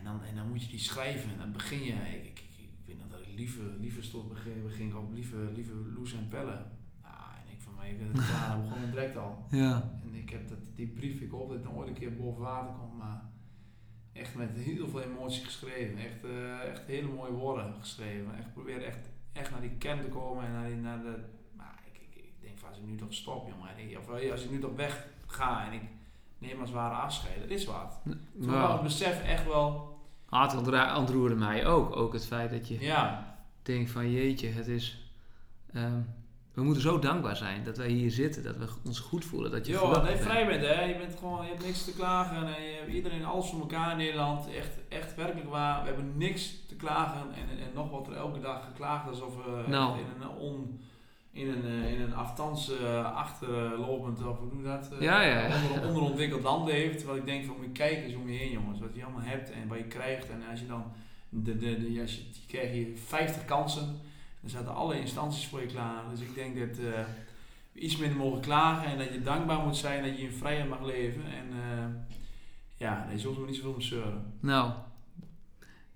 Dan, 0.06 0.22
en 0.24 0.36
dan 0.36 0.48
moet 0.48 0.62
je 0.62 0.70
die 0.70 0.78
schrijven 0.78 1.30
en 1.30 1.38
dan 1.38 1.52
begin 1.52 1.82
je, 1.84 1.92
ik, 1.92 2.24
ik, 2.24 2.38
ik, 2.38 2.70
ik 2.78 2.86
weet 2.86 2.98
nog 2.98 3.08
dat 3.08 3.20
ik 3.20 3.32
lieve, 3.36 3.62
lieve 3.80 4.02
stond, 4.02 4.28
begin, 4.28 4.62
begin 4.62 4.88
ik 4.88 4.96
op 4.96 5.12
lieve, 5.12 5.36
lieve 5.54 5.72
Loes 5.94 6.12
en 6.14 6.28
Pellen. 6.28 6.78
Ja, 7.02 7.34
en 7.44 7.52
ik 7.52 7.60
van 7.60 7.74
mij, 7.74 7.90
ik 7.90 7.98
de 7.98 8.20
tranen 8.20 8.64
begonnen 8.64 8.90
direct 8.90 9.16
al. 9.16 9.46
Ja, 9.50 9.98
En 10.04 10.14
ik 10.14 10.30
heb 10.30 10.48
dat, 10.48 10.58
die 10.74 10.86
brief, 10.86 11.20
ik 11.20 11.30
hoop 11.30 11.48
dat 11.48 11.58
het 11.58 11.72
nooit 11.72 11.88
een 11.88 11.94
keer 11.94 12.16
boven 12.16 12.42
water 12.42 12.74
komt, 12.74 12.98
maar 12.98 13.22
echt 14.12 14.34
met 14.34 14.50
heel 14.56 14.88
veel 14.88 15.00
emotie 15.00 15.44
geschreven. 15.44 15.98
Echt, 15.98 16.24
eh, 16.24 16.70
echt 16.70 16.86
hele 16.86 17.08
mooie 17.08 17.32
woorden 17.32 17.74
geschreven. 17.80 18.38
Echt 18.38 18.52
probeer 18.52 18.82
echt, 18.82 19.08
echt 19.32 19.50
naar 19.50 19.60
die 19.60 19.76
kern 19.78 20.00
te 20.00 20.08
komen 20.08 20.44
en 20.44 20.52
naar, 20.52 20.68
die, 20.68 20.76
naar 20.76 21.02
de... 21.02 21.24
Maar 21.56 21.82
ik, 21.92 22.00
ik, 22.00 22.24
ik 22.24 22.40
denk 22.40 22.58
van 22.58 22.68
als 22.68 22.78
ik 22.78 22.84
nu 22.84 22.96
toch 22.96 23.14
stop, 23.14 23.48
jongen. 23.48 23.98
Of 23.98 24.10
eh, 24.10 24.32
als 24.32 24.44
ik 24.44 24.50
nu 24.50 24.58
toch 24.58 24.76
weg 24.76 25.08
ga 25.26 25.66
en 25.66 25.72
ik 25.72 25.82
neem 26.38 26.60
als 26.60 26.70
ware 26.70 26.94
afscheid, 26.94 27.40
dat 27.40 27.50
is 27.50 27.64
wat. 27.64 28.00
Toen 28.04 28.18
het 28.32 28.46
nou, 28.46 28.82
besef 28.82 29.22
echt 29.22 29.46
wel, 29.46 29.95
het 30.42 30.56
ontra- 30.56 30.98
ontroerde 30.98 31.34
mij 31.34 31.66
ook. 31.66 31.96
Ook 31.96 32.12
het 32.12 32.26
feit 32.26 32.50
dat 32.50 32.68
je 32.68 32.80
ja, 32.80 33.36
denkt 33.62 33.90
van 33.90 34.10
jeetje, 34.10 34.48
het 34.48 34.66
is... 34.66 35.10
ehm, 35.72 36.00
we 36.54 36.62
moeten 36.62 36.82
zo 36.82 36.98
dankbaar 36.98 37.36
zijn 37.36 37.64
dat 37.64 37.76
wij 37.76 37.88
hier 37.88 38.10
zitten. 38.10 38.42
Dat 38.42 38.56
we 38.56 38.66
ons 38.84 38.98
goed 39.00 39.24
voelen. 39.24 39.50
Dat 39.50 39.66
je 39.66 39.72
dat 39.72 40.08
je 40.08 40.16
vrij 40.16 40.46
bent 40.46 40.62
hè. 40.62 40.82
Je, 40.84 40.96
bent 40.96 41.18
gewoon, 41.18 41.44
je 41.44 41.50
hebt 41.50 41.64
niks 41.64 41.84
te 41.84 41.92
klagen 41.92 42.36
en 42.36 42.62
je 42.62 42.76
hebt 42.80 42.92
iedereen 42.92 43.24
alles 43.24 43.48
voor 43.48 43.60
elkaar 43.60 43.90
in 43.90 43.96
Nederland. 43.96 44.48
Echt, 44.54 44.70
echt 44.88 45.14
werkelijk 45.14 45.48
waar. 45.50 45.80
We 45.80 45.86
hebben 45.86 46.16
niks 46.16 46.54
te 46.68 46.74
klagen 46.76 47.20
en, 47.20 47.48
en, 47.50 47.58
en 47.58 47.70
nog 47.74 47.90
wordt 47.90 48.08
er 48.08 48.16
elke 48.16 48.40
dag 48.40 48.64
geklaagd 48.64 49.08
alsof 49.08 49.34
we 49.36 49.64
Nou. 49.66 49.98
in 49.98 50.04
een 50.22 50.28
on... 50.28 50.80
In 51.36 51.48
een, 51.48 51.64
eh, 51.64 51.92
in 51.92 52.00
een 52.00 52.14
aftans 52.14 52.80
eh, 52.80 53.14
achterlopend, 53.14 54.26
of 54.26 54.38
hoe 54.38 54.48
noem 54.52 54.62
dat? 54.64 54.88
eh, 54.92 55.00
Ja, 55.00 55.20
ja, 55.22 55.46
ja. 55.46 55.56
Onder, 55.66 55.88
onderontwikkeld 55.88 56.42
land 56.42 56.68
leeft. 56.68 56.98
Terwijl 56.98 57.18
ik 57.18 57.26
denk 57.26 57.44
van, 57.44 57.56
moet 57.56 57.64
je 57.66 57.72
kijken 57.72 58.04
eens 58.04 58.14
om 58.14 58.28
je 58.28 58.38
heen 58.38 58.50
jongens. 58.50 58.80
Wat 58.80 58.94
je 58.94 59.04
allemaal 59.04 59.22
hebt 59.22 59.50
en 59.50 59.68
wat 59.68 59.78
je 59.78 59.84
krijgt. 59.84 60.30
En 60.30 60.42
als 60.50 60.60
je 60.60 60.66
dan 60.66 60.84
de, 61.28 61.58
de, 61.58 61.92
de, 61.92 62.00
als 62.00 62.14
je, 62.14 62.22
je 62.32 62.46
kreeg 62.46 62.74
je 62.74 62.92
50 63.06 63.44
kansen. 63.44 64.00
Er 64.44 64.50
zaten 64.50 64.74
alle 64.74 65.00
instanties 65.00 65.46
voor 65.46 65.60
je 65.60 65.66
klaar. 65.66 66.02
Dus 66.10 66.20
ik 66.20 66.34
denk 66.34 66.58
dat 66.58 66.76
we 66.76 67.04
iets 67.72 67.96
minder 67.96 68.18
mogen 68.18 68.40
klagen 68.40 68.88
en 68.90 68.98
dat 68.98 69.12
je 69.12 69.22
dankbaar 69.22 69.58
moet 69.58 69.76
zijn 69.76 70.02
dat 70.04 70.16
je 70.16 70.22
in 70.22 70.32
vrijheid 70.32 70.68
mag 70.68 70.82
leven. 70.84 71.22
En 71.22 71.46
ja, 72.76 73.06
je 73.12 73.18
zult 73.18 73.36
er 73.38 73.46
niet 73.46 73.56
zoveel 73.56 73.72
om 73.72 73.80
zeuren. 73.80 74.32
Nou, 74.40 74.70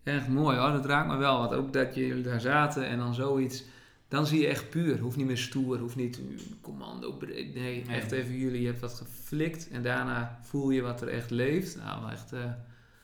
echt 0.03 0.29
mooi 0.29 0.59
hoor. 0.59 0.73
Dat 0.73 0.87
raakt 0.87 1.09
me 1.09 1.17
wel. 1.17 1.39
Want 1.39 1.55
ook 1.55 1.73
dat 1.73 1.95
jullie 1.95 2.23
daar 2.23 2.41
zaten 2.41 2.87
en 2.87 2.99
dan 2.99 3.15
zoiets. 3.15 3.65
Dan 4.11 4.27
zie 4.27 4.41
je 4.41 4.47
echt 4.47 4.71
puur. 4.71 4.99
Hoeft 4.99 5.17
niet 5.17 5.27
meer 5.27 5.39
stoer, 5.39 5.79
hoeft 5.79 5.97
niet 5.97 6.19
uh, 6.19 6.41
commando. 6.61 7.13
breed. 7.13 7.55
Nee, 7.55 7.85
Nee. 7.87 7.97
echt 7.97 8.13
even 8.13 8.35
jullie. 8.37 8.61
Je 8.61 8.67
hebt 8.67 8.81
wat 8.81 8.95
geflikt 8.95 9.69
en 9.73 9.83
daarna 9.83 10.39
voel 10.43 10.71
je 10.71 10.81
wat 10.83 11.01
er 11.03 11.09
echt 11.09 11.31
leeft. 11.31 11.77
Nou, 11.77 12.13
echt 12.13 12.33
eh, 12.33 12.39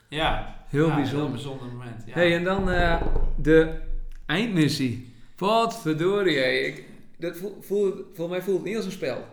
Ja, 0.08 0.56
heel 0.68 0.88
ja, 0.88 0.94
bijzonder. 0.94 1.22
Heel 1.24 1.30
bijzonder 1.30 1.66
moment. 1.66 2.02
Ja. 2.06 2.12
hey, 2.12 2.36
en 2.36 2.44
dan 2.44 2.70
eh, 2.70 3.02
de 3.36 3.78
eindmissie. 4.26 5.14
Wat 5.36 5.80
verdorie, 5.80 6.64
ik, 6.66 6.84
dat 7.18 7.36
voel, 7.36 7.56
voel, 7.60 7.92
volgens 8.14 8.28
mij 8.38 8.42
voelt 8.42 8.56
het 8.58 8.66
niet 8.66 8.76
als 8.76 8.84
een 8.84 8.90
spel. 8.92 9.24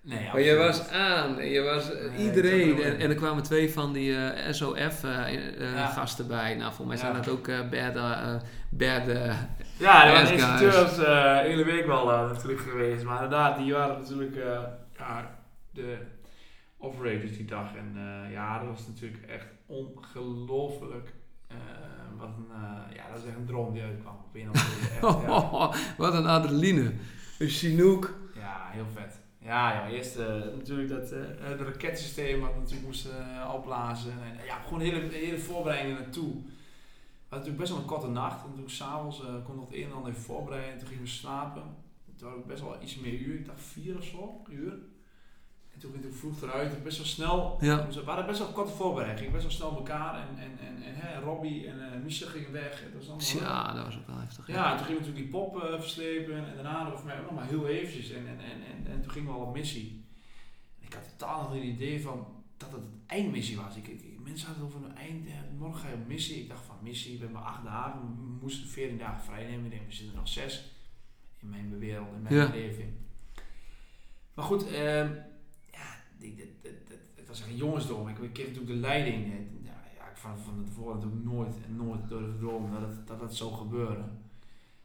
nee, 0.00 0.28
Maar 0.32 0.40
je 0.40 0.54
was 0.54 0.88
aan 0.88 1.38
en 1.38 1.48
je 1.48 1.60
was 1.60 1.88
Nee, 2.16 2.26
iedereen. 2.26 2.82
er 2.82 2.98
En, 3.00 3.08
er 3.10 3.16
kwamen 3.16 3.42
twee 3.42 3.70
van 3.72 3.92
die 3.92 4.14
eh, 4.16 4.46
Ja. 4.46 4.52
SOF-gasten 4.52 6.26
bij. 6.28 6.54
Nou, 6.54 6.72
volgens 6.74 6.86
mij 6.88 6.96
zijn 6.96 7.12
Ja. 7.12 7.20
dat 7.20 7.28
ook 7.34 7.46
bad, 7.70 8.42
bad 8.70 9.08
eh, 9.08 9.36
Ja, 9.78 10.04
Yes, 10.06 10.12
waren 10.12 10.32
instructeurs 10.32 10.98
eh, 10.98 11.04
de 11.42 11.48
hele 11.48 11.64
week 11.64 11.86
wel 11.86 12.12
eh, 12.12 12.30
natuurlijk 12.30 12.60
geweest. 12.60 13.04
Maar 13.04 13.14
inderdaad, 13.14 13.56
die 13.58 13.72
waren 13.72 13.98
natuurlijk 13.98 14.36
eh, 14.36 14.60
ja, 14.98 15.38
de 15.70 15.96
operators 16.78 17.36
die 17.36 17.44
dag. 17.46 17.74
En 17.76 17.92
eh, 17.96 18.32
ja, 18.32 18.58
dat 18.58 18.68
was 18.68 18.86
natuurlijk 18.86 19.22
echt 19.26 19.46
ongelooflijk. 19.66 21.12
eh, 21.48 21.56
wat 22.18 22.28
een, 22.28 22.46
eh, 22.50 22.96
ja, 22.96 23.02
dat 23.12 23.18
is 23.22 23.28
echt 23.28 23.36
een 23.36 23.46
droom 23.46 23.72
die 23.72 23.82
uitkwam. 23.82 24.14
Op 24.26 24.34
een. 24.34 24.50
Echt, 24.54 25.00
ja. 25.00 25.70
wat 26.04 26.14
een 26.14 26.26
adrenaline. 26.26 26.92
Een 27.38 27.48
Chinook. 27.48 28.14
Ja, 28.34 28.68
heel 28.70 28.86
vet. 28.94 29.20
Ja, 29.38 29.72
ja 29.72 29.88
eerst 29.88 30.16
eh, 30.16 30.26
natuurlijk 30.56 30.88
dat 30.88 31.12
eh 31.12 31.20
het 31.40 31.60
raketsysteem 31.60 32.40
wat 32.40 32.56
natuurlijk 32.56 32.86
moesten 32.86 33.10
eh, 33.34 33.54
opblazen. 33.54 34.12
En, 34.12 34.44
ja, 34.46 34.58
gewoon 34.64 34.80
hele, 34.80 35.08
hele 35.12 35.38
voorbereidingen 35.38 36.00
naartoe. 36.00 36.34
Hadden 37.28 37.48
natuurlijk 37.48 37.58
best 37.58 37.70
wel 37.72 37.80
een 37.80 37.86
korte 37.86 38.08
nacht. 38.08 38.44
En 38.44 38.54
toen 38.54 38.70
s'avonds 38.70 39.20
uh, 39.20 39.26
kon 39.44 39.54
nog 39.56 39.64
het 39.64 39.74
een 39.74 39.84
en 39.84 39.92
ander 39.92 40.10
even 40.10 40.22
voorbereiden. 40.22 40.72
En 40.72 40.78
toen 40.78 40.88
gingen 40.88 41.02
we 41.02 41.08
slapen. 41.08 41.62
Toen 42.16 42.28
had 42.28 42.38
ik 42.38 42.46
best 42.46 42.62
wel 42.62 42.82
iets 42.82 42.96
meer 42.96 43.12
uur. 43.18 43.34
Ik 43.34 43.46
dacht 43.46 43.60
vier 43.62 43.96
of 43.96 44.04
zo, 44.04 44.42
uur. 44.50 44.72
En 45.74 45.78
toen 45.80 45.92
ging 45.92 46.04
ik 46.04 46.14
vroeg 46.14 46.42
eruit. 46.42 46.82
Best 46.84 46.96
wel 46.96 47.06
snel. 47.06 47.56
Ja. 47.60 47.86
We 47.88 48.04
waren 48.04 48.26
best 48.26 48.38
wel 48.38 48.48
korte 48.48 48.72
voorbereiding. 48.72 49.18
Gingen 49.18 49.32
best 49.40 49.44
wel 49.58 49.68
snel 49.68 49.76
elkaar. 49.78 50.14
En, 50.28 50.38
en, 50.42 50.58
en, 50.66 50.82
en 50.82 50.94
hè, 50.94 51.20
Robbie 51.20 51.66
en 51.68 51.78
uh, 51.78 52.02
Michel 52.04 52.28
gingen 52.28 52.52
weg. 52.52 52.82
En 52.82 52.90
dat 52.92 53.06
was 53.06 53.32
allemaal 53.36 53.50
Ja, 53.52 53.72
dat 53.74 53.84
was 53.84 53.96
ook 53.98 54.06
wel 54.06 54.18
heftig. 54.18 54.46
ja, 54.46 54.70
en 54.70 54.76
toen 54.76 54.86
gingen 54.86 55.00
we 55.02 55.06
natuurlijk 55.08 55.32
die 55.32 55.40
pop 55.40 55.56
uh, 55.56 55.80
verslepen 55.80 56.34
en 56.48 56.54
daarna 56.54 56.82
hadden 56.84 57.04
mij 57.06 57.18
ook 57.20 57.24
nog 57.24 57.34
maar 57.34 57.46
heel 57.48 57.66
eventjes 57.66 58.10
en, 58.10 58.26
en, 58.26 58.38
en, 58.40 58.62
en, 58.62 58.92
en 58.92 59.02
toen 59.02 59.10
gingen 59.12 59.32
we 59.32 59.38
al 59.38 59.46
op 59.46 59.54
missie. 59.54 60.04
En 60.80 60.86
ik 60.86 60.92
had 60.92 61.08
totaal 61.18 61.42
nog 61.42 61.50
geen 61.52 61.64
idee 61.68 62.02
van 62.02 62.26
dat 62.56 62.70
het 62.72 62.80
een 62.80 63.02
eindmissie 63.06 63.56
was. 63.56 63.76
Ik, 63.76 63.86
ik, 63.88 64.02
ik- 64.02 64.16
mensen 64.22 64.46
hadden 64.48 64.66
het 64.66 64.74
over 64.74 64.88
een 64.88 64.96
eind, 64.96 65.26
eh, 65.26 65.32
morgen 65.58 65.80
ga 65.80 65.88
je 65.88 65.94
op 65.94 66.06
missie. 66.06 66.42
Ik 66.42 66.48
dacht 66.48 66.64
missie, 66.82 67.18
we 67.18 67.24
hebben 67.24 67.42
acht 67.44 67.64
dagen, 67.64 68.00
we 68.00 68.38
moesten 68.40 68.68
14 68.68 68.98
dagen 68.98 69.24
vrij 69.24 69.44
nemen. 69.46 69.64
Ik 69.64 69.70
denk, 69.70 69.86
we 69.86 69.92
zitten 69.92 70.16
nog 70.16 70.28
zes 70.28 70.70
in 71.38 71.48
mijn 71.48 71.78
wereld, 71.78 72.08
in 72.14 72.22
mijn 72.22 72.34
Ja. 72.34 72.50
beleving. 72.50 72.92
Maar 74.34 74.44
goed, 74.44 74.66
ehm, 74.66 75.14
ja, 75.70 75.94
die, 76.18 76.56
het 77.14 77.28
was 77.28 77.40
echt 77.40 77.48
een 77.48 77.56
jongensdroom. 77.56 78.08
Ik, 78.08 78.18
ik 78.18 78.32
kreeg 78.32 78.46
natuurlijk 78.46 78.74
de 78.74 78.80
leiding. 78.80 79.26
Ja, 79.62 79.70
ja, 79.96 80.08
ik 80.10 80.16
van, 80.16 80.38
van 80.38 80.64
tevoren 80.64 80.94
natuurlijk 80.96 81.24
nooit 81.24 81.54
en 81.66 81.76
nooit 81.76 82.08
door 82.08 82.20
de 82.20 82.36
droom 82.38 82.70
dat 82.72 82.80
het, 82.80 83.20
dat 83.20 83.34
zou 83.36 83.52
gebeuren. 83.52 84.22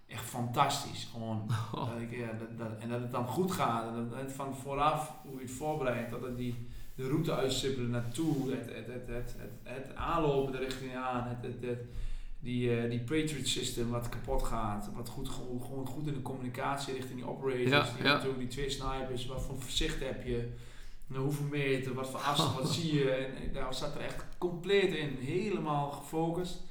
Echt 0.08 0.26
fantastisch. 0.26 1.06
Gewoon, 1.12 1.50
Oh, 1.76 1.90
dat 1.94 2.02
ik, 2.02 2.12
ja, 2.18 2.32
dat, 2.34 2.58
dat, 2.58 2.78
en 2.80 2.90
dat 2.90 3.02
het 3.02 3.12
dan 3.12 3.28
goed 3.28 3.52
gaat. 3.52 3.96
En 3.96 4.10
dat 4.10 4.32
van 4.32 4.56
vooraf, 4.56 5.14
hoe 5.24 5.36
je 5.36 5.42
het 5.42 5.52
voorbereidt, 5.52 6.12
dat 6.12 6.22
het 6.22 6.38
die, 6.38 6.68
de 6.96 7.08
route 7.08 7.36
uitstippelen 7.36 7.90
naartoe, 7.90 8.52
het, 8.52 8.66
het, 8.66 8.88
het, 8.88 9.08
het, 9.08 9.36
het, 9.38 9.52
het 9.64 9.96
aanlopen 9.96 10.52
de 10.52 10.58
richting 10.58 10.96
aan, 10.96 11.28
het, 11.28 11.38
het, 11.42 11.70
het, 11.70 11.86
die, 12.40 12.78
eh, 12.78 12.90
die 12.90 13.00
Patriot 13.00 13.48
system 13.48 13.90
wat 13.90 14.10
kapot 14.10 14.44
gaat, 14.44 14.90
wat 14.96 15.10
goed, 15.10 15.30
gewoon, 15.30 15.62
gewoon 15.62 15.88
goed 15.88 16.08
in 16.08 16.14
de 16.14 16.22
communicatie 16.22 16.94
richting 16.94 17.16
die 17.16 17.28
operators, 17.28 17.70
Ja, 17.70 17.88
die, 17.96 18.04
ja. 18.04 18.38
die 18.38 18.48
twee 18.48 18.70
snipers, 18.70 19.26
wat 19.26 19.42
voor 19.42 19.58
zicht 19.68 20.00
heb 20.00 20.26
je, 20.26 20.50
hoeveel 21.08 21.46
meter, 21.46 21.94
wat 21.94 22.10
voor 22.10 22.20
afstand, 22.30 22.60
wat 22.60 22.74
zie 22.74 22.94
je. 22.94 23.12
En, 23.12 23.36
en 23.36 23.54
daar 23.54 23.74
zat 23.74 23.96
er 23.96 24.02
echt 24.02 24.26
compleet 24.38 24.94
in, 24.94 25.18
helemaal 25.20 25.92
gefocust. 25.92 26.62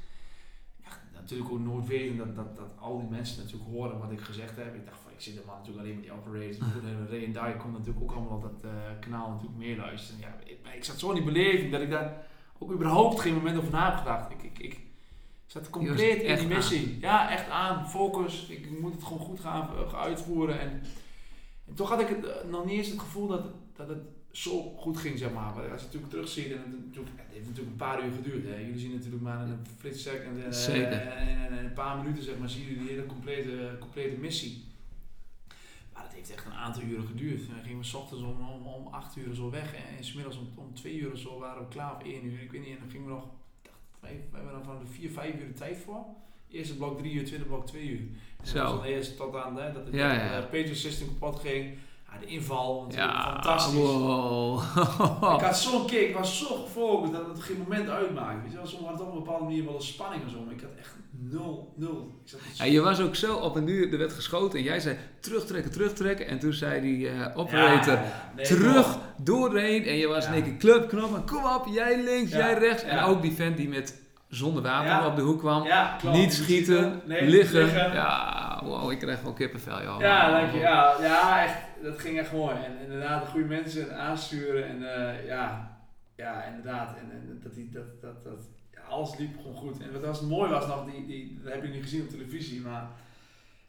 Ja, 0.84 0.90
natuurlijk 1.12 1.50
ook 1.50 1.60
nooit 1.60 1.86
weten 1.86 2.16
dat, 2.16 2.36
dat, 2.36 2.56
dat 2.56 2.70
al 2.78 2.98
die 2.98 3.08
mensen 3.08 3.42
natuurlijk 3.42 3.70
horen 3.70 3.98
wat 3.98 4.10
ik 4.10 4.20
gezegd 4.20 4.56
heb. 4.56 4.74
Ik 4.74 4.84
dacht 4.84 5.01
zit 5.22 5.34
helemaal 5.34 5.56
natuurlijk 5.56 5.84
alleen 5.84 5.94
met 5.94 6.04
die 6.04 6.12
operators. 6.12 6.58
En 6.58 7.08
Ray 7.10 7.24
en 7.24 7.32
Dai 7.32 7.56
kon 7.56 7.72
natuurlijk 7.72 8.02
ook 8.02 8.12
allemaal 8.12 8.36
op 8.36 8.42
dat 8.42 8.70
eh, 8.70 8.70
kanaal 9.00 9.30
natuurlijk 9.30 9.58
meeluisteren. 9.58 10.20
Ja, 10.20 10.36
ik, 10.44 10.58
ik 10.76 10.84
zat 10.84 10.98
zo 10.98 11.08
in 11.08 11.14
die 11.14 11.24
beleving 11.24 11.72
dat 11.72 11.80
ik 11.80 11.90
daar 11.90 12.26
ook 12.58 12.72
überhaupt 12.72 13.20
geen 13.20 13.34
moment 13.34 13.58
over 13.58 13.70
na 13.70 13.90
heb 13.90 13.98
gedacht. 13.98 14.30
Ik, 14.30 14.42
ik, 14.42 14.58
ik 14.58 14.80
zat 15.46 15.70
compleet 15.70 16.22
in 16.22 16.38
die 16.38 16.46
missie. 16.46 16.98
Ja, 17.00 17.30
echt 17.30 17.48
aan, 17.48 17.88
focus. 17.88 18.46
Ik, 18.48 18.80
moet 18.80 18.92
het 18.92 19.04
gewoon 19.04 19.18
goed 19.18 19.40
gaan 19.40 19.68
eh, 19.76 20.00
uitvoeren. 20.00 20.60
En, 20.60 20.82
en 21.66 21.74
toch 21.74 21.88
had 21.88 22.00
ik 22.00 22.08
het, 22.08 22.24
eh, 22.26 22.50
nog 22.50 22.64
niet 22.64 22.78
eens 22.78 22.88
het 22.88 23.00
gevoel 23.00 23.26
dat, 23.26 23.44
dat 23.76 23.88
het 23.88 24.02
zo 24.30 24.74
goed 24.76 24.96
ging, 24.96 25.18
zeg 25.18 25.32
maar. 25.32 25.52
Als 25.54 25.80
je 25.80 25.86
natuurlijk 25.86 26.10
terugziet, 26.12 26.52
en 26.52 26.58
het, 26.58 26.84
natuurlijk, 26.86 27.16
het 27.16 27.32
heeft 27.32 27.46
natuurlijk 27.46 27.70
een 27.70 27.86
paar 27.86 28.04
uur 28.04 28.12
geduurd. 28.12 28.44
Hè. 28.44 28.56
Jullie 28.56 28.78
zien 28.78 28.92
natuurlijk 28.92 29.22
maar 29.22 29.44
in 29.44 29.50
een 29.50 29.66
flits 29.78 30.02
second 30.02 30.44
en, 30.44 30.54
Zeker. 30.54 30.92
en, 30.92 31.28
en, 31.28 31.58
en 31.58 31.64
een 31.64 31.72
paar 31.72 31.96
minuten, 31.96 32.24
zeg 32.24 32.38
maar, 32.38 32.48
zien 32.48 32.62
jullie 32.62 32.78
die 32.78 32.88
hele 32.88 33.06
complete, 33.06 33.76
complete 33.80 34.16
missie. 34.16 34.70
Maar 36.02 36.10
dat 36.10 36.20
heeft 36.20 36.38
echt 36.38 36.46
een 36.46 36.60
aantal 36.60 36.82
uren 36.82 37.06
geduurd. 37.06 37.40
En 37.40 37.54
dan 37.54 37.64
gingen 37.64 37.78
we 37.78 37.84
s 37.84 37.94
ochtends 37.94 38.22
om, 38.22 38.48
om, 38.48 38.66
om 38.66 38.86
8 38.86 39.16
uur 39.16 39.34
zo 39.34 39.50
weg. 39.50 39.74
En, 39.74 39.96
en 39.96 40.04
smiddags 40.04 40.36
om, 40.36 40.48
om 40.54 40.74
2 40.74 40.94
uur 40.94 41.16
zo 41.16 41.38
waren 41.38 41.62
we 41.62 41.68
klaar 41.68 41.96
of 41.96 42.02
1 42.02 42.24
uur. 42.24 42.42
Ik 42.42 42.50
weet 42.50 42.60
niet, 42.60 42.70
en 42.70 42.78
dan 42.78 42.90
gingen 42.90 43.06
we 43.06 43.12
nog, 43.12 43.24
dacht, 43.62 43.78
vijf, 44.00 44.16
we 44.30 44.36
hebben 44.36 44.52
dan 44.52 44.64
van 44.64 44.78
de 44.78 44.86
4, 44.86 45.10
5 45.10 45.34
uur 45.34 45.46
de 45.46 45.52
tijd 45.52 45.78
voor. 45.78 46.04
Eerste 46.48 46.76
blok 46.76 46.98
3 46.98 47.12
uur, 47.12 47.24
tweede 47.24 47.44
blok 47.44 47.66
2 47.66 47.88
uur. 47.88 48.08
En 48.40 48.46
Zo. 48.46 48.54
dat 48.54 48.62
was 48.62 48.72
dan 48.72 48.84
eerst 48.84 49.16
tot 49.16 49.36
aan 49.36 49.56
hè, 49.56 49.72
dat 49.72 49.84
het 49.84 49.94
Ja, 49.94 50.12
ja, 50.12 50.74
System 50.74 51.08
kapot 51.08 51.40
ging. 51.40 51.78
Ja, 52.12 52.18
de 52.20 52.26
inval, 52.26 52.86
ja, 52.90 53.22
fantastisch. 53.32 53.74
wow. 53.74 54.62
Ik 55.34 55.40
had 55.40 55.56
zo'n 55.66 55.86
kick, 55.86 56.08
ik 56.08 56.16
was 56.16 56.38
zo 56.38 56.46
gefocust 56.64 57.12
dat 57.12 57.26
het 57.26 57.40
geen 57.42 57.58
moment 57.58 57.88
uitmaakt. 57.88 58.42
Weet 58.42 58.50
je 58.50 58.56
wel, 58.56 58.66
soms 58.66 58.82
had 58.84 58.92
het 58.98 59.02
op 59.02 59.12
een 59.12 59.18
bepaalde 59.22 59.44
manier 59.44 59.64
wel 59.64 59.74
een 59.74 59.82
spanning 59.82 60.24
of 60.24 60.30
zo, 60.30 60.40
maar 60.44 60.54
ik 60.54 60.60
had 60.60 60.70
echt 60.78 60.94
nul, 61.10 61.72
nul. 61.76 62.10
Ik 62.24 62.28
zat 62.30 62.40
Ja, 62.54 62.64
je 62.64 62.80
was 62.80 63.00
ook 63.00 63.14
zo 63.14 63.36
op 63.36 63.56
en 63.56 63.64
nu, 63.64 63.90
er 63.90 63.98
werd 63.98 64.12
geschoten 64.12 64.58
en 64.58 64.64
jij 64.64 64.80
zei 64.80 64.96
terugtrekken, 65.20 65.70
terugtrekken. 65.72 66.26
En 66.26 66.38
toen 66.38 66.52
zei 66.52 66.80
die 66.80 67.08
eh, 67.08 67.38
operator 67.38 67.92
Ja, 67.92 68.02
ja, 68.02 68.32
nee, 68.36 68.44
terug 68.46 68.98
doorheen. 69.16 69.84
En 69.84 69.94
je 69.96 70.06
was 70.06 70.24
Ja. 70.24 70.32
in 70.32 70.34
één 70.34 70.42
keer 70.44 70.56
club, 70.56 70.88
knoppen, 70.88 71.24
kom 71.26 71.44
op, 71.44 71.66
jij 71.66 72.02
links, 72.02 72.30
jij 72.32 72.54
rechts. 72.54 72.82
En 72.82 73.02
ook 73.02 73.22
die 73.22 73.32
vent 73.32 73.56
die 73.56 73.68
met 73.68 74.00
zonder 74.34 74.62
wapen 74.62 74.86
Ja. 74.88 75.06
op 75.06 75.16
de 75.16 75.22
hoek 75.22 75.38
kwam. 75.38 75.64
Ja. 75.64 75.96
Niet 76.12 76.32
schieten, 76.34 77.00
Nee, 77.04 77.26
liggen. 77.28 77.66
Ja, 77.92 78.60
wow, 78.64 78.90
ik 78.90 78.98
krijg 78.98 79.22
wel 79.22 79.32
kippenvel, 79.32 79.82
joh. 79.82 80.00
Ja, 80.00 80.30
dank 80.30 80.52
je. 80.52 80.58
Ja, 80.58 80.94
ja, 81.00 81.42
echt. 81.44 81.56
Dat 81.82 81.98
ging 81.98 82.18
echt 82.18 82.32
mooi. 82.32 82.54
En 82.56 82.84
inderdaad, 82.84 83.22
de 83.24 83.30
goede 83.30 83.46
mensen 83.46 83.98
aansturen. 83.98 84.68
En 84.68 84.94
eh, 84.94 85.26
ja, 85.26 85.70
ja, 86.16 86.44
inderdaad. 86.44 86.96
En, 86.96 87.10
en 87.10 87.40
dat, 87.42 87.54
die, 87.54 87.70
dat, 87.70 88.00
dat, 88.00 88.24
dat, 88.24 88.48
alles 88.88 89.18
liep 89.18 89.36
gewoon 89.36 89.56
goed. 89.56 89.82
En 89.82 89.92
wat 89.92 90.02
was 90.02 90.20
mooi 90.20 90.50
was 90.50 90.66
nog, 90.66 90.84
die, 90.90 91.06
die, 91.06 91.40
dat 91.44 91.52
heb 91.52 91.62
je 91.62 91.68
niet 91.68 91.82
gezien 91.82 92.02
op 92.02 92.08
televisie, 92.08 92.60
maar 92.60 92.86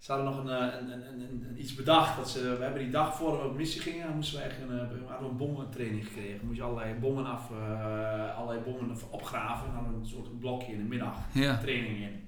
ze 0.04 0.12
hadden 0.12 0.30
nog 0.32 0.38
een, 0.44 0.50
eh, 0.50 0.74
een, 0.80 0.92
een, 0.92 1.08
een, 1.08 1.46
een- 1.50 1.60
iets 1.62 1.76
bedacht. 1.76 2.18
Dat 2.18 2.30
ze, 2.30 2.56
we 2.58 2.64
hebben 2.64 2.82
die 2.82 2.92
dag 2.92 3.16
voor 3.16 3.38
we 3.42 3.48
op 3.48 3.56
missie 3.56 3.82
gingen, 3.82 4.16
moesten 4.16 4.40
we 4.40 4.46
echt 4.46 4.62
een, 4.62 4.80
eh, 4.80 4.88
we 4.90 4.98
hadden 5.08 5.30
een 5.30 5.38
bommentraining 5.38 6.06
gekregen. 6.06 6.38
Dan 6.38 6.46
moest 6.46 6.58
je 6.58 6.64
allerlei 6.64 6.94
bommen 6.94 7.26
af, 7.26 7.52
eh, 7.52 8.38
allerlei 8.38 8.60
bommen 8.64 8.98
opgraven. 9.10 9.66
En 9.68 9.74
dan 9.74 9.84
hadden 9.84 9.94
we 9.94 10.06
een 10.06 10.12
soort 10.12 10.40
blokje 10.40 10.72
in 10.72 10.78
de 10.78 10.84
middag 10.84 11.18
Ja. 11.34 11.58
training 11.58 11.98
in. 12.00 12.28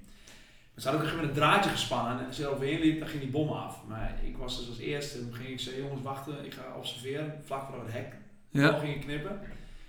Ze 0.76 0.88
hadden 0.88 1.12
ook 1.12 1.22
een 1.22 1.32
draadje 1.32 1.70
gespannen 1.70 2.18
en 2.20 2.26
als 2.26 2.36
je 2.36 2.42
er 2.44 2.50
overheen 2.50 2.80
liep, 2.80 2.98
dan 2.98 3.08
ging 3.08 3.22
die 3.22 3.30
bom 3.30 3.48
af. 3.48 3.82
Maar 3.88 4.14
ik 4.22 4.36
was 4.36 4.58
dus 4.58 4.68
als 4.68 4.78
eerste, 4.78 5.18
en 5.18 5.24
toen 5.24 5.34
ging 5.34 5.48
ik 5.48 5.60
zeggen, 5.60 5.82
jongens 5.82 6.02
wachten, 6.02 6.44
ik 6.44 6.52
ga 6.54 6.62
observeren, 6.76 7.40
vlak 7.44 7.66
voor 7.70 7.82
het 7.84 7.92
hek. 7.92 8.16
Ja. 8.50 8.62
Ja. 8.62 8.78
ging 8.78 8.94
ik 8.94 9.00
knippen. 9.00 9.40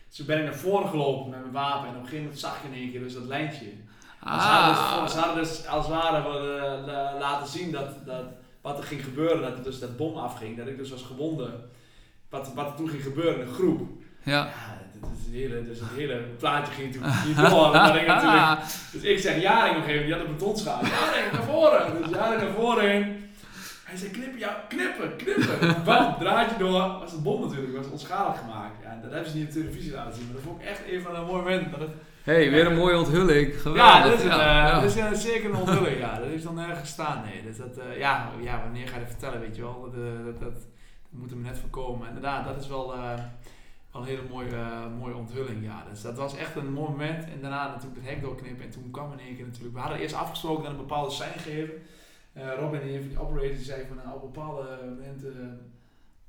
Dus 0.08 0.18
toen 0.18 0.26
ben 0.26 0.38
ik 0.38 0.44
naar 0.44 0.56
voren 0.56 0.90
gelopen 0.90 1.30
met 1.30 1.40
mijn 1.40 1.52
wapen 1.52 1.82
en 1.90 1.96
op 1.96 1.96
een 1.96 2.02
gegeven 2.04 2.24
moment 2.24 2.40
zag 2.40 2.62
je 2.62 2.68
in 2.68 2.74
één 2.74 2.92
keer 2.92 3.00
dus 3.00 3.14
dat 3.14 3.24
lijntje. 3.24 3.66
En 4.24 4.42
Ze, 4.42 4.48
hadden 4.48 4.84
Ah. 4.86 5.04
dus, 5.04 5.12
ze 5.14 5.20
hadden 5.20 5.44
dus 5.44 5.68
als 5.68 5.86
het 5.88 5.96
ware 5.96 6.18
eh, 6.18 6.86
la- 6.86 7.16
laten 7.20 7.48
zien 7.48 7.72
dat, 7.72 8.06
dat 8.06 8.24
wat 8.62 8.78
er 8.78 8.84
ging 8.84 9.04
gebeuren, 9.04 9.42
dat 9.42 9.64
dus 9.64 9.80
dat 9.80 9.98
bom 9.98 10.18
afging. 10.18 10.58
Dat 10.58 10.68
ik 10.68 10.78
dus 10.78 10.92
als 10.92 11.04
gewonde, 11.04 11.50
wat, 12.30 12.52
wat 12.56 12.68
er 12.68 12.76
toen 12.76 12.90
ging 12.90 13.04
gebeuren 13.04 13.40
in 13.40 13.46
de 13.48 13.54
groep. 13.54 13.82
Ja. 14.24 14.34
Ja, 14.46 14.52
dat 15.02 15.10
is 15.20 15.26
het 15.26 15.34
hele, 15.34 15.64
dus 15.64 15.80
het 15.80 15.90
hele 15.96 16.16
plaatje 16.40 16.74
ging 16.74 16.88
natuurlijk 16.88 17.26
niet 17.28 17.50
door. 17.50 17.68
Ik 17.68 18.08
natuurlijk 18.08 18.60
dus 18.94 19.02
ik 19.02 19.20
zeg 19.20 19.42
Jaring 19.42 19.78
nog 19.78 19.88
even, 19.88 20.06
die 20.06 20.14
had 20.14 20.26
een 20.26 20.36
betonschaal. 20.36 20.80
Jaring, 20.86 21.32
naar 21.32 21.44
voren! 21.44 22.02
Dus 22.02 22.10
Jaring 22.12 22.42
naar 22.42 22.52
voren 22.52 22.90
heen. 22.90 23.26
Hij 23.84 23.98
zei 23.98 24.12
knippen, 24.12 24.40
ja, 24.40 24.64
knippen, 24.68 25.16
knippen. 25.16 25.84
Bam, 25.84 26.16
draadje 26.20 26.58
door. 26.58 26.98
Was 27.00 27.12
een 27.14 27.24
bom 27.24 27.42
natuurlijk, 27.42 27.78
was 27.78 27.90
onschadelijk 27.92 28.38
gemaakt. 28.38 28.76
Ja, 28.84 29.00
dat 29.02 29.12
hebben 29.12 29.32
ze 29.32 29.38
niet 29.38 29.46
op 29.48 29.52
televisie 29.54 29.92
laten 29.92 30.14
zien. 30.14 30.26
Maar 30.26 30.34
dat 30.34 30.44
vond 30.44 30.62
ik 30.62 30.68
echt 30.68 30.82
een 30.92 31.02
van 31.02 31.14
de 31.14 31.20
mooie 31.20 31.42
momenten. 31.42 31.72
Dat 31.72 31.80
het 31.80 31.90
hey, 32.28 32.52
weer 32.52 32.66
een 32.66 32.76
mooie 32.76 32.98
onthulling. 32.98 33.54
Ja, 33.54 33.60
Geweldig. 33.60 34.04
dat 34.04 34.20
is, 34.20 34.24
een, 34.24 34.32
eh, 34.32 34.38
ja. 34.38 34.82
dat 34.82 35.12
is 35.12 35.22
zeker 35.22 35.50
een 35.50 35.56
onthulling. 35.56 35.98
ja, 35.98 36.20
dat 36.20 36.30
is 36.30 36.44
dan 36.44 36.56
nergens 36.56 36.80
gestaan. 36.80 37.24
Nee, 37.24 37.44
dus 37.44 37.58
dat, 37.58 37.78
eh, 37.78 37.98
ja, 37.98 38.32
ja, 38.42 38.62
wanneer 38.62 38.88
ga 38.88 38.94
je 38.94 39.00
dat 39.00 39.10
vertellen, 39.10 39.40
weet 39.40 39.56
je 39.56 39.62
wel? 39.62 39.82
Dat, 39.82 39.94
eh, 39.94 40.26
dat, 40.26 40.40
dat, 40.40 40.54
dat 40.54 40.62
moet 41.10 41.30
hem 41.30 41.42
net 41.42 41.58
voorkomen. 41.58 42.08
Inderdaad, 42.08 42.46
dat 42.46 42.62
is 42.62 42.68
wel, 42.68 42.88
wel 43.92 44.02
een 44.02 44.08
hele 44.08 44.22
mooie, 44.30 44.90
mooie 45.00 45.16
onthulling. 45.16 45.64
Ja, 45.64 45.86
dus 45.90 46.02
dat 46.02 46.18
was 46.18 46.38
echt 46.38 46.56
een 46.56 46.74
mooi 46.74 46.90
moment. 46.90 47.24
En 47.24 47.42
daarna 47.42 47.68
natuurlijk 47.68 48.02
het 48.02 48.10
hek 48.10 48.22
doorknippen. 48.22 48.66
En 48.66 48.72
toen 48.72 48.92
kwam 48.92 49.12
in 49.12 49.20
één 49.20 49.36
keer 49.36 49.46
natuurlijk. 49.46 49.74
We 49.74 49.80
hadden 49.80 50.00
eerst 50.00 50.16
afgesproken 50.16 50.64
dat 50.64 50.72
een 50.72 50.78
bepaalde 50.78 51.12
sein 51.12 51.40
geven. 51.40 51.74
Robin, 52.60 52.82
die 52.82 53.00
van 53.00 53.08
die 53.08 53.20
operator, 53.20 53.56
die 53.56 53.64
zei 53.64 53.86
van 53.88 53.98
nou, 54.04 54.16
op 54.16 54.34
bepaalde 54.34 54.80
momenten. 54.86 55.60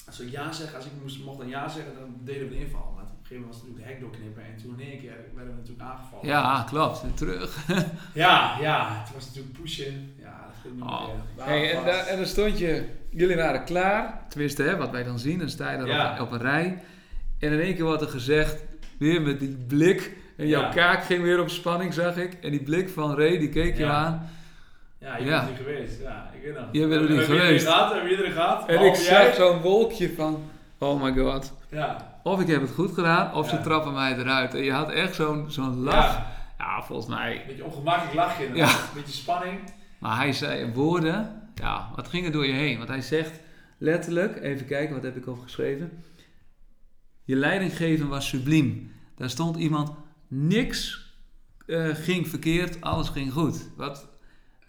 als 0.07 0.21
ik 0.21 0.31
ja 0.31 0.53
zeg, 0.53 0.75
als 0.75 0.87
ik 0.87 0.93
moest, 1.03 1.25
mocht 1.25 1.39
dan 1.39 1.49
ja 1.49 1.69
zeggen, 1.69 1.95
dan 1.95 2.17
deden 2.21 2.49
we 2.49 2.55
de 2.55 2.61
inval. 2.61 2.93
Maar 2.95 3.03
een 3.03 3.08
gegeven 3.29 3.37
moment 3.37 3.55
was 3.55 3.57
het 3.57 3.65
natuurlijk 3.69 3.87
de 3.87 3.91
hek 3.93 4.01
doorknippen. 4.01 4.43
En 4.43 4.57
toen 4.63 4.81
in 4.81 4.91
één 4.91 5.01
keer 5.01 5.17
werden 5.35 5.53
we 5.55 5.61
natuurlijk 5.61 5.89
aangevallen. 5.91 6.27
Ja, 6.27 6.65
klopt. 6.69 7.05
Terug. 7.17 7.57
Ja, 8.25 8.57
ja, 8.61 9.03
het 9.05 9.15
was 9.15 9.27
natuurlijk 9.27 9.61
pushen. 9.61 10.13
Ja, 10.19 10.41
dat 10.47 10.57
ging 10.63 10.75
niet 10.75 10.83
Oh. 10.85 11.07
meer. 11.37 11.45
Hey, 11.47 11.73
en, 11.77 11.85
daar, 11.85 12.07
en 12.07 12.17
dan 12.17 12.27
stond 12.27 12.59
je, 12.59 12.85
jullie 13.11 13.37
waren 13.37 13.65
klaar, 13.65 14.21
tenminste 14.29 14.63
hè, 14.63 14.77
wat 14.77 14.91
wij 14.91 15.05
dan 15.05 15.19
zien, 15.19 15.39
dan 15.39 15.49
sta 15.49 15.71
je 15.71 15.79
daar 15.79 15.87
Ja. 15.89 16.13
op, 16.13 16.21
op 16.21 16.31
een 16.33 16.41
rij. 16.41 16.83
En 17.39 17.53
in 17.53 17.61
één 17.61 17.75
keer 17.75 17.85
wordt 17.85 18.03
er 18.03 18.09
gezegd, 18.09 18.65
weer 18.99 19.23
met 19.23 19.41
die 19.41 19.57
blik, 19.69 20.17
en 20.37 20.47
jouw 20.47 20.63
Ja. 20.63 20.69
kaak 20.69 21.05
ging 21.05 21.23
weer 21.23 21.41
op 21.41 21.49
spanning, 21.51 21.95
zag 21.95 22.17
ik. 22.17 22.33
En 22.43 22.51
die 22.51 22.63
blik 22.63 22.89
van 22.89 23.15
Ray, 23.17 23.39
die 23.39 23.49
keek 23.49 23.77
je 23.77 23.87
aan. 23.87 24.31
Ja, 24.99 25.17
je 25.17 25.25
Ja. 25.25 25.31
bent 25.45 25.59
er 25.59 25.65
niet 25.65 25.75
geweest. 25.77 26.01
Ja, 26.03 26.31
ik 26.35 26.43
weet 26.43 26.55
nog. 26.55 26.65
Je 26.73 26.87
bent 26.87 26.93
er 26.93 27.01
niet 27.01 27.19
Heb 27.19 27.19
je 27.19 27.25
geweest. 27.25 27.43
iedereen 27.51 27.61
gehad? 27.75 27.93
Heb 27.95 28.03
je 28.05 28.11
iedereen 28.11 28.33
gehad? 28.33 28.69
En 28.69 28.85
ik 28.85 28.95
zag 28.95 29.35
zo'n 29.35 29.61
wolkje 29.61 30.15
van, 30.15 30.43
oh 30.79 31.03
my 31.03 31.13
god. 31.13 31.53
Ja. 31.71 32.18
Of 32.29 32.41
ik 32.41 32.47
heb 32.47 32.61
het 32.61 32.71
goed 32.71 32.95
gedaan, 32.95 33.35
of 33.35 33.49
ze 33.49 33.61
trappen 33.61 33.93
mij 33.93 34.19
eruit. 34.19 34.55
En 34.55 34.63
je 34.63 34.73
had 34.73 34.91
echt 34.91 35.15
zo'n 35.15 35.51
zo'n 35.51 35.83
lach. 35.83 36.17
Ja. 36.17 36.37
Ja, 36.59 36.83
volgens 36.83 37.09
mij. 37.09 37.41
een 37.41 37.47
beetje 37.47 37.65
ongemakkelijk 37.65 38.15
lachje. 38.15 38.55
Ja. 38.55 38.71
Een 38.71 38.95
beetje 38.95 39.13
spanning. 39.13 39.61
Maar 39.99 40.17
hij 40.17 40.33
zei 40.33 40.73
woorden, 40.73 41.51
ja, 41.55 41.91
wat 41.97 42.09
ging 42.09 42.27
er 42.27 42.33
door 42.33 42.47
je 42.47 42.53
heen? 42.53 42.77
Want 42.77 42.89
hij 42.89 43.01
zegt 43.01 43.41
letterlijk, 43.79 44.43
even 44.43 44.67
kijken, 44.67 44.95
wat 44.95 45.03
heb 45.03 45.17
ik 45.17 45.27
opgeschreven? 45.27 46.05
Je 47.25 47.37
leidinggeven 47.37 48.09
was 48.09 48.29
subliem. 48.29 48.93
Daar 49.17 49.31
stond 49.31 49.57
iemand, 49.57 49.91
niks 50.29 51.07
eh, 51.67 51.89
ging 51.95 52.29
verkeerd, 52.29 52.81
alles 52.81 53.09
ging 53.09 53.33
goed. 53.33 53.69
Wat, 53.77 54.09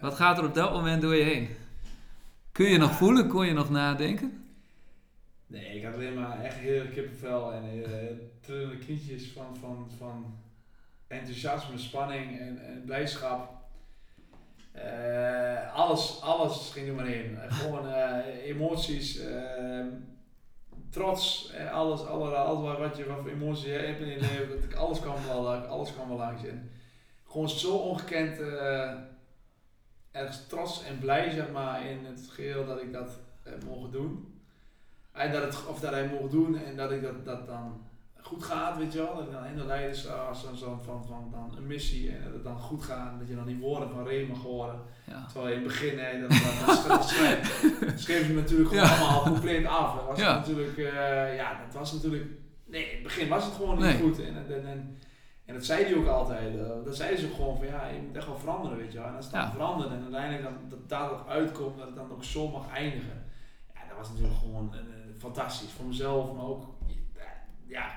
wat 0.00 0.14
gaat 0.14 0.38
er 0.38 0.44
op 0.44 0.54
dat 0.54 0.72
moment 0.72 1.02
door 1.02 1.14
je 1.14 1.24
heen? 1.24 1.48
Kun 2.52 2.66
je 2.70 2.78
nog 2.78 2.92
voelen? 2.92 3.28
Kon 3.28 3.46
je 3.46 3.52
nog 3.52 3.70
nadenken? 3.70 4.39
Nee, 5.50 5.76
ik 5.76 5.84
had 5.84 5.94
alleen 5.94 6.14
maar 6.20 6.40
echt 6.44 6.56
heel 6.56 6.84
kippenvel 6.86 7.52
en 7.52 7.76
uh, 7.76 7.86
trillende 8.40 8.78
knietjes 8.78 9.26
van, 9.32 9.56
van, 9.56 9.90
van 9.98 10.38
enthousiasme, 11.06 11.78
spanning 11.78 12.38
en, 12.40 12.58
en 12.66 12.82
blijdschap. 12.84 13.52
Eh, 14.72 15.74
alles, 15.74 16.20
alles 16.22 16.70
ging 16.72 16.88
er 16.88 16.94
maar 16.94 17.08
in. 17.08 17.38
Eh, 17.38 17.52
Gewoon 17.58 17.88
eh, 17.88 18.44
emoties, 18.46 19.18
eh, 19.18 19.84
trots, 20.90 21.52
alles, 21.72 22.00
alle, 22.06 22.34
alles 22.34 22.78
wat- 22.78 22.96
je 22.96 23.04
voor 23.04 23.28
emoties 23.30 23.64
hebt 23.70 24.00
in 24.00 24.08
je 24.08 24.20
leven, 24.20 24.48
dat 24.48 24.64
ik, 24.64 24.74
alles, 24.74 25.00
kwam 25.00 25.24
wel, 25.26 25.54
alles 25.54 25.92
kwam 25.92 26.08
wel 26.08 26.16
langs. 26.16 26.44
En 26.46 26.70
gewoon 27.26 27.48
zo 27.48 27.76
ongekend 27.76 28.38
ergens 30.10 30.46
trots 30.46 30.84
en 30.84 30.98
blij 30.98 31.30
zeg 31.30 31.50
maar, 31.50 31.86
in 31.86 32.04
het 32.04 32.28
geheel 32.30 32.66
dat 32.66 32.82
ik 32.82 32.92
dat 32.92 33.18
heb 33.42 33.64
mogen 33.64 33.90
doen. 33.90 34.39
En 35.12 35.32
dat 35.32 35.42
het, 35.42 35.66
of 35.66 35.80
dat 35.80 35.90
hij 35.90 36.08
mocht 36.20 36.30
doen 36.30 36.56
en 36.64 36.76
dat 36.76 36.90
ik 36.90 37.02
dat, 37.02 37.24
dat 37.24 37.46
dan 37.46 37.80
goed 38.22 38.42
gaat, 38.44 38.76
weet 38.78 38.92
je 38.92 38.98
wel. 38.98 39.14
Dat 39.16 39.24
ik 39.24 39.32
dan 39.32 39.44
in 39.44 39.56
de 39.56 39.64
leiders 39.64 40.08
als 40.10 40.40
zo, 40.40 40.54
zo 40.54 40.80
van, 40.84 41.04
van 41.06 41.28
dan 41.30 41.54
een 41.56 41.66
missie 41.66 42.10
en 42.10 42.22
dat 42.24 42.32
het 42.32 42.44
dan 42.44 42.58
goed 42.58 42.82
gaat. 42.82 43.18
Dat 43.18 43.28
je 43.28 43.34
dan 43.34 43.46
die 43.46 43.58
woorden 43.58 43.90
van 43.90 44.04
Ray 44.06 44.26
mag 44.26 44.42
horen. 44.42 44.80
Ja. 45.06 45.26
Terwijl 45.26 45.48
je 45.48 45.54
in 45.54 45.62
het 45.62 45.68
begin, 45.68 45.98
hè, 45.98 46.20
dat, 46.20 46.30
dat, 46.30 46.66
dat, 46.66 46.86
dat 46.88 47.08
schreef, 47.08 47.64
schreef 47.96 48.26
ze 48.26 48.32
natuurlijk 48.34 48.68
gewoon 48.68 48.84
Ja. 48.84 48.96
allemaal 48.96 49.22
compleet 49.22 49.66
af. 49.66 49.94
Dat 49.96 50.06
was 50.06 50.18
Ja. 50.18 50.34
natuurlijk, 50.34 50.76
eh, 50.78 51.36
ja, 51.36 51.60
dat 51.64 51.74
was 51.74 51.92
natuurlijk, 51.92 52.24
nee, 52.66 52.84
in 52.84 52.94
het 52.94 53.02
begin 53.02 53.28
was 53.28 53.44
het 53.44 53.54
gewoon 53.54 53.74
niet 53.76 53.84
Nee. 53.84 53.98
goed. 54.00 54.20
En, 54.24 54.36
en, 54.36 54.66
en, 54.66 54.98
en 55.44 55.54
dat 55.54 55.64
zei 55.64 55.84
hij 55.84 55.94
ook 55.96 56.06
altijd. 56.06 56.58
eh, 56.58 56.66
dat 56.84 56.96
zei 56.96 57.16
ze 57.16 57.26
ook 57.26 57.34
gewoon 57.34 57.56
van, 57.56 57.66
ja, 57.66 57.86
je 57.86 58.00
moet 58.06 58.16
echt 58.16 58.26
wel 58.26 58.38
veranderen, 58.38 58.78
weet 58.78 58.92
je 58.92 58.98
wel. 58.98 59.06
En 59.08 59.16
als 59.16 59.24
het 59.24 59.34
dan 59.34 59.50
verandert 59.50 59.90
en 59.90 60.02
uiteindelijk 60.02 60.42
dan, 60.42 60.54
dat 60.68 60.88
daar 60.88 61.10
ook 61.10 61.28
uitkomt, 61.28 61.76
dat 61.78 61.86
het 61.86 61.96
dan 61.96 62.10
ook 62.12 62.24
zo 62.24 62.48
mag 62.48 62.68
eindigen. 62.74 63.24
Ja, 63.74 63.80
dat 63.88 63.96
was 63.98 64.08
natuurlijk 64.08 64.38
gewoon 64.38 64.74
fantastisch 65.20 65.70
voor 65.76 65.86
mezelf, 65.86 66.32
maar 66.32 66.44
ook, 66.44 66.64
ja, 67.66 67.90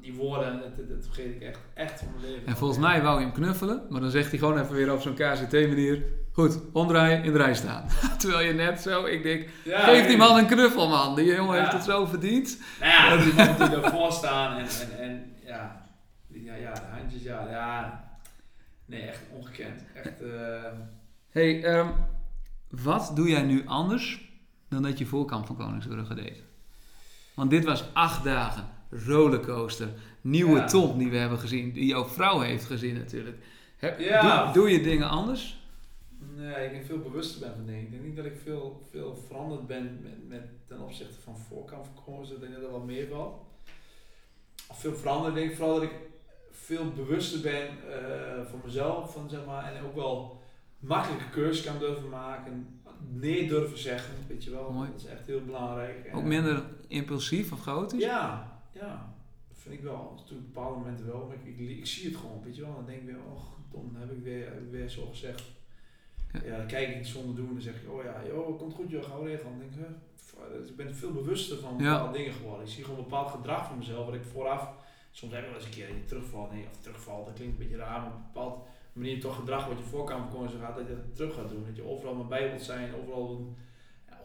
die 0.00 0.14
woorden, 0.14 0.60
dat, 0.60 0.88
dat, 0.88 1.04
vergeet 1.04 1.34
ik 1.34 1.42
echt, 1.42 1.58
echt 1.74 1.98
van 1.98 2.08
mijn 2.14 2.32
leven. 2.32 2.46
En 2.46 2.56
volgens 2.56 2.80
mij 2.80 3.02
wou 3.02 3.18
je 3.18 3.24
hem 3.24 3.34
knuffelen, 3.34 3.82
maar 3.88 4.00
dan 4.00 4.10
zegt 4.10 4.30
hij 4.30 4.38
gewoon 4.38 4.58
even 4.58 4.74
weer 4.74 4.92
op 4.92 5.00
zo'n 5.00 5.14
KZT-manier. 5.14 6.02
Goed, 6.32 6.60
omdraaien, 6.72 7.24
in 7.24 7.32
de 7.32 7.38
rij 7.38 7.54
staan. 7.54 7.86
Terwijl 8.18 8.46
je 8.46 8.52
net 8.52 8.80
zo, 8.80 9.04
ik 9.04 9.22
denk, 9.22 9.48
Ja, 9.64 9.80
geef 9.80 10.06
die 10.06 10.16
man 10.16 10.38
een 10.38 10.46
knuffel 10.46 10.88
man. 10.88 11.14
Die 11.14 11.24
jongen 11.34 11.54
Ja. 11.56 11.60
heeft 11.60 11.72
het 11.72 11.84
zo 11.84 12.06
verdiend. 12.06 12.58
Nou 12.80 12.92
ja, 12.92 13.16
die 13.24 13.34
man 13.34 13.56
die 13.56 13.80
daarvoor 13.80 14.12
staan 14.12 14.56
en, 14.56 14.66
en, 14.66 14.98
en 14.98 15.32
ja, 15.46 15.82
ja, 16.28 16.54
ja, 16.54 16.72
de 16.72 16.80
handjes, 16.98 17.22
ja, 17.22 17.46
ja. 17.50 18.04
Nee, 18.86 19.00
echt 19.02 19.20
ongekend. 19.32 19.82
Echt, 19.94 20.22
eh, 20.22 20.62
hey, 21.30 21.64
ehm, 21.64 21.88
wat 22.68 23.12
doe 23.14 23.28
jij 23.28 23.42
nu 23.42 23.66
anders 23.66 24.30
dan 24.68 24.82
dat 24.82 24.98
je 24.98 25.06
voor 25.06 25.24
Kamp 25.24 25.46
van 25.46 25.56
Koningsbrugge 25.56 26.14
deed? 26.14 26.42
Want 27.40 27.52
dit 27.52 27.64
was 27.64 27.84
acht 27.92 28.24
dagen, 28.24 28.68
rollercoaster, 28.90 29.88
nieuwe 30.20 30.56
Ja. 30.58 30.66
Tom 30.66 30.98
die 30.98 31.10
we 31.10 31.16
hebben 31.16 31.38
gezien, 31.38 31.72
die 31.72 31.86
jouw 31.86 32.04
vrouw 32.04 32.40
heeft 32.40 32.64
gezien 32.64 32.94
natuurlijk. 32.94 33.36
Heb- 33.76 34.00
Ja. 34.00 34.44
doe, 34.44 34.52
doe 34.52 34.70
je 34.70 34.82
dingen 34.82 35.08
anders? 35.08 35.58
nee, 36.36 36.64
ik 36.64 36.70
denk 36.70 36.84
veel 36.86 36.98
bewuster 36.98 37.40
ben 37.40 37.52
van 37.56 37.66
dingen. 37.66 37.80
Ik 37.80 37.90
denk 37.90 38.02
niet 38.02 38.16
dat 38.16 38.24
ik 38.24 38.36
veel, 38.44 38.82
veel 38.90 39.16
veranderd 39.26 39.66
ben 39.66 39.98
met, 40.02 40.28
met 40.28 40.42
ten 40.66 40.80
opzichte 40.80 41.20
van 41.24 41.36
voorkant 41.48 41.86
van 41.86 42.04
Kroos. 42.04 42.30
Ik 42.30 42.40
denk 42.40 42.52
dat 42.54 42.62
er 42.62 42.70
wel 42.70 42.80
meer 42.84 43.06
valt. 43.08 43.34
Of 44.68 44.80
veel 44.80 44.94
veranderd. 44.94 45.36
Ik 45.36 45.42
denk 45.42 45.54
vooral 45.56 45.74
dat 45.74 45.82
ik 45.82 45.94
veel 46.50 46.92
bewuster 46.92 47.40
ben 47.40 47.66
eh, 47.68 48.50
van 48.50 48.60
mezelf. 48.64 49.12
Van, 49.12 49.30
zeg 49.30 49.44
maar, 49.46 49.72
en 49.74 49.84
ook 49.84 49.94
wel 49.94 50.40
makkelijke 50.78 51.30
keuzes 51.30 51.64
kan 51.64 51.78
durven 51.78 52.08
maken. 52.08 52.79
Nee 53.08 53.48
durven 53.48 53.78
zeggen, 53.78 54.14
weet 54.28 54.44
je 54.44 54.50
wel. 54.50 54.70
Mooi. 54.72 54.90
Dat 54.90 55.00
is 55.00 55.06
echt 55.06 55.26
heel 55.26 55.44
belangrijk. 55.44 56.10
Ook 56.12 56.24
minder 56.24 56.62
impulsief 56.88 57.52
of 57.52 57.60
chaotisch? 57.60 58.02
Ja, 58.02 58.58
ja, 58.72 59.14
dat 59.48 59.58
vind 59.58 59.74
ik 59.74 59.80
wel. 59.82 60.12
Natuurlijk 60.16 60.46
op 60.48 60.54
bepaalde 60.54 60.78
momenten 60.78 61.06
wel, 61.06 61.26
maar 61.26 61.36
ik, 61.44 61.58
ik, 61.58 61.78
ik 61.78 61.86
zie 61.86 62.04
het 62.08 62.16
gewoon, 62.16 62.42
weet 62.44 62.56
je 62.56 62.62
wel. 62.62 62.74
Dan 62.74 62.86
denk 62.86 62.98
ik 63.00 63.06
weer, 63.06 63.18
oh, 63.32 63.42
dan 63.72 63.96
heb 64.00 64.10
ik 64.10 64.22
weer, 64.22 64.44
heb 64.44 64.58
ik 64.60 64.70
weer 64.70 64.88
zo 64.88 65.06
gezegd. 65.06 65.42
Ja. 66.32 66.40
Ja. 66.44 66.56
dan 66.56 66.66
kijk 66.66 66.88
ik 66.88 67.00
iets 67.00 67.12
zonder 67.12 67.34
doen 67.36 67.46
en 67.48 67.52
dan 67.52 67.62
zeg 67.62 67.74
ik, 67.82 67.90
oh 67.90 68.04
ja, 68.04 68.22
joh, 68.26 68.58
komt 68.58 68.74
goed 68.74 68.90
joh, 68.90 69.04
gauw 69.04 69.22
regelen. 69.24 69.58
Dan 69.58 69.58
denk 69.58 69.72
ik, 69.72 69.78
huh, 69.78 70.66
ik 70.68 70.76
ben 70.76 70.94
veel 70.94 71.12
bewuster 71.12 71.58
van 71.58 71.74
Ja. 71.78 71.92
bepaalde 71.92 72.18
dingen 72.18 72.32
geworden. 72.32 72.66
Ik 72.66 72.72
zie 72.72 72.84
gewoon 72.84 72.98
een 72.98 73.04
bepaald 73.04 73.30
gedrag 73.30 73.66
van 73.68 73.78
mezelf, 73.78 74.04
wat 74.06 74.14
ik 74.14 74.24
vooraf, 74.32 74.68
soms 75.10 75.32
heb 75.32 75.42
ik 75.42 75.48
wel 75.48 75.56
eens 75.56 75.64
een 75.64 75.70
keer 75.70 75.88
terugvalt, 76.06 76.52
nee, 76.52 76.64
of 76.72 76.80
terugvalt, 76.80 77.26
dat 77.26 77.34
klinkt 77.34 77.52
een 77.52 77.62
beetje 77.62 77.76
raar, 77.76 78.00
maar 78.00 78.12
bepaald 78.32 78.66
manier 79.00 79.20
toch 79.20 79.36
gedrag 79.36 79.66
wat 79.66 79.78
je 79.78 79.84
voorkant 79.84 80.30
kon 80.30 80.48
gaat, 80.48 80.76
dat 80.76 80.86
je 80.86 80.94
dat 80.94 81.16
terug 81.16 81.34
gaat 81.34 81.48
doen. 81.48 81.64
Dat 81.66 81.76
je 81.76 81.84
overal 81.88 82.14
maar 82.14 82.26
bij 82.26 82.48
wilt 82.48 82.62
zijn, 82.62 82.94
overal 82.94 83.54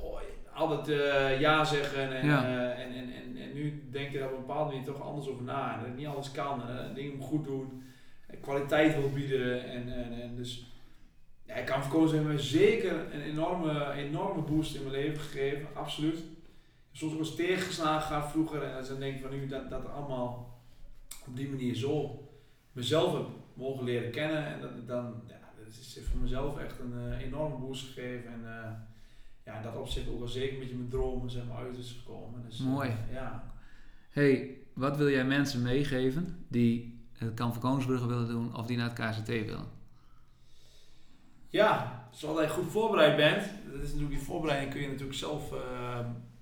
oh, 0.02 0.20
altijd 0.54 0.90
eh, 0.90 1.40
ja 1.40 1.64
zeggen 1.64 2.16
en, 2.16 2.28
Ja. 2.28 2.44
eh, 2.44 2.84
en, 2.84 2.94
en, 2.94 3.14
en, 3.14 3.38
en 3.38 3.54
nu 3.54 3.84
denk 3.92 4.12
je 4.12 4.18
daar 4.20 4.28
op 4.32 4.34
een 4.34 4.46
bepaalde 4.46 4.72
manier 4.72 4.86
toch 4.86 5.02
anders 5.02 5.28
over 5.28 5.44
na. 5.44 5.74
En 5.74 5.80
dat 5.80 5.88
ik 5.88 5.96
niet 5.96 6.08
alles 6.08 6.32
kan, 6.32 6.68
en 6.68 6.90
eh, 6.90 6.96
dingen 6.96 7.22
goed 7.22 7.46
doen, 7.46 7.84
en 8.28 8.40
kwaliteit 8.40 8.96
wil 8.96 9.12
bieden. 9.12 9.66
En, 9.70 9.94
en, 9.94 10.22
en 10.22 10.36
dus 10.36 10.66
ja, 11.46 11.56
ik 11.56 11.66
kan 11.66 11.82
verkozen 11.82 12.28
mij 12.28 12.38
zeker 12.38 13.14
een 13.14 13.22
enorme, 13.22 13.92
enorme 13.92 14.42
boost 14.42 14.76
in 14.76 14.82
mijn 14.82 14.96
leven 14.96 15.20
gegeven, 15.22 15.68
absoluut. 15.74 16.24
Soms 16.92 17.14
ook 17.14 17.20
eens 17.20 17.36
tegengeslagen 17.36 18.08
gaat 18.08 18.32
vroeger 18.32 18.64
en 18.64 18.86
dan 18.88 19.00
denk 19.00 19.16
ik 19.16 19.22
van 19.22 19.32
nu 19.32 19.48
dat 19.48 19.70
dat 19.70 19.90
allemaal 19.90 20.60
op 21.28 21.36
die 21.36 21.50
manier 21.50 21.76
zo 21.76 22.24
mezelf 22.72 23.14
heb 23.14 23.26
mogen 23.56 23.84
leren 23.84 24.12
kennen. 24.12 24.46
En 24.46 24.62
dat 24.62 24.74
het 24.74 24.88
dan, 24.88 25.22
ja, 25.28 25.40
dat 25.58 25.68
is 25.68 26.00
voor 26.12 26.20
mezelf 26.20 26.58
echt 26.58 26.80
een 26.80 27.12
eh, 27.12 27.22
enorme 27.22 27.56
boost 27.56 27.86
gegeven. 27.86 28.34
En 28.34 28.42
eh, 28.46 28.72
ja, 29.44 29.58
in 29.58 29.64
dat 29.64 29.76
opzicht 29.76 30.10
ook 30.10 30.20
wel 30.20 30.28
zeker 30.28 30.54
een 30.54 30.60
beetje 30.60 30.76
mijn 30.76 30.90
dromen 30.90 31.30
zeg 31.30 31.44
maar, 31.48 31.58
uit 31.58 31.78
is 31.78 32.02
gekomen. 32.04 32.44
Dus, 32.46 32.60
eh, 32.60 32.66
Mooi. 32.66 32.92
ja. 33.12 33.54
hey, 34.10 34.58
wat 34.74 34.98
wil 34.98 35.10
jij 35.10 35.26
mensen 35.26 35.62
meegeven 35.62 36.46
die 36.48 37.00
het 37.14 37.34
Kamp 37.34 37.54
van 37.54 37.62
Koningsbrugge 37.62 38.08
willen 38.08 38.28
doen 38.28 38.56
of 38.56 38.66
die 38.66 38.78
naar 38.78 38.90
het 38.90 39.00
KZT 39.00 39.28
willen? 39.28 39.74
Ja, 41.50 42.04
zoals 42.12 42.42
je 42.42 42.50
goed 42.50 42.72
voorbereid 42.72 43.16
bent, 43.16 43.52
dat 43.72 43.82
is 43.82 43.92
natuurlijk 43.92 44.10
die 44.10 44.26
voorbereiding 44.26 44.72
kun 44.72 44.82
je 44.82 44.88
natuurlijk 44.88 45.18
zelf, 45.18 45.50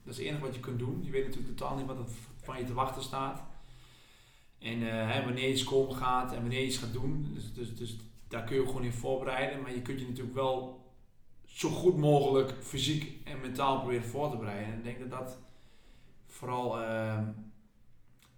dat 0.04 0.14
is 0.14 0.18
het 0.18 0.26
enige 0.26 0.42
wat 0.42 0.56
je 0.56 0.62
kunt 0.62 0.80
doen. 0.80 1.04
Je 1.04 1.12
weet 1.12 1.26
natuurlijk 1.26 1.58
totaal 1.58 1.78
niet 1.78 1.86
wat 1.86 1.98
er 1.98 2.06
van 2.42 2.58
je 2.58 2.66
te 2.66 2.74
wachten 2.74 3.04
staat. 3.04 3.44
En 4.64 5.08
eh, 5.10 5.26
wanneer 5.26 5.44
je 5.44 5.52
iets 5.52 5.64
komen 5.64 5.96
gaat 5.96 6.34
en 6.34 6.40
wanneer 6.40 6.60
je 6.60 6.66
iets 6.66 6.78
gaat 6.78 6.94
doen. 6.94 7.28
Dus, 7.34 7.54
dus, 7.54 7.76
dus 7.76 7.98
daar 8.28 8.44
kun 8.44 8.56
je 8.56 8.66
gewoon 8.66 8.84
in 8.84 8.94
voorbereiden. 8.94 9.62
Maar 9.62 9.74
je 9.74 9.82
kunt 9.82 10.00
je 10.00 10.08
natuurlijk 10.08 10.36
wel 10.36 10.82
zo 11.46 11.70
goed 11.70 11.98
mogelijk 11.98 12.54
fysiek 12.62 13.28
en 13.28 13.42
mentaal 13.42 13.80
proberen 13.80 14.04
voor 14.04 14.32
te 14.32 14.38
bereiden. 14.38 14.74
En 14.74 14.78
ik 14.78 14.84
denk 14.84 15.00
dat 15.00 15.10
dat 15.10 15.38
vooral 16.28 16.82
eh, 16.82 17.20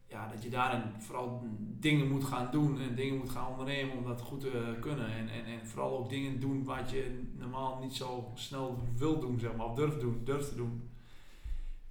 ja, 0.08 0.28
dat 0.28 0.44
je 0.44 0.50
daarin 0.50 0.82
vooral 0.98 1.44
dingen 1.80 2.12
moet 2.12 2.24
gaan 2.24 2.52
doen 2.52 2.82
en 2.82 2.96
dingen 2.96 3.18
moet 3.18 3.30
gaan 3.30 3.52
ondernemen 3.52 3.98
om 3.98 4.04
dat 4.04 4.22
goed 4.22 4.42
te 4.42 4.78
kunnen. 4.80 5.08
En, 5.08 5.30
en, 5.30 5.46
en 5.46 5.68
vooral 5.68 5.98
ook 5.98 6.10
dingen 6.10 6.40
doen 6.40 6.64
wat 6.64 6.90
je 6.90 7.22
normaal 7.38 7.80
niet 7.82 7.94
zo 7.94 8.32
snel 8.34 8.84
wil 8.96 9.20
doen, 9.20 9.40
zeg 9.40 9.56
maar, 9.56 9.66
of 9.66 9.76
durft, 9.76 10.00
doen, 10.00 10.22
durft 10.24 10.50
te 10.50 10.56
doen. 10.56 10.90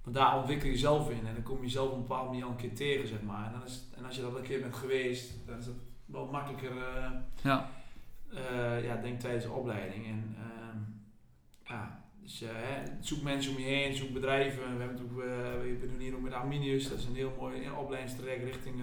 Want 0.05 0.17
daar 0.17 0.37
ontwikkel 0.37 0.65
je 0.65 0.73
jezelf 0.73 1.09
in 1.09 1.27
en 1.27 1.33
dan 1.33 1.43
kom 1.43 1.57
je 1.57 1.63
jezelf 1.63 1.89
op 1.89 1.95
een 1.95 2.01
bepaalde 2.01 2.29
manier 2.29 2.43
al 2.43 2.49
een 2.49 2.55
keer 2.55 2.75
tegen, 2.75 3.07
zeg 3.07 3.21
maar. 3.21 3.45
En, 3.45 3.51
dan 3.51 3.63
is, 3.63 3.83
en 3.97 4.05
als 4.05 4.15
je 4.15 4.21
dat 4.21 4.35
een 4.35 4.43
keer 4.43 4.61
bent 4.61 4.75
geweest, 4.75 5.33
dan 5.45 5.57
is 5.57 5.65
het 5.65 5.75
wel 6.05 6.25
makkelijker, 6.25 6.71
uh, 6.71 7.11
ja. 7.41 7.69
Uh, 8.33 8.83
ja, 8.83 8.95
denk 8.95 9.19
tijdens 9.19 9.43
de 9.43 9.51
opleiding. 9.51 10.05
En 10.05 10.35
uh, 10.39 10.81
ja, 11.63 12.04
dus 12.25 12.41
uh, 12.41 12.49
zoek 12.99 13.21
mensen 13.21 13.51
om 13.51 13.57
je 13.59 13.65
heen, 13.65 13.95
zoek 13.95 14.13
bedrijven. 14.13 14.61
We, 14.61 14.83
hebben 14.83 14.97
natuurlijk, 14.97 15.81
we 15.81 15.87
doen 15.87 15.99
hier 15.99 16.15
ook 16.15 16.21
met 16.21 16.33
Arminius, 16.33 16.89
dat 16.89 16.97
is 16.97 17.05
een 17.05 17.15
heel 17.15 17.35
mooi 17.39 17.69
opleidingstraject 17.77 18.43
richting 18.43 18.75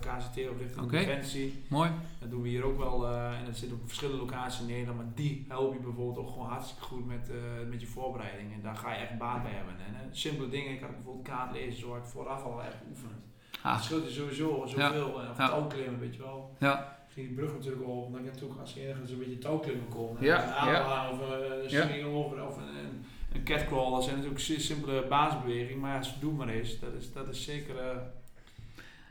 KCT 0.00 0.50
of 0.50 0.58
richting 0.58 0.84
okay. 0.84 1.04
Defensie. 1.04 1.62
Mooi. 1.68 1.90
Dat 2.20 2.30
doen 2.30 2.42
we 2.42 2.48
hier 2.48 2.64
ook 2.64 2.78
wel 2.78 3.08
en 3.08 3.44
dat 3.44 3.56
zit 3.56 3.72
op 3.72 3.78
verschillende 3.84 4.20
locaties 4.20 4.60
in 4.60 4.66
Nederland, 4.66 4.98
maar 4.98 5.12
die 5.14 5.44
help 5.48 5.72
je 5.72 5.80
bijvoorbeeld 5.80 6.18
ook 6.18 6.32
gewoon 6.32 6.48
hartstikke 6.48 6.82
goed 6.82 7.06
met, 7.06 7.30
met 7.68 7.80
je 7.80 7.86
voorbereiding. 7.86 8.52
En 8.52 8.62
daar 8.62 8.76
ga 8.76 8.92
je 8.92 8.98
echt 8.98 9.18
baat 9.18 9.42
bij 9.42 9.52
hebben. 9.52 9.74
En 9.86 10.16
simpele 10.16 10.48
dingen, 10.48 10.72
ik 10.72 10.80
had 10.80 10.90
bijvoorbeeld 10.90 11.28
kaart 11.28 11.52
lezen, 11.52 11.80
zo 11.80 11.96
ik 11.96 12.04
vooraf 12.04 12.44
al 12.44 12.62
echt 12.62 12.76
oefend. 12.90 13.24
Ah. 13.62 13.74
Dat 13.74 13.84
scheelt 13.84 14.04
je 14.04 14.10
sowieso 14.10 14.66
zoveel. 14.66 15.20
Ja. 15.20 15.30
Of 15.30 15.38
ja. 15.38 15.48
touwklimmen, 15.48 16.00
weet 16.00 16.14
je 16.14 16.22
wel. 16.22 16.56
Ja. 16.58 16.96
Ging 17.14 17.26
die 17.26 17.36
brug 17.36 17.52
natuurlijk 17.52 17.88
op, 17.88 18.12
dan 18.12 18.22
je 18.22 18.30
natuurlijk 18.30 18.60
als 18.60 18.74
je 18.74 18.80
ergens 18.80 19.10
een 19.10 19.18
beetje 19.18 19.38
touwklimmen 19.38 19.88
komt. 19.88 20.20
Ja. 20.20 20.66
ja. 20.70 21.10
Of 21.10 21.20
een 21.20 21.70
springen 21.70 22.06
over, 22.06 22.46
of 22.46 22.56
een, 22.56 22.62
een, 22.62 23.04
een 23.32 23.44
catcrawl. 23.44 23.90
Dat 23.90 24.02
zijn 24.02 24.14
natuurlijk 24.14 24.42
zeer 24.42 24.60
simpele 24.60 25.06
basisbewegingen, 25.08 25.80
maar 25.80 25.98
als 25.98 26.08
je 26.08 26.20
doe 26.20 26.32
maar 26.32 26.48
eens, 26.48 26.80
dat 26.80 26.92
is, 26.92 27.12
dat 27.12 27.28
is 27.28 27.44
zeker... 27.44 27.74
Uh, 27.74 28.00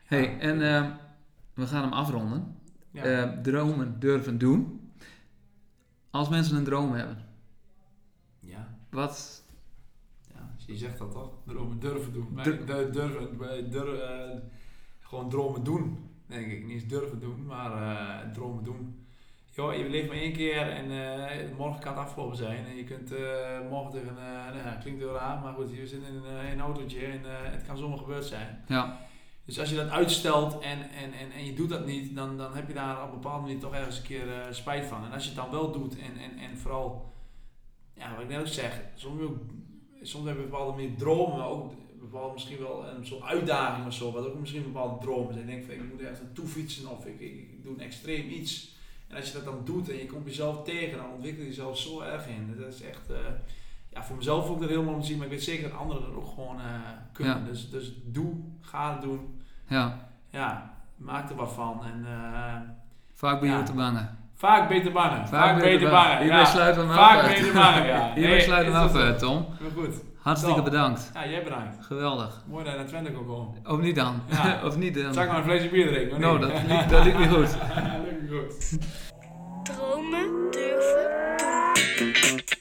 hey, 0.05 0.39
en 0.39 0.59
uh, 0.59 0.89
we 1.53 1.67
gaan 1.67 1.83
hem 1.83 1.93
afronden. 1.93 2.57
Ja. 2.91 3.05
Uh, 3.05 3.41
dromen 3.41 3.99
durven 3.99 4.37
doen. 4.37 4.91
Als 6.09 6.29
mensen 6.29 6.57
een 6.57 6.63
droom 6.63 6.93
hebben. 6.93 7.25
Ja. 8.39 8.77
Wat 8.89 9.43
je 10.65 10.77
zegt 10.77 10.97
dat 10.97 11.11
toch? 11.11 11.31
Dromen 11.45 11.79
durven 11.79 12.13
doen. 12.13 12.39
Dur 12.43 12.65
durven, 12.65 13.69
durven, 13.71 14.51
gewoon 14.99 15.29
dromen 15.29 15.63
doen, 15.63 16.09
denk 16.33 16.51
ik. 16.51 16.63
Niet 16.63 16.73
eens 16.73 16.87
durven 16.87 17.19
doen, 17.19 17.45
maar 17.45 17.71
uh, 17.71 18.31
dromen 18.33 18.63
doen. 18.63 19.05
Yo, 19.51 19.71
je 19.71 19.89
leeft 19.89 20.07
maar 20.07 20.17
één 20.17 20.33
keer 20.33 20.69
en 20.69 20.91
uh, 20.91 21.57
morgen 21.57 21.81
kan 21.81 21.93
het 21.93 22.05
afgelopen 22.05 22.37
zijn. 22.37 22.65
En 22.65 22.75
je 22.75 22.83
kunt 22.83 23.11
uh, 23.11 23.19
morgen 23.69 23.91
tegen, 23.91 24.13
nou, 24.63 24.79
klinkt 24.81 24.99
heel 24.99 25.13
raar, 25.13 25.41
maar 25.41 25.53
goed, 25.53 25.75
je 25.75 25.87
zit 25.87 26.01
in 26.03 26.15
een, 26.15 26.51
een 26.51 26.59
autootje 26.59 27.05
en 27.05 27.21
het 27.51 27.65
kan 27.65 27.77
zomaar 27.77 27.97
gebeurd 27.97 28.25
zijn. 28.25 28.63
Ja. 28.67 28.99
Dus 29.45 29.59
als 29.59 29.69
je 29.69 29.75
dat 29.75 29.89
uitstelt 29.89 30.59
en, 30.59 30.79
en, 30.79 31.13
en, 31.13 31.31
en 31.31 31.45
je 31.45 31.53
doet 31.53 31.69
dat 31.69 31.85
niet, 31.85 32.15
dan, 32.15 32.37
dan 32.37 32.55
heb 32.55 32.67
je 32.67 32.73
daar 32.73 33.03
op 33.03 33.13
een 33.13 33.19
bepaalde 33.19 33.41
manier 33.41 33.59
toch 33.59 33.73
ergens 33.73 33.97
een 33.97 34.03
keer 34.03 34.47
spijt 34.51 34.85
van. 34.85 35.05
En 35.05 35.11
als 35.11 35.23
je 35.23 35.29
het 35.29 35.39
dan 35.39 35.51
wel 35.51 35.71
doet 35.71 35.97
en, 35.99 36.17
en, 36.17 36.37
en 36.37 36.57
vooral, 36.57 37.13
ja, 37.93 38.11
wat 38.13 38.23
ik 38.23 38.29
net 38.29 38.39
ook 38.39 38.47
zeg, 38.47 38.81
soms 38.95 39.21
ook 39.21 39.37
soms 40.01 40.25
hebben 40.25 40.43
we 40.43 40.49
bepaalde 40.49 40.77
meer 40.77 40.95
dromen, 40.97 41.37
maar 41.37 41.47
ook 41.47 41.73
bepaalde 42.09 42.33
misschien 42.33 42.59
wel 42.59 42.85
een 42.87 43.05
soort 43.05 43.23
uitdaging 43.23 43.87
of 43.87 43.93
zo, 43.93 44.11
wat 44.11 44.25
ook 44.25 44.39
misschien 44.39 44.63
bepaalde 44.63 45.05
dromen 45.05 45.33
zijn. 45.33 45.49
Ik 45.49 45.55
denk 45.55 45.65
van 45.65 45.73
ik 45.73 45.91
moet 45.91 46.01
ergens 46.01 46.19
naartoe 46.19 46.47
fietsen 46.47 46.89
of 46.89 47.05
ik, 47.05 47.19
ik, 47.19 47.63
doe 47.63 47.73
een 47.73 47.81
extreem 47.81 48.29
iets. 48.29 48.75
En 49.07 49.15
als 49.15 49.27
je 49.27 49.33
dat 49.33 49.45
dan 49.45 49.61
doet 49.63 49.89
en 49.89 49.97
je 49.97 50.05
komt 50.05 50.25
jezelf 50.25 50.63
tegen, 50.63 50.97
dan 50.97 51.11
ontwikkel 51.11 51.41
je 51.41 51.49
jezelf 51.49 51.77
zo 51.77 52.01
erg 52.01 52.27
in. 52.27 52.55
Dat 52.59 52.73
is 52.73 52.81
echt, 52.81 53.09
uh, 53.11 53.17
ja, 53.89 54.03
voor 54.03 54.15
mezelf 54.15 54.49
ook 54.49 54.59
dat 54.59 54.69
helemaal 54.69 54.99
te 54.99 55.05
zien, 55.05 55.17
maar 55.17 55.25
ik 55.25 55.31
weet 55.31 55.43
zeker 55.43 55.69
dat 55.69 55.79
anderen 55.79 56.01
dat 56.01 56.15
ook 56.15 56.27
gewoon 56.27 56.57
uh, 56.57 56.63
kunnen. 57.11 57.45
Dus, 57.45 57.69
dus 57.69 57.93
doe, 58.03 58.33
ga 58.61 58.93
het 58.93 59.01
doen. 59.01 59.41
Ja. 59.67 60.09
Ja, 60.29 60.73
maak 60.95 61.29
er 61.29 61.35
wat 61.35 61.53
van. 61.53 61.85
En, 61.85 62.05
uh, 62.05 62.55
Vaak 63.13 63.39
ben 63.39 63.49
je 63.49 63.55
ja. 63.55 63.63
te 63.63 63.73
bangen. 63.73 64.17
Vaak 64.35 64.67
beter 64.69 64.91
bangen. 64.91 65.27
Vaak, 65.27 65.61
beter 65.61 65.89
bangen. 65.89 66.17
Hierbij 66.17 66.39
ja. 66.39 66.45
sluiten 66.45 66.81
we 66.81 66.87
hem 66.87 66.97
Vaak 66.97 67.23
af. 67.23 67.27
beter 67.27 67.53
bangen, 67.53 67.85
ja. 67.85 68.11
Hierbij 68.15 68.39
sluiten 68.41 68.71
we 68.73 68.79
hem 68.79 69.13
af, 69.13 69.19
Tom. 69.19 69.45
goed. 69.75 69.95
Hartstikke 70.23 70.61
bedankt. 70.61 71.11
Ja, 71.13 71.27
jij 71.27 71.43
bedankt. 71.43 71.85
Geweldig. 71.85 72.43
Mooi 72.47 72.63
dat 72.63 72.73
je 72.73 72.79
naar 72.79 72.87
Twente 72.87 73.11
kon 73.11 73.25
komen. 73.25 73.53
Of 73.67 73.79
niet 73.79 73.95
dan. 73.95 74.21
Ja. 74.29 74.59
of 74.67 74.77
niet 74.77 74.93
dan. 74.93 75.13
Zal 75.13 75.23
ik 75.23 75.29
maar 75.29 75.37
een 75.37 75.43
flesje 75.43 75.69
bier 75.69 75.87
drinken? 75.87 76.19
Nou, 76.19 76.39
dat, 76.39 76.51
liep, 76.67 76.89
dat 76.89 77.03
liep 77.03 77.17
niet 77.17 77.29
goed. 77.29 77.51
dat 77.75 78.03
liep 78.05 78.21
niet 78.21 78.31
goed. 78.31 78.77
Dromen 79.63 80.51
durven 80.51 81.11
doen. 81.97 82.52